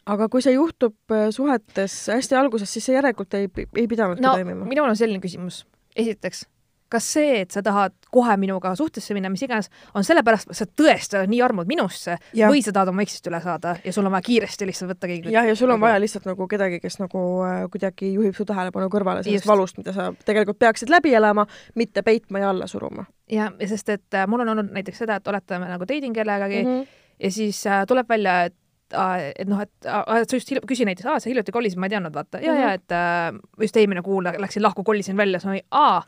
aga 0.06 0.28
kui 0.28 0.42
see 0.44 0.56
juhtub 0.56 1.14
äh, 1.14 1.28
suhetes 1.34 1.98
hästi 2.12 2.38
alguses, 2.38 2.72
siis 2.72 2.88
see 2.88 2.96
järelikult 2.96 3.34
ei, 3.38 3.50
ei 3.76 3.86
pidanudki 3.90 4.24
no, 4.24 4.34
toimima. 4.38 4.66
minul 4.68 4.90
on 4.90 4.98
selline 4.98 5.22
küsimus. 5.22 5.62
esiteks, 5.96 6.46
kas 6.92 7.06
see, 7.14 7.40
et 7.42 7.54
sa 7.54 7.62
tahad 7.64 7.94
kohe 8.12 8.34
minuga 8.40 8.74
suhtesse 8.76 9.14
minna, 9.16 9.30
mis 9.32 9.42
iganes, 9.44 9.70
on 9.96 10.04
sellepärast, 10.06 10.50
et 10.52 10.58
sa 10.58 10.66
tõesti 10.66 11.18
oled 11.18 11.32
nii 11.32 11.40
armud 11.44 11.70
minusse 11.70 12.16
ja. 12.36 12.50
või 12.52 12.62
sa 12.64 12.74
tahad 12.74 12.92
oma 12.92 13.04
eksist 13.06 13.28
üle 13.30 13.40
saada 13.44 13.76
ja 13.84 13.94
sul 13.94 14.08
on 14.08 14.14
vaja 14.14 14.26
kiiresti 14.26 14.68
lihtsalt 14.68 14.92
võtta 14.92 15.10
keegi 15.10 15.32
jah, 15.32 15.46
ja 15.48 15.56
sul 15.58 15.70
on 15.70 15.78
nagu... 15.78 15.86
vaja 15.88 16.00
lihtsalt 16.02 16.28
nagu 16.28 16.48
kedagi, 16.50 16.80
kes 16.82 16.98
nagu 17.00 17.24
äh, 17.48 17.58
kuidagi 17.72 18.12
juhib 18.16 18.36
su 18.36 18.46
tähelepanu 18.48 18.90
kõrvale 18.92 19.24
sellest 19.24 19.42
Just. 19.44 19.52
valust, 19.52 19.78
mida 19.80 19.94
sa 19.96 20.10
tegelikult 20.26 20.60
peaksid 20.62 20.92
läbi 20.92 21.14
elama, 21.16 21.46
mitte 21.78 22.04
peitma 22.06 22.42
ja 22.42 22.50
alla 22.52 22.68
suruma. 22.70 23.06
jah, 23.30 23.54
ja 23.60 23.70
sest 23.70 23.94
et 23.94 24.18
äh, 24.18 24.26
mul 24.28 24.44
on 24.44 24.56
olnud 24.56 24.74
näiteks 24.74 25.04
seda, 25.04 25.20
et 25.20 25.32
oletame 25.32 25.70
nagu 25.70 25.88
dating 25.88 26.16
kellegagi 26.16 26.64
mm 26.64 26.74
-hmm. 26.74 26.98
ja 27.20 27.30
siis 27.30 27.66
äh, 27.66 27.86
tuleb 27.88 28.08
välja, 28.08 28.42
et 28.50 28.56
et 28.92 29.48
noh, 29.48 29.62
et 29.62 29.88
sa 29.88 30.36
just 30.36 30.52
küsi 30.68 30.86
näiteks, 30.88 31.08
aa, 31.08 31.20
sa 31.22 31.30
hiljuti 31.30 31.54
kolisid, 31.54 31.80
ma 31.80 31.88
ei 31.88 31.94
teadnud, 31.94 32.14
vaata 32.14 32.40
ja 32.42 32.52
mm, 32.52 32.58
-hmm. 32.58 32.62
ja 32.62 32.72
et 32.78 32.92
äh, 32.92 33.40
just 33.60 33.76
eelmine 33.76 34.02
kuu 34.02 34.22
läksin 34.22 34.62
lahku, 34.62 34.84
kolisin 34.84 35.16
välja, 35.16 35.40
siis 35.40 35.46
ma 35.46 35.52
olin, 35.52 35.66
aa, 35.70 36.02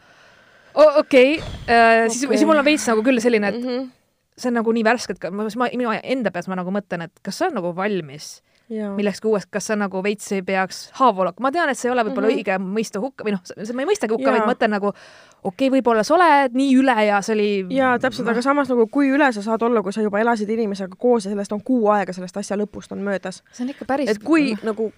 okei 1.00 1.38
äh,, 1.40 2.08
siis 2.08 2.28
siis 2.28 2.46
mul 2.46 2.58
on 2.58 2.64
veits 2.64 2.88
nagu 2.88 3.02
küll 3.02 3.20
selline, 3.20 3.48
et 3.48 3.60
mm 3.60 3.68
-hmm. 3.68 3.90
see 4.36 4.50
on 4.50 4.60
nagu 4.60 4.72
nii 4.72 4.84
värske, 4.84 5.16
et 5.16 5.30
ma, 5.30 5.48
ma, 5.56 5.68
minu 5.76 5.94
enda 6.02 6.30
peas 6.30 6.48
ma 6.48 6.56
nagu 6.60 6.70
mõtlen, 6.70 7.08
et 7.08 7.22
kas 7.22 7.38
sa 7.38 7.46
oled 7.46 7.60
nagu 7.60 7.76
valmis 7.76 8.42
millekski 8.68 9.28
uuest, 9.28 9.50
kas 9.52 9.66
sa 9.68 9.76
nagu 9.76 10.00
veits 10.02 10.30
ei 10.32 10.42
peaks 10.42 10.86
haavu 10.96 11.20
olema, 11.20 11.36
ma 11.44 11.50
tean, 11.52 11.68
et 11.68 11.78
see 11.78 11.90
ei 11.90 11.92
ole 11.92 12.04
võib-olla 12.06 12.30
mm 12.30 12.38
-hmm. 12.38 12.62
õige 12.64 12.76
mõista 12.78 13.00
hukka 13.02 13.24
või 13.26 13.34
noh, 13.34 13.42
ma 13.74 13.84
ei 13.84 13.88
mõistagi 13.90 14.16
hukka, 14.16 14.32
vaid 14.32 14.46
mõtlen 14.48 14.72
nagu 14.72 14.88
okei 14.88 15.68
okay,, 15.68 15.70
võib-olla 15.74 16.04
sa 16.04 16.14
oled 16.14 16.56
nii 16.56 16.76
üle 16.80 16.96
ja 17.06 17.20
see 17.22 17.34
oli 17.34 17.76
jaa, 17.76 17.98
täpselt, 17.98 18.28
aga 18.28 18.42
samas 18.42 18.68
nagu 18.72 18.86
kui 18.86 19.10
üle 19.12 19.32
sa 19.32 19.42
saad 19.42 19.62
olla, 19.62 19.82
kui 19.82 19.92
sa 19.92 20.02
juba 20.02 20.20
elasid 20.20 20.48
inimesega 20.48 20.96
koos 20.98 21.24
ja 21.24 21.30
sellest 21.30 21.52
on 21.52 21.62
kuu 21.62 21.88
aega, 21.92 22.12
sellest 22.12 22.36
asja 22.36 22.56
lõpust 22.56 22.92
on 22.92 23.04
möödas. 23.04 23.42
see 23.52 23.64
on 23.64 23.70
ikka 23.70 23.84
päris 23.84 24.10
et 24.10 24.22
kui 24.24 24.56
nagu, 24.62 24.92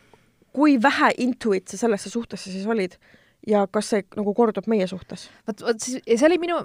kui 0.53 0.79
vähe 0.83 1.13
intuit 1.19 1.69
sa 1.69 1.77
sellesse 1.77 2.11
suhtesse 2.11 2.53
siis 2.53 2.67
olid 2.67 2.99
ja 3.47 3.67
kas 3.71 3.91
see 3.91 4.05
nagu 4.17 4.35
kordub 4.35 4.67
meie 4.71 4.87
suhtes? 4.87 5.29
vot, 5.47 5.63
vot 5.63 5.81
siis, 5.81 5.99
see 6.07 6.27
oli 6.27 6.39
minu, 6.39 6.59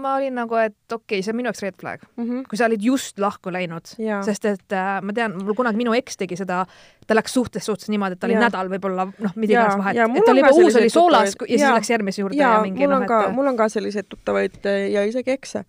ma 0.00 0.14
olin 0.18 0.34
nagu, 0.38 0.56
et 0.60 0.74
okei 0.92 1.18
okay,, 1.18 1.24
see 1.24 1.32
on 1.32 1.38
minu 1.38 1.50
jaoks 1.50 1.62
red 1.64 1.76
flag 1.80 2.02
mm. 2.04 2.24
-hmm. 2.24 2.42
kui 2.50 2.58
sa 2.60 2.66
olid 2.66 2.84
just 2.84 3.18
lahku 3.22 3.52
läinud, 3.52 3.92
sest 4.26 4.44
et 4.50 4.76
äh, 4.76 4.90
ma 5.02 5.14
tean, 5.14 5.36
mul 5.42 5.56
kunagi 5.58 5.80
minu 5.80 5.94
eks 5.98 6.16
tegi 6.20 6.36
seda, 6.36 6.64
ta 7.06 7.16
läks 7.18 7.34
suhtes 7.34 7.66
suhtes 7.66 7.88
niimoodi, 7.88 8.18
et 8.18 8.20
ta 8.20 8.28
oli 8.30 8.38
ja. 8.38 8.44
nädal 8.46 8.70
võib-olla 8.74 9.08
noh, 9.08 9.36
mida 9.36 9.56
iganes 9.56 9.78
vahet, 9.78 10.02
et 10.02 10.24
ta 10.24 10.34
oli 10.34 10.44
juba 10.44 10.54
uus, 10.54 10.76
oli 10.82 10.92
soolas 10.92 11.34
ja, 11.34 11.46
ja 11.46 11.58
siis 11.58 11.78
läks 11.80 11.90
järgmise 11.90 12.22
juurde 12.22 12.40
ja, 12.40 12.52
ja 12.52 12.62
mingi 12.62 12.86
mul 12.86 12.98
on 13.00 13.06
noh, 13.06 13.08
ka 13.08 13.24
et..., 13.26 13.34
mul 13.40 13.52
on 13.52 13.56
ka 13.56 13.68
selliseid 13.68 14.08
tuttavaid 14.08 14.60
äh, 14.66 14.86
ja 14.92 15.04
isegi 15.08 15.34
ekse, 15.34 15.64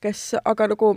kes 0.00 0.34
aga 0.44 0.72
nagu 0.74 0.96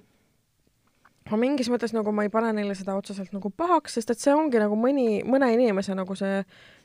ma 1.31 1.39
mingis 1.39 1.69
mõttes 1.71 1.93
nagu 1.95 2.11
ma 2.15 2.25
ei 2.25 2.31
pane 2.33 2.51
neile 2.55 2.75
seda 2.77 2.95
otseselt 2.99 3.33
nagu 3.35 3.51
pahaks, 3.51 3.97
sest 3.97 4.13
et 4.13 4.21
see 4.21 4.33
ongi 4.35 4.61
nagu 4.61 4.77
mõni, 4.79 5.21
mõne 5.27 5.49
inimese 5.55 5.95
nagu 5.97 6.15
see 6.15 6.41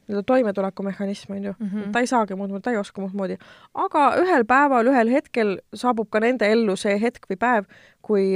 nii-öelda 0.09 0.27
toimetulekumehhanism, 0.27 1.33
on 1.33 1.45
ju 1.45 1.55
mm. 1.59 1.69
-hmm. 1.69 1.91
ta 1.93 2.01
ei 2.01 2.07
saagi 2.07 2.35
muud 2.35 2.51
moodi, 2.51 2.63
ta 2.63 2.71
ei 2.71 2.77
oska 2.77 3.01
muud 3.01 3.15
moodi. 3.15 3.37
aga 3.75 4.07
ühel 4.23 4.45
päeval, 4.45 4.87
ühel 4.87 5.13
hetkel 5.13 5.59
saabub 5.75 6.11
ka 6.11 6.21
nende 6.21 6.53
ellu 6.53 6.77
see 6.77 7.01
hetk 7.01 7.31
või 7.31 7.39
päev, 7.39 7.65
kui, 8.03 8.27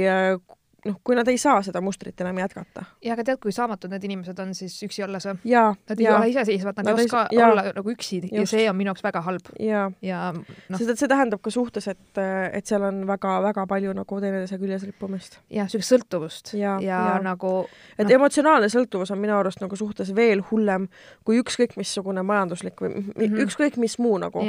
noh, 0.87 0.99
kui 1.03 1.15
nad 1.17 1.27
ei 1.27 1.37
saa 1.41 1.61
seda 1.65 1.81
mustrit 1.83 2.21
enam 2.23 2.37
jätkata. 2.41 2.85
ja 3.03 3.15
aga 3.15 3.25
tead, 3.27 3.39
kui 3.43 3.53
saamatud 3.55 3.91
need 3.93 4.05
inimesed 4.07 4.39
on 4.43 4.53
siis 4.57 4.75
üksi 4.87 5.03
olles 5.05 5.27
või? 5.29 5.39
Nad 5.89 6.01
ei 6.01 6.09
ole 6.11 6.29
iseseisvad, 6.31 6.77
nad, 6.79 6.89
nad 6.89 7.01
ei 7.01 7.07
oska 7.09 7.23
ei, 7.31 7.41
olla 7.43 7.65
nagu 7.75 7.93
üksi 7.93 8.21
Just. 8.21 8.33
ja 8.33 8.45
see 8.49 8.67
on 8.69 8.77
minu 8.79 8.91
jaoks 8.91 9.03
väga 9.05 9.21
halb. 9.25 9.51
ja, 9.59 9.85
ja 10.01 10.21
no. 10.33 10.77
sest 10.77 10.93
et 10.93 11.01
see 11.01 11.11
tähendab 11.11 11.41
ka 11.43 11.53
suhtes, 11.53 11.87
et, 11.91 12.21
et 12.53 12.69
seal 12.69 12.85
on 12.87 13.01
väga-väga 13.09 13.67
palju 13.69 13.95
nagu 13.97 14.21
teineteise 14.23 14.59
küljes 14.61 14.85
rippumist. 14.87 15.39
jah, 15.49 15.67
niisugust 15.67 15.95
sõltuvust 15.95 16.53
ja, 16.57 16.77
ja, 16.83 17.01
ja 17.11 17.17
nagu 17.23 17.53
et 17.97 18.05
no. 18.07 18.13
emotsionaalne 18.19 18.69
sõltuvus 18.73 19.11
on 19.13 19.21
minu 19.23 19.37
arust 19.37 19.63
nagu 19.63 19.79
suhtes 19.79 20.13
veel 20.15 20.43
hullem 20.51 20.87
kui 21.27 21.41
ükskõik 21.41 21.77
missugune 21.79 22.23
majanduslik 22.27 22.79
või 22.81 22.93
mm 22.95 23.11
-hmm. 23.17 23.43
ükskõik 23.47 23.77
mis 23.77 23.99
muu 23.99 24.17
nagu. 24.21 24.43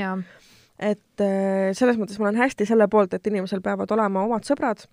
et 0.79 1.27
selles 1.75 1.97
mõttes 1.99 2.19
ma 2.19 2.29
olen 2.29 2.39
hästi 2.39 2.67
selle 2.67 2.89
poolt, 2.89 3.15
et 3.15 3.27
inimesel 3.27 3.61
peavad 3.61 3.91
olema 3.91 4.23
omad 4.23 4.47
sõbrad 4.47 4.87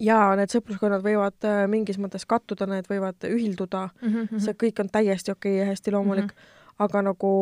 jaa, 0.00 0.36
need 0.36 0.52
sõpruskonnad 0.52 1.04
võivad 1.04 1.46
äh, 1.48 1.64
mingis 1.70 1.98
mõttes 2.00 2.26
kattuda, 2.28 2.66
need 2.70 2.88
võivad 2.90 3.28
ühilduda 3.28 3.88
mm, 3.88 4.08
-hmm. 4.16 4.42
see 4.44 4.56
kõik 4.64 4.80
on 4.84 4.90
täiesti 4.92 5.32
okei 5.34 5.54
okay 5.56 5.60
ja 5.60 5.70
hästi 5.70 5.94
loomulik 5.94 6.30
mm, 6.32 6.36
-hmm. 6.36 6.84
aga 6.86 7.02
nagu 7.02 7.32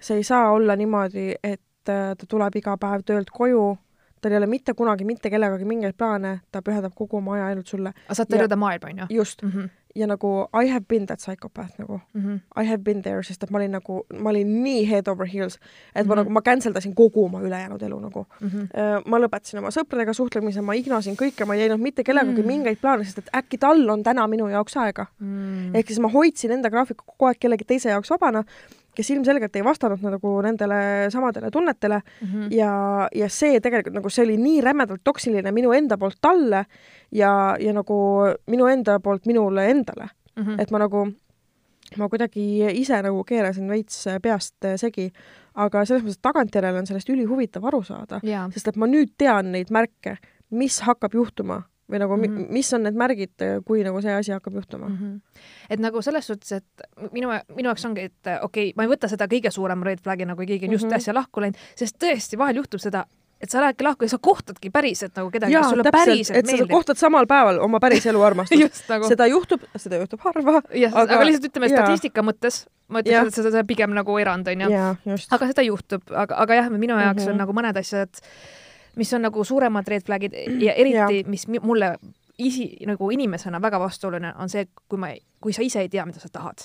see 0.00 0.16
ei 0.16 0.24
saa 0.24 0.50
olla 0.50 0.76
niimoodi, 0.76 1.34
et 1.42 1.88
äh, 1.88 2.16
ta 2.18 2.26
tuleb 2.28 2.56
iga 2.56 2.76
päev 2.76 3.04
töölt 3.06 3.30
koju, 3.30 3.76
tal 4.20 4.32
ei 4.32 4.38
ole 4.38 4.46
mitte 4.46 4.74
kunagi 4.74 5.04
mitte 5.04 5.30
kellegagi 5.30 5.64
mingeid 5.64 5.96
plaane, 5.96 6.40
ta 6.52 6.62
pühendab 6.62 6.94
kogu 6.94 7.16
oma 7.16 7.34
aja 7.34 7.46
ainult 7.46 7.66
sulle. 7.66 7.92
aga 8.06 8.14
saad 8.14 8.28
tervida 8.28 8.56
maailma, 8.56 8.88
onju? 8.88 9.06
just 9.10 9.42
Mhm, 9.42 9.70
ja 9.94 10.06
nagu 10.06 10.46
I 10.62 10.68
have 10.70 10.84
been 10.88 11.06
that 11.06 11.18
psychopath 11.18 11.78
nagu 11.78 12.00
mhm. 12.14 12.40
I 12.56 12.64
have 12.64 12.82
been 12.84 13.02
there, 13.02 13.22
sest 13.22 13.42
et 13.42 13.50
ma 13.50 13.58
olin 13.58 13.70
nagu, 13.74 14.02
ma 14.18 14.30
olin 14.30 14.62
nii 14.62 14.84
head 14.88 15.08
over 15.08 15.26
heels, 15.26 15.58
et 15.94 16.06
ma 16.06 16.14
Mhm. 16.14 16.18
nagu, 16.20 16.30
ma 16.30 16.40
cancel 16.42 16.72
dasin 16.72 16.94
kogu 16.94 17.24
oma 17.24 17.40
ülejäänud 17.40 17.82
elu 17.82 18.00
nagu. 18.00 18.26
Mhm. 18.40 18.68
ma 19.06 19.18
lõpetasin 19.18 19.58
oma 19.58 19.68
sõpradega 19.68 20.14
suhtlemise, 20.14 20.62
ma 20.62 20.72
ignosin 20.74 21.16
kõike, 21.16 21.46
ma 21.46 21.54
ei 21.54 21.66
teinud 21.68 21.80
mitte 21.80 22.04
kellegagi 22.04 22.42
Mm. 22.42 22.46
mingeid 22.46 22.78
plaane, 22.80 23.04
sest 23.04 23.18
et 23.18 23.28
äkki 23.34 23.58
tal 23.58 23.88
on 23.90 24.02
täna 24.02 24.26
minu 24.28 24.46
jaoks 24.48 24.76
aega. 24.76 25.06
Mm. 25.20 25.74
ehk 25.74 25.86
siis 25.86 25.98
ma 26.00 26.08
hoidsin 26.08 26.50
enda 26.52 26.70
graafiku 26.70 27.04
kogu 27.06 27.26
aeg 27.28 27.38
kellegi 27.40 27.64
teise 27.64 27.88
jaoks 27.90 28.10
vabana, 28.10 28.44
kes 28.96 29.10
ilmselgelt 29.14 29.54
ei 29.56 29.62
vastanud 29.64 30.02
nagu 30.02 30.32
nendele 30.42 31.10
samadele 31.10 31.50
tunnetele 31.50 32.00
Mhm. 32.22 32.48
ja, 32.52 33.08
ja 33.14 33.28
see 33.28 33.60
tegelikult 33.60 33.94
nagu 33.94 34.10
see 34.10 34.24
oli 34.24 34.36
nii 34.36 34.60
rämedalt 34.66 35.00
toksiline 35.04 35.52
minu 35.52 35.72
enda 35.72 35.96
poolt 35.98 36.18
talle 36.20 36.64
ja, 37.12 37.56
ja 37.60 37.72
nagu 37.72 37.98
minu 38.50 38.66
enda 38.66 38.98
poolt 39.00 39.26
minule 39.26 39.68
endale 39.70 40.08
Mhm. 40.36 40.60
et 40.60 40.70
ma 40.70 40.78
nagu, 40.78 41.06
ma 41.96 42.08
kuidagi 42.08 42.70
ise 42.78 43.02
nagu 43.02 43.24
keerasin 43.24 43.68
veits 43.68 44.04
peast 44.22 44.54
segi, 44.76 45.10
aga 45.54 45.84
selles 45.84 46.02
mõttes, 46.04 46.18
et 46.20 46.22
tagantjärele 46.22 46.78
on 46.78 46.86
sellest 46.86 47.08
ülihuvitav 47.10 47.64
aru 47.66 47.82
saada, 47.82 48.20
sest 48.52 48.68
et 48.68 48.76
ma 48.76 48.86
nüüd 48.86 49.10
tean 49.18 49.50
neid 49.52 49.70
märke, 49.70 50.16
mis 50.50 50.80
hakkab 50.86 51.12
juhtuma 51.14 51.64
või 51.90 51.98
nagu 52.02 52.16
mm 52.16 52.22
Mhm. 52.24 52.38
-hmm. 52.38 52.52
mis 52.52 52.72
on 52.74 52.82
need 52.82 52.94
märgid, 52.94 53.46
kui 53.66 53.82
nagu 53.84 54.00
see 54.02 54.14
asi 54.14 54.32
hakkab 54.32 54.54
juhtuma 54.54 54.88
mm. 54.88 54.94
Mhm. 54.94 55.20
et 55.70 55.80
nagu 55.80 56.02
selles 56.02 56.26
suhtes, 56.26 56.52
et 56.52 57.10
minu, 57.12 57.28
minu 57.56 57.68
jaoks 57.68 57.84
ongi, 57.84 58.00
et 58.10 58.26
okei 58.42 58.70
okay,, 58.70 58.72
ma 58.76 58.82
ei 58.84 58.88
võta 58.96 59.08
seda 59.08 59.26
kõige 59.26 59.50
suurema 59.50 59.84
red 59.84 60.00
flag'i, 60.00 60.26
nagu 60.26 60.40
keegi 60.46 60.66
on 60.68 60.72
just 60.72 60.86
Mhm. 60.86 60.94
äsja 60.94 61.14
lahku 61.14 61.40
läinud, 61.40 61.56
sest 61.76 61.96
tõesti, 61.98 62.38
vahel 62.38 62.56
juhtub 62.56 62.80
seda, 62.80 63.04
et 63.40 63.50
sa 63.50 63.60
lähedki 63.60 63.84
lahku 63.84 64.04
ja 64.04 64.08
sa 64.08 64.18
kohtadki 64.18 64.70
päriselt 64.70 65.14
nagu 65.16 65.30
kedagi, 65.30 65.54
kes 65.54 65.70
sulle 65.70 65.82
täpselt, 65.82 66.06
päriselt 66.06 66.36
et 66.36 66.46
sa 66.46 66.52
meeldib. 66.52 66.70
kohtad 66.70 66.96
samal 67.00 67.26
päeval 67.26 67.58
oma 67.64 67.80
päris 67.80 68.06
elu 68.06 68.20
armastust 68.22 68.88
nagu, 68.92 69.08
seda 69.08 69.26
juhtub, 69.26 69.60
seda 69.76 69.96
juhtub 69.96 70.20
harva. 70.20 70.62
jah, 70.74 70.92
aga, 70.94 71.14
aga 71.14 71.24
lihtsalt 71.24 71.48
ütleme 71.48 71.70
jaa. 71.70 71.86
statistika 71.86 72.22
mõttes, 72.22 72.66
ma 72.88 73.00
ütleks, 73.00 73.28
et 73.28 73.34
seda 73.34 73.58
on 73.58 73.66
pigem 73.66 73.90
nagu 73.96 74.18
erand 74.18 74.46
onju. 74.46 74.68
aga 75.30 75.46
seda 75.46 75.62
juhtub, 75.62 76.02
aga, 76.12 76.34
aga 76.36 76.54
jah, 76.54 76.68
minu 76.70 76.94
jaoks 76.94 77.02
mm 77.02 77.16
-hmm. 77.16 77.22
Mhm. 77.24 77.30
on 77.32 77.36
nagu 77.38 77.52
mõned 77.52 77.76
asjad, 77.78 78.10
mis 79.00 79.12
on 79.16 79.22
nagu 79.28 79.44
suuremad 79.44 79.88
red 79.88 80.04
flag'id 80.06 80.36
ja 80.66 80.76
eriti, 80.76 81.24
mis 81.30 81.48
mi- 81.48 81.62
mulle 81.62 81.94
isi 82.40 82.70
nagu 82.88 83.10
inimesena 83.12 83.58
väga 83.60 83.76
vastuoluline 83.82 84.30
on 84.40 84.48
see, 84.48 84.62
kui 84.88 84.96
ma, 84.98 85.10
kui 85.44 85.52
sa 85.52 85.60
ise 85.64 85.82
ei 85.84 85.90
tea, 85.92 86.06
mida 86.08 86.20
sa 86.22 86.28
tahad 86.32 86.62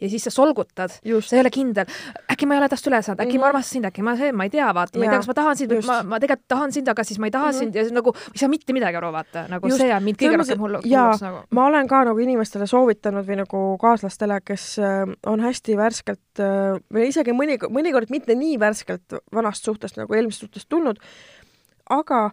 ja 0.00 0.08
siis 0.10 0.22
sa 0.28 0.30
solgutad, 0.30 0.92
sa 1.26 1.34
ei 1.36 1.40
ole 1.42 1.50
kindel, 1.50 1.88
äkki 2.30 2.46
ma 2.46 2.54
ei 2.54 2.60
ole 2.62 2.68
tast 2.70 2.86
üle 2.86 3.00
saanud, 3.02 3.18
äkki 3.18 3.26
mm 3.26 3.30
-hmm. 3.30 3.34
Mhm. 3.34 3.40
ma 3.42 3.48
armastan 3.48 3.72
sind, 3.72 3.84
äkki 3.90 4.02
ma 4.06 4.14
see, 4.16 4.30
ma 4.32 4.44
ei 4.46 4.50
tea, 4.54 4.68
vaata, 4.74 4.98
ma 4.98 5.04
ei 5.04 5.10
tea, 5.10 5.18
kas 5.18 5.26
ma 5.26 5.34
tahan 5.34 5.56
sind 5.58 5.72
või 5.74 5.86
ma, 5.86 5.96
ma 6.12 6.20
tegelikult 6.22 6.48
tahan 6.54 6.72
sind, 6.72 6.88
aga 6.88 7.04
siis 7.04 7.18
ma 7.18 7.26
ei 7.26 7.30
taha 7.30 7.46
mm 7.46 7.50
Mhm. 7.50 7.56
-hmm. 7.56 7.72
sind 7.72 7.74
ja 7.74 7.94
nagu 7.98 8.12
ei 8.34 8.38
saa 8.38 8.48
mitte 8.48 8.72
midagi 8.72 8.96
aru, 8.96 9.10
vaata, 9.12 9.48
nagu 9.48 9.66
Just. 9.68 9.80
see 9.82 9.94
on 9.94 10.02
mind 10.04 10.16
kõige 10.22 10.36
rohkem 10.38 10.58
jaa, 10.84 11.06
hulluks 11.06 11.22
nagu. 11.22 11.38
ma 11.50 11.66
olen 11.66 11.88
ka 11.88 12.04
nagu 12.04 12.18
inimestele 12.18 12.66
soovitanud 12.66 13.26
või 13.26 13.36
nagu 13.42 13.78
kaaslastele, 13.82 14.40
kes 14.44 14.78
äh, 14.78 15.10
on 15.26 15.40
hästi 15.40 15.76
värskelt 15.76 16.38
äh, 16.38 16.78
või 16.94 17.08
isegi 17.10 17.32
mõni, 17.34 17.58
mõnikord 17.58 18.10
mitte 18.10 18.34
nii 18.34 18.58
värskelt 18.60 19.02
vanast 19.34 19.64
suhtest 19.64 19.96
nagu 19.96 20.14
eelmisest 20.14 20.40
suhtest 20.40 20.68
tulnud, 20.68 20.96
aga 21.90 22.30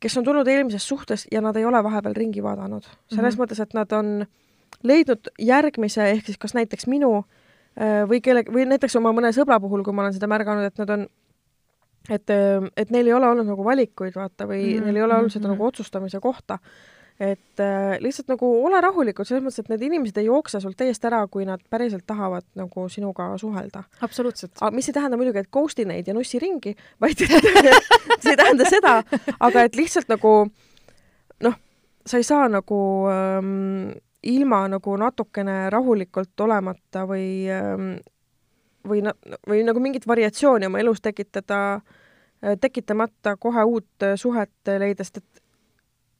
kes 0.00 0.16
on 0.18 0.24
tulnud 0.24 0.48
eelmisest 0.48 0.86
suhtest 0.86 1.26
ja 1.32 1.42
nad 1.42 1.56
ei 1.56 1.64
ole 1.64 1.82
vahepeal 1.84 2.14
ringi 2.14 2.42
vaadanud. 2.42 2.82
selles 2.82 3.10
mm 3.10 3.24
-hmm. 3.24 3.42
mõttes, 3.42 3.62
et 3.62 3.74
nad 3.74 3.92
on 3.92 4.26
leidnud 4.82 5.28
järgmise, 5.38 6.10
ehk 6.10 6.26
siis 6.26 6.38
kas 6.38 6.54
näiteks 6.54 6.86
minu 6.86 7.16
äh, 7.18 8.04
või 8.08 8.20
kelle, 8.20 8.44
või 8.52 8.66
näiteks 8.66 8.96
oma 8.96 9.12
mõne 9.12 9.32
sõbra 9.32 9.60
puhul, 9.60 9.82
kui 9.82 9.92
ma 9.92 10.02
olen 10.02 10.14
seda 10.14 10.26
märganud, 10.26 10.64
et 10.64 10.78
nad 10.78 10.90
on 10.90 11.06
et, 12.10 12.30
et 12.76 12.90
neil 12.90 13.06
ei 13.06 13.12
ole 13.12 13.26
olnud 13.28 13.46
nagu 13.46 13.64
valikuid, 13.64 14.14
vaata, 14.14 14.46
või 14.46 14.62
mm 14.62 14.78
-hmm. 14.78 14.84
neil 14.84 14.96
ei 14.96 15.02
ole 15.02 15.14
olnud 15.14 15.32
seda 15.32 15.48
mhm. 15.48 15.52
nagu 15.52 15.66
otsustamise 15.66 16.20
kohta 16.20 16.58
et 17.20 17.60
äh, 17.60 17.96
lihtsalt 18.00 18.28
nagu 18.30 18.48
ole 18.64 18.80
rahulikud, 18.80 19.26
selles 19.26 19.42
mõttes, 19.42 19.64
et 19.64 19.70
need 19.72 19.82
inimesed 19.88 20.20
ei 20.20 20.28
jookse 20.28 20.60
sul 20.62 20.74
täiesti 20.78 21.08
ära, 21.10 21.24
kui 21.26 21.46
nad 21.48 21.62
päriselt 21.70 22.06
tahavad 22.06 22.46
nagu 22.58 22.86
sinuga 22.88 23.32
suhelda. 23.38 23.82
absoluutselt. 24.00 24.52
mis 24.72 24.88
ei 24.88 24.94
tähenda 24.94 25.18
muidugi, 25.18 25.42
et 25.42 25.50
ghost'i 25.52 25.86
neid 25.88 26.06
ja 26.06 26.14
nussi 26.14 26.38
ringi, 26.38 26.76
vaid 27.00 27.18
see 28.22 28.34
ei 28.34 28.38
tähenda 28.38 28.68
seda, 28.70 29.00
aga 29.40 29.64
et 29.66 29.78
lihtsalt 29.78 30.10
nagu 30.12 30.34
noh, 31.42 31.56
sa 32.06 32.20
ei 32.22 32.26
saa 32.26 32.46
nagu 32.48 32.78
ähm, 33.10 33.90
ilma 34.22 34.62
nagu 34.70 34.96
natukene 34.96 35.64
rahulikult 35.74 36.46
olemata 36.46 37.02
või 37.10 37.26
ähm, 37.50 37.96
või 38.86 39.02
na-, 39.02 39.16
või 39.48 39.66
nagu 39.66 39.82
mingit 39.82 40.06
variatsiooni 40.06 40.70
oma 40.70 40.78
elus 40.78 41.02
tekitada, 41.02 41.80
tekitamata 42.60 43.34
kohe 43.36 43.64
uut 43.66 44.06
suhet 44.16 44.70
leida, 44.78 45.02
sest 45.02 45.18
et 45.18 45.42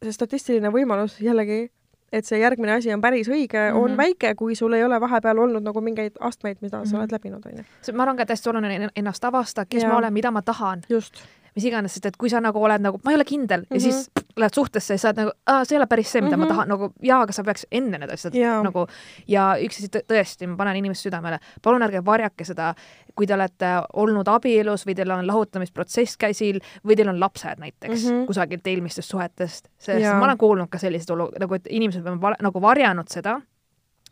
see 0.03 0.13
statistiline 0.15 0.71
võimalus 0.73 1.19
jällegi, 1.23 1.69
et 2.13 2.25
see 2.25 2.39
järgmine 2.41 2.73
asi 2.79 2.93
on 2.95 3.01
päris 3.05 3.29
õige 3.29 3.59
mm, 3.59 3.75
-hmm. 3.75 3.83
on 3.83 3.91
Mhm. 3.91 3.97
väike, 3.99 4.35
kui 4.35 4.55
sul 4.55 4.73
ei 4.73 4.85
ole 4.85 5.01
vahepeal 5.01 5.39
olnud 5.39 5.63
nagu 5.63 5.81
mingeid 5.81 6.13
astmeid, 6.21 6.57
mida 6.61 6.77
mm 6.77 6.83
-hmm. 6.83 6.87
sa 6.91 6.97
Mhm. 6.97 7.01
oled 7.03 7.13
läbinud, 7.13 7.47
onju. 7.47 7.65
ma 7.95 8.03
arvan 8.03 8.17
ka, 8.17 8.25
hästi 8.29 8.51
oluline 8.51 8.85
on 8.85 8.91
ennast 8.97 9.25
avastada, 9.25 9.67
kes 9.71 9.83
Jaa. 9.83 9.93
ma 9.93 9.99
olen, 9.99 10.13
mida 10.13 10.31
ma 10.31 10.43
tahan, 10.43 10.83
just. 10.89 11.15
Mis 11.57 11.65
iganes, 11.65 11.93
sest 11.95 12.07
et 12.07 12.17
kui 12.17 12.31
sa 12.31 12.41
nagu 12.41 12.59
oled 12.65 12.81
nagu, 12.81 13.01
ma 13.05 13.11
ei 13.11 13.17
ole 13.17 13.25
kindel 13.25 13.61
mm 13.61 13.67
-hmm. 13.71 13.75
ja 13.75 13.77
Mhm. 13.77 13.93
siis 13.93 14.11
lähed 14.37 14.55
suhtesse 14.55 14.95
ja 14.95 14.99
sa 14.99 15.09
oled 15.09 15.17
nagu, 15.17 15.31
see 15.65 15.75
ei 15.75 15.79
ole 15.81 15.87
päris 15.87 16.13
see, 16.13 16.21
mida 16.23 16.37
mm 16.37 16.43
-hmm. 16.43 16.47
Mhm. 16.47 16.57
ma 16.57 16.65
tahan, 16.65 16.69
nagu 16.69 16.93
jaa, 17.03 17.21
aga 17.23 17.33
sa 17.33 17.43
peaks 17.45 17.67
enne 17.73 17.99
need 17.99 18.11
asjad 18.11 18.35
Jaa. 18.35 18.63
nagu 18.63 18.87
ja 19.29 19.55
üks 19.61 19.79
asi 19.79 19.87
tõ- 19.89 20.05
tõesti, 20.13 20.47
ma 20.47 20.57
panen 20.57 20.77
inimeste 20.77 21.09
südamele, 21.11 21.39
palun 21.63 21.83
ärge 21.83 22.05
varjake 22.05 22.45
seda, 22.45 22.75
kui 23.17 23.27
te 23.27 23.35
olete 23.35 23.67
olnud 23.95 24.29
abielus 24.29 24.87
või 24.87 24.95
teil 24.95 25.11
on 25.11 25.27
lahutamisprotsess 25.27 26.17
käsil 26.17 26.61
või 26.87 26.97
teil 26.97 27.09
on 27.09 27.21
lapsed 27.21 27.59
näiteks 27.59 28.05
mm 28.05 28.11
Mhm. 28.11 28.23
-hmm. 28.23 28.27
kusagilt 28.27 28.67
eelmistest 28.67 29.09
suhetest, 29.11 29.69
sest 29.79 30.01
Jaa. 30.01 30.19
ma 30.19 30.25
olen 30.25 30.39
kuulnud 30.39 30.69
ka 30.71 30.79
selliseid 30.79 31.11
olu-, 31.11 31.33
nagu 31.41 31.55
et 31.55 31.67
inimesed 31.71 32.07
on 32.07 32.21
val- 32.21 32.37
nagu 32.41 32.61
varjanud 32.61 33.09
seda, 33.09 33.41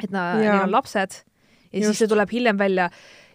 et 0.03 0.11
na- 0.11 0.19
Jaa. 0.43 0.53
neil 0.53 0.63
on 0.63 0.73
lapsed 0.73 1.11
ja 1.73 1.79
Just. 1.81 1.87
siis 1.87 1.99
see 1.99 2.09
tuleb 2.09 2.31
hiljem 2.33 2.59
välja 2.59 2.91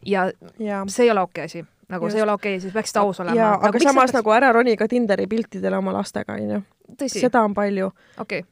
ja 0.05 0.31
ja, 0.59 0.83
see 0.87 1.03
ei 1.05 1.11
ole 1.11 1.21
okei 1.21 1.43
asi, 1.45 1.65
nagu 1.91 2.05
Just. 2.05 2.15
see 2.15 2.21
ei 2.21 2.25
ole 2.25 2.35
okei, 2.37 2.59
siis 2.63 2.73
peaksid 2.73 2.99
aus 3.01 3.19
olema. 3.23 3.37
ja 3.37 3.51
aga 3.69 3.83
samas 3.83 4.13
nagu 4.15 4.33
ära 4.35 4.51
roni 4.55 4.75
ka 4.79 4.87
Tinderi 4.91 5.27
piltidele 5.31 5.77
oma 5.77 5.93
lastega, 5.95 6.37
onju. 6.39 6.61
seda 7.07 7.43
on 7.47 7.55
palju 7.57 7.91
okei 8.17 8.43
okay.. 8.43 8.49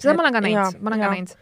seda 0.00 0.12
Et- 0.12 0.16
ma 0.16 0.26
olen 0.26 0.36
ka 0.36 0.44
jaa, 0.48 0.68
näinud, 0.68 0.82
ma 0.82 0.90
olen 0.92 1.00
jaa. 1.00 1.08
ka 1.08 1.14
näinud. 1.14 1.34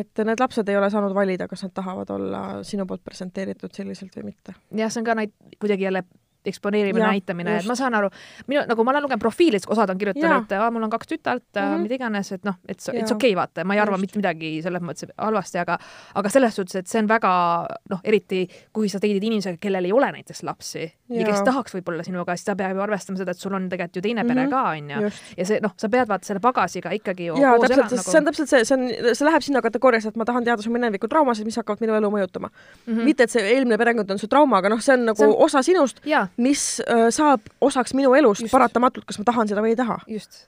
et 0.00 0.24
need 0.30 0.44
lapsed 0.44 0.68
ei 0.68 0.76
ole 0.76 0.90
saanud 0.90 1.14
valida, 1.14 1.48
kas 1.48 1.66
nad 1.66 1.74
tahavad 1.74 2.10
olla 2.10 2.44
sinu 2.66 2.86
poolt 2.86 3.04
presenteeritud 3.04 3.72
selliselt 3.72 4.16
või 4.16 4.32
mitte. 4.32 4.56
jah, 4.74 4.92
see 4.92 5.02
on 5.02 5.10
ka 5.10 5.18
näit-, 5.20 5.36
kuidagi 5.60 5.88
jälle 5.88 6.04
eksponeerimine, 6.46 7.04
näitamine, 7.06 7.56
et 7.60 7.66
ma 7.68 7.74
saan 7.78 7.94
aru, 7.94 8.08
minu 8.46 8.62
nagu 8.68 8.84
ma 8.84 8.90
olen 8.94 9.02
lugenud 9.06 9.20
profiilis, 9.22 9.66
osad 9.68 9.90
on 9.90 9.98
kirjutanud, 9.98 10.46
et 10.52 10.72
mul 10.72 10.82
on 10.86 10.90
kaks 10.90 11.06
tütart 11.12 11.42
mm, 11.54 11.60
Mhm. 11.62 11.74
-hmm. 11.74 11.82
mida 11.82 11.94
iganes, 11.94 12.32
et 12.32 12.44
noh, 12.44 12.54
et 12.68 12.76
it's 12.78 12.88
Jaa. 12.92 13.04
okei 13.16 13.32
okay, 13.32 13.34
vaata, 13.36 13.64
ma 13.64 13.74
ei 13.74 13.80
arva 13.80 13.92
Just. 13.96 14.00
mitte 14.02 14.18
midagi 14.18 14.62
selles 14.62 14.82
mõttes 14.82 15.10
halvasti, 15.18 15.58
aga 15.58 15.78
aga 16.14 16.28
selles 16.28 16.54
suhtes, 16.54 16.74
et 16.76 16.86
see 16.86 16.98
on 17.02 17.08
väga 17.08 17.66
noh, 17.90 18.00
eriti 18.04 18.48
kui 18.72 18.88
sa 18.88 18.98
teedid 19.00 19.22
inimesega, 19.24 19.56
kellel 19.60 19.84
ei 19.84 19.92
ole 19.92 20.12
näiteks 20.12 20.42
lapsi 20.42 20.80
ja, 21.08 21.20
ja 21.20 21.26
kes 21.26 21.42
tahaks 21.42 21.74
võib-olla 21.74 22.02
sinuga, 22.04 22.36
siis 22.36 22.44
ta 22.44 22.54
peab 22.56 22.76
ju 22.76 22.82
arvestama 22.82 23.18
seda, 23.18 23.30
et 23.30 23.38
sul 23.38 23.54
on 23.54 23.68
tegelikult 23.68 23.96
ju 23.96 24.02
teine 24.02 24.22
Mhm. 24.24 24.28
pere 24.34 24.48
ka 24.50 24.62
onju. 24.70 25.10
ja 25.36 25.44
see 25.44 25.60
noh, 25.62 25.72
sa 25.76 25.88
pead 25.88 26.08
vaata 26.08 26.24
selle 26.26 26.40
pagasiga 26.40 26.90
ikkagi 26.90 27.26
ju 27.26 27.36
jaa, 27.36 27.56
täpselt, 27.58 27.88
sest 27.90 28.10
see 28.10 28.18
on 28.18 28.24
täpselt 28.24 28.48
see, 28.48 28.64
see 28.64 28.74
on, 28.76 29.14
see 29.14 29.24
läheb 29.26 29.42
sinna 29.42 29.60
kategooriasse, 29.62 30.08
et 30.08 30.16
ma 30.16 30.24
tahan 30.24 30.44
teada 30.44 30.62
su 30.62 30.70
mineviku 30.70 31.08
traumasid, 31.08 31.44
mis 31.44 31.56
hakkavad 31.56 31.80
minu 31.80 31.94
elu 31.94 32.10
mõjutama 32.10 32.48
mm. 32.86 32.92
Mhm. 32.94 33.04
mitte, 33.04 33.22
et 33.22 33.30
see 33.30 33.42
eelmine 33.42 33.78
perekond 33.78 34.10
on 34.10 34.18
su 34.18 34.26
trauma, 34.26 34.58
aga 34.58 34.68
noh, 34.68 34.80
see 34.80 34.94
on 34.94 35.04
nagu 35.06 35.16
See 35.16 35.24
see 35.24 35.30
on- 35.32 35.36
on... 35.40 35.44
osa 35.44 35.62
sinust, 35.62 36.00
jaa, 36.04 36.28
mis 36.36 36.62
saab 37.10 37.48
osaks 37.60 37.94
minu 37.94 38.14
elust 38.14 38.44
Just. 38.44 38.52
Paratamatult, 38.52 39.06
kas 39.08 39.18
ma 39.18 39.24
tahan 39.24 39.48
seda 39.48 39.64
või 39.64 39.74
ei 39.74 39.78
taha. 39.78 39.98
just 40.06 40.46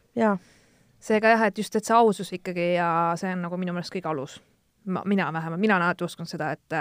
seega 1.01 1.35
jah, 1.35 1.47
et 1.49 1.59
just, 1.59 1.77
et 1.77 1.87
see 1.87 1.97
ausus 1.97 2.33
ikkagi 2.35 2.73
ja 2.77 2.89
see 3.19 3.31
on 3.33 3.45
nagu 3.47 3.59
minu 3.61 3.75
meelest 3.77 3.95
kõige 3.95 4.11
alus. 4.11 4.39
ma, 4.89 5.03
mina 5.05 5.27
vähemalt, 5.33 5.61
mina 5.61 5.77
olen 5.77 5.85
alati 5.85 6.05
uskunud 6.05 6.31
seda, 6.31 6.53
et 6.53 6.77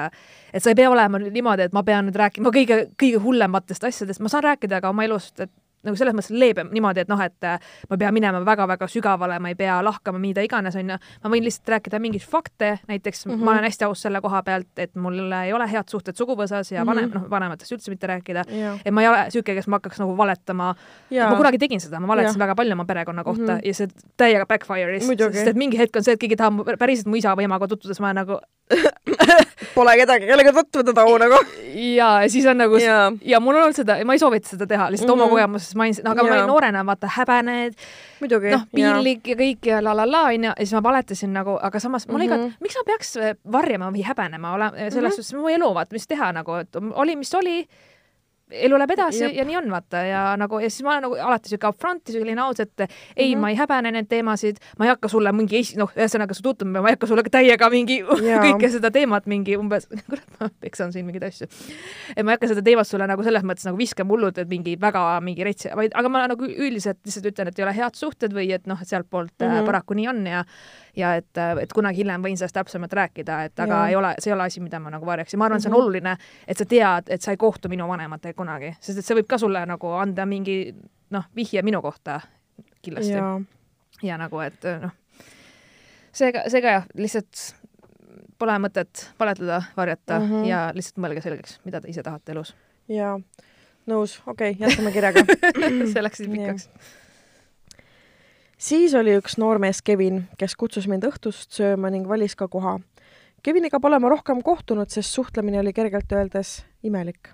et 0.54 0.64
sa 0.64 0.72
ei 0.72 0.76
pea 0.76 0.90
olema 0.90 1.20
niimoodi, 1.20 1.68
et 1.68 1.74
ma 1.76 1.84
pean 1.84 2.06
nüüd 2.08 2.16
rääkima 2.16 2.54
kõige, 2.56 2.78
kõige 2.96 3.20
hullematest 3.24 3.84
asjadest, 3.84 4.22
ma 4.24 4.32
saan 4.32 4.46
rääkida 4.46 4.82
ka 4.82 4.90
oma 4.90 5.04
elust, 5.04 5.40
et 5.40 5.52
nagu 5.88 5.98
selles 6.00 6.14
mõttes 6.18 6.32
leebem 6.36 6.70
niimoodi, 6.76 7.00
et 7.06 7.10
noh, 7.12 7.22
et 7.24 7.44
äh, 7.48 7.60
ma 7.90 7.96
ei 7.98 8.02
pea 8.04 8.12
minema 8.12 8.42
väga-väga 8.46 8.88
sügavale, 8.92 9.40
ma 9.40 9.50
ei 9.54 9.56
pea 9.60 9.80
lahkama 9.84 10.20
mida 10.20 10.42
iganes, 10.46 10.76
onju. 10.76 10.98
ma 11.24 11.30
võin 11.34 11.44
lihtsalt 11.48 11.70
rääkida 11.76 12.00
mingeid 12.04 12.26
fakte, 12.28 12.80
näiteks 12.88 13.26
mm 13.26 13.32
-hmm. 13.32 13.36
Mhm. 13.38 13.46
ma 13.46 13.52
olen 13.52 13.64
hästi 13.70 13.86
aus 13.86 14.02
selle 14.02 14.22
koha 14.22 14.44
pealt, 14.44 14.68
et 14.78 14.96
mul 14.96 15.32
ei 15.44 15.54
ole 15.54 15.68
head 15.72 15.88
suhted 15.90 16.16
suguvõsas 16.16 16.72
ja 16.72 16.86
vanem 16.86 17.04
mm, 17.06 17.10
Mhm. 17.10 17.18
-hmm. 17.18 17.22
noh, 17.24 17.30
vanematest 17.30 17.72
üldse 17.72 17.90
mitte 17.92 18.08
rääkida. 18.08 18.44
et 18.86 18.92
ma 18.94 19.02
ei 19.02 19.08
ole 19.08 19.26
siuke, 19.32 19.56
kes 19.56 19.68
ma 19.68 19.76
hakkaks 19.76 20.00
nagu 20.00 20.18
valetama 20.18 20.76
ma. 21.12 21.36
kunagi 21.38 21.58
tegin 21.58 21.80
seda, 21.80 22.00
ma 22.00 22.08
valetasin 22.08 22.40
Jah. 22.40 22.48
väga 22.48 22.56
palju 22.56 22.74
oma 22.74 22.86
perekonna 22.86 23.24
kohta 23.24 23.42
mm 23.42 23.48
Mhm. 23.48 23.58
-hmm. 23.58 23.68
ja 23.68 23.74
see 23.74 23.88
täiega 24.18 24.46
backfire'is, 24.46 25.08
sest 25.34 25.48
et 25.48 25.56
mingi 25.56 25.78
hetk 25.78 25.96
on 25.96 26.04
see, 26.04 26.14
et 26.14 26.20
keegi 26.20 26.36
tahab 26.36 26.54
päriselt 26.80 27.06
mu 27.08 27.16
isaga 27.16 27.36
või 27.36 27.44
emaga 27.44 27.68
tutvuda, 27.68 27.94
siis 27.94 28.00
ma 28.00 28.14
nagu 28.14 28.40
Pole 29.74 29.96
kedagi, 29.98 30.28
kellega 30.30 30.52
tutvuda 30.54 30.94
tau 30.94 31.18
nagu. 31.18 31.38
ja 31.96 32.10
siis 32.30 32.46
on 32.46 32.58
nagu 32.58 32.78
jaa, 32.78 33.12
ja 33.26 33.40
mul 33.40 33.56
on 33.56 33.62
olnud 33.68 33.76
seda, 33.78 33.98
ma 34.06 34.14
ei 34.14 34.20
soovita 34.22 34.50
seda 34.50 34.68
teha 34.70 34.92
lihtsalt 34.92 35.10
mm 35.10 35.14
-hmm. 35.14 35.18
Mhm. 35.18 35.24
oma 35.24 35.30
kogemusest 35.30 35.76
mainisin, 35.76 36.08
aga 36.08 36.24
ma 36.24 36.30
Jaa. 36.30 36.38
olin 36.38 36.48
noorena, 36.48 36.86
vaata 36.86 37.08
häbened, 37.18 37.74
noh, 38.52 38.66
piinlik 38.76 39.28
ja 39.28 39.36
kõik 39.36 39.66
ja 39.66 39.82
la 39.84 39.96
la 39.98 40.06
la 40.12 40.22
onju 40.24 40.44
ja 40.44 40.54
siis 40.58 40.74
ma 40.74 40.84
valetasin 40.84 41.34
nagu, 41.34 41.58
aga 41.62 41.80
samas 41.80 42.08
mul 42.08 42.18
mm 42.18 42.24
Mhm. 42.24 42.34
-hmm. 42.34 42.46
igat, 42.48 42.62
miks 42.62 42.76
ma 42.76 42.84
peaks 42.86 43.18
äh, 43.18 43.36
varjama 43.52 43.92
või 43.92 44.04
häbenema, 44.04 44.54
ole 44.54 44.70
selles 44.70 44.94
mm 44.94 45.08
-hmm. 45.08 45.12
suhtes 45.16 45.34
mu 45.34 45.48
elu, 45.50 45.74
vaata, 45.74 45.94
mis 45.94 46.08
teha 46.08 46.32
nagu, 46.32 46.54
et 46.54 46.76
oli, 46.94 47.16
mis 47.16 47.34
oli 47.36 47.68
elu 48.52 48.78
läheb 48.80 48.94
edasi 48.96 49.24
Jep. 49.24 49.36
Ja 49.36 49.46
nii 49.48 49.58
on 49.60 49.72
vaata 49.72 50.02
ja 50.08 50.22
nagu 50.40 50.60
ja 50.64 50.70
siis 50.72 50.84
ma 50.86 50.94
olen 50.94 51.04
nagu 51.08 51.18
alati 51.28 51.52
siuke 51.52 51.68
upfront 51.68 52.08
ja 52.08 52.16
selline 52.16 52.42
aus, 52.42 52.60
et 52.64 52.72
ei 52.80 52.88
mm. 52.88 53.34
-hmm. 53.34 53.42
ma 53.42 53.50
ei 53.50 53.58
häbene 53.60 53.92
neid 53.92 54.08
teemasid, 54.10 54.62
ma 54.80 54.86
ei 54.86 54.90
hakka 54.94 55.08
sulle 55.12 55.32
mingi 55.32 55.60
esi-, 55.60 55.78
noh, 55.78 55.92
ühesõnaga 55.96 56.34
sa 56.34 56.44
tutvud, 56.44 56.72
ma 56.72 56.86
ei 56.88 56.96
hakka 56.96 57.08
sulle 57.08 57.24
täiega 57.32 57.70
mingi 57.70 58.00
Jaa. 58.30 58.42
kõike 58.44 58.72
seda 58.72 58.92
teemat 58.92 59.28
mingi 59.28 59.58
umbes, 59.58 59.88
kurat, 60.10 60.26
ma 60.40 60.50
peksan 60.62 60.94
siin 60.94 61.06
mingeid 61.06 61.28
asju. 61.28 61.48
et 62.16 62.24
ma 62.24 62.32
ei 62.32 62.40
hakka 62.40 62.52
seda 62.54 62.64
teemat 62.64 62.88
sulle 62.88 63.08
nagu 63.08 63.24
selles 63.24 63.44
mõttes 63.44 63.68
nagu 63.68 63.78
viskama 63.78 64.16
hullult, 64.16 64.38
et 64.38 64.50
mingi 64.50 64.78
väga 64.82 65.06
mingi 65.22 65.44
rets-, 65.44 65.76
vaid, 65.76 65.92
aga 65.94 66.10
ma 66.10 66.28
nagu 66.28 66.48
üldiselt 66.48 67.00
lihtsalt 67.06 67.32
ütlen, 67.34 67.52
et 67.52 67.60
ei 67.60 67.68
ole 67.68 67.76
head 67.76 67.96
suhted 67.96 68.34
või 68.34 68.52
et 68.56 68.68
noh, 68.68 68.80
et 68.82 68.88
sealtpoolt 68.88 69.34
mm. 69.40 69.48
-hmm. 69.48 69.66
paraku 69.66 69.94
nii 69.94 70.08
on 70.08 70.26
ja 70.28 70.44
ja 70.98 71.14
et, 71.20 71.40
et 71.62 71.74
kunagi 71.74 72.02
hiljem 72.02 72.24
võin 72.26 72.38
sellest 72.40 72.56
täpsemalt 72.58 72.94
rääkida, 72.98 73.42
et 73.50 73.60
aga 73.64 73.84
ja. 73.84 73.88
ei 73.92 73.96
ole, 73.96 74.14
see 74.20 74.32
ei 74.32 74.36
ole 74.36 74.48
asi, 74.50 74.62
mida 74.64 74.80
ma 74.82 74.92
nagu 74.94 75.06
varjaksin, 75.06 75.40
ma 75.40 75.46
arvan, 75.46 75.62
see 75.62 75.70
on 75.70 75.78
Mhm. 75.78 75.82
oluline, 75.84 76.16
et 76.48 76.58
sa 76.58 76.66
tead, 76.66 77.12
et 77.14 77.22
sa 77.22 77.32
ei 77.32 77.38
kohtu 77.38 77.70
minu 77.70 77.88
vanematega 77.88 78.34
kunagi, 78.38 78.74
sest 78.80 79.00
et 79.00 79.06
see 79.06 79.18
võib 79.20 79.28
ka 79.30 79.38
sulle 79.38 79.66
nagu 79.66 79.94
anda 79.98 80.26
mingi 80.26 80.74
noh, 81.14 81.28
vihje 81.36 81.62
minu 81.64 81.82
kohta 81.82 82.20
kindlasti 82.82 83.16
ja, 84.04 84.18
nagu, 84.18 84.40
et 84.40 84.64
noh, 84.82 84.92
seega, 86.12 86.48
seega 86.50 86.78
jah, 86.78 86.88
lihtsalt 86.96 87.44
pole 88.38 88.58
mõtet 88.62 89.08
valetada, 89.20 89.62
varjata 89.78 90.20
mm. 90.20 90.30
-hmm. 90.32 90.48
ja 90.50 90.72
lihtsalt 90.74 91.02
mõelge 91.02 91.22
selgeks, 91.26 91.60
mida 91.66 91.82
te 91.82 91.90
ise 91.90 92.04
tahate 92.04 92.32
elus. 92.32 92.56
jaa. 92.88 93.18
nõus, 93.88 94.22
okei 94.28 94.52
okay,, 94.52 94.68
jätkame 94.68 94.92
kirjaga. 94.92 95.24
see 95.94 96.04
läks 96.04 96.18
siis 96.18 96.30
pikaks. 96.30 96.70
Siis 98.58 98.96
oli 98.96 99.16
üks 99.18 99.38
noormees 99.38 99.82
Kevin, 99.82 100.24
kes 100.38 100.56
kutsus 100.56 100.88
mind 100.90 101.06
õhtust 101.08 101.54
sööma 101.58 101.92
ning 101.94 102.08
valis 102.10 102.36
ka 102.36 102.48
koha. 102.52 102.78
Keviniga 103.44 103.80
pole 103.80 104.00
ma 104.02 104.10
rohkem 104.12 104.42
kohtunud, 104.44 104.90
sest 104.92 105.14
suhtlemine 105.14 105.60
oli 105.62 105.74
kergelt 105.74 106.12
öeldes 106.12 106.64
imelik. 106.84 107.34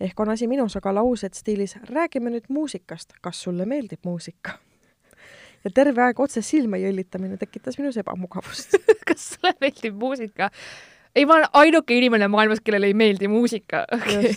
ehk 0.00 0.20
on 0.20 0.28
asi 0.30 0.46
minus, 0.46 0.76
aga 0.76 0.92
laused 0.94 1.34
stiilis 1.34 1.74
räägime 1.90 2.30
nüüd 2.30 2.44
muusikast, 2.48 3.12
kas 3.20 3.42
sulle 3.42 3.66
meeldib 3.66 3.98
muusika? 4.04 4.58
ja 5.64 5.70
terve 5.74 6.02
aeg 6.02 6.20
otse 6.20 6.42
silma 6.42 6.78
jõllitamine 6.78 7.36
tekitas 7.36 7.78
minus 7.78 7.96
ebamugavust. 7.96 8.76
kas 9.08 9.32
sulle 9.34 9.54
meeldib 9.60 9.98
muusika? 9.98 10.50
ei, 11.14 11.24
ma 11.26 11.34
olen 11.34 11.48
ainuke 11.52 11.96
inimene 11.96 12.28
maailmas, 12.28 12.60
kellele 12.60 12.86
ei 12.86 12.94
meeldi 12.94 13.28
muusika 13.28 13.84
okay.. 13.94 14.34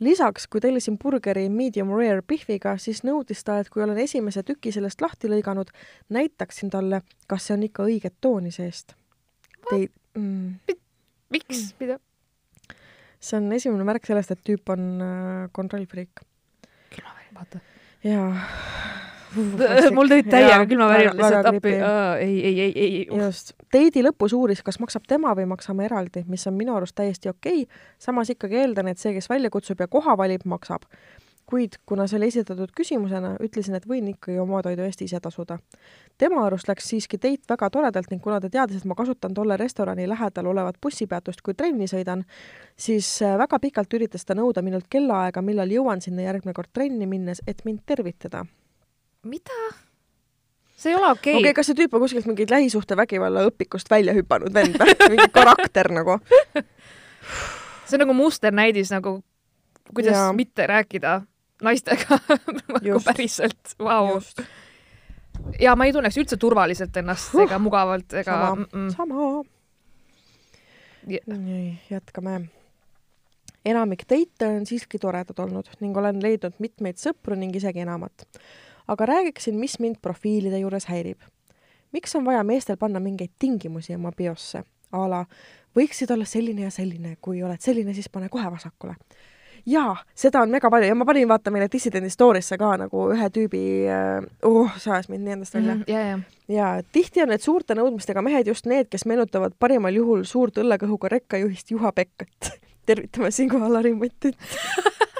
lisaks, 0.00 0.46
kui 0.50 0.60
tellisin 0.60 0.96
burgeri 0.98 1.48
medium 1.52 1.92
rare 1.94 2.22
pihviga, 2.26 2.76
siis 2.82 3.04
nõudis 3.06 3.44
ta, 3.46 3.60
et 3.60 3.70
kui 3.70 3.84
olen 3.84 3.98
esimese 4.02 4.42
tüki 4.46 4.72
sellest 4.74 5.04
lahti 5.04 5.30
lõiganud, 5.30 5.70
näitaksin 6.14 6.72
talle, 6.72 7.02
kas 7.30 7.46
see 7.48 7.58
on 7.58 7.66
ikka 7.68 7.86
õiget 7.86 8.16
tooni 8.20 8.50
seest. 8.54 8.96
Tei- 9.70 9.90
mm,, 10.18 10.74
miks, 11.34 11.70
mida? 11.80 12.00
see 13.24 13.38
on 13.40 13.52
esimene 13.56 13.86
märk 13.88 14.04
sellest, 14.04 14.34
et 14.34 14.42
tüüp 14.44 14.68
on 14.74 14.88
äh, 15.00 15.46
kontrollfriik. 15.56 16.24
vaata. 17.34 17.62
jaa. 18.04 18.28
Mul 19.96 20.08
tulid 20.10 20.28
täiega 20.30 20.62
külmavärinad 20.68 21.18
lihtsalt 21.18 21.48
appi. 21.50 21.74
ei, 22.20 22.36
ei, 22.46 22.60
ei, 22.60 22.72
ei. 22.84 23.24
just, 23.24 23.52
teidi 23.72 24.04
lõpus 24.04 24.34
uuris, 24.36 24.62
kas 24.66 24.80
maksab 24.82 25.08
tema 25.08 25.34
või 25.36 25.48
maksame 25.50 25.88
eraldi, 25.88 26.24
mis 26.30 26.46
on 26.50 26.56
minu 26.58 26.76
arust 26.76 26.96
täiesti 26.98 27.30
okei 27.32 27.64
okay.. 27.64 27.82
samas 27.98 28.30
ikkagi 28.34 28.62
eeldan, 28.62 28.88
et 28.92 29.02
see, 29.02 29.14
kes 29.16 29.30
välja 29.30 29.50
kutsub 29.52 29.80
ja 29.80 29.90
koha 29.90 30.16
valib, 30.18 30.46
maksab. 30.48 30.88
kuid 31.44 31.76
kuna 31.86 32.06
see 32.08 32.16
oli 32.16 32.30
esitatud 32.32 32.70
küsimusena, 32.76 33.34
ütlesin, 33.44 33.74
et 33.76 33.84
võin 33.84 34.06
ikkagi 34.14 34.38
oma 34.40 34.62
toidu 34.64 34.86
eest 34.86 35.02
ise 35.04 35.20
tasuda. 35.20 35.58
tema 36.18 36.46
arust 36.46 36.68
läks 36.68 36.88
siiski 36.88 37.20
date 37.20 37.44
väga 37.50 37.70
toredalt 37.70 38.10
ning 38.10 38.22
kuna 38.22 38.40
ta 38.40 38.50
teadis, 38.50 38.80
et 38.80 38.88
ma 38.88 38.94
kasutan 38.94 39.34
tolle 39.34 39.56
restorani 39.60 40.08
lähedal 40.08 40.46
olevat 40.46 40.80
bussipeatust, 40.82 41.42
kui 41.42 41.54
trenni 41.54 41.88
sõidan, 41.90 42.24
siis 42.76 43.22
äh, 43.22 43.38
väga 43.38 43.60
pikalt 43.60 43.94
üritas 43.94 44.24
ta 44.24 44.34
nõuda 44.34 44.62
minult 44.62 44.88
kellaaega, 44.90 45.42
millal 45.42 45.70
jõuan 45.70 46.00
sinna 46.00 46.28
järgmine 46.28 46.54
kord 46.54 46.72
trenni 46.72 47.06
minnes, 47.06 47.42
et 47.46 47.64
mind 47.64 47.84
tervitada. 47.86 48.46
mida? 49.24 49.60
see 50.76 50.92
ei 50.92 50.96
ole 50.96 51.10
okei 51.10 51.34
okei 51.34 51.42
okay,, 51.42 51.54
kas 51.56 51.70
see 51.70 51.78
tüüp 51.78 51.94
on 51.96 52.02
kuskilt 52.04 52.26
mingit 52.28 52.50
lähisuhtevägivalla 52.52 53.46
õpikust 53.48 53.90
välja 53.90 54.14
hüpanud 54.16 54.54
vend 54.54 54.76
või? 54.80 54.96
mingi 55.14 55.28
karakter 55.32 55.90
nagu. 55.94 56.18
see 57.86 57.96
on 57.96 58.04
nagu 58.04 58.16
musternäidis 58.16 58.92
nagu, 58.94 59.18
kuidas 59.92 60.18
ja. 60.18 60.26
mitte 60.36 60.66
rääkida 60.70 61.20
naistega 61.64 62.18
nagu 62.74 63.00
päriselt, 63.04 63.76
vau. 63.78 64.20
ja 65.60 65.76
ma 65.76 65.86
ei 65.88 65.94
tunneks 65.94 66.18
üldse 66.20 66.38
turvaliselt 66.40 66.96
ennast 67.00 67.36
ega 67.46 67.58
mugavalt 67.62 68.12
ega 68.20 68.32
sama 68.32 68.54
mm, 68.54 68.66
-mm. 68.72 68.90
sama. 68.96 69.44
Ja- 71.06 71.36
nii, 71.36 71.78
jätkame. 71.90 72.40
enamik 73.64 74.04
teite 74.08 74.46
on 74.46 74.66
siiski 74.66 74.98
toredad 74.98 75.38
olnud 75.38 75.68
ning 75.80 75.96
olen 75.96 76.22
leidnud 76.22 76.54
mitmeid 76.58 77.00
sõpru 77.00 77.36
ning 77.36 77.56
isegi 77.56 77.80
enamat. 77.80 78.26
Aga 78.88 79.06
räägiksin, 79.06 79.58
mis 79.58 79.78
mind 79.78 79.96
profiilide 80.02 80.58
juures 80.58 80.86
häirib. 80.86 81.18
miks 81.92 82.16
on 82.16 82.24
vaja 82.24 82.44
meestel 82.44 82.76
panna 82.76 83.00
mingeid 83.00 83.30
tingimusi 83.38 83.94
oma 83.94 84.10
biosse 84.16 84.64
a 84.92 85.04
la 85.10 85.24
võiksid 85.76 86.10
olla 86.14 86.24
selline 86.24 86.66
ja 86.66 86.70
selline, 86.70 87.16
kui 87.20 87.42
oled 87.42 87.60
selline, 87.60 87.94
siis 87.94 88.08
pane 88.08 88.28
kohe 88.28 88.50
vasakule. 88.50 88.94
jaa, 89.66 89.96
seda 90.14 90.42
on 90.44 90.50
mega 90.50 90.70
palju 90.70 90.88
ja 90.88 90.94
ma 90.94 91.06
panin 91.08 91.28
vaata 91.28 91.50
meile 91.50 91.68
Dissidendi 91.72 92.10
story'sse 92.10 92.58
ka 92.60 92.74
nagu 92.84 93.08
ühe 93.14 93.28
tüübi 93.32 93.62
oh, 94.42 94.76
see 94.76 94.92
ajas 94.92 95.08
mind 95.08 95.24
nii 95.24 95.32
endast 95.38 95.54
välja 95.54 95.74
mm. 95.74 95.84
-hmm 95.88 95.88
ja, 95.88 96.18
ja 96.48 96.82
tihti 96.92 97.22
on 97.22 97.32
need 97.32 97.40
suurte 97.40 97.74
nõudmistega 97.74 98.22
mehed 98.22 98.46
just 98.46 98.66
need, 98.66 98.90
kes 98.90 99.06
meenutavad 99.06 99.54
parimal 99.58 99.94
juhul 99.94 100.24
suurt 100.28 100.58
õllekõhuga 100.58 101.08
rekkajuhist 101.08 101.70
Juha 101.70 101.92
Pekkat. 101.92 102.50
tervitame 102.86 103.30
siinkohal 103.30 103.72
Lari 103.72 103.94
Muttit. 103.94 104.36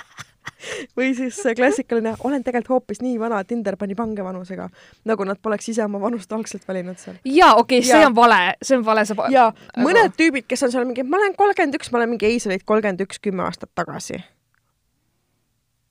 või 0.97 1.12
siis 1.17 1.39
see 1.43 1.55
klassikaline, 1.59 2.15
olen 2.25 2.45
tegelikult 2.45 2.75
hoopis 2.75 3.03
nii 3.05 3.19
vana, 3.21 3.41
et 3.41 3.51
Tinder 3.51 3.77
pani 3.81 3.97
pange 3.99 4.25
vanusega, 4.25 4.69
nagu 5.05 5.27
nad 5.29 5.41
poleks 5.43 5.69
ise 5.73 5.85
oma 5.85 6.01
vanust 6.03 6.33
algselt 6.33 6.67
valinud 6.69 6.99
seal. 7.01 7.19
ja 7.25 7.53
okei 7.55 7.81
okay,, 7.81 7.89
see 7.89 8.01
Jaa. 8.01 8.11
on 8.11 8.17
vale, 8.17 8.41
see 8.62 8.79
on 8.79 8.87
vale, 8.87 9.05
sa 9.09 9.17
ja 9.31 9.47
Aga- 9.51 9.85
mõned 9.87 10.17
tüübid, 10.19 10.49
kes 10.51 10.67
on 10.67 10.73
seal 10.75 10.89
mingi, 10.89 11.05
ma 11.07 11.21
olen 11.21 11.37
kolmkümmend 11.39 11.79
üks, 11.79 11.93
ma 11.93 12.01
olen 12.01 12.15
mingi, 12.15 12.29
ei, 12.31 12.41
sa 12.43 12.51
olid 12.51 12.65
kolmkümmend 12.67 13.05
üks 13.07 13.21
kümme 13.23 13.45
aastat 13.47 13.73
tagasi. 13.75 14.23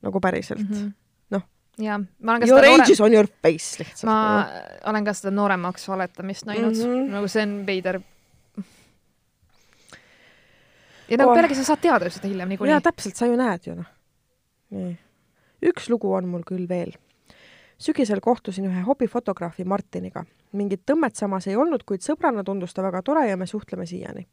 nagu 0.04 0.20
päriselt 0.20 0.60
mm. 0.60 0.76
-hmm. 0.76 0.92
Noh. 1.32 1.44
ja 1.78 2.00
ma 2.00 2.32
olen 2.32 2.42
ka 2.42 2.48
Your 2.48 2.64
seda 2.64 2.74
age 2.74 2.96
noorem 2.98 3.06
on 3.06 3.14
your 3.14 3.28
face 3.42 3.80
lihtsalt. 3.80 4.10
ma 4.10 4.48
olen 4.86 5.06
ka 5.06 5.14
seda 5.14 5.32
nooremaks 5.32 5.88
valetamist 5.88 6.46
näinud 6.46 6.76
mm. 6.76 6.84
-hmm. 6.84 7.12
nagu 7.12 7.28
see 7.28 7.44
on 7.44 7.66
veider. 7.66 8.02
ja 11.10 11.18
nagu 11.18 11.30
oh. 11.30 11.36
pealegi 11.36 11.56
sa 11.56 11.64
saad 11.64 11.82
teada 11.82 12.06
ju 12.06 12.12
seda 12.12 12.28
hiljem 12.28 12.50
niikuinii 12.50 12.74
jaa, 12.74 12.82
täpselt, 12.82 13.16
sa 13.16 13.26
ju 13.26 13.36
näed 13.40 13.68
ju 13.68 13.76
noh. 13.76 13.93
nii. 14.74 14.94
üks 15.70 15.90
lugu 15.90 16.14
on 16.14 16.28
mul 16.28 16.44
küll 16.48 16.68
veel. 16.70 16.94
sügisel 17.78 18.22
kohtusin 18.22 18.66
ühe 18.70 18.82
hobifotograafi 18.88 19.66
Martiniga. 19.66 20.26
mingit 20.52 20.82
tõmmet 20.92 21.16
samas 21.16 21.48
ei 21.48 21.56
olnud, 21.56 21.84
kuid 21.86 22.02
sõbrana 22.02 22.44
tundus 22.44 22.74
ta 22.74 22.84
väga 22.84 23.02
tore 23.02 23.28
ja 23.30 23.38
me 23.38 23.48
suhtleme 23.48 23.86
siiani. 23.86 24.28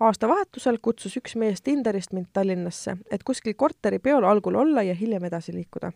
aastavahetusel 0.00 0.78
kutsus 0.82 1.16
üks 1.16 1.36
mees 1.36 1.62
Tinderist 1.62 2.12
mind 2.12 2.32
Tallinnasse, 2.32 2.96
et 3.10 3.24
kuskil 3.24 3.54
korteripeol 3.54 4.24
algul 4.24 4.54
olla 4.54 4.82
ja 4.82 4.94
hiljem 4.94 5.24
edasi 5.24 5.52
liikuda. 5.52 5.92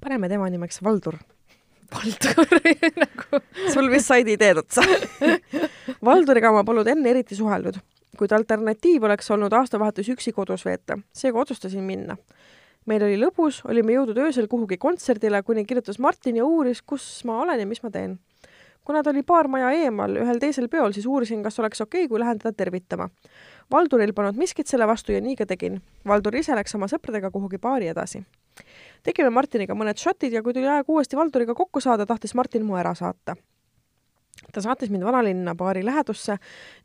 paneme 0.00 0.28
tema 0.28 0.50
nimeks 0.50 0.82
Valdur. 0.82 1.18
Valdur 1.94 2.48
nagu 3.04 3.40
sul 3.72 3.90
vist 3.90 4.06
said 4.06 4.28
ideed 4.28 4.58
otsa. 4.58 4.82
Valduriga 6.08 6.52
ma 6.52 6.64
polnud 6.64 6.88
enne 6.88 7.10
eriti 7.10 7.36
suhelnud, 7.36 7.78
kuid 8.18 8.32
alternatiiv 8.32 9.04
oleks 9.08 9.30
olnud 9.34 9.52
aastavahetus 9.52 10.10
üksi 10.14 10.32
kodus 10.32 10.64
veeta, 10.66 10.98
seega 11.14 11.40
otsustasin 11.40 11.84
minna. 11.84 12.16
Meil 12.90 13.04
oli 13.06 13.16
lõbus, 13.20 13.62
olime 13.68 13.96
jõudnud 13.96 14.18
öösel 14.26 14.48
kuhugi 14.50 14.78
kontserdile, 14.80 15.42
kuni 15.42 15.64
kirjutas 15.68 15.98
Martin 15.98 16.40
ja 16.40 16.46
uuris, 16.46 16.82
kus 16.82 17.06
ma 17.28 17.40
olen 17.42 17.60
ja 17.60 17.66
mis 17.66 17.82
ma 17.82 17.90
teen. 17.90 18.18
kuna 18.84 19.02
ta 19.02 19.10
oli 19.10 19.22
paar 19.22 19.48
maja 19.48 19.70
eemal 19.72 20.18
ühel 20.20 20.38
teisel 20.40 20.68
peol, 20.68 20.92
siis 20.92 21.06
uurisin, 21.06 21.42
kas 21.42 21.58
oleks 21.58 21.80
okei 21.80 22.02
okay,, 22.02 22.08
kui 22.08 22.20
lähen 22.20 22.38
teda 22.38 22.52
tervitama. 22.52 23.08
Valduril 23.72 24.12
polnud 24.12 24.36
miskit 24.36 24.68
selle 24.68 24.86
vastu 24.86 25.12
ja 25.12 25.22
nii 25.24 25.36
ka 25.36 25.46
tegin. 25.46 25.80
Valdur 26.04 26.36
ise 26.36 26.52
läks 26.54 26.74
oma 26.76 26.84
sõpradega 26.92 27.30
kuhugi 27.32 27.58
baari 27.58 27.88
edasi. 27.88 28.24
tegime 29.02 29.30
Martiniga 29.30 29.74
mõned 29.74 29.96
šotid 29.96 30.32
ja 30.32 30.42
kui 30.42 30.52
tuli 30.52 30.68
aeg 30.68 30.88
uuesti 30.88 31.16
Valduriga 31.16 31.54
kokku 31.54 31.80
saada, 31.80 32.06
tahtis 32.06 32.34
Martin 32.34 32.64
mu 32.64 32.76
ära 32.76 32.94
saata 32.94 33.36
ta 34.52 34.60
saatis 34.60 34.90
mind 34.90 35.04
vanalinna 35.04 35.54
baari 35.54 35.84
lähedusse 35.84 36.36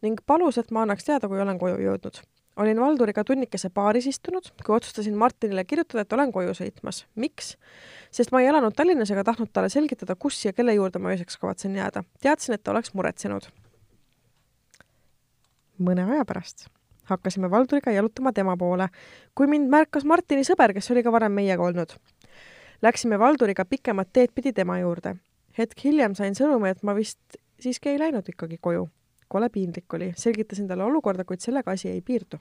ning 0.02 0.20
palus, 0.26 0.58
et 0.58 0.72
ma 0.72 0.82
annaks 0.86 1.06
teada, 1.06 1.28
kui 1.28 1.42
olen 1.42 1.60
koju 1.60 1.80
jõudnud. 1.84 2.22
Olin 2.60 2.80
Valduriga 2.82 3.24
tunnikese 3.24 3.70
baaris 3.74 4.08
istunud, 4.12 4.50
kui 4.66 4.76
otsustasin 4.76 5.18
Martinile 5.18 5.64
kirjutada, 5.66 6.04
et 6.04 6.14
olen 6.14 6.32
koju 6.36 6.56
sõitmas. 6.58 7.06
miks? 7.16 7.56
sest 8.12 8.32
ma 8.32 8.42
ei 8.42 8.50
elanud 8.50 8.76
Tallinnas 8.76 9.12
ega 9.12 9.24
tahtnud 9.24 9.52
talle 9.54 9.70
selgitada, 9.70 10.16
kus 10.16 10.44
ja 10.46 10.54
kelle 10.54 10.74
juurde 10.74 11.00
ma 11.00 11.14
ööseks 11.14 11.38
kavatsen 11.38 11.76
jääda. 11.76 12.04
teadsin, 12.22 12.54
et 12.56 12.64
ta 12.64 12.72
oleks 12.72 12.94
muretsenud. 12.94 13.48
mõne 15.80 16.04
aja 16.12 16.26
pärast 16.26 16.68
hakkasime 17.10 17.50
Valduriga 17.52 17.92
jalutama 17.92 18.34
tema 18.34 18.58
poole, 18.58 18.90
kui 19.36 19.48
mind 19.48 19.70
märkas 19.70 20.06
Martini 20.06 20.46
sõber, 20.46 20.74
kes 20.74 20.92
oli 20.94 21.04
ka 21.04 21.12
varem 21.12 21.34
meiega 21.34 21.64
olnud. 21.64 21.96
Läksime 22.86 23.20
Valduriga 23.20 23.66
pikemat 23.66 24.14
teed 24.14 24.36
pidi 24.36 24.54
tema 24.54 24.80
juurde. 24.80 25.16
hetk 25.58 25.84
hiljem 25.84 26.16
sain 26.16 26.36
sõnumi, 26.36 26.70
et 26.70 26.84
ma 26.84 26.94
vist 26.96 27.20
siiski 27.60 27.90
ei 27.90 28.00
läinud 28.00 28.30
ikkagi 28.30 28.58
koju. 28.62 28.88
Kole 29.30 29.50
piinlik 29.50 29.94
oli, 29.94 30.12
selgitasin 30.18 30.68
talle 30.68 30.84
olukorda, 30.84 31.24
kuid 31.26 31.40
sellega 31.40 31.72
asi 31.72 31.90
ei 31.90 32.02
piirdu. 32.02 32.40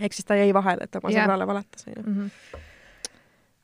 ehk 0.00 0.12
siis 0.12 0.24
ta 0.28 0.36
jäi 0.36 0.52
vahele, 0.54 0.84
et 0.84 0.96
oma 0.96 1.10
Jah. 1.10 1.24
sõbrale 1.24 1.46
valetas, 1.46 1.86
onju 1.88 2.02
Mhm. 2.06 2.30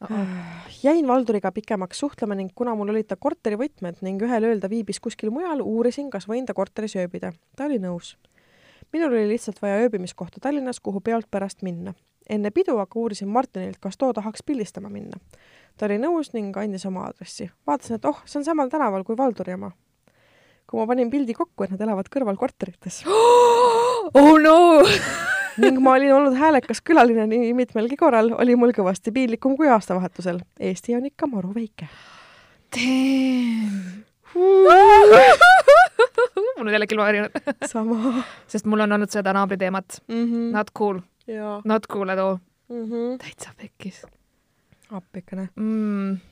jäin 0.83 1.07
Valduriga 1.07 1.53
pikemaks 1.53 1.99
suhtlema 1.99 2.35
ning 2.35 2.51
kuna 2.55 2.75
mul 2.75 2.91
olid 2.91 3.07
ta 3.07 3.17
korterivõtmed 3.17 4.03
ning 4.03 4.23
ühel 4.23 4.47
ööl 4.49 4.61
ta 4.63 4.71
viibis 4.71 5.01
kuskil 5.01 5.31
mujal, 5.31 5.63
uurisin, 5.63 6.11
kas 6.11 6.27
võin 6.29 6.47
ta 6.47 6.55
korteris 6.55 6.97
ööbida. 6.97 7.33
ta 7.57 7.65
oli 7.65 7.79
nõus. 7.79 8.17
minul 8.93 9.13
oli 9.13 9.29
lihtsalt 9.29 9.63
vaja 9.63 9.85
ööbimiskohta 9.85 10.41
Tallinnas, 10.41 10.81
kuhu 10.81 11.01
peolt 11.01 11.31
pärast 11.31 11.63
minna. 11.63 11.95
enne 12.31 12.51
pidu 12.51 12.79
aga 12.79 12.99
uurisin 12.99 13.29
Martinilt, 13.29 13.79
kas 13.81 13.97
too 13.97 14.13
tahaks 14.13 14.43
pildistama 14.43 14.89
minna. 14.89 15.21
ta 15.77 15.87
oli 15.87 15.99
nõus 15.99 16.33
ning 16.33 16.57
andis 16.57 16.87
oma 16.87 17.05
aadressi. 17.05 17.51
vaatasin, 17.67 17.97
et 17.97 18.05
oh, 18.05 18.23
see 18.25 18.39
on 18.41 18.45
samal 18.45 18.69
tänaval 18.69 19.05
kui 19.05 19.17
Valduri 19.17 19.55
oma. 19.55 19.73
Kui 20.67 20.81
ma 20.81 20.87
panin 20.87 21.11
pildi 21.11 21.35
kokku, 21.37 21.65
et 21.65 21.75
nad 21.75 21.81
elavad 21.81 22.09
kõrval 22.13 22.39
korterites 22.41 23.03
oh 24.19 24.33
no 24.41 24.57
ning 25.63 25.81
ma 25.85 25.97
olin 25.99 26.15
olnud 26.17 26.39
häälekas 26.39 26.81
külaline 26.85 27.27
nii 27.29 27.53
mitmelgi 27.57 27.97
korral, 28.01 28.33
oli 28.41 28.57
mul 28.57 28.73
kõvasti 28.77 29.13
piinlikum 29.13 29.57
kui 29.59 29.69
aastavahetusel. 29.69 30.41
Eesti 30.61 30.97
on 30.97 31.07
ikka 31.11 31.29
maru 31.29 31.53
väike. 31.55 31.89
Mul 36.57 36.67
on 36.67 36.73
jälle 36.73 36.87
kilvavärinad, 36.87 37.31
sama 37.73 38.25
sest 38.47 38.67
mul 38.67 38.81
on 38.81 38.93
olnud 38.93 39.11
seda 39.11 39.33
naabriteemat. 39.33 40.03
mm. 40.09 40.25
-hmm. 40.25 40.53
Not 40.53 40.71
cool, 40.79 41.01
not 41.65 41.87
cool 41.87 42.09
at 42.09 42.19
all. 42.19 42.37
mm 42.69 42.85
-hmm. 42.85 43.19
täitsa 43.19 43.51
pekkis 43.57 44.07
appikene. 44.91 45.49
mm.. 45.57 46.32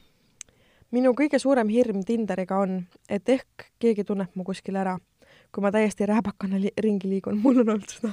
Minu 0.95 1.13
kõige 1.19 1.39
suurem 1.41 1.71
hirm 1.71 2.03
Tinderiga 2.07 2.61
on, 2.65 2.83
et 3.11 3.29
ehk 3.29 3.71
keegi 3.83 4.07
tunneb 4.07 4.35
mu 4.35 4.47
kuskil 4.47 4.79
ära. 4.81 4.99
kui 5.51 5.63
ma 5.63 5.71
täiesti 5.75 6.07
rääbakana 6.07 6.61
li 6.63 6.71
ringi 6.79 7.09
liigun, 7.11 7.41
mul 7.43 7.57
on 7.63 7.73
olnud 7.73 7.91
seda 7.91 8.11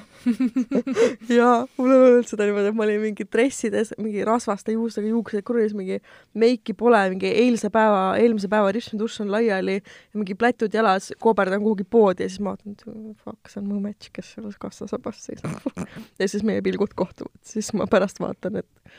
jaa, 1.38 1.67
mul 1.78 1.91
on 1.93 2.05
olnud 2.07 2.30
seda 2.30 2.47
niimoodi, 2.47 2.71
et 2.71 2.78
ma 2.78 2.86
olin 2.86 3.03
mingi 3.03 3.28
dressides, 3.30 3.91
mingi 4.01 4.23
rasvaste 4.25 4.73
juustega 4.73 5.11
juuksed 5.11 5.45
kurjus, 5.45 5.75
mingi 5.78 5.99
meiki 6.34 6.73
pole, 6.78 7.03
mingi 7.13 7.30
eilse 7.30 7.69
päeva, 7.73 8.15
eelmise 8.17 8.49
päeva 8.49 8.71
ripsmedušš 8.73 9.21
on 9.25 9.34
laiali 9.36 9.78
ja 9.78 10.17
mingi 10.17 10.34
plätud 10.38 10.73
jalas, 10.73 11.11
kooberdan 11.21 11.61
kuhugi 11.61 11.86
poodi 11.86 12.25
ja 12.25 12.32
siis 12.34 12.41
ma 12.41 12.55
vaatan, 12.55 12.73
et 12.73 13.21
fuck, 13.21 13.53
see 13.53 13.61
on 13.61 13.69
mu 13.69 13.84
matš, 13.86 14.09
kes 14.17 14.34
selles 14.38 14.57
kassasabas 14.61 15.21
seisab 15.30 15.86
ja 16.19 16.30
siis 16.30 16.45
meie 16.45 16.65
pilgud 16.65 16.97
kohtuvad, 16.97 17.38
siis 17.45 17.69
ma 17.78 17.86
pärast 17.89 18.21
vaatan, 18.23 18.63
et 18.63 18.97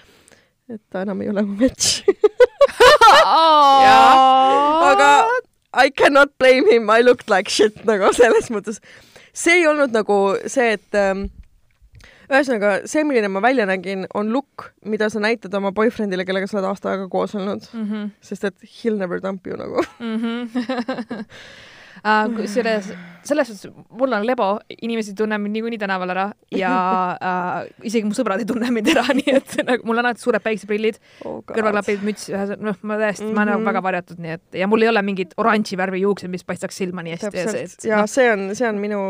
et 0.69 0.83
ta 0.93 1.03
enam 1.07 1.23
ei 1.23 1.31
ole 1.33 1.43
mu 1.49 1.57
matš 1.61 2.03
aga 4.91 5.11
I 5.75 5.91
cannot 5.91 6.31
blame 6.39 6.65
him, 6.71 6.89
I 6.91 7.03
looked 7.03 7.29
like 7.31 7.51
shit 7.53 7.85
nagu 7.89 8.13
selles 8.17 8.49
mõttes. 8.51 8.81
see 9.37 9.61
ei 9.61 9.67
olnud 9.71 9.93
nagu 9.95 10.17
see, 10.51 10.73
et 10.79 10.99
ähm, 10.99 11.29
ühesõnaga 12.29 12.73
see, 12.89 13.05
milline 13.07 13.31
ma 13.33 13.43
välja 13.45 13.67
nägin, 13.69 14.07
on 14.19 14.33
look, 14.35 14.71
mida 14.85 15.09
sa 15.13 15.21
näitad 15.23 15.55
oma 15.55 15.73
boyfriend'ile, 15.77 16.27
kellega 16.29 16.49
sa 16.49 16.59
oled 16.59 16.71
aasta 16.73 16.93
aega 16.93 17.07
koos 17.13 17.37
olnud, 17.39 17.69
mm. 17.73 17.87
-hmm. 17.87 18.11
sest 18.21 18.49
et 18.51 18.57
he'll 18.79 18.99
never 18.99 19.23
dump 19.23 19.47
you 19.47 19.57
nagu. 19.57 19.85
mm. 20.01 20.17
-hmm. 20.23 21.25
Kusjuures 22.37 22.93
selles 23.29 23.49
suhtes 23.49 23.73
mul 23.91 24.13
on 24.13 24.27
lebo, 24.27 24.47
inimesed 24.83 25.13
ei 25.13 25.19
tunne 25.19 25.39
mind 25.41 25.57
niikuinii 25.57 25.79
tänaval 25.81 26.13
ära 26.15 26.25
ja 26.55 26.73
uh, 27.15 27.67
isegi 27.89 28.07
mu 28.09 28.17
sõbrad 28.17 28.43
ei 28.43 28.49
tunne 28.49 28.71
mind 28.75 28.91
ära, 28.93 29.05
nii 29.19 29.35
et 29.37 29.57
nagu 29.67 29.89
mul 29.89 30.01
on 30.01 30.09
alati 30.09 30.25
suured 30.25 30.45
päikseprillid, 30.45 31.01
oh 31.29 31.41
kõrvaklapid, 31.49 32.05
müts, 32.07 32.29
ühesõnaga 32.33 32.71
noh, 32.71 32.79
ma 32.83 32.99
tõesti 33.01 33.25
mm, 33.25 33.31
-hmm. 33.31 33.37
ma 33.37 33.45
olen 33.45 33.53
nagu 33.55 33.69
väga 33.69 33.83
varjatud, 33.89 34.23
nii 34.25 34.35
et 34.39 34.61
ja 34.63 34.69
mul 34.71 34.87
ei 34.87 34.93
ole 34.93 35.03
mingit 35.07 35.35
oranži 35.41 35.79
värvi 35.81 36.03
juuksed, 36.05 36.33
mis 36.33 36.47
paistaks 36.49 36.81
silma 36.83 37.05
nii 37.07 37.17
hästi. 37.17 37.33
täpselt 37.35 37.89
ja 37.89 38.05
see 38.11 38.29
on, 38.33 38.47
see 38.59 38.69
on 38.69 38.81
minu, 38.83 39.01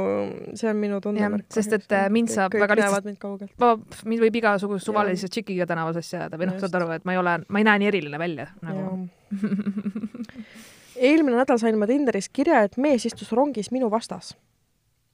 see 0.54 0.70
on 0.70 0.80
minu 0.80 1.00
tundemärk. 1.04 1.46
sest 1.54 1.76
et, 1.78 1.90
äh, 1.92 2.08
mind 2.12 2.32
saab 2.32 2.54
väga 2.54 2.78
lihtsalt- 2.80 3.46
ma, 3.60 3.74
mind 4.04 4.26
võib 4.26 4.40
igasuguse 4.42 4.84
suvalise 4.84 5.28
tšikiga 5.28 5.68
tänavas 5.68 6.00
asja 6.02 6.24
ajada 6.24 6.40
või 6.40 6.50
noh, 6.50 6.58
saad 6.62 6.80
aru, 6.80 6.90
et 6.96 7.06
ma 7.06 7.14
ei 7.14 7.22
ole, 7.22 7.38
ma 7.48 7.62
ei 7.62 7.70
näe 7.70 7.84
nii 7.84 7.92
eriline 7.92 8.18
välja 8.18 8.50
nagu. 8.62 9.06
eelmine 11.00 11.36
nädal 11.36 11.58
sain 11.60 11.78
ma 11.78 11.86
Tinderis 11.86 12.28
kirja, 12.32 12.62
et 12.66 12.76
mees 12.76 13.06
istus 13.08 13.32
rongis 13.32 13.72
minu 13.74 13.90
vastas. 13.90 14.36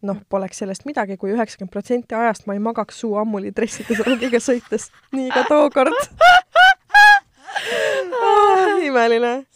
noh, 0.04 0.18
poleks 0.28 0.58
sellest 0.60 0.84
midagi, 0.84 1.16
kui 1.16 1.30
üheksakümmend 1.32 1.72
protsenti 1.72 2.12
ajast 2.14 2.44
ma 2.44 2.52
ei 2.52 2.60
magaks 2.60 2.98
suu 3.00 3.14
ammuli 3.16 3.54
dressides 3.56 4.02
rongiga 4.04 4.40
sõites. 4.40 4.90
nii 5.16 5.30
ka 5.32 5.44
tookord 5.48 5.96
oh,. 8.12 8.82
imeline. 8.84 9.46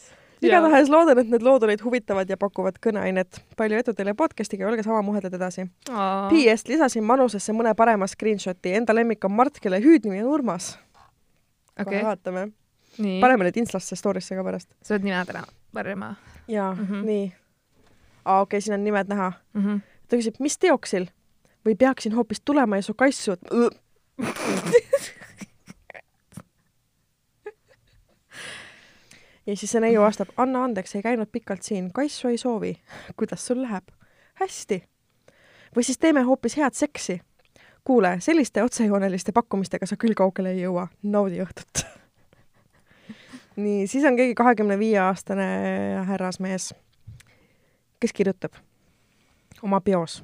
igatahes 0.41 0.89
loodan, 0.89 1.19
et 1.21 1.29
need 1.29 1.45
lood 1.45 1.67
olid 1.69 1.85
huvitavad 1.85 2.31
ja 2.31 2.39
pakuvad 2.41 2.81
kõneainet. 2.87 3.43
palju 3.61 3.83
edu 3.83 3.93
teile 3.93 4.15
podcast'iga 4.17 4.65
ja 4.65 4.71
olge 4.73 4.87
sama 4.87 5.03
muhedad 5.05 5.35
edasi. 5.35 5.67
PS 6.31 6.69
lisasin 6.71 7.05
manusesse 7.05 7.53
mõne 7.53 7.75
parema 7.77 8.09
screenshot'i. 8.09 8.73
Enda 8.81 8.97
lemmik 8.97 9.25
on 9.29 9.37
Mart, 9.37 9.61
kelle 9.61 9.83
hüüdnimi 9.85 10.25
on 10.25 10.33
Urmas. 10.39 10.79
okei 11.77 11.93
kohe, 11.93 12.05
vaatame. 12.09 12.49
nii. 12.99 13.21
paneme 13.21 13.51
need 13.51 13.61
Instasse 13.67 14.01
story'sse 14.01 14.39
ka 14.39 14.45
pärast. 14.45 14.73
sa 14.83 14.97
pead 14.97 15.11
nimed 15.11 15.37
ära 15.37 15.45
varjama 15.75 16.15
jaa 16.49 16.75
mm. 16.75 16.87
-hmm. 16.87 17.05
nii. 17.05 17.33
aa, 18.25 18.41
okei 18.41 18.57
okay,, 18.57 18.61
siin 18.61 18.75
on 18.75 18.85
nimed 18.85 19.07
näha. 19.09 19.33
mm. 19.55 19.65
-hmm. 19.65 19.81
ta 20.09 20.17
küsib, 20.17 20.35
mis 20.39 20.59
teoksil 20.59 21.07
või 21.67 21.77
peaksin 21.79 22.13
hoopis 22.13 22.41
tulema 22.41 22.77
ja 22.77 22.83
su 22.83 22.95
kassu 22.95 23.37
ja 29.47 29.57
siis 29.57 29.71
see 29.71 29.81
neiu 29.81 30.03
vastab, 30.03 30.29
anna 30.37 30.65
andeks, 30.65 30.95
ei 30.97 31.03
käinud 31.03 31.29
pikalt 31.33 31.63
siin, 31.63 31.93
kassu 31.93 32.29
ei 32.29 32.39
soovi. 32.39 32.77
kuidas 33.17 33.47
sul 33.47 33.63
läheb? 33.63 33.85
hästi. 34.41 34.83
või 35.77 35.83
siis 35.83 35.99
teeme 35.99 36.23
hoopis 36.23 36.57
head 36.57 36.75
seksi. 36.75 37.21
kuule, 37.85 38.17
selliste 38.21 38.63
otsejooneliste 38.63 39.33
pakkumistega 39.33 39.87
sa 39.87 39.97
küll 39.97 40.15
kaugele 40.15 40.51
ei 40.53 40.61
jõua, 40.63 40.89
naudi 41.03 41.41
õhtut. 41.45 41.85
Nii, 43.59 43.87
siis 43.91 44.07
on 44.07 44.17
keegi 44.19 44.35
kahekümne 44.39 44.79
viie 44.79 44.99
aastane 45.03 45.49
härrasmees, 46.09 46.73
kes 48.01 48.15
kirjutab 48.15 48.59
oma 49.63 49.81
peos 49.83 50.23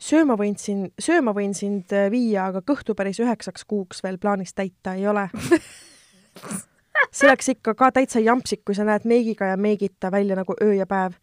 sööma 0.00 0.36
võin 0.40 0.56
siin, 0.58 0.88
sööma 1.00 1.34
võin 1.36 1.54
sind 1.56 1.92
viia, 2.12 2.48
aga 2.48 2.62
kõhtu 2.66 2.96
päris 2.96 3.20
üheksaks 3.20 3.66
kuuks 3.68 4.02
veel 4.04 4.18
plaanis 4.18 4.54
täita 4.56 4.96
ei 4.96 5.06
ole. 5.08 5.28
see 7.16 7.28
oleks 7.28 7.50
ikka 7.54 7.74
ka 7.78 7.90
täitsa 7.94 8.22
jampsik, 8.24 8.64
kui 8.64 8.76
sa 8.76 8.86
näed 8.88 9.06
meigiga 9.08 9.52
ja 9.52 9.58
meigita 9.60 10.10
välja 10.12 10.38
nagu 10.38 10.56
öö 10.62 10.74
ja 10.78 10.86
päev. 10.88 11.18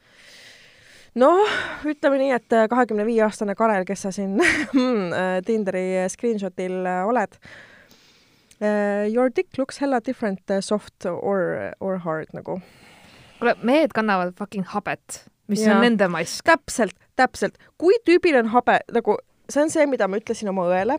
noh, 1.18 1.56
ütleme 1.86 2.20
nii, 2.22 2.34
et 2.36 2.58
kahekümne 2.70 3.06
viie 3.08 3.24
aastane 3.26 3.56
Karel, 3.58 3.86
kes 3.86 4.06
sa 4.06 4.14
siin 4.14 4.38
Tinderi 5.48 6.06
screenshotil 6.14 6.86
oled. 7.08 7.40
Your 8.62 9.30
dick 9.30 9.58
looks 9.58 9.78
hella 9.78 10.00
different 10.02 10.40
soft 10.66 11.06
or, 11.06 11.74
or 11.80 11.98
hard 12.02 12.32
nagu. 12.34 12.58
kuule, 13.40 13.54
mehed 13.62 13.94
kannavad 13.94 14.34
fucking 14.38 14.66
habet, 14.74 15.28
mis 15.48 15.62
ja. 15.62 15.76
On 15.76 15.84
nende 15.86 16.08
mask. 16.08 16.46
täpselt, 16.46 16.96
täpselt. 17.16 17.58
kui 17.78 18.00
tüübil 18.06 18.40
on 18.40 18.50
habe, 18.54 18.80
nagu 18.94 19.18
see 19.50 19.62
on 19.64 19.70
see, 19.70 19.86
mida 19.90 20.08
ma 20.08 20.20
ütlesin 20.22 20.50
oma 20.52 20.66
õele. 20.72 20.98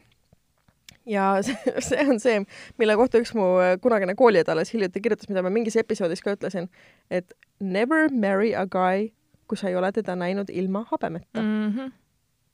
ja 1.09 1.31
see, 1.47 1.75
see 1.85 2.07
on 2.07 2.21
see, 2.23 2.41
mille 2.79 2.97
kohta 3.01 3.21
üks 3.23 3.35
mu 3.37 3.51
kunagine 3.83 4.15
kooliõde 4.19 4.55
alles 4.55 4.73
hiljuti 4.75 5.03
kirjutas, 5.05 5.29
mida 5.31 5.43
ma 5.45 5.53
mingis 5.53 5.79
episoodis 5.81 6.23
ka 6.25 6.37
ütlesin, 6.37 6.69
et 7.11 7.35
never 7.61 8.13
marry 8.13 8.55
a 8.55 8.67
guy, 8.67 9.11
kui 9.49 9.59
sa 9.61 9.71
ei 9.71 9.79
ole 9.81 9.91
teda 9.97 10.17
näinud 10.19 10.53
ilma 10.53 10.85
habemeta 10.93 11.43
mm.. 11.43 11.49
Mm 11.49 11.73
-hmm. 11.77 11.97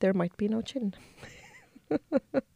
There 0.01 0.13
might 0.13 0.37
be 0.37 0.49
no 0.49 0.61
chin. 0.63 0.93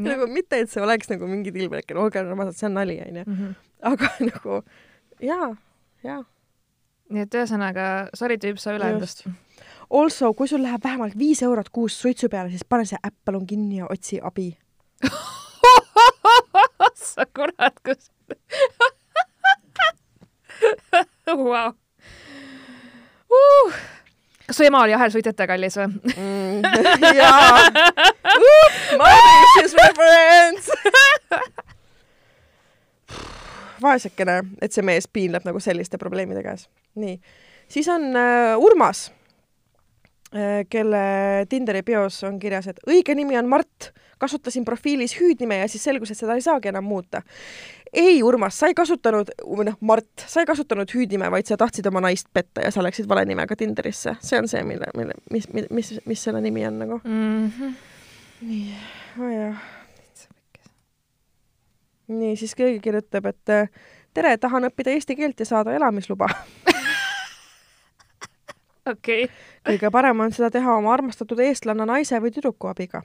nagu 0.00 0.26
mitte, 0.30 0.62
et 0.62 0.70
see 0.70 0.82
oleks 0.82 1.10
nagu 1.12 1.28
mingi 1.30 1.52
tilbeleke, 1.54 1.96
olge 1.98 2.22
armsad, 2.22 2.56
see 2.58 2.68
on 2.68 2.78
nali, 2.80 2.98
onju. 3.04 3.24
Mhm. 3.26 3.54
aga 3.92 4.10
nagu 4.30 4.62
jaa, 5.22 5.52
jaa. 6.06 6.22
nii 7.12 7.26
et 7.26 7.38
ühesõnaga, 7.38 7.86
sorry 8.18 8.38
tüüp, 8.42 8.60
sa 8.62 8.74
üle 8.76 8.94
endast. 8.94 9.26
Also, 9.92 10.30
kui 10.32 10.48
sul 10.48 10.62
läheb 10.64 10.80
vähemalt 10.84 11.18
viis 11.18 11.42
eurot 11.44 11.68
kuus 11.68 11.98
suitsu 12.00 12.30
peale, 12.32 12.50
siis 12.50 12.64
pane 12.64 12.86
see 12.88 12.98
äpp 13.04 13.18
palun 13.28 13.46
kinni 13.46 13.82
ja 13.82 13.90
otsi 13.92 14.22
abi 14.24 14.54
sa 17.12 17.26
kurat, 17.36 17.76
kus 17.84 18.08
wow. 21.26 21.74
uh.. 23.28 23.72
Kas 24.46 24.56
su 24.56 24.66
ema 24.66 24.82
oli 24.82 24.94
ahelsuitsetaja 24.96 25.46
kallis 25.50 25.78
või? 25.80 25.88
mm. 26.16 26.60
jaa. 27.20 27.64
Mauritius 28.98 29.76
reference. 29.78 30.78
vaesekene, 33.82 34.42
et 34.62 34.72
see 34.72 34.84
mees 34.86 35.08
piinleb 35.10 35.46
nagu 35.48 35.60
selliste 35.60 35.98
probleemide 35.98 36.44
käes. 36.44 36.68
nii, 36.94 37.18
siis 37.68 37.88
on 37.90 38.12
äh, 38.16 38.54
Urmas 38.58 39.10
kelle 40.68 41.00
Tinderi 41.48 41.82
bios 41.82 42.22
on 42.24 42.38
kirjas, 42.40 42.70
et 42.70 42.78
õige 42.88 43.14
nimi 43.14 43.36
on 43.36 43.48
Mart, 43.52 43.90
kasutasin 44.22 44.64
profiilis 44.64 45.12
hüüdnime 45.18 45.58
ja 45.60 45.68
siis 45.68 45.84
selgus, 45.84 46.12
et 46.12 46.18
seda 46.18 46.38
ei 46.38 46.44
saagi 46.44 46.70
enam 46.70 46.86
muuta. 46.88 47.22
Ei, 47.92 48.22
Urmas, 48.22 48.58
sa 48.58 48.70
ei 48.70 48.74
kasutanud, 48.74 49.30
või 49.44 49.66
noh, 49.68 49.76
Mart, 49.80 50.24
sa 50.26 50.42
ei 50.42 50.48
kasutanud 50.48 50.90
hüüdnime, 50.94 51.28
vaid 51.32 51.48
sa 51.48 51.58
tahtsid 51.60 51.86
oma 51.90 52.00
naist 52.04 52.28
petta 52.32 52.64
ja 52.64 52.72
sa 52.72 52.84
läksid 52.84 53.08
vale 53.08 53.24
nimega 53.28 53.56
Tinderisse. 53.56 54.16
see 54.24 54.38
on 54.40 54.48
see, 54.48 54.62
mille, 54.64 54.88
mille, 54.96 55.16
mis, 55.30 55.48
mis, 55.52 55.68
mis, 55.70 55.92
mis 56.06 56.24
selle 56.24 56.40
nimi 56.40 56.66
on 56.66 56.78
nagu 56.78 57.00
mm. 57.04 57.50
-hmm. 57.58 57.74
nii, 58.48 58.74
nojah. 59.16 59.62
nii, 62.08 62.36
siis 62.36 62.54
keegi 62.54 62.80
kirjutab, 62.80 63.26
et 63.26 63.70
tere, 64.14 64.36
tahan 64.38 64.68
õppida 64.68 64.96
eesti 64.96 65.16
keelt 65.16 65.40
ja 65.40 65.46
saada 65.46 65.74
elamisluba 65.76 66.28
okei 68.92 69.24
okay.. 69.24 69.28
kõige 69.66 69.90
parem 69.90 70.20
on 70.20 70.32
seda 70.32 70.50
teha 70.50 70.76
oma 70.76 70.92
armastatud 70.94 71.40
eestlanna 71.40 71.86
naise 71.86 72.18
või 72.20 72.32
tüdruku 72.34 72.70
abiga. 72.70 73.02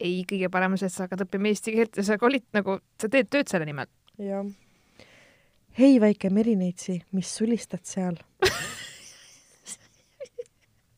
Ei, 0.00 0.22
kõige 0.28 0.50
parem 0.52 0.76
on 0.76 0.80
see, 0.80 0.90
et 0.90 0.94
sa 0.94 1.06
hakkad 1.06 1.26
õppima 1.26 1.50
eesti 1.50 1.74
keelt 1.76 1.98
ja 1.98 2.04
sa 2.06 2.18
kolid 2.20 2.44
nagu, 2.56 2.78
sa 3.00 3.10
teed 3.12 3.30
tööd 3.32 3.50
selle 3.50 3.68
nimel. 3.68 3.88
jah. 4.22 4.46
hei, 5.78 6.00
väike 6.02 6.30
merineitsi, 6.32 7.00
mis 7.16 7.32
sulistad 7.38 7.84
seal 7.88 8.18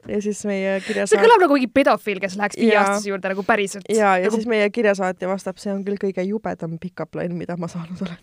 ja 0.08 0.20
siis 0.24 0.42
meie 0.48 0.78
kirjasaat-. 0.84 1.12
see 1.12 1.22
kõlab 1.22 1.44
nagu 1.44 1.58
mingi 1.58 1.70
pedofiil, 1.72 2.20
kes 2.22 2.36
läheks 2.40 2.58
viieaastase 2.60 3.12
juurde 3.12 3.32
nagu 3.34 3.44
päriselt. 3.46 3.88
ja, 3.92 4.16
ja 4.18 4.26
nagu... 4.26 4.36
siis 4.36 4.50
meie 4.50 4.68
kirjasaatja 4.74 5.30
vastab, 5.30 5.60
see 5.62 5.72
on 5.74 5.84
küll 5.86 6.00
kõige 6.00 6.24
jubedam 6.26 6.78
pickup 6.82 7.18
line, 7.18 7.36
mida 7.38 7.58
ma 7.60 7.70
saanud 7.70 8.02
olen. 8.06 8.20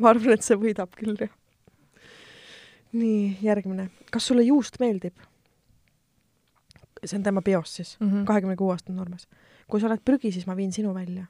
ma 0.00 0.14
arvan, 0.14 0.36
et 0.36 0.46
see 0.46 0.58
võidab 0.60 0.94
küll, 0.98 1.16
jah. 1.18 1.32
nii, 2.92 3.38
järgmine. 3.46 3.90
kas 4.12 4.30
sulle 4.30 4.46
juust 4.46 4.80
meeldib? 4.82 5.16
See 7.04 7.16
on 7.18 7.22
tema 7.22 7.42
bios 7.42 7.76
siis, 7.76 7.96
Mhm. 8.00 8.24
kahekümne 8.24 8.56
kuue 8.56 8.72
aastane 8.74 8.96
noormees. 8.96 9.28
kui 9.68 9.80
sa 9.80 9.86
oled 9.86 10.00
prügi, 10.04 10.32
siis 10.32 10.46
ma 10.46 10.56
viin 10.56 10.72
sinu 10.72 10.94
välja. 10.94 11.26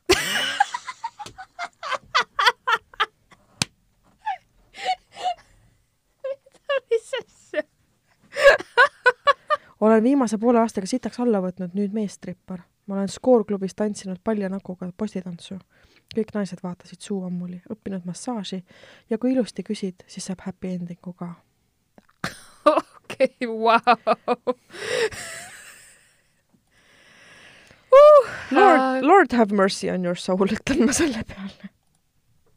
mis 6.91 7.13
asja? 7.21 7.63
olen 9.81 10.03
viimase 10.03 10.39
poole 10.39 10.61
aastaga 10.61 10.87
sitaks 10.87 11.21
alla 11.21 11.41
võtnud, 11.45 11.75
nüüd 11.75 11.95
meestrippar. 11.97 12.63
ma 12.87 12.97
olen 12.99 13.09
skoorklubis 13.09 13.75
tantsinud 13.79 14.19
palja 14.25 14.49
näguga 14.53 14.91
postitantsu. 14.97 15.59
kõik 16.15 16.33
naised 16.35 16.59
vaatasid 16.63 17.01
suu 17.01 17.23
ammuli, 17.25 17.61
õppinud 17.71 18.05
massaaži 18.05 18.63
ja 19.11 19.19
kui 19.19 19.33
ilusti 19.33 19.63
küsid, 19.63 20.03
siis 20.07 20.27
saab 20.27 20.41
happy 20.47 20.69
ending'u 20.75 21.13
ka. 21.15 21.35
okei, 22.67 23.47
vau. 23.47 24.55
Lord, 28.55 29.05
Lord 29.07 29.33
have 29.39 29.55
mercy 29.55 29.91
on 29.93 30.05
your 30.05 30.19
soul, 30.19 30.51
ütlen 30.51 30.85
ma 30.87 30.95
selle 30.97 31.25
peale. 31.29 31.71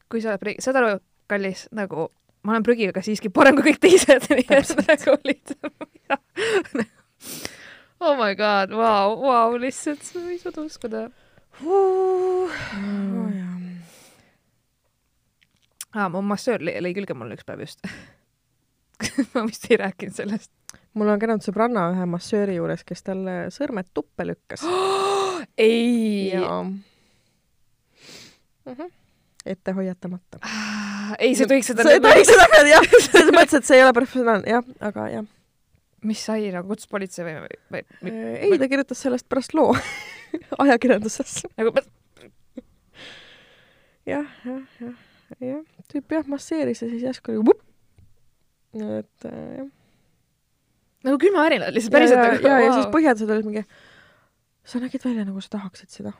kui 0.10 0.22
sa 0.22 0.34
oled 0.34 0.44
prügi, 0.44 0.62
saad 0.62 0.78
aru, 0.78 0.98
kallis, 1.32 1.68
nagu 1.74 2.10
ma 2.44 2.54
olen 2.54 2.66
prügiga 2.66 3.02
siiski 3.06 3.32
parem 3.34 3.58
kui 3.58 3.72
kõik 3.72 3.82
teised, 3.82 4.30
nii 4.38 4.48
et 4.54 4.74
nagu 4.88 5.18
lihtsalt. 5.26 5.88
oh 8.06 8.16
my 8.20 8.34
god, 8.38 8.74
vau, 8.78 9.18
vau, 9.24 9.58
lihtsalt 9.62 10.04
sa 10.06 10.24
ei 10.28 10.40
suuda 10.42 10.66
uskuda 10.66 11.08
Oh, 11.62 12.50
mm.. 12.74 13.30
jah. 13.38 13.58
aa, 15.94 16.10
mu 16.10 16.24
massöör 16.26 16.66
lõi 16.66 16.94
külge 16.98 17.14
mulle 17.14 17.38
üks 17.38 17.46
päev 17.46 17.62
just 17.62 17.86
ma 19.36 19.44
vist 19.46 19.70
ei 19.70 19.78
rääkinud 19.78 20.16
sellest. 20.18 20.52
mul 20.98 21.12
on 21.14 21.22
käinud 21.22 21.46
sõbranna 21.46 21.92
ühe 21.94 22.06
massööri 22.10 22.58
juures, 22.58 22.84
kes 22.88 23.06
talle 23.06 23.36
sõrmed 23.54 23.94
tuppe 23.94 24.26
lükkas. 24.28 24.66
ei, 25.58 26.32
ja 26.34 26.64
mm 26.64 26.84
-hmm. 28.66 28.92
ette 29.46 29.72
hoiatamata. 29.72 30.40
ei, 31.20 31.36
sa 31.36 31.44
ei 31.44 31.48
tohiks 31.48 31.68
seda 31.68 31.84
sa 31.84 31.92
ei 31.92 32.02
tohiks 32.02 32.28
seda 32.28 32.48
öelda, 32.50 32.70
jah, 32.70 32.84
selles 33.00 33.36
mõttes, 33.36 33.58
et 33.58 33.66
see 33.66 33.78
ei 33.78 33.84
ole 33.84 33.94
professionaalne, 33.94 34.50
jah, 34.50 34.64
aga 34.80 35.10
jah. 35.10 35.26
mis 36.04 36.26
sai 36.26 36.52
nagu 36.52 36.68
kutsus 36.68 36.88
politsei 36.88 37.26
või, 37.26 37.34
või, 37.72 37.82
või 38.04 38.12
ei, 38.40 38.60
ta 38.60 38.68
kirjutas 38.68 39.02
sellest 39.02 39.30
pärast 39.30 39.54
loo 39.54 39.76
ajakirjanduses. 40.64 41.44
nagu 41.58 41.74
jah, 44.06 44.26
jah, 44.46 44.62
jah, 44.80 44.96
jah, 45.40 45.64
tüüp 45.92 46.18
jah 46.18 46.28
masseeris 46.28 46.84
ja 46.84 46.90
siis 46.90 47.04
järsku 47.04 47.34
oli 47.34 47.46
vupp. 47.48 47.64
et 48.74 49.28
äh, 49.30 49.58
jah. 49.60 49.68
nagu 51.08 51.20
külmavärinad 51.22 51.76
lihtsalt 51.76 51.94
ja, 51.94 52.00
päriselt 52.00 52.20
ja, 52.20 52.32
nagu 52.32 52.48
ja, 52.48 52.60
ja 52.66 52.74
siis 52.74 52.90
põhjendused 52.94 53.36
olid 53.36 53.50
mingi, 53.50 53.66
sa 54.66 54.80
nägid 54.80 55.04
välja 55.06 55.26
nagu 55.26 55.42
sa 55.42 55.58
tahaksid 55.58 55.90
seda. 55.90 56.14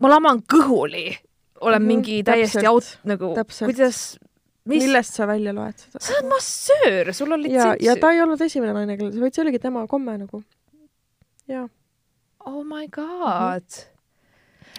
ma 0.00 0.08
laman 0.08 0.42
kõhuli, 0.42 1.18
olen 1.60 1.82
Mhm, 1.82 1.88
mingi 1.88 2.22
täiesti 2.24 2.66
out 2.68 2.98
nagu, 3.04 3.34
kuidas, 3.36 4.18
mis, 4.64 4.84
millest 4.84 5.14
sa 5.14 5.26
välja 5.26 5.52
loed 5.54 5.76
seda? 5.76 6.00
sa 6.00 6.16
oled 6.16 6.30
massöör, 6.32 7.12
sul 7.12 7.32
on 7.32 7.44
ja, 7.44 7.46
litsents 7.46 7.84
ja 7.84 7.96
ta 8.00 8.12
ei 8.12 8.22
olnud 8.22 8.40
esimene 8.40 8.72
naine, 8.72 8.96
kellel 8.96 9.12
see, 9.12 9.20
vaid 9.20 9.36
see 9.36 9.44
oligi 9.44 9.62
tema 9.62 9.86
komme 9.86 10.16
nagu. 10.18 10.42
jaa. 11.48 11.68
oh 12.46 12.64
my 12.64 12.88
god 12.88 13.68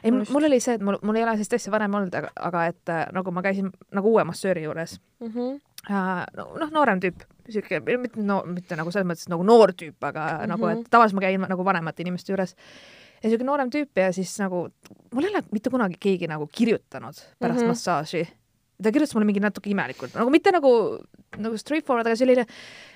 mm. 0.03 0.09
-hmm. 0.09 0.25
ei, 0.25 0.33
mul 0.33 0.49
oli 0.49 0.59
see, 0.59 0.75
et 0.75 0.81
mul, 0.81 0.97
mul 1.01 1.15
ei 1.15 1.23
ole 1.23 1.37
sellist 1.37 1.53
asja 1.59 1.71
varem 1.71 1.93
olnud, 1.93 2.15
aga, 2.15 2.33
aga 2.35 2.65
et 2.73 2.89
äh, 2.89 3.05
nagu 3.13 3.31
ma 3.31 3.41
käisin 3.41 3.71
nagu 3.91 4.13
uue 4.15 4.23
massööri 4.23 4.63
juures 4.63 4.99
äh,, 5.21 6.25
no, 6.37 6.49
noh, 6.59 6.71
noorem 6.71 6.99
tüüp, 6.99 7.23
siuke, 7.49 7.79
mitte 7.97 8.21
no,, 8.21 8.43
mitte 8.45 8.75
nagu 8.75 8.91
selles 8.91 9.07
mõttes 9.07 9.29
nagu 9.29 9.43
noor 9.43 9.73
tüüp, 9.73 9.97
aga 10.01 10.25
mm 10.25 10.37
-hmm. 10.43 10.47
nagu, 10.47 10.65
Mhm. 10.65 10.79
et 10.79 10.89
tavaliselt 10.89 11.15
ma 11.15 11.21
käin 11.21 11.41
nagu 11.49 11.63
vanemate 11.65 12.01
inimeste 12.01 12.31
juures 12.31 12.55
ja 13.23 13.29
siuke 13.29 13.43
noorem 13.43 13.69
tüüp 13.69 13.89
ja 13.95 14.11
siis 14.13 14.39
nagu 14.39 14.69
mul 15.13 15.23
ei 15.23 15.29
ole 15.35 15.43
mitte 15.51 15.69
kunagi 15.69 15.95
keegi 15.99 16.27
nagu 16.27 16.47
kirjutanud 16.47 17.13
pärast 17.15 17.39
mm 17.39 17.47
Mhm. 17.47 17.57
-hmm. 17.63 17.67
massaaži 17.67 18.27
ta 18.83 18.93
kirjutas 18.93 19.15
mulle 19.15 19.27
mingi 19.29 19.43
natuke 19.43 19.71
imelikult, 19.71 20.15
nagu 20.17 20.33
mitte 20.33 20.53
nagu, 20.53 20.71
nagu 21.41 21.59
straightforward, 21.59 22.09
aga 22.09 22.19
selline, 22.19 22.45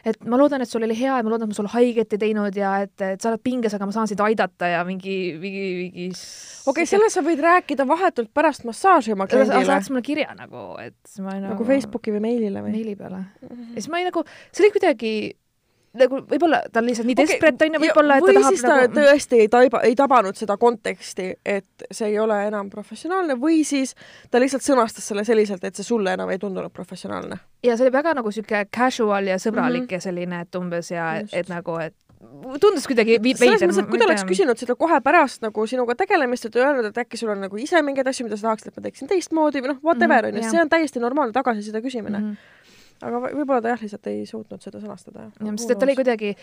et 0.08 0.20
ma 0.30 0.40
loodan, 0.40 0.64
et 0.64 0.72
sul 0.72 0.86
oli 0.86 0.98
hea 0.98 1.20
ja 1.20 1.26
ma 1.26 1.34
loodan, 1.34 1.48
et 1.48 1.54
ma 1.54 1.60
sulle 1.60 1.74
haiget 1.76 2.18
ei 2.18 2.24
teinud 2.26 2.60
ja 2.60 2.74
et, 2.86 2.96
et 3.06 3.22
sa 3.22 3.32
oled 3.32 3.44
pinges, 3.46 3.76
aga 3.78 3.88
ma 3.90 3.96
saan 3.96 4.12
sind 4.12 4.24
aidata 4.26 4.72
ja 4.72 4.84
mingi, 4.88 5.16
mingi, 5.42 5.64
mingi. 5.84 6.10
okei 6.12 6.74
okay,, 6.74 6.90
sellest 6.90 7.20
sa 7.20 7.26
võid 7.26 7.44
rääkida 7.46 7.88
vahetult 7.90 8.34
pärast 8.36 8.68
massaaži 8.68 9.16
oma 9.16 9.30
kliendile 9.32 9.66
saatis 9.68 9.94
mulle 9.94 10.06
kirja 10.06 10.36
nagu, 10.38 10.68
et 10.84 11.18
ma 11.22 11.36
olin 11.36 11.50
nagu 11.52 11.68
Facebooki 11.68 12.16
või 12.16 12.26
meilile 12.30 12.66
või? 12.66 12.76
meili 12.80 13.00
peale. 13.00 13.26
ja 13.42 13.74
siis 13.78 13.90
ma 13.92 14.02
olin 14.02 14.12
nagu, 14.12 14.26
see 14.52 14.66
oli 14.66 14.76
kuidagi 14.78 15.16
nagu 16.00 16.22
võib-olla 16.30 16.62
ta 16.72 16.82
on 16.82 16.90
lihtsalt 16.90 17.08
nii 17.10 17.16
Okei, 17.18 17.28
desperate 17.28 17.68
onju, 17.70 17.82
võib-olla, 17.86 18.18
et 18.20 18.28
ta 18.28 18.36
tahab 18.40 18.60
ta 18.62 18.76
nagu 18.76 18.94
tõesti 19.00 19.42
ei 19.46 19.50
taiba, 19.52 19.82
ei 19.88 19.96
tabanud 19.96 20.40
seda 20.40 20.58
konteksti, 20.62 21.28
et 21.46 21.88
see 21.92 22.08
ei 22.14 22.20
ole 22.20 22.40
enam 22.48 22.70
professionaalne 22.70 23.38
või 23.42 23.64
siis 23.68 23.96
ta 24.32 24.42
lihtsalt 24.44 24.66
sõnastas 24.66 25.08
selle 25.12 25.26
selliselt, 25.28 25.64
et 25.64 25.76
see 25.76 25.88
sulle 25.88 26.14
enam 26.14 26.30
ei 26.30 26.40
tundunud 26.42 26.74
professionaalne. 26.74 27.40
ja 27.64 27.78
see 27.78 27.88
oli 27.88 27.94
väga 27.94 28.14
nagu 28.14 28.32
siuke 28.32 28.66
casual 28.78 29.28
ja 29.28 29.38
sõbralik 29.42 29.86
mm. 29.86 29.88
-hmm. 29.88 29.94
ja 29.94 30.02
selline, 30.02 30.42
et 30.42 30.56
umbes 30.56 30.92
ja 30.92 31.20
Just. 31.22 31.34
et 31.34 31.50
nagu, 31.50 31.78
et 31.80 31.96
tundus 32.62 32.88
kuidagi 32.88 33.18
vi- 33.24 33.36
selles 33.36 33.62
veider. 33.62 33.68
mõttes, 33.70 33.84
et 33.84 33.90
kui 33.90 34.00
ta 34.00 34.06
oleks 34.06 34.24
küsinud 34.28 34.58
seda 34.58 34.76
kohe 34.76 35.00
pärast 35.02 35.42
nagu 35.46 35.68
sinuga 35.68 35.96
tegelemist, 35.96 36.46
et 36.46 36.56
öelnud, 36.56 36.86
et 36.86 36.98
äkki 36.98 37.18
sul 37.18 37.30
on 37.30 37.42
nagu 37.42 37.58
ise 37.58 37.82
mingeid 37.82 38.08
asju, 38.08 38.26
mida 38.26 38.38
sa 38.38 38.50
tahaksid, 38.50 38.68
et 38.72 38.78
ma 38.78 38.84
teeksin 38.88 39.08
teistmoodi 39.12 39.62
või 39.62 39.74
noh, 39.74 39.80
whatever 39.84 40.26
Mhm, 40.26 40.36
onju, 40.36 40.44
jah. 40.44 40.52
see 40.52 40.62
on 40.62 40.70
täiesti 40.70 41.00
normaalne 41.00 41.34
tagasiside 41.34 41.82
küsimine 41.82 42.20
mm. 42.20 42.26
mm. 42.26 42.32
-hmm. 42.32 42.65
Aga 43.02 43.18
võ- 43.20 43.34
võib-olla 43.36 43.62
ta 43.62 43.70
jah, 43.74 43.82
lihtsalt 43.82 44.08
ei 44.08 44.26
suutnud 44.26 44.62
seda 44.62 44.80
sõnastada. 44.80 45.32
-hmm. 45.40 45.58
sest 45.58 45.72
et 45.72 45.80
ta 45.80 45.86
oli 45.86 45.96
kuidagi 45.96 46.36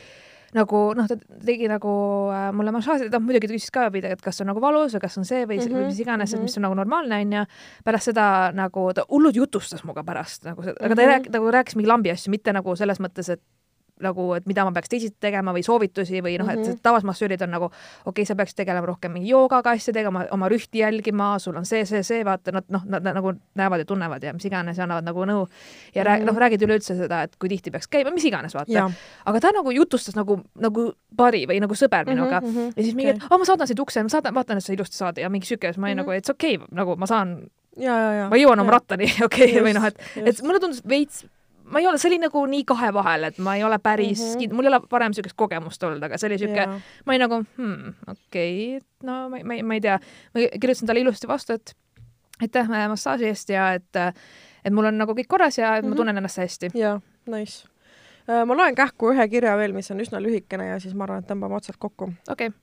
nagu 0.54 0.92
noh, 0.94 1.06
ta 1.08 1.16
tegi 1.46 1.68
nagu 1.68 1.88
äh, 2.30 2.52
mulle 2.52 2.72
massaaži, 2.72 3.08
ta 3.10 3.18
muidugi 3.20 3.48
ta 3.48 3.54
küsis 3.54 3.70
ka 3.72 3.90
pidevalt, 3.90 4.18
et 4.20 4.22
kas 4.22 4.40
on 4.40 4.46
nagu 4.52 4.60
valus 4.60 4.92
või 4.94 5.00
kas 5.00 5.16
on 5.18 5.24
see 5.24 5.46
või 5.46 5.56
mm 5.56 5.62
Mhm, 5.64 5.74
-hmm. 5.78 5.86
mis 5.86 6.00
iganes 6.00 6.30
mm, 6.30 6.36
mhm. 6.36 6.40
-hmm. 6.40 6.42
mis 6.42 6.56
on 6.56 6.62
nagu 6.62 6.74
normaalne 6.74 7.16
onju. 7.24 7.44
pärast 7.84 8.04
seda 8.04 8.52
nagu 8.52 8.92
ta 8.94 9.04
hullult 9.08 9.34
jutustas 9.36 9.84
minuga 9.84 10.02
pärast 10.04 10.44
nagu 10.44 10.62
seda, 10.62 10.76
aga 10.84 10.94
ta 10.94 11.00
Mhm. 11.02 11.08
ei 11.10 11.14
rääkinud, 11.16 11.32
nagu 11.32 11.50
rääkis 11.50 11.76
mingi 11.76 11.88
lambi 11.88 12.10
asju, 12.10 12.30
mitte 12.30 12.52
nagu 12.52 12.76
selles 12.76 13.00
mõttes, 13.00 13.32
et 13.32 13.40
nagu, 14.02 14.34
et 14.34 14.46
mida 14.46 14.64
ma 14.64 14.72
peaks 14.72 14.88
teisiti 14.92 15.16
tegema 15.20 15.52
või 15.54 15.62
soovitusi 15.66 16.22
või 16.22 16.38
noh, 16.38 16.48
et 16.50 16.58
Mhm. 16.62 16.78
tavaliselt 16.82 17.08
massöörid 17.10 17.42
on 17.42 17.50
nagu 17.50 17.64
okei 17.66 18.06
okay,, 18.06 18.24
sa 18.24 18.34
peaks 18.34 18.54
tegelema 18.54 18.86
rohkem 18.86 19.12
mingi 19.12 19.28
joogaga 19.30 19.70
asjadega, 19.70 20.08
oma, 20.08 20.24
oma 20.30 20.48
rühti 20.48 20.82
jälgima, 20.82 21.38
sul 21.38 21.56
on 21.56 21.64
see, 21.66 21.84
see, 21.84 22.02
see, 22.02 22.24
vaata 22.24 22.52
nad 22.52 22.64
noh, 22.68 22.82
nad 22.86 23.02
nagu 23.02 23.32
näevad 23.54 23.78
ja 23.78 23.84
tunnevad 23.84 24.22
ja 24.22 24.32
mis 24.32 24.44
iganes 24.44 24.78
ja 24.78 24.84
annavad 24.84 25.04
nagu 25.04 25.24
nõu 25.24 25.46
ja 25.94 26.04
rääg-, 26.04 26.22
Mhm. 26.22 26.26
noh, 26.26 26.36
räägid 26.36 26.62
üleüldse 26.62 26.96
seda, 26.96 27.22
et 27.22 27.36
kui 27.38 27.48
tihti 27.48 27.70
peaks 27.70 27.88
käima, 27.88 28.10
mis 28.12 28.24
iganes, 28.24 28.54
vaata 28.54 28.90
aga 29.26 29.40
ta 29.40 29.50
nagu 29.52 29.70
jutustas 29.70 30.14
nagu, 30.16 30.40
nagu 30.58 30.92
buddy 31.16 31.46
või 31.46 31.60
nagu 31.60 31.74
sõber 31.74 32.06
minuga 32.06 32.40
mm. 32.40 32.46
-hmm. 32.54 32.72
ja 32.76 32.82
siis 32.82 32.94
mingi, 32.94 33.10
et 33.10 33.22
aa, 33.30 33.38
ma 33.38 33.44
saadan 33.44 33.66
sind 33.66 33.78
ukse, 33.80 34.02
ma 34.02 34.08
saadan, 34.08 34.34
vaatan, 34.34 34.56
et 34.56 34.64
sa 34.64 34.72
ilusti 34.72 34.96
saad 34.96 35.18
ja 35.18 35.28
mingi 35.30 35.46
siuke, 35.46 35.68
siis 35.68 35.78
ma 35.78 35.86
olin 35.86 35.96
Mhm. 35.96 36.02
nagu, 36.06 36.10
et 36.10 36.24
see 36.24 36.32
okei 36.32 36.56
okay,, 36.56 36.66
nagu 36.72 36.96
ma 36.96 37.06
saan, 37.06 37.46
ja, 37.76 37.92
ja, 37.98 38.12
ja. 38.12 38.28
ma 38.28 38.36
jõuan 38.36 38.60
oma 38.60 38.70
rattani, 38.72 39.04
okei 39.28 39.50
okay,, 39.50 39.62
või 39.62 39.74
noh, 39.74 39.84
et, 39.84 39.98
et 40.16 40.42
mulle 40.42 40.60
tundus 40.60 40.82
veits, 40.88 41.24
ma 41.72 41.80
ei 41.80 41.86
ole, 41.88 41.98
see 41.98 42.10
oli 42.10 42.18
nagu 42.22 42.44
nii 42.46 42.64
kahe 42.68 42.92
vahel, 42.94 43.28
et 43.30 43.38
ma 43.42 43.56
ei 43.56 43.64
ole 43.64 43.78
päris 43.82 44.20
mm. 44.20 44.40
-hmm. 44.40 44.54
mul 44.54 44.68
ei 44.68 44.72
ole 44.74 44.80
varem 44.90 45.12
siukest 45.16 45.36
kogemust 45.36 45.82
olnud, 45.82 46.02
aga 46.02 46.18
see 46.18 46.28
oli 46.28 46.38
siuke, 46.38 46.60
Jaa. 46.66 46.80
ma 47.06 47.12
olin 47.12 47.24
nagu 47.26 47.42
hmm, 47.56 47.94
okei 48.08 48.76
okay,, 48.76 48.86
no 49.02 49.28
ma, 49.32 49.40
ma, 49.44 49.58
ma 49.62 49.74
ei 49.74 49.80
tea, 49.80 49.98
ma 50.34 50.46
kirjutasin 50.60 50.86
talle 50.86 51.00
ilusti 51.00 51.28
vastu, 51.28 51.52
et 51.58 51.76
aitäh 52.42 52.70
äh, 52.70 52.88
massaaži 52.88 53.28
eest 53.30 53.52
ja 53.54 53.72
et, 53.78 54.00
et 54.64 54.72
mul 54.72 54.90
on 54.90 54.98
nagu 54.98 55.14
kõik 55.18 55.28
korras 55.28 55.58
ja 55.58 55.76
et 55.76 55.84
ma 55.84 55.90
Mhm. 55.90 55.96
tunnen 55.96 56.16
ennast 56.16 56.38
hästi. 56.38 56.70
jaa, 56.74 57.00
nice. 57.26 57.68
Äh, 58.28 58.44
ma 58.46 58.56
loen 58.56 58.74
kähku 58.74 59.12
ühe 59.12 59.28
kirja 59.28 59.56
veel, 59.56 59.72
mis 59.72 59.90
on 59.90 60.00
üsna 60.00 60.20
lühikene 60.22 60.68
ja 60.68 60.78
siis 60.80 60.94
ma 60.94 61.04
arvan, 61.04 61.24
et 61.24 61.30
tõmbame 61.30 61.56
otsad 61.56 61.76
kokku. 61.78 62.12
okei 62.28 62.48
okay. 62.48 62.58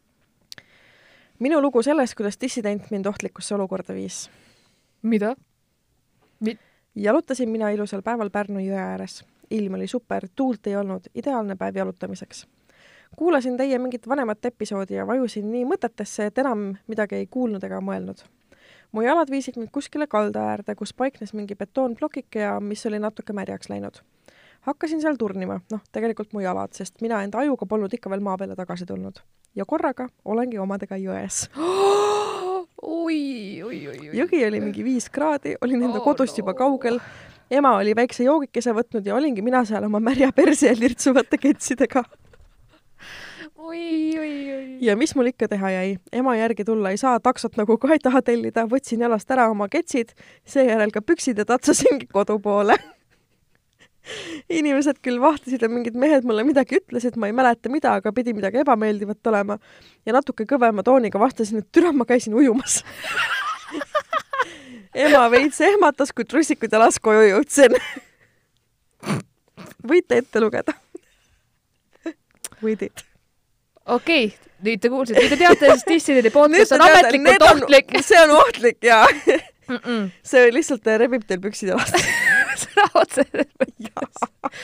minu 1.40 1.62
lugu 1.62 1.84
sellest, 1.84 2.16
kuidas 2.16 2.38
dissident 2.42 2.92
mind 2.92 3.06
ohtlikusse 3.06 3.56
olukorda 3.56 3.94
viis. 3.94 4.30
mida 5.02 5.36
Mi? 6.40 6.58
Jalutasin 7.04 7.50
mina 7.50 7.70
ilusal 7.70 8.02
päeval 8.02 8.30
Pärnu 8.30 8.60
jõe 8.60 8.78
ääres. 8.78 9.24
ilm 9.52 9.74
oli 9.74 9.88
super, 9.88 10.28
tuult 10.36 10.68
ei 10.68 10.76
olnud, 10.76 11.08
ideaalne 11.16 11.56
päev 11.56 11.76
jalutamiseks. 11.76 12.48
kuulasin 13.16 13.58
teie 13.58 13.80
mingit 13.80 14.08
vanemat 14.08 14.46
episoodi 14.46 14.94
ja 14.94 15.08
vajusin 15.08 15.52
nii 15.52 15.66
mõtetesse, 15.66 16.26
et 16.26 16.38
enam 16.38 16.76
midagi 16.88 17.16
ei 17.16 17.28
kuulnud 17.28 17.64
ega 17.64 17.82
mõelnud. 17.82 18.24
mu 18.92 19.02
jalad 19.02 19.32
viisid 19.32 19.58
mind 19.58 19.70
kuskile 19.72 20.08
kalda 20.08 20.40
äärde, 20.40 20.76
kus 20.76 20.94
paiknes 20.94 21.34
mingi 21.34 21.56
betoonplokike 21.56 22.40
ja 22.40 22.60
mis 22.60 22.86
oli 22.86 23.00
natuke 23.00 23.34
märjaks 23.34 23.70
läinud 23.70 24.02
hakkasin 24.62 25.02
seal 25.02 25.16
turnima, 25.16 25.60
noh, 25.72 25.82
tegelikult 25.92 26.34
mu 26.34 26.40
jalad, 26.40 26.74
sest 26.74 27.02
mina 27.02 27.24
enda 27.24 27.40
ajuga 27.40 27.66
polnud 27.66 27.94
ikka 27.94 28.10
veel 28.10 28.20
maa 28.20 28.38
peale 28.38 28.56
tagasi 28.56 28.86
tulnud. 28.86 29.22
Ja 29.56 29.66
korraga 29.66 30.10
olengi 30.26 30.60
omadega 30.62 30.98
jões 31.00 31.48
oi, 32.82 33.62
oi, 33.64 33.88
oi, 33.88 33.98
oi. 34.10 34.14
jõgi 34.18 34.44
oli 34.48 34.62
mingi 34.64 34.86
viis 34.86 35.10
kraadi, 35.12 35.56
olin 35.62 35.84
enda 35.84 36.00
Oh, 36.00 36.06
kodust 36.06 36.38
no. 36.38 36.44
juba 36.44 36.54
kaugel. 36.58 37.00
ema 37.52 37.76
oli 37.78 37.96
väikse 37.96 38.24
joogikese 38.24 38.74
võtnud 38.78 39.06
ja 39.06 39.16
olingi 39.16 39.42
mina 39.42 39.64
seal 39.66 39.84
oma 39.88 40.00
märja 40.00 40.32
perse 40.36 40.74
lirtsuvate 40.78 41.38
ketsidega. 41.38 42.04
oi, 43.58 44.20
oi, 44.20 44.54
oi. 44.56 44.78
ja 44.86 44.96
mis 44.98 45.16
mul 45.16 45.32
ikka 45.34 45.48
teha 45.48 45.74
jäi, 45.76 45.98
ema 46.14 46.36
järgi 46.38 46.66
tulla 46.66 46.94
ei 46.94 47.02
saa, 47.02 47.20
taksot 47.20 47.58
nagu 47.58 47.78
ka 47.78 47.92
ei 47.94 48.00
taha 48.04 48.22
tellida, 48.22 48.68
võtsin 48.70 49.02
jalast 49.02 49.32
ära 49.32 49.50
oma 49.52 49.68
ketsid, 49.68 50.16
seejärel 50.46 50.94
ka 50.96 51.02
püksid 51.02 51.38
ja 51.38 51.46
tatsasingi 51.46 52.08
kodu 52.14 52.40
poole. 52.40 52.78
Inimesed 54.50 55.00
küll 55.06 55.20
vahtisid 55.22 55.64
ja 55.64 55.70
mingid 55.72 55.98
mehed 56.00 56.28
mulle 56.28 56.46
midagi 56.48 56.80
ütlesid, 56.80 57.18
ma 57.20 57.30
ei 57.30 57.36
mäleta 57.36 57.72
mida, 57.72 57.96
aga 58.00 58.14
pidi 58.16 58.34
midagi 58.38 58.62
ebameeldivat 58.64 59.32
olema. 59.32 59.60
ja 60.06 60.16
natuke 60.16 60.48
kõvema 60.50 60.86
tooniga 60.86 61.22
vastasin, 61.22 61.64
et 61.64 61.72
türa, 61.72 61.94
ma 61.94 62.08
käisin 62.10 62.36
ujumas 62.38 62.82
ema 65.06 65.26
veits 65.32 65.62
ehmatas, 65.62 66.14
kui 66.16 66.26
trussikud 66.26 66.72
jalas 66.72 67.00
koju 67.00 67.28
jõudsin. 67.30 67.78
võite 69.90 70.24
ette 70.24 70.42
lugeda. 70.42 70.74
võidid. 72.64 73.06
okei 73.86 74.26
okay. 74.26 74.50
nüüd 74.66 74.82
te 74.82 74.92
kuulsite, 74.92 75.22
nüüd 75.22 75.36
te 75.36 75.40
teate, 75.44 75.72
siis 75.76 75.88
dissidendi 75.88 76.34
podcast 76.34 76.76
on 76.76 76.88
ametlikult 76.88 77.48
ohtlik. 77.52 77.96
see 78.02 78.26
on 78.26 78.36
ohtlik 78.42 78.84
ja 78.84 79.06
Mm 79.70 79.76
-mm. 79.76 80.10
see 80.24 80.54
lihtsalt 80.54 80.88
rebib 80.98 81.24
teil 81.28 81.42
püksid 81.42 81.70
jalast. 81.70 81.96
Sõna 82.80 83.04
otseses 83.04 83.52
mõttes. 83.60 84.56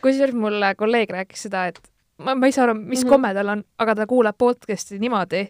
kusjuures 0.00 0.36
mulle 0.36 0.74
kolleeg 0.78 1.10
rääkis 1.14 1.48
seda, 1.48 1.66
et 1.70 1.80
ma, 2.24 2.34
ma 2.34 2.48
ei 2.48 2.56
saa 2.56 2.68
aru, 2.68 2.78
mis 2.78 2.84
mm. 2.86 3.04
-hmm. 3.04 3.08
komme 3.08 3.34
tal 3.34 3.54
on, 3.56 3.64
aga 3.78 3.94
ta 3.94 4.06
kuulab 4.06 4.38
podcast'i 4.38 4.98
niimoodi, 5.00 5.46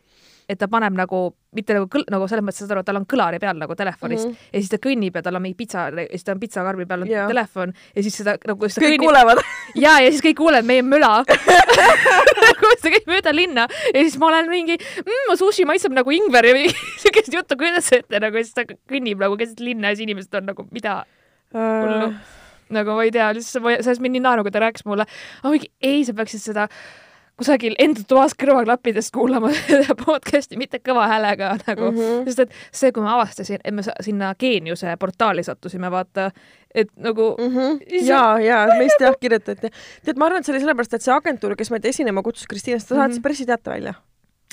et 0.51 0.59
ta 0.59 0.67
paneb 0.69 0.97
nagu, 0.99 1.21
mitte 1.55 1.75
nagu 1.77 1.87
kõl-, 1.91 2.07
nagu 2.11 2.27
selles 2.29 2.43
mõttes, 2.45 2.65
saad 2.65 2.75
aru, 2.75 2.83
tal 2.87 2.99
on 2.99 3.07
kõlari 3.11 3.39
peal 3.43 3.59
nagu 3.59 3.75
telefonis 3.79 4.25
mm. 4.25 4.31
-hmm. 4.31 4.49
ja 4.53 4.63
siis 4.63 4.71
ta 4.73 4.81
kõnnib 4.87 5.19
ja 5.19 5.23
tal 5.23 5.39
on 5.39 5.45
mingi 5.45 5.59
pitsa, 5.59 5.89
ja 5.95 6.07
siis 6.11 6.27
ta 6.27 6.35
on 6.35 6.41
pitsakarbi 6.41 6.87
peal 6.87 7.07
on 7.07 7.11
Jaa. 7.11 7.29
telefon 7.29 7.75
ja 7.97 8.03
siis 8.03 8.17
seda 8.23 8.37
nagu 8.47 8.69
siis 8.69 8.79
kõik 8.79 8.97
kõnnib 8.97 9.07
kuulevad. 9.07 9.43
ja, 9.75 9.99
ja 10.01 10.11
siis 10.11 10.25
kõik 10.27 10.39
kuulevad 10.43 10.67
meie 10.67 10.83
möla 10.83 11.13
kuidas 12.61 12.83
ta 12.83 12.91
käib 12.91 13.07
mööda 13.07 13.35
linna 13.35 13.69
ja 13.95 14.01
siis 14.01 14.19
ma 14.19 14.27
olen 14.33 14.51
mingi 14.51 14.79
mmm, 14.79 15.37
sushi 15.39 15.65
maitseb 15.65 15.95
nagu 15.95 16.11
ingver 16.11 16.47
ja 16.47 16.55
mingi 16.59 16.75
siukest 17.03 17.33
juttu 17.35 17.57
kujutas 17.57 17.93
ette 17.93 18.21
nagu 18.21 18.37
ja 18.37 18.45
siis 18.45 18.55
ta 18.55 18.67
kõnnib 18.67 19.23
nagu 19.23 19.39
keset 19.41 19.61
linna 19.61 19.91
ja 19.91 19.99
siis 19.99 20.09
inimesed 20.09 20.35
on 20.35 20.51
nagu 20.51 20.67
mida 20.71 21.05
hullu. 21.55 22.15
nagu 22.71 22.97
ma 22.97 23.05
ei 23.05 23.11
tea, 23.15 23.33
lihtsalt 23.35 23.65
ma, 23.65 23.77
sellest 23.83 24.03
mind 24.05 24.19
nii 24.19 24.27
naeru, 24.27 24.47
kui 24.47 24.55
ta 24.55 24.63
rääkis 24.63 24.87
mulle, 24.87 25.07
mingi 25.45 25.71
ei, 25.83 26.05
sa 26.05 26.15
peaksid 26.15 26.41
seda 26.45 26.69
kusagil 27.41 27.75
enda 27.81 28.03
toas 28.09 28.35
kõrvaklappidest 28.37 29.15
kuulama 29.17 29.51
seda 29.57 29.97
podcast'i, 29.99 30.59
mitte 30.61 30.81
kõva 30.85 31.07
häälega 31.09 31.55
nagu 31.65 31.89
mm. 31.91 32.01
-hmm. 32.01 32.27
sest 32.29 32.45
et 32.45 32.53
see, 32.83 32.93
kui 32.93 33.05
ma 33.05 33.15
avastasin, 33.17 33.63
et 33.65 33.75
me 33.75 33.83
sinna 34.05 34.35
Geeniuse 34.39 34.93
portaali 35.01 35.45
sattusime, 35.47 35.91
vaata, 35.91 36.31
et 36.75 36.93
nagu 36.97 37.33
mm 37.39 37.57
-hmm. 37.57 37.81
ja, 38.05 38.39
ja 38.45 38.61
meist 38.79 39.01
jah 39.01 39.17
kirjutati. 39.21 39.73
tead, 40.05 40.17
ma 40.17 40.27
arvan, 40.27 40.41
et 40.41 40.47
see 40.47 40.55
oli 40.55 40.61
sellepärast, 40.61 40.95
et 40.95 41.03
see 41.03 41.15
agentuur, 41.15 41.57
kes 41.57 41.71
meid 41.71 41.85
esinema 41.85 42.23
kutsus, 42.23 42.47
Kristiina, 42.47 42.79
ta 42.79 42.95
saatis 42.95 43.17
Mhm. 43.17 43.23
pressiteate 43.23 43.71
välja, 43.71 43.95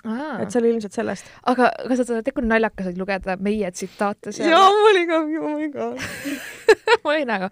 Aa. 0.05 0.37
et 0.43 0.51
see 0.53 0.59
oli 0.61 0.69
ilmselt 0.75 0.93
sellest. 0.93 1.25
aga 1.45 1.71
kas 1.87 2.03
sa 2.05 2.05
tead, 2.21 2.31
kui 2.35 2.45
naljakas 2.45 2.87
oli 2.91 2.99
lugeda 3.01 3.37
meie 3.41 3.71
tsitaate 3.71 4.31
seal? 4.31 4.49
jaa, 4.53 4.69
mul 4.69 4.89
oli 4.93 5.03
ka, 5.09 5.19
oh 5.41 5.51
my 5.57 5.69
god. 5.73 5.97
ma 7.03 7.11
olin 7.15 7.27
nagu, 7.27 7.49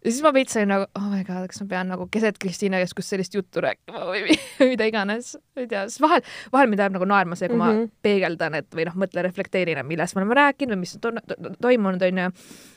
ja 0.00 0.10
siis 0.10 0.22
ma 0.24 0.32
veits 0.32 0.56
olin 0.56 0.70
nagu, 0.72 0.86
oh 0.96 1.08
my 1.12 1.20
god, 1.28 1.44
kas 1.52 1.60
ma 1.60 1.66
pean 1.74 1.90
nagu 1.92 2.06
keset 2.10 2.38
Kristiina 2.40 2.80
keskust 2.80 3.12
sellist 3.12 3.34
juttu 3.36 3.60
rääkima 3.60 4.06
või 4.08 4.22
mi- 4.30 4.38
mida 4.72 4.88
iganes, 4.88 5.34
ma 5.54 5.60
ei 5.66 5.68
tea, 5.70 5.84
sest 5.90 6.00
vahel, 6.00 6.24
vahel 6.54 6.70
mind 6.72 6.80
ajab 6.86 6.96
nagu 6.96 7.08
naerma 7.12 7.36
see, 7.36 7.48
kui 7.52 7.58
mm 7.58 7.62
-hmm. 7.68 7.84
Mhm. 7.84 7.92
ma 7.92 8.02
peegeldan, 8.08 8.54
et 8.62 8.74
või 8.74 8.88
noh, 8.88 8.96
mõtlen, 9.04 9.28
reflekteerin, 9.28 9.84
millest 9.86 10.16
me 10.16 10.22
oleme 10.24 10.34
rääkinud 10.40 10.74
või 10.76 10.80
mis 10.86 10.94
on 10.96 11.00
to- 11.00 11.12
to- 11.34 11.54
toimunud, 11.60 12.02
onju. 12.02 12.30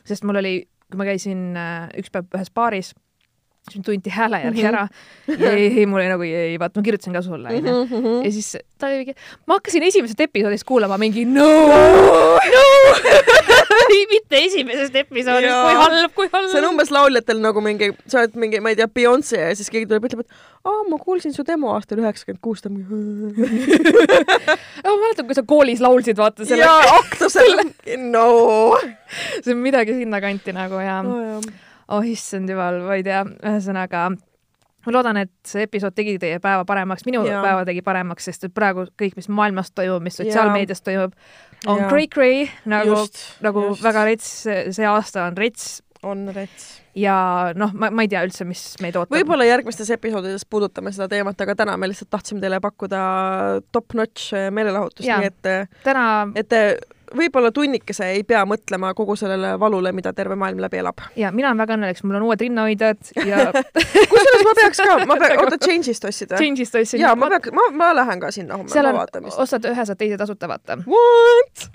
sest 0.05 0.23
mul 0.27 0.35
oli, 0.43 0.55
kui 0.91 0.97
ma 0.99 1.05
käisin 1.07 1.55
äh, 1.57 1.89
üks 1.97 2.11
päev 2.11 2.25
ühes 2.35 2.51
baaris, 2.53 2.93
siis 3.63 3.77
mind 3.77 3.85
tunti 3.87 4.11
hääle 4.11 4.39
järgi 4.43 4.63
Mhm. 4.63 4.69
ära 4.73 4.87
ja 5.39 5.51
ei, 5.55 5.67
ei, 5.79 5.85
mul 5.87 6.01
oli 6.01 6.09
nagu 6.11 6.25
ei, 6.27 6.57
vaata, 6.59 6.79
ma 6.79 6.83
kirjutasin 6.85 7.13
ka 7.15 7.21
sulle, 7.25 7.47
onju. 7.55 7.75
Mhm. 7.87 8.17
ja 8.25 8.31
siis 8.35 8.49
ta 8.77 8.87
oli 8.91 9.13
ma 9.47 9.55
hakkasin 9.59 9.83
esimesest 9.87 10.19
episoodist 10.27 10.67
kuulama 10.67 10.97
mingi 10.99 11.23
no, 11.25 11.47
no, 11.47 12.65
mitte 14.13 14.37
esimesest 14.45 14.95
episoodist, 14.99 15.53
kui 15.53 15.75
halb, 15.79 16.11
kui 16.17 16.27
halb. 16.33 16.49
see 16.51 16.59
on 16.59 16.67
umbes 16.73 16.91
lauljatel 16.93 17.39
nagu 17.41 17.61
mingi, 17.63 17.91
sa 18.11 18.19
oled 18.23 18.35
mingi, 18.39 18.59
ma 18.63 18.73
ei 18.73 18.77
tea, 18.79 18.87
Beyonce 18.91 19.39
ja 19.39 19.53
siis 19.57 19.69
keegi 19.73 19.87
tuleb, 19.89 20.05
ütleb, 20.09 20.25
et 20.25 20.67
aa, 20.67 20.83
ma 20.91 20.99
kuulsin 21.01 21.33
su 21.35 21.45
demo 21.47 21.71
aastal 21.73 22.01
üheksakümmend 22.03 22.41
kuus, 22.43 22.61
ta 22.63 22.69
on 22.69 22.77
mingi 22.81 22.93
ma 24.83 24.95
mäletan, 24.99 25.25
kui 25.29 25.37
sa 25.37 25.43
koolis 25.47 25.81
laulsid, 25.83 26.19
vaata 26.19 26.45
selle, 26.47 26.65
jaa, 26.67 26.97
aktusel, 26.99 27.55
no. 28.11 28.27
see 29.41 29.53
on 29.55 29.61
midagi 29.63 29.95
sinnakanti 30.03 30.55
nagu 30.55 30.81
ja 30.83 30.99
Oh, 31.03 31.41
oh 31.89 32.05
issand 32.05 32.49
jumal, 32.49 32.81
ma 32.87 32.99
ei 32.99 33.03
tea, 33.05 33.23
ühesõnaga 33.23 34.09
ma 34.83 34.91
loodan, 34.91 35.21
et 35.23 35.31
see 35.47 35.63
episood 35.67 35.95
tegi 35.95 36.17
teie 36.19 36.41
päeva 36.43 36.65
paremaks, 36.67 37.05
minu 37.07 37.23
Jaa. 37.27 37.41
päeva 37.45 37.63
tegi 37.67 37.83
paremaks, 37.85 38.27
sest 38.29 38.49
et 38.49 38.55
praegu 38.55 38.85
kõik, 38.99 39.15
mis 39.19 39.29
maailmas 39.31 39.71
toimub, 39.71 40.03
mis 40.03 40.19
sotsiaalmeedias 40.19 40.83
toimub, 40.83 41.15
on 41.71 41.85
cray-cray 41.87 42.47
nagu, 42.69 43.05
nagu 43.45 43.67
just. 43.69 43.83
väga 43.85 44.05
rets, 44.09 44.29
see 44.75 44.87
aasta 44.89 45.27
on 45.29 45.39
rets 45.39 45.81
on 46.03 46.27
rets. 46.35 46.81
ja 46.99 47.15
noh, 47.55 47.71
ma, 47.79 47.89
ma 47.95 48.03
ei 48.05 48.11
tea 48.11 48.23
üldse, 48.27 48.45
mis 48.47 48.61
meid 48.83 48.97
ootab. 48.99 49.15
võib-olla 49.15 49.47
järgmistes 49.47 49.89
episoodides 49.95 50.45
puudutame 50.51 50.91
seda 50.95 51.07
teemat, 51.11 51.39
aga 51.45 51.55
täna 51.63 51.77
me 51.79 51.89
lihtsalt 51.89 52.11
tahtsime 52.13 52.43
teile 52.43 52.59
pakkuda 52.63 53.03
top-notch 53.71 54.35
meelelahutust, 54.51 55.07
nii 55.07 55.31
et, 55.31 55.71
täna 55.85 56.05
et 56.39 56.59
võib-olla 57.17 57.51
tunnikese 57.55 58.09
ei 58.15 58.23
pea 58.27 58.43
mõtlema 58.49 58.93
kogu 58.97 59.15
sellele 59.19 59.53
valule, 59.59 59.91
mida 59.95 60.13
terve 60.13 60.35
maailm 60.39 60.61
läbi 60.63 60.81
elab. 60.81 61.03
ja 61.19 61.31
mina 61.31 61.51
olen 61.51 61.61
väga 61.63 61.77
õnnelik, 61.77 61.99
sest 61.99 62.07
mul 62.09 62.19
on 62.19 62.27
uued 62.29 62.41
rinnahoidjad 62.45 63.13
ja 63.27 63.45
kusjuures 64.13 64.47
ma 64.47 64.55
peaks 64.61 64.81
ka, 64.83 64.97
ma 65.09 65.19
peaks, 65.21 65.43
oota, 65.43 65.61
Change'ist 65.67 66.09
ostsid 66.09 66.33
või? 66.33 66.41
Change'ist 66.43 66.81
ostsin. 66.81 67.03
jaa, 67.03 67.15
ma 67.19 67.29
peaks, 67.35 67.53
ma, 67.55 67.69
ma 67.77 67.93
lähen 67.97 68.23
ka 68.23 68.33
sinna 68.35 68.59
homme, 68.59 68.83
ma 68.89 68.97
vaatan, 68.99 69.27
mis. 69.27 69.39
ostad 69.45 69.69
ühe, 69.69 69.87
saad 69.87 69.99
teise 69.99 70.19
tasuta, 70.19 70.49
vaata. 70.51 70.81
What? 70.87 71.69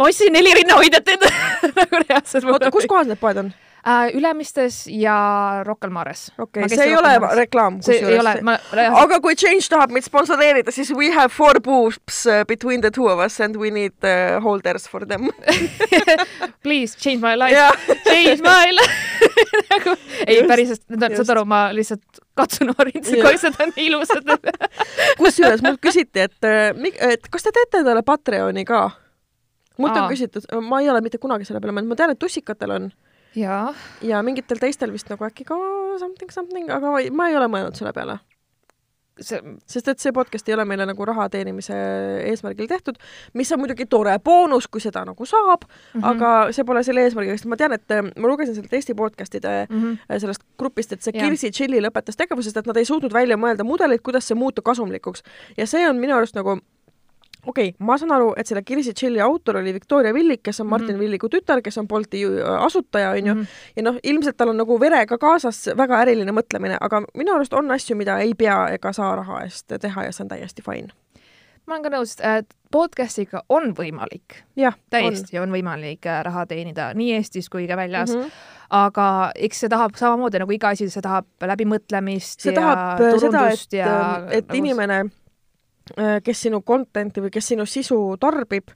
ma 0.00 0.08
ostsin 0.08 0.32
neli 0.32 0.54
rinnahoidjat 0.62 1.08
endale 1.14 1.32
nagu 1.80 2.04
reaalselt. 2.08 2.48
oota, 2.48 2.70
kus 2.74 2.88
kohas 2.90 3.10
need 3.10 3.20
poed 3.20 3.44
on? 3.44 3.52
äh,? 3.86 4.16
Ülemistes 4.16 4.86
ja 4.86 5.62
Rocca 5.66 5.88
al 5.88 5.92
Mares. 5.94 6.30
okei 6.38 6.64
okay,, 6.64 6.76
see 6.76 6.88
ei 6.90 6.96
ole 6.96 7.14
reklaam 7.38 7.80
see 7.84 8.00
ei 8.00 8.18
ole, 8.18 8.36
ma, 8.46 8.56
aga 9.02 9.20
kui 9.20 9.36
Change 9.38 9.68
tahab 9.70 9.94
meid 9.94 10.06
sponsoreerida, 10.06 10.72
siis 10.74 10.92
we 10.96 11.10
have 11.14 11.28
four 11.34 11.60
boobs 11.60 12.24
uh, 12.26 12.42
between 12.48 12.80
the 12.80 12.90
two 12.90 13.08
of 13.08 13.22
us 13.24 13.40
and 13.40 13.56
we 13.56 13.70
need 13.70 13.94
uh, 14.04 14.40
holders 14.42 14.88
for 14.88 15.06
them. 15.06 15.30
please 16.64 16.96
change 16.96 17.20
my 17.22 17.36
life 17.36 17.54
jah, 17.54 17.72
change 18.04 18.42
my 18.44 18.72
life 18.74 19.10
nagu 19.72 19.94
ei 20.26 20.42
päriselt, 20.48 20.84
saad 20.88 21.32
aru, 21.34 21.44
ma 21.48 21.60
lihtsalt 21.74 22.20
katsun 22.38 22.72
orintsi, 22.76 23.18
kui 23.20 23.36
need 23.36 23.60
on 23.64 23.72
ilusad. 23.84 24.32
kusjuures 25.20 25.62
mult 25.66 25.80
küsiti, 25.84 26.26
et, 26.26 26.50
et 27.10 27.30
kas 27.30 27.46
te 27.46 27.54
teete 27.56 27.82
endale 27.84 28.04
Patreoni 28.06 28.64
ka? 28.68 28.88
mult 29.80 29.96
on 29.96 30.10
küsitud, 30.10 30.44
ma 30.66 30.82
ei 30.82 30.90
ole 30.92 31.00
mitte 31.04 31.20
kunagi 31.20 31.46
selle 31.48 31.62
peale 31.62 31.72
mõelnud, 31.72 31.94
ma 31.94 31.96
tean, 31.96 32.12
et 32.12 32.20
tussikatel 32.20 32.74
on 32.74 32.90
jaa, 33.36 33.74
ja 34.02 34.22
mingitel 34.22 34.58
teistel 34.58 34.92
vist 34.92 35.08
nagu 35.10 35.24
äkki 35.24 35.44
ka 35.44 35.56
something 35.98 36.30
something, 36.34 36.70
aga 36.70 36.90
ma 37.12 37.28
ei- 37.28 37.36
ole 37.36 37.46
mõelnud 37.48 37.74
selle 37.78 37.92
peale. 37.92 38.18
see, 39.20 39.36
sest 39.68 39.88
et 39.88 39.98
see 40.00 40.12
podcast 40.16 40.48
ei 40.48 40.54
ole 40.54 40.64
meile 40.64 40.86
nagu 40.88 41.04
raha 41.04 41.26
teenimise 41.28 41.74
eesmärgil 42.30 42.66
tehtud, 42.70 42.96
mis 43.36 43.50
on 43.52 43.60
muidugi 43.60 43.84
tore 43.86 44.14
boonus, 44.24 44.64
kui 44.66 44.80
seda 44.80 45.02
nagu 45.04 45.26
saab 45.28 45.66
mm. 45.68 46.00
-hmm. 46.00 46.06
aga 46.08 46.52
see 46.56 46.64
pole 46.64 46.80
selle 46.82 47.02
eesmärgiga, 47.04 47.36
sest 47.36 47.44
ma 47.46 47.56
tean, 47.56 47.72
et 47.76 47.90
äh, 47.90 48.00
ma 48.16 48.28
lugesin 48.28 48.54
sellest 48.54 48.72
Eesti 48.72 48.94
podcast'ide 48.94 49.66
Mhm. 49.70 49.92
äh, 50.10 50.18
sellest 50.18 50.42
grupist, 50.58 50.92
et 50.92 51.02
see 51.02 51.12
Jah. 51.14 51.28
Kirsi 51.28 51.50
Chilli 51.50 51.80
lõpetas 51.84 52.16
tegevusest, 52.16 52.56
et 52.56 52.66
nad 52.66 52.76
ei 52.76 52.84
suutnud 52.84 53.12
välja 53.12 53.36
mõelda 53.36 53.64
mudelit, 53.64 54.00
kuidas 54.02 54.24
see 54.28 54.34
muuta 54.34 54.62
kasumlikuks. 54.62 55.22
ja 55.56 55.66
see 55.66 55.88
on 55.88 55.96
minu 55.96 56.14
arust 56.16 56.34
nagu 56.34 56.58
okei 57.46 57.68
okay,, 57.68 57.86
ma 57.86 57.96
saan 57.98 58.12
aru, 58.12 58.32
et 58.36 58.46
selle 58.46 58.62
Kirsi 58.66 58.94
Chilli 58.94 59.20
autor 59.20 59.60
oli 59.60 59.72
Victoria 59.74 60.14
Villik, 60.14 60.42
kes 60.42 60.60
on 60.60 60.66
Martin 60.66 60.88
mm. 60.88 60.94
-hmm. 60.94 61.00
Villiku 61.00 61.28
tütar, 61.28 61.62
kes 61.62 61.78
on 61.78 61.88
Bolti 61.88 62.20
ju- 62.20 62.44
asutaja, 62.58 63.10
onju. 63.10 63.34
Mhm. 63.34 63.44
ja 63.76 63.82
noh, 63.82 63.98
ilmselt 64.02 64.36
tal 64.36 64.48
on 64.48 64.56
nagu 64.56 64.80
verega 64.80 65.18
kaasas 65.18 65.70
väga 65.76 66.02
äriline 66.04 66.32
mõtlemine, 66.32 66.76
aga 66.80 67.02
minu 67.14 67.34
arust 67.34 67.52
on 67.52 67.70
asju, 67.70 67.96
mida 67.96 68.18
ei 68.18 68.34
pea 68.34 68.68
ega 68.68 68.92
saa 68.92 69.16
raha 69.16 69.42
eest 69.44 69.72
teha 69.80 70.04
ja 70.04 70.12
see 70.12 70.24
on 70.24 70.28
täiesti 70.28 70.62
fine. 70.62 70.88
ma 71.66 71.74
olen 71.74 71.82
ka 71.82 71.90
nõus, 71.90 72.16
et 72.38 72.54
podcast'iga 72.72 73.42
on 73.48 73.74
võimalik, 73.74 74.42
täiesti 74.90 75.38
on, 75.38 75.48
on 75.48 75.54
võimalik 75.54 76.06
äh, 76.06 76.22
raha 76.24 76.46
teenida 76.46 76.94
nii 76.94 77.12
Eestis 77.14 77.48
kui 77.48 77.68
ka 77.68 77.76
väljas 77.76 78.10
mm. 78.10 78.20
-hmm. 78.22 78.30
aga 78.70 79.30
eks 79.34 79.60
see 79.60 79.68
tahab 79.68 79.94
samamoodi 79.94 80.38
nagu 80.38 80.52
iga 80.52 80.68
asi, 80.68 80.90
see 80.90 81.02
tahab 81.02 81.26
läbimõtlemist 81.40 82.40
see 82.40 82.52
ja 82.52 82.60
tahab 82.60 82.78
äh, 82.78 82.96
seda, 82.98 83.14
et 83.14 83.20
turundust, 83.20 83.72
ja 83.72 84.26
et 84.30 84.48
nagu 84.48 84.58
inimene, 84.58 85.04
kes 86.24 86.46
sinu 86.46 86.62
content'i 86.66 87.22
või 87.24 87.32
kes 87.34 87.52
sinu 87.52 87.66
sisu 87.68 87.98
tarbib 88.20 88.72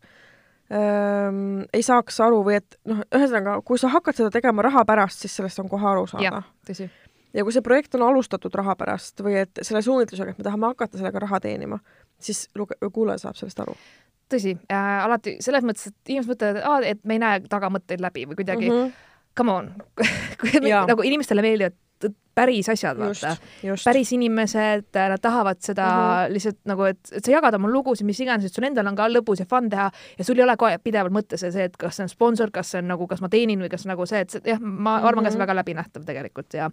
ähm,, 0.72 1.64
ei 1.72 1.82
saaks 1.84 2.20
aru 2.24 2.42
või 2.46 2.58
et 2.60 2.78
noh, 2.88 3.02
ühesõnaga, 3.14 3.58
kui 3.66 3.80
sa 3.80 3.90
hakkad 3.92 4.18
seda 4.20 4.32
tegema 4.34 4.64
raha 4.66 4.84
pärast, 4.88 5.24
siis 5.24 5.36
sellest 5.36 5.60
on 5.62 5.70
kohe 5.72 5.86
aru 5.90 6.06
saada. 6.10 6.42
Tõsi. 6.66 6.88
ja 7.34 7.44
kui 7.44 7.54
see 7.54 7.64
projekt 7.66 7.94
on 7.98 8.06
alustatud 8.06 8.54
raha 8.54 8.76
pärast 8.78 9.20
või 9.24 9.38
et 9.42 9.62
selle 9.62 9.82
suunitlusega, 9.84 10.34
et 10.34 10.40
me 10.40 10.46
tahame 10.46 10.72
hakata 10.72 11.00
sellega 11.00 11.24
raha 11.26 11.40
teenima, 11.44 11.80
siis 12.22 12.46
luge-, 12.58 12.78
kuulaja 12.86 13.26
saab 13.26 13.38
sellest 13.40 13.64
aru. 13.64 13.76
Tõsi 14.32 14.56
äh,, 14.72 14.92
alati 15.04 15.38
selles 15.44 15.66
mõttes, 15.66 15.90
et 15.90 16.14
inimesed 16.14 16.34
mõtlevad, 16.34 16.88
et 16.88 17.02
me 17.04 17.18
ei 17.18 17.22
näe 17.22 17.42
tagamõtteid 17.50 18.02
läbi 18.02 18.28
või 18.30 18.40
kuidagi. 18.40 18.70
Mm, 18.70 18.84
-hmm. 18.84 19.10
come 19.36 19.52
on. 19.52 19.72
Nagu 20.90 21.04
inimestele 21.04 21.44
meeldivad 21.44 21.76
päris 22.34 22.68
asjad, 22.68 22.98
vaata., 22.98 23.36
päris 23.84 24.10
inimesed, 24.12 24.88
nad 24.94 25.20
tahavad 25.22 25.60
seda 25.62 25.84
mm 25.86 25.94
Mhm. 25.94 26.26
-hmm. 26.26 26.32
lihtsalt 26.34 26.58
nagu, 26.64 26.82
et, 26.84 26.98
et 27.12 27.24
sa 27.24 27.30
jagad 27.30 27.54
oma 27.54 27.68
lugusid, 27.70 28.06
mis 28.06 28.20
iganes, 28.20 28.44
et 28.44 28.52
sul 28.52 28.64
endal 28.64 28.86
on 28.86 28.96
ka 28.96 29.06
lõbus 29.08 29.38
ja 29.40 29.46
fun 29.46 29.70
teha 29.70 29.90
ja 30.18 30.24
sul 30.24 30.38
ei 30.38 30.42
ole 30.44 30.56
kogu 30.56 30.70
aeg 30.70 30.82
pidevalt 30.82 31.12
mõttes 31.14 31.38
see, 31.50 31.64
et 31.64 31.76
kas 31.76 31.96
see 31.96 32.02
on 32.02 32.08
sponsor, 32.08 32.50
kas 32.50 32.70
see 32.70 32.78
on 32.82 32.88
nagu, 32.88 33.06
kas 33.06 33.20
ma 33.20 33.28
teenin 33.28 33.60
või 33.62 33.68
kas 33.70 33.86
nagu 33.86 34.06
see, 34.06 34.20
et 34.20 34.30
see, 34.30 34.40
jah, 34.44 34.58
ma 34.60 34.96
arvan 34.96 35.12
mm 35.14 35.18
-hmm. 35.18 35.24
ka 35.24 35.30
see 35.30 35.36
Mhm. 35.38 35.42
on 35.42 35.46
väga 35.46 35.54
läbinähtav 35.62 36.04
tegelikult 36.04 36.54
ja 36.54 36.70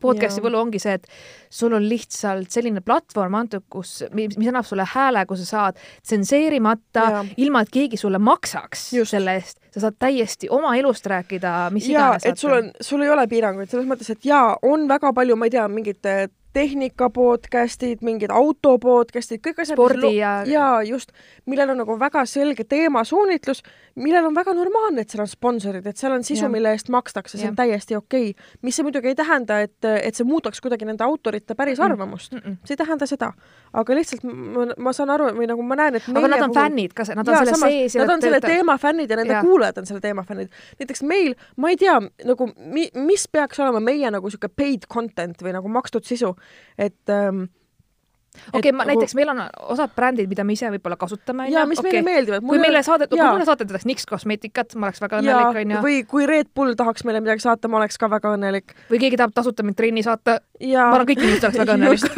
podcast'i 0.00 0.42
võlu 0.44 0.58
ongi 0.60 0.78
see, 0.82 0.94
et 1.00 1.06
sul 1.50 1.74
on 1.74 1.84
lihtsalt 1.88 2.50
selline 2.52 2.82
platvorm 2.84 3.34
antud, 3.40 3.64
kus, 3.72 4.04
mis 4.14 4.36
mis 4.38 4.50
annab 4.50 4.66
sulle 4.68 4.86
hääle, 4.86 5.24
kus 5.28 5.42
sa 5.42 5.48
saad 5.50 5.80
tsenseerimata 6.06 7.24
ilma 7.42 7.64
et 7.64 7.72
keegi 7.74 7.98
sulle 8.00 8.20
maksaks 8.22 8.92
Just. 8.94 9.16
selle 9.16 9.34
eest, 9.40 9.58
sa 9.74 9.86
saad 9.86 9.98
täiesti 9.98 10.50
oma 10.50 10.76
elust 10.78 11.06
rääkida, 11.10 11.54
mis 11.74 11.88
jaa, 11.90 12.12
iganes. 12.14 12.28
et 12.30 12.38
sul 12.38 12.54
on, 12.54 12.70
sul 12.80 13.02
ei 13.02 13.10
ole 13.10 13.26
piiranguid 13.30 13.72
selles 13.72 13.88
mõttes, 13.90 14.12
et 14.14 14.30
jaa, 14.30 14.54
on 14.62 14.86
väga 14.90 15.12
palju, 15.16 15.36
ma 15.36 15.50
ei 15.50 15.56
tea, 15.56 15.66
mingid 15.72 16.10
äh, 16.10 16.28
tehnika 16.52 17.10
podcast'id, 17.10 18.00
mingid 18.02 18.32
auto 18.34 18.74
podcast'id, 18.82 19.38
kõik 19.44 19.60
asjad. 19.62 19.76
Spordi 19.78 20.16
ja- 20.16 20.42
jaa, 20.46 20.82
just, 20.82 21.12
millel 21.46 21.70
on 21.70 21.78
nagu 21.84 21.94
väga 21.98 22.24
selge 22.26 22.64
teemasuunitlus, 22.64 23.62
millel 23.94 24.26
on 24.26 24.34
väga 24.34 24.54
normaalne, 24.54 25.00
et 25.00 25.10
seal 25.10 25.22
on 25.22 25.30
sponsorid, 25.30 25.86
et 25.86 25.96
seal 25.96 26.12
on 26.12 26.24
sisu, 26.26 26.48
mille 26.50 26.72
eest 26.74 26.90
makstakse, 26.90 27.38
see 27.38 27.48
on 27.48 27.56
täiesti 27.56 27.96
okei 27.96 28.30
okay.. 28.30 28.56
mis 28.62 28.76
see 28.76 28.86
muidugi 28.86 29.12
ei 29.12 29.14
tähenda, 29.14 29.60
et, 29.60 29.78
et 29.84 30.14
see 30.14 30.26
muudaks 30.26 30.60
kuidagi 30.60 30.88
nende 30.88 31.04
autorite 31.04 31.54
päris 31.54 31.80
arvamust. 31.80 32.32
Mm 32.32 32.38
-mm. 32.38 32.56
see 32.64 32.74
ei 32.74 32.82
tähenda 32.82 33.06
seda, 33.06 33.32
aga 33.72 33.94
lihtsalt 33.94 34.24
ma, 34.24 34.66
ma 34.76 34.92
saan 34.92 35.10
aru 35.10 35.30
või 35.38 35.46
nagu 35.46 35.62
ma 35.62 35.76
näen, 35.76 36.00
et 36.00 36.08
aga 36.08 36.28
nad 36.28 36.42
on 36.42 36.54
fännid 36.54 36.94
ka, 36.94 37.04
nad 37.14 37.28
on 37.28 37.34
Jaa, 37.34 37.44
selle 37.44 37.56
samas, 37.56 37.70
sees 37.70 37.94
ja 37.94 38.00
Nad 38.00 38.14
on 38.14 38.22
selle 38.22 38.40
teema 38.40 38.78
fännid 38.78 39.10
ja 39.10 39.16
nende 39.16 39.32
Jaa. 39.32 39.42
kuulajad 39.42 39.78
on 39.78 39.86
selle 39.86 40.00
teema 40.00 40.22
fännid. 40.22 40.48
näiteks 40.80 41.02
meil, 41.02 41.34
ma 41.56 41.70
ei 41.70 41.76
tea 41.76 42.00
nagu 42.24 42.50
mi,, 42.56 42.88
mis 42.94 43.28
peaks 43.28 43.60
olema 43.60 43.80
meie 43.80 44.10
nagu 44.10 44.30
sihuke 44.30 44.48
paid 44.48 44.86
content 44.92 45.42
või 45.42 45.52
nagu 45.52 45.68
makstud 45.68 46.04
sisu, 46.04 46.34
et 46.78 47.14
ähm, 47.14 47.46
okei 48.54 48.58
okay,, 48.58 48.72
nagu- 48.72 48.86
näiteks 48.86 49.14
meil 49.14 49.28
on 49.28 49.40
osad 49.74 49.90
brändid, 49.96 50.28
mida 50.30 50.44
me 50.46 50.54
ise 50.54 50.70
võib-olla 50.70 50.96
kasutame, 50.96 51.48
jaa, 51.50 51.66
mis 51.68 51.80
okei. 51.82 51.90
meile 51.90 52.04
meeldivad. 52.06 52.44
kui 52.46 52.58
meile 52.62 52.82
saadet-, 52.86 53.10
kui 53.10 53.20
mulle 53.20 53.46
saadetakse 53.48 53.88
Nix 53.90 54.06
kosmeetikat, 54.08 54.74
ma 54.78 54.88
oleks 54.88 55.02
väga 55.02 55.20
õnnelik, 55.22 55.58
onju. 55.62 55.80
või 55.84 55.96
kui 56.08 56.28
Red 56.30 56.52
Bull 56.54 56.76
tahaks 56.78 57.04
meile 57.08 57.22
midagi 57.24 57.42
saata, 57.44 57.68
ma 57.68 57.80
oleks 57.80 57.98
ka 57.98 58.10
väga 58.10 58.34
õnnelik. 58.36 58.74
või 58.90 59.02
keegi 59.02 59.18
tahab 59.20 59.34
tasuta 59.36 59.66
mind 59.66 59.78
trenni 59.80 60.04
saata, 60.06 60.38
ja 60.62 60.86
ma 60.86 61.00
arvan, 61.00 61.08
kõik 61.10 61.24
inimesed 61.24 61.44
oleks 61.48 61.60
väga 61.64 61.72
õnnelikud. 61.78 62.14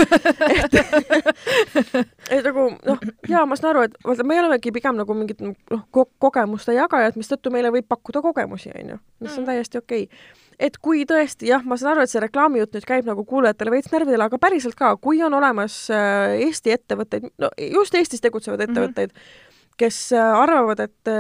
et 2.37 2.45
nagu 2.51 2.69
noh, 2.77 2.99
jaa, 3.33 3.47
ma 3.49 3.59
saan 3.59 3.73
aru, 3.73 3.89
et 3.89 3.99
vaata, 4.05 4.29
me 4.29 4.41
olemegi 4.43 4.75
pigem 4.75 5.01
nagu 5.01 5.17
mingid 5.17 5.41
noh 5.43 5.83
ko, 5.91 6.07
kogemuste 6.23 6.77
jagajad, 6.77 7.17
mistõttu 7.21 7.55
meile 7.55 7.73
võib 7.75 7.89
pakkuda 7.89 8.25
kogemusi, 8.25 8.75
onju, 8.77 9.01
mis 9.23 9.33
on 9.39 9.43
Mm. 9.43 9.49
täiesti 9.49 9.79
okei 9.81 10.05
okay. 10.07 10.42
Et 10.59 10.77
kui 10.83 11.05
tõesti 11.09 11.49
jah, 11.49 11.63
ma 11.65 11.77
saan 11.77 11.95
aru, 11.95 12.05
et 12.05 12.11
see 12.11 12.21
reklaamijutt 12.23 12.75
nüüd 12.77 12.87
käib 12.89 13.09
nagu 13.09 13.25
kuulajatele 13.29 13.71
veits 13.75 13.93
närvidele, 13.93 14.27
aga 14.29 14.39
päriselt 14.43 14.77
ka, 14.79 14.97
kui 14.97 15.23
on 15.23 15.35
olemas 15.35 15.79
äh, 15.91 16.37
Eesti 16.49 16.75
ettevõtteid, 16.77 17.31
no 17.39 17.51
just 17.59 17.95
Eestis 17.95 18.21
tegutsevaid 18.21 18.61
Mhm. 18.61 18.71
ettevõtteid 18.71 19.13
mm, 19.13 19.19
-hmm. 19.19 19.77
kes 19.79 20.13
äh, 20.13 20.41
arvavad, 20.45 20.81
et, 20.81 21.13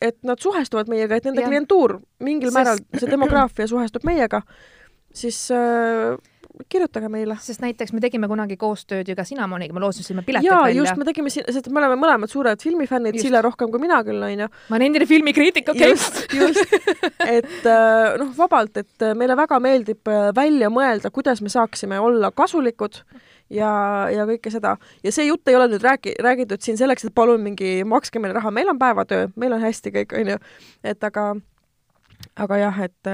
et 0.00 0.18
nad 0.22 0.38
suhestuvad 0.40 0.88
meiega, 0.88 1.16
et 1.16 1.24
nende 1.24 1.40
Jah. 1.40 1.48
klientuur 1.48 2.00
mingil 2.20 2.50
määral, 2.52 2.78
see 2.98 3.10
demograafia 3.10 3.66
suhestub 3.66 4.04
meiega, 4.04 4.42
siis 5.12 5.50
äh, 5.50 6.16
kirjutage 6.72 7.08
meile. 7.12 7.36
sest 7.40 7.62
näiteks 7.64 7.92
me 7.92 8.00
tegime 8.00 8.28
kunagi 8.28 8.56
koostööd 8.60 9.08
ju 9.08 9.16
ka 9.16 9.24
Cinnamoniga, 9.28 9.74
me 9.74 9.82
loosisime 9.84 10.24
piletid 10.26 10.48
jaa, 10.48 10.62
välja 10.66 10.82
just, 10.82 10.98
me 11.00 11.06
tegime 11.08 11.32
sest 11.32 11.68
me 11.68 11.80
oleme 11.80 11.96
mõlemad 12.00 12.32
suured 12.32 12.62
filmifännid. 12.62 13.18
Sille 13.22 13.42
rohkem 13.44 13.70
kui 13.72 13.82
mina 13.82 14.02
küll, 14.06 14.22
onju. 14.26 14.48
ma 14.68 14.78
olen 14.78 14.86
endine 14.90 15.08
filmikriitik, 15.08 15.72
okei. 15.72 15.92
just, 15.92 16.22
just, 16.36 16.76
et 17.26 17.68
äh, 17.68 18.16
noh, 18.20 18.32
vabalt, 18.36 18.76
et 18.84 19.06
äh, 19.06 19.16
meile 19.18 19.36
väga 19.38 19.60
meeldib 19.62 20.12
äh, 20.12 20.30
välja 20.36 20.70
mõelda, 20.72 21.12
kuidas 21.14 21.42
me 21.44 21.52
saaksime 21.52 22.00
olla 22.02 22.32
kasulikud 22.36 23.02
ja, 23.52 23.70
ja 24.12 24.26
kõike 24.28 24.52
seda. 24.52 24.76
ja 25.04 25.12
see 25.14 25.28
jutt 25.28 25.48
ei 25.48 25.56
ole 25.58 25.68
nüüd 25.72 25.84
räägi-, 25.84 26.16
räägitud 26.22 26.64
siin 26.64 26.78
selleks, 26.80 27.06
et 27.06 27.14
palun 27.14 27.42
mingi 27.44 27.80
makske 27.88 28.22
meile 28.22 28.36
raha, 28.38 28.52
meil 28.54 28.70
on 28.72 28.80
päevatöö, 28.80 29.30
meil 29.36 29.56
on 29.56 29.62
hästi 29.62 29.94
kõik, 29.98 30.16
onju. 30.20 30.38
et 30.84 31.08
aga, 31.08 31.32
aga 32.36 32.56
jah, 32.56 32.78
et, 32.86 33.10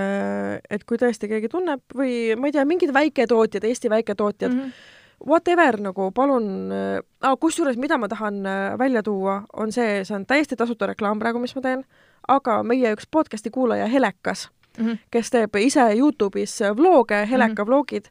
et 0.70 0.84
kui 0.86 0.98
tõesti 1.00 1.28
keegi 1.30 1.48
tunneb 1.48 1.80
või 1.94 2.36
ma 2.38 2.46
ei 2.48 2.54
tea, 2.54 2.64
mingid 2.64 2.92
väiketootjad, 2.94 3.64
Eesti 3.64 3.90
väiketootjad 3.90 4.52
mm. 4.52 4.60
-hmm. 4.60 5.26
whatever 5.26 5.80
nagu 5.80 6.10
palun 6.14 6.72
äh,, 6.72 7.34
kusjuures 7.40 7.76
mida 7.76 7.98
ma 7.98 8.08
tahan 8.08 8.46
äh, 8.46 8.78
välja 8.78 9.02
tuua, 9.02 9.42
on 9.52 9.72
see, 9.72 10.04
see 10.04 10.16
on 10.16 10.26
täiesti 10.26 10.56
tasuta 10.56 10.86
reklaam 10.86 11.18
praegu, 11.18 11.38
mis 11.38 11.56
ma 11.56 11.62
teen, 11.62 11.84
aga 12.28 12.62
meie 12.62 12.92
üks 12.94 13.08
podcast'i 13.10 13.50
kuulaja 13.50 13.86
Helekas, 13.86 14.48
Mhm. 14.78 14.98
kes 15.10 15.30
teeb 15.30 15.56
ise 15.56 15.80
Youtube'is 15.80 16.60
vlooge, 16.76 17.26
Heleka 17.30 17.48
mm 17.48 17.54
-hmm. 17.54 17.66
vlogid, 17.66 18.04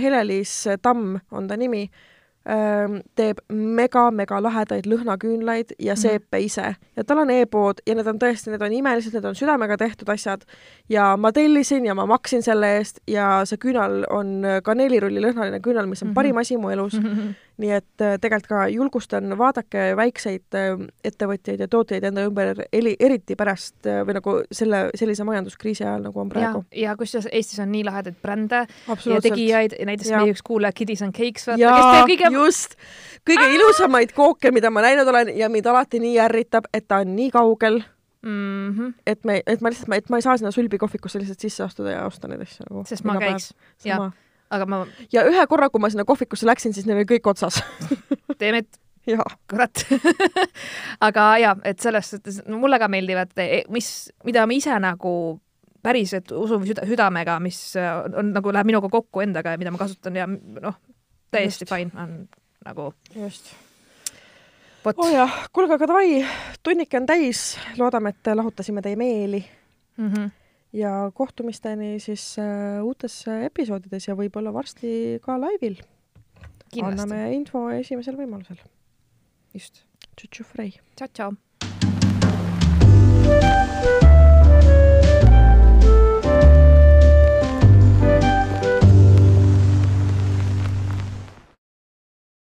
Hele-Liis 0.00 0.64
Tamm 0.82 1.18
on 1.30 1.48
ta 1.48 1.56
nimi, 1.56 1.90
teeb 2.44 3.38
mega-mega 3.48 4.36
lahedaid 4.42 4.84
lõhnaküünlaid 4.86 5.70
ja 5.78 5.94
Mhm. 5.94 6.00
seepe 6.00 6.40
ise 6.44 6.74
ja 6.96 7.04
tal 7.04 7.18
on 7.22 7.30
e-pood 7.30 7.80
ja 7.86 7.94
need 7.94 8.06
on 8.06 8.18
tõesti, 8.18 8.50
need 8.52 8.62
on 8.62 8.72
imelised, 8.72 9.14
need 9.14 9.24
on 9.24 9.34
südamega 9.34 9.76
tehtud 9.80 10.08
asjad 10.12 10.44
ja 10.88 11.16
ma 11.16 11.32
tellisin 11.32 11.86
ja 11.86 11.94
ma 11.94 12.04
maksin 12.06 12.42
selle 12.42 12.76
eest 12.76 13.00
ja 13.08 13.44
see 13.48 13.56
küünal 13.56 14.04
on 14.10 14.42
kaneelirulli 14.62 15.20
lõhnaline 15.24 15.60
küünal, 15.64 15.86
mis 15.88 16.02
on 16.02 16.08
Mhm. 16.08 16.14
parim 16.14 16.36
asi 16.36 16.56
mu 16.56 16.68
elus. 16.70 16.92
Mhm. 17.04 17.34
Nii 17.62 17.70
et 17.70 18.02
äh, 18.02 18.16
tegelikult 18.20 18.50
ka 18.50 18.62
julgustan, 18.72 19.30
vaadake 19.38 19.92
väikseid 19.98 20.56
äh, 20.58 20.72
ettevõtteid 21.06 21.62
ja 21.62 21.68
tootjaid 21.70 22.06
enda 22.08 22.24
ümber, 22.26 22.64
eriti 22.74 23.36
pärast 23.38 23.86
äh, 23.86 24.02
või 24.06 24.16
nagu 24.18 24.36
selle, 24.54 24.88
sellise 24.98 25.26
majanduskriisi 25.28 25.86
ajal, 25.86 26.08
nagu 26.08 26.20
on 26.20 26.32
ja 26.32 26.34
praegu., 26.34 26.64
ja 26.84 26.96
kusjuures 26.98 27.30
Eestis 27.30 27.62
on 27.62 27.70
nii 27.74 27.84
lahedaid 27.86 28.18
brände 28.22 28.64
ja 28.66 29.20
tegijaid, 29.22 29.78
näiteks 29.86 30.10
Jaa. 30.10 30.22
meie 30.22 30.34
üks 30.34 30.42
kuulaja 30.46 30.74
Kiddies 30.74 31.04
and 31.06 31.14
Cakes, 31.14 31.46
vaata, 31.50 31.70
kes 31.78 31.90
teeb, 31.94 32.12
kõige 32.12 32.32
just, 32.34 32.78
kõige 33.30 33.48
ilusamaid 33.54 34.14
kooke, 34.16 34.50
mida 34.54 34.72
ma 34.74 34.82
näinud 34.88 35.14
olen 35.14 35.34
ja 35.38 35.50
mind 35.52 35.70
alati 35.70 36.02
nii 36.02 36.18
ärritab, 36.26 36.66
et 36.74 36.88
ta 36.90 37.04
on 37.04 37.14
nii 37.14 37.30
kaugel, 37.34 37.84
mm. 38.24 38.74
-hmm. 38.74 38.92
et 39.06 39.24
me, 39.24 39.42
et 39.46 39.60
ma 39.60 39.70
lihtsalt, 39.70 39.94
et 39.94 40.10
ma 40.10 40.18
ei 40.18 40.26
saa 40.26 40.36
sinna 40.36 40.50
sulbikohvikusse 40.50 41.22
lihtsalt 41.22 41.40
sisse 41.40 41.64
astuda 41.64 41.94
ja 41.94 42.04
osta 42.06 42.28
neid 42.28 42.42
asju 42.42 42.66
nagu. 42.70 42.84
sest 42.88 43.04
ma 43.04 43.18
käiks, 43.22 43.52
jah. 43.84 44.10
Aga 44.50 44.66
ma, 44.66 44.84
ja 45.12 45.24
ühe 45.28 45.46
korra, 45.50 45.70
kui 45.70 45.82
ma 45.82 45.90
sinna 45.90 46.04
kohvikusse 46.08 46.46
läksin, 46.46 46.74
siis 46.76 46.86
neil 46.86 47.00
oli 47.00 47.08
kõik 47.14 47.30
otsas. 47.32 47.60
teeme, 48.40 48.64
et 48.64 48.80
jaa, 49.06 49.26
kurat 49.50 49.84
aga 51.08 51.26
ja, 51.40 51.56
et 51.64 51.80
selles 51.82 52.14
suhtes 52.14 52.40
no, 52.48 52.58
mulle 52.62 52.78
ka 52.80 52.88
meeldivad, 52.92 53.34
mis, 53.72 53.90
mida 54.24 54.46
ma 54.46 54.56
ise 54.56 54.76
nagu 54.82 55.14
päriselt 55.84 56.32
usun 56.32 56.64
süda, 56.64 56.86
südamega, 56.88 57.36
mis 57.44 57.58
äh, 57.76 57.90
on, 58.16 58.32
nagu 58.32 58.52
läheb 58.54 58.70
minuga 58.70 58.88
kokku 58.92 59.24
endaga 59.24 59.52
ja 59.52 59.60
mida 59.60 59.72
ma 59.74 59.80
kasutan 59.80 60.16
ja 60.16 60.28
noh, 60.28 60.78
täiesti 61.34 61.66
Just. 61.66 61.74
fine 61.74 62.02
on 62.02 62.16
nagu 62.64 62.94
just. 63.14 63.52
oo 64.86 64.94
oh 64.96 65.12
jah, 65.12 65.34
kuulge, 65.52 65.76
aga 65.76 65.88
davai, 65.88 66.22
tunnike 66.64 67.00
on 67.00 67.08
täis, 67.08 67.44
loodame, 67.80 68.14
et 68.14 68.32
lahutasime 68.34 68.82
teie 68.84 68.96
meeli 68.96 69.44
mm. 69.96 70.08
-hmm. 70.08 70.30
Ja 70.74 70.92
kohtumisteni 71.14 71.98
siis 72.02 72.34
äh, 72.42 72.82
uutes 72.84 73.22
äh, 73.30 73.46
episoodides 73.48 74.08
ja 74.08 74.16
võib-olla 74.18 74.52
varsti 74.54 75.20
ka 75.24 75.38
laivil. 75.40 75.78
anname 76.82 77.20
info 77.36 77.68
esimesel 77.70 78.18
võimalusel. 78.18 78.58
just. 79.54 79.84
tšutšu 80.16 80.44
Frei. 80.50 80.74
tšau-tšau. 80.96 81.36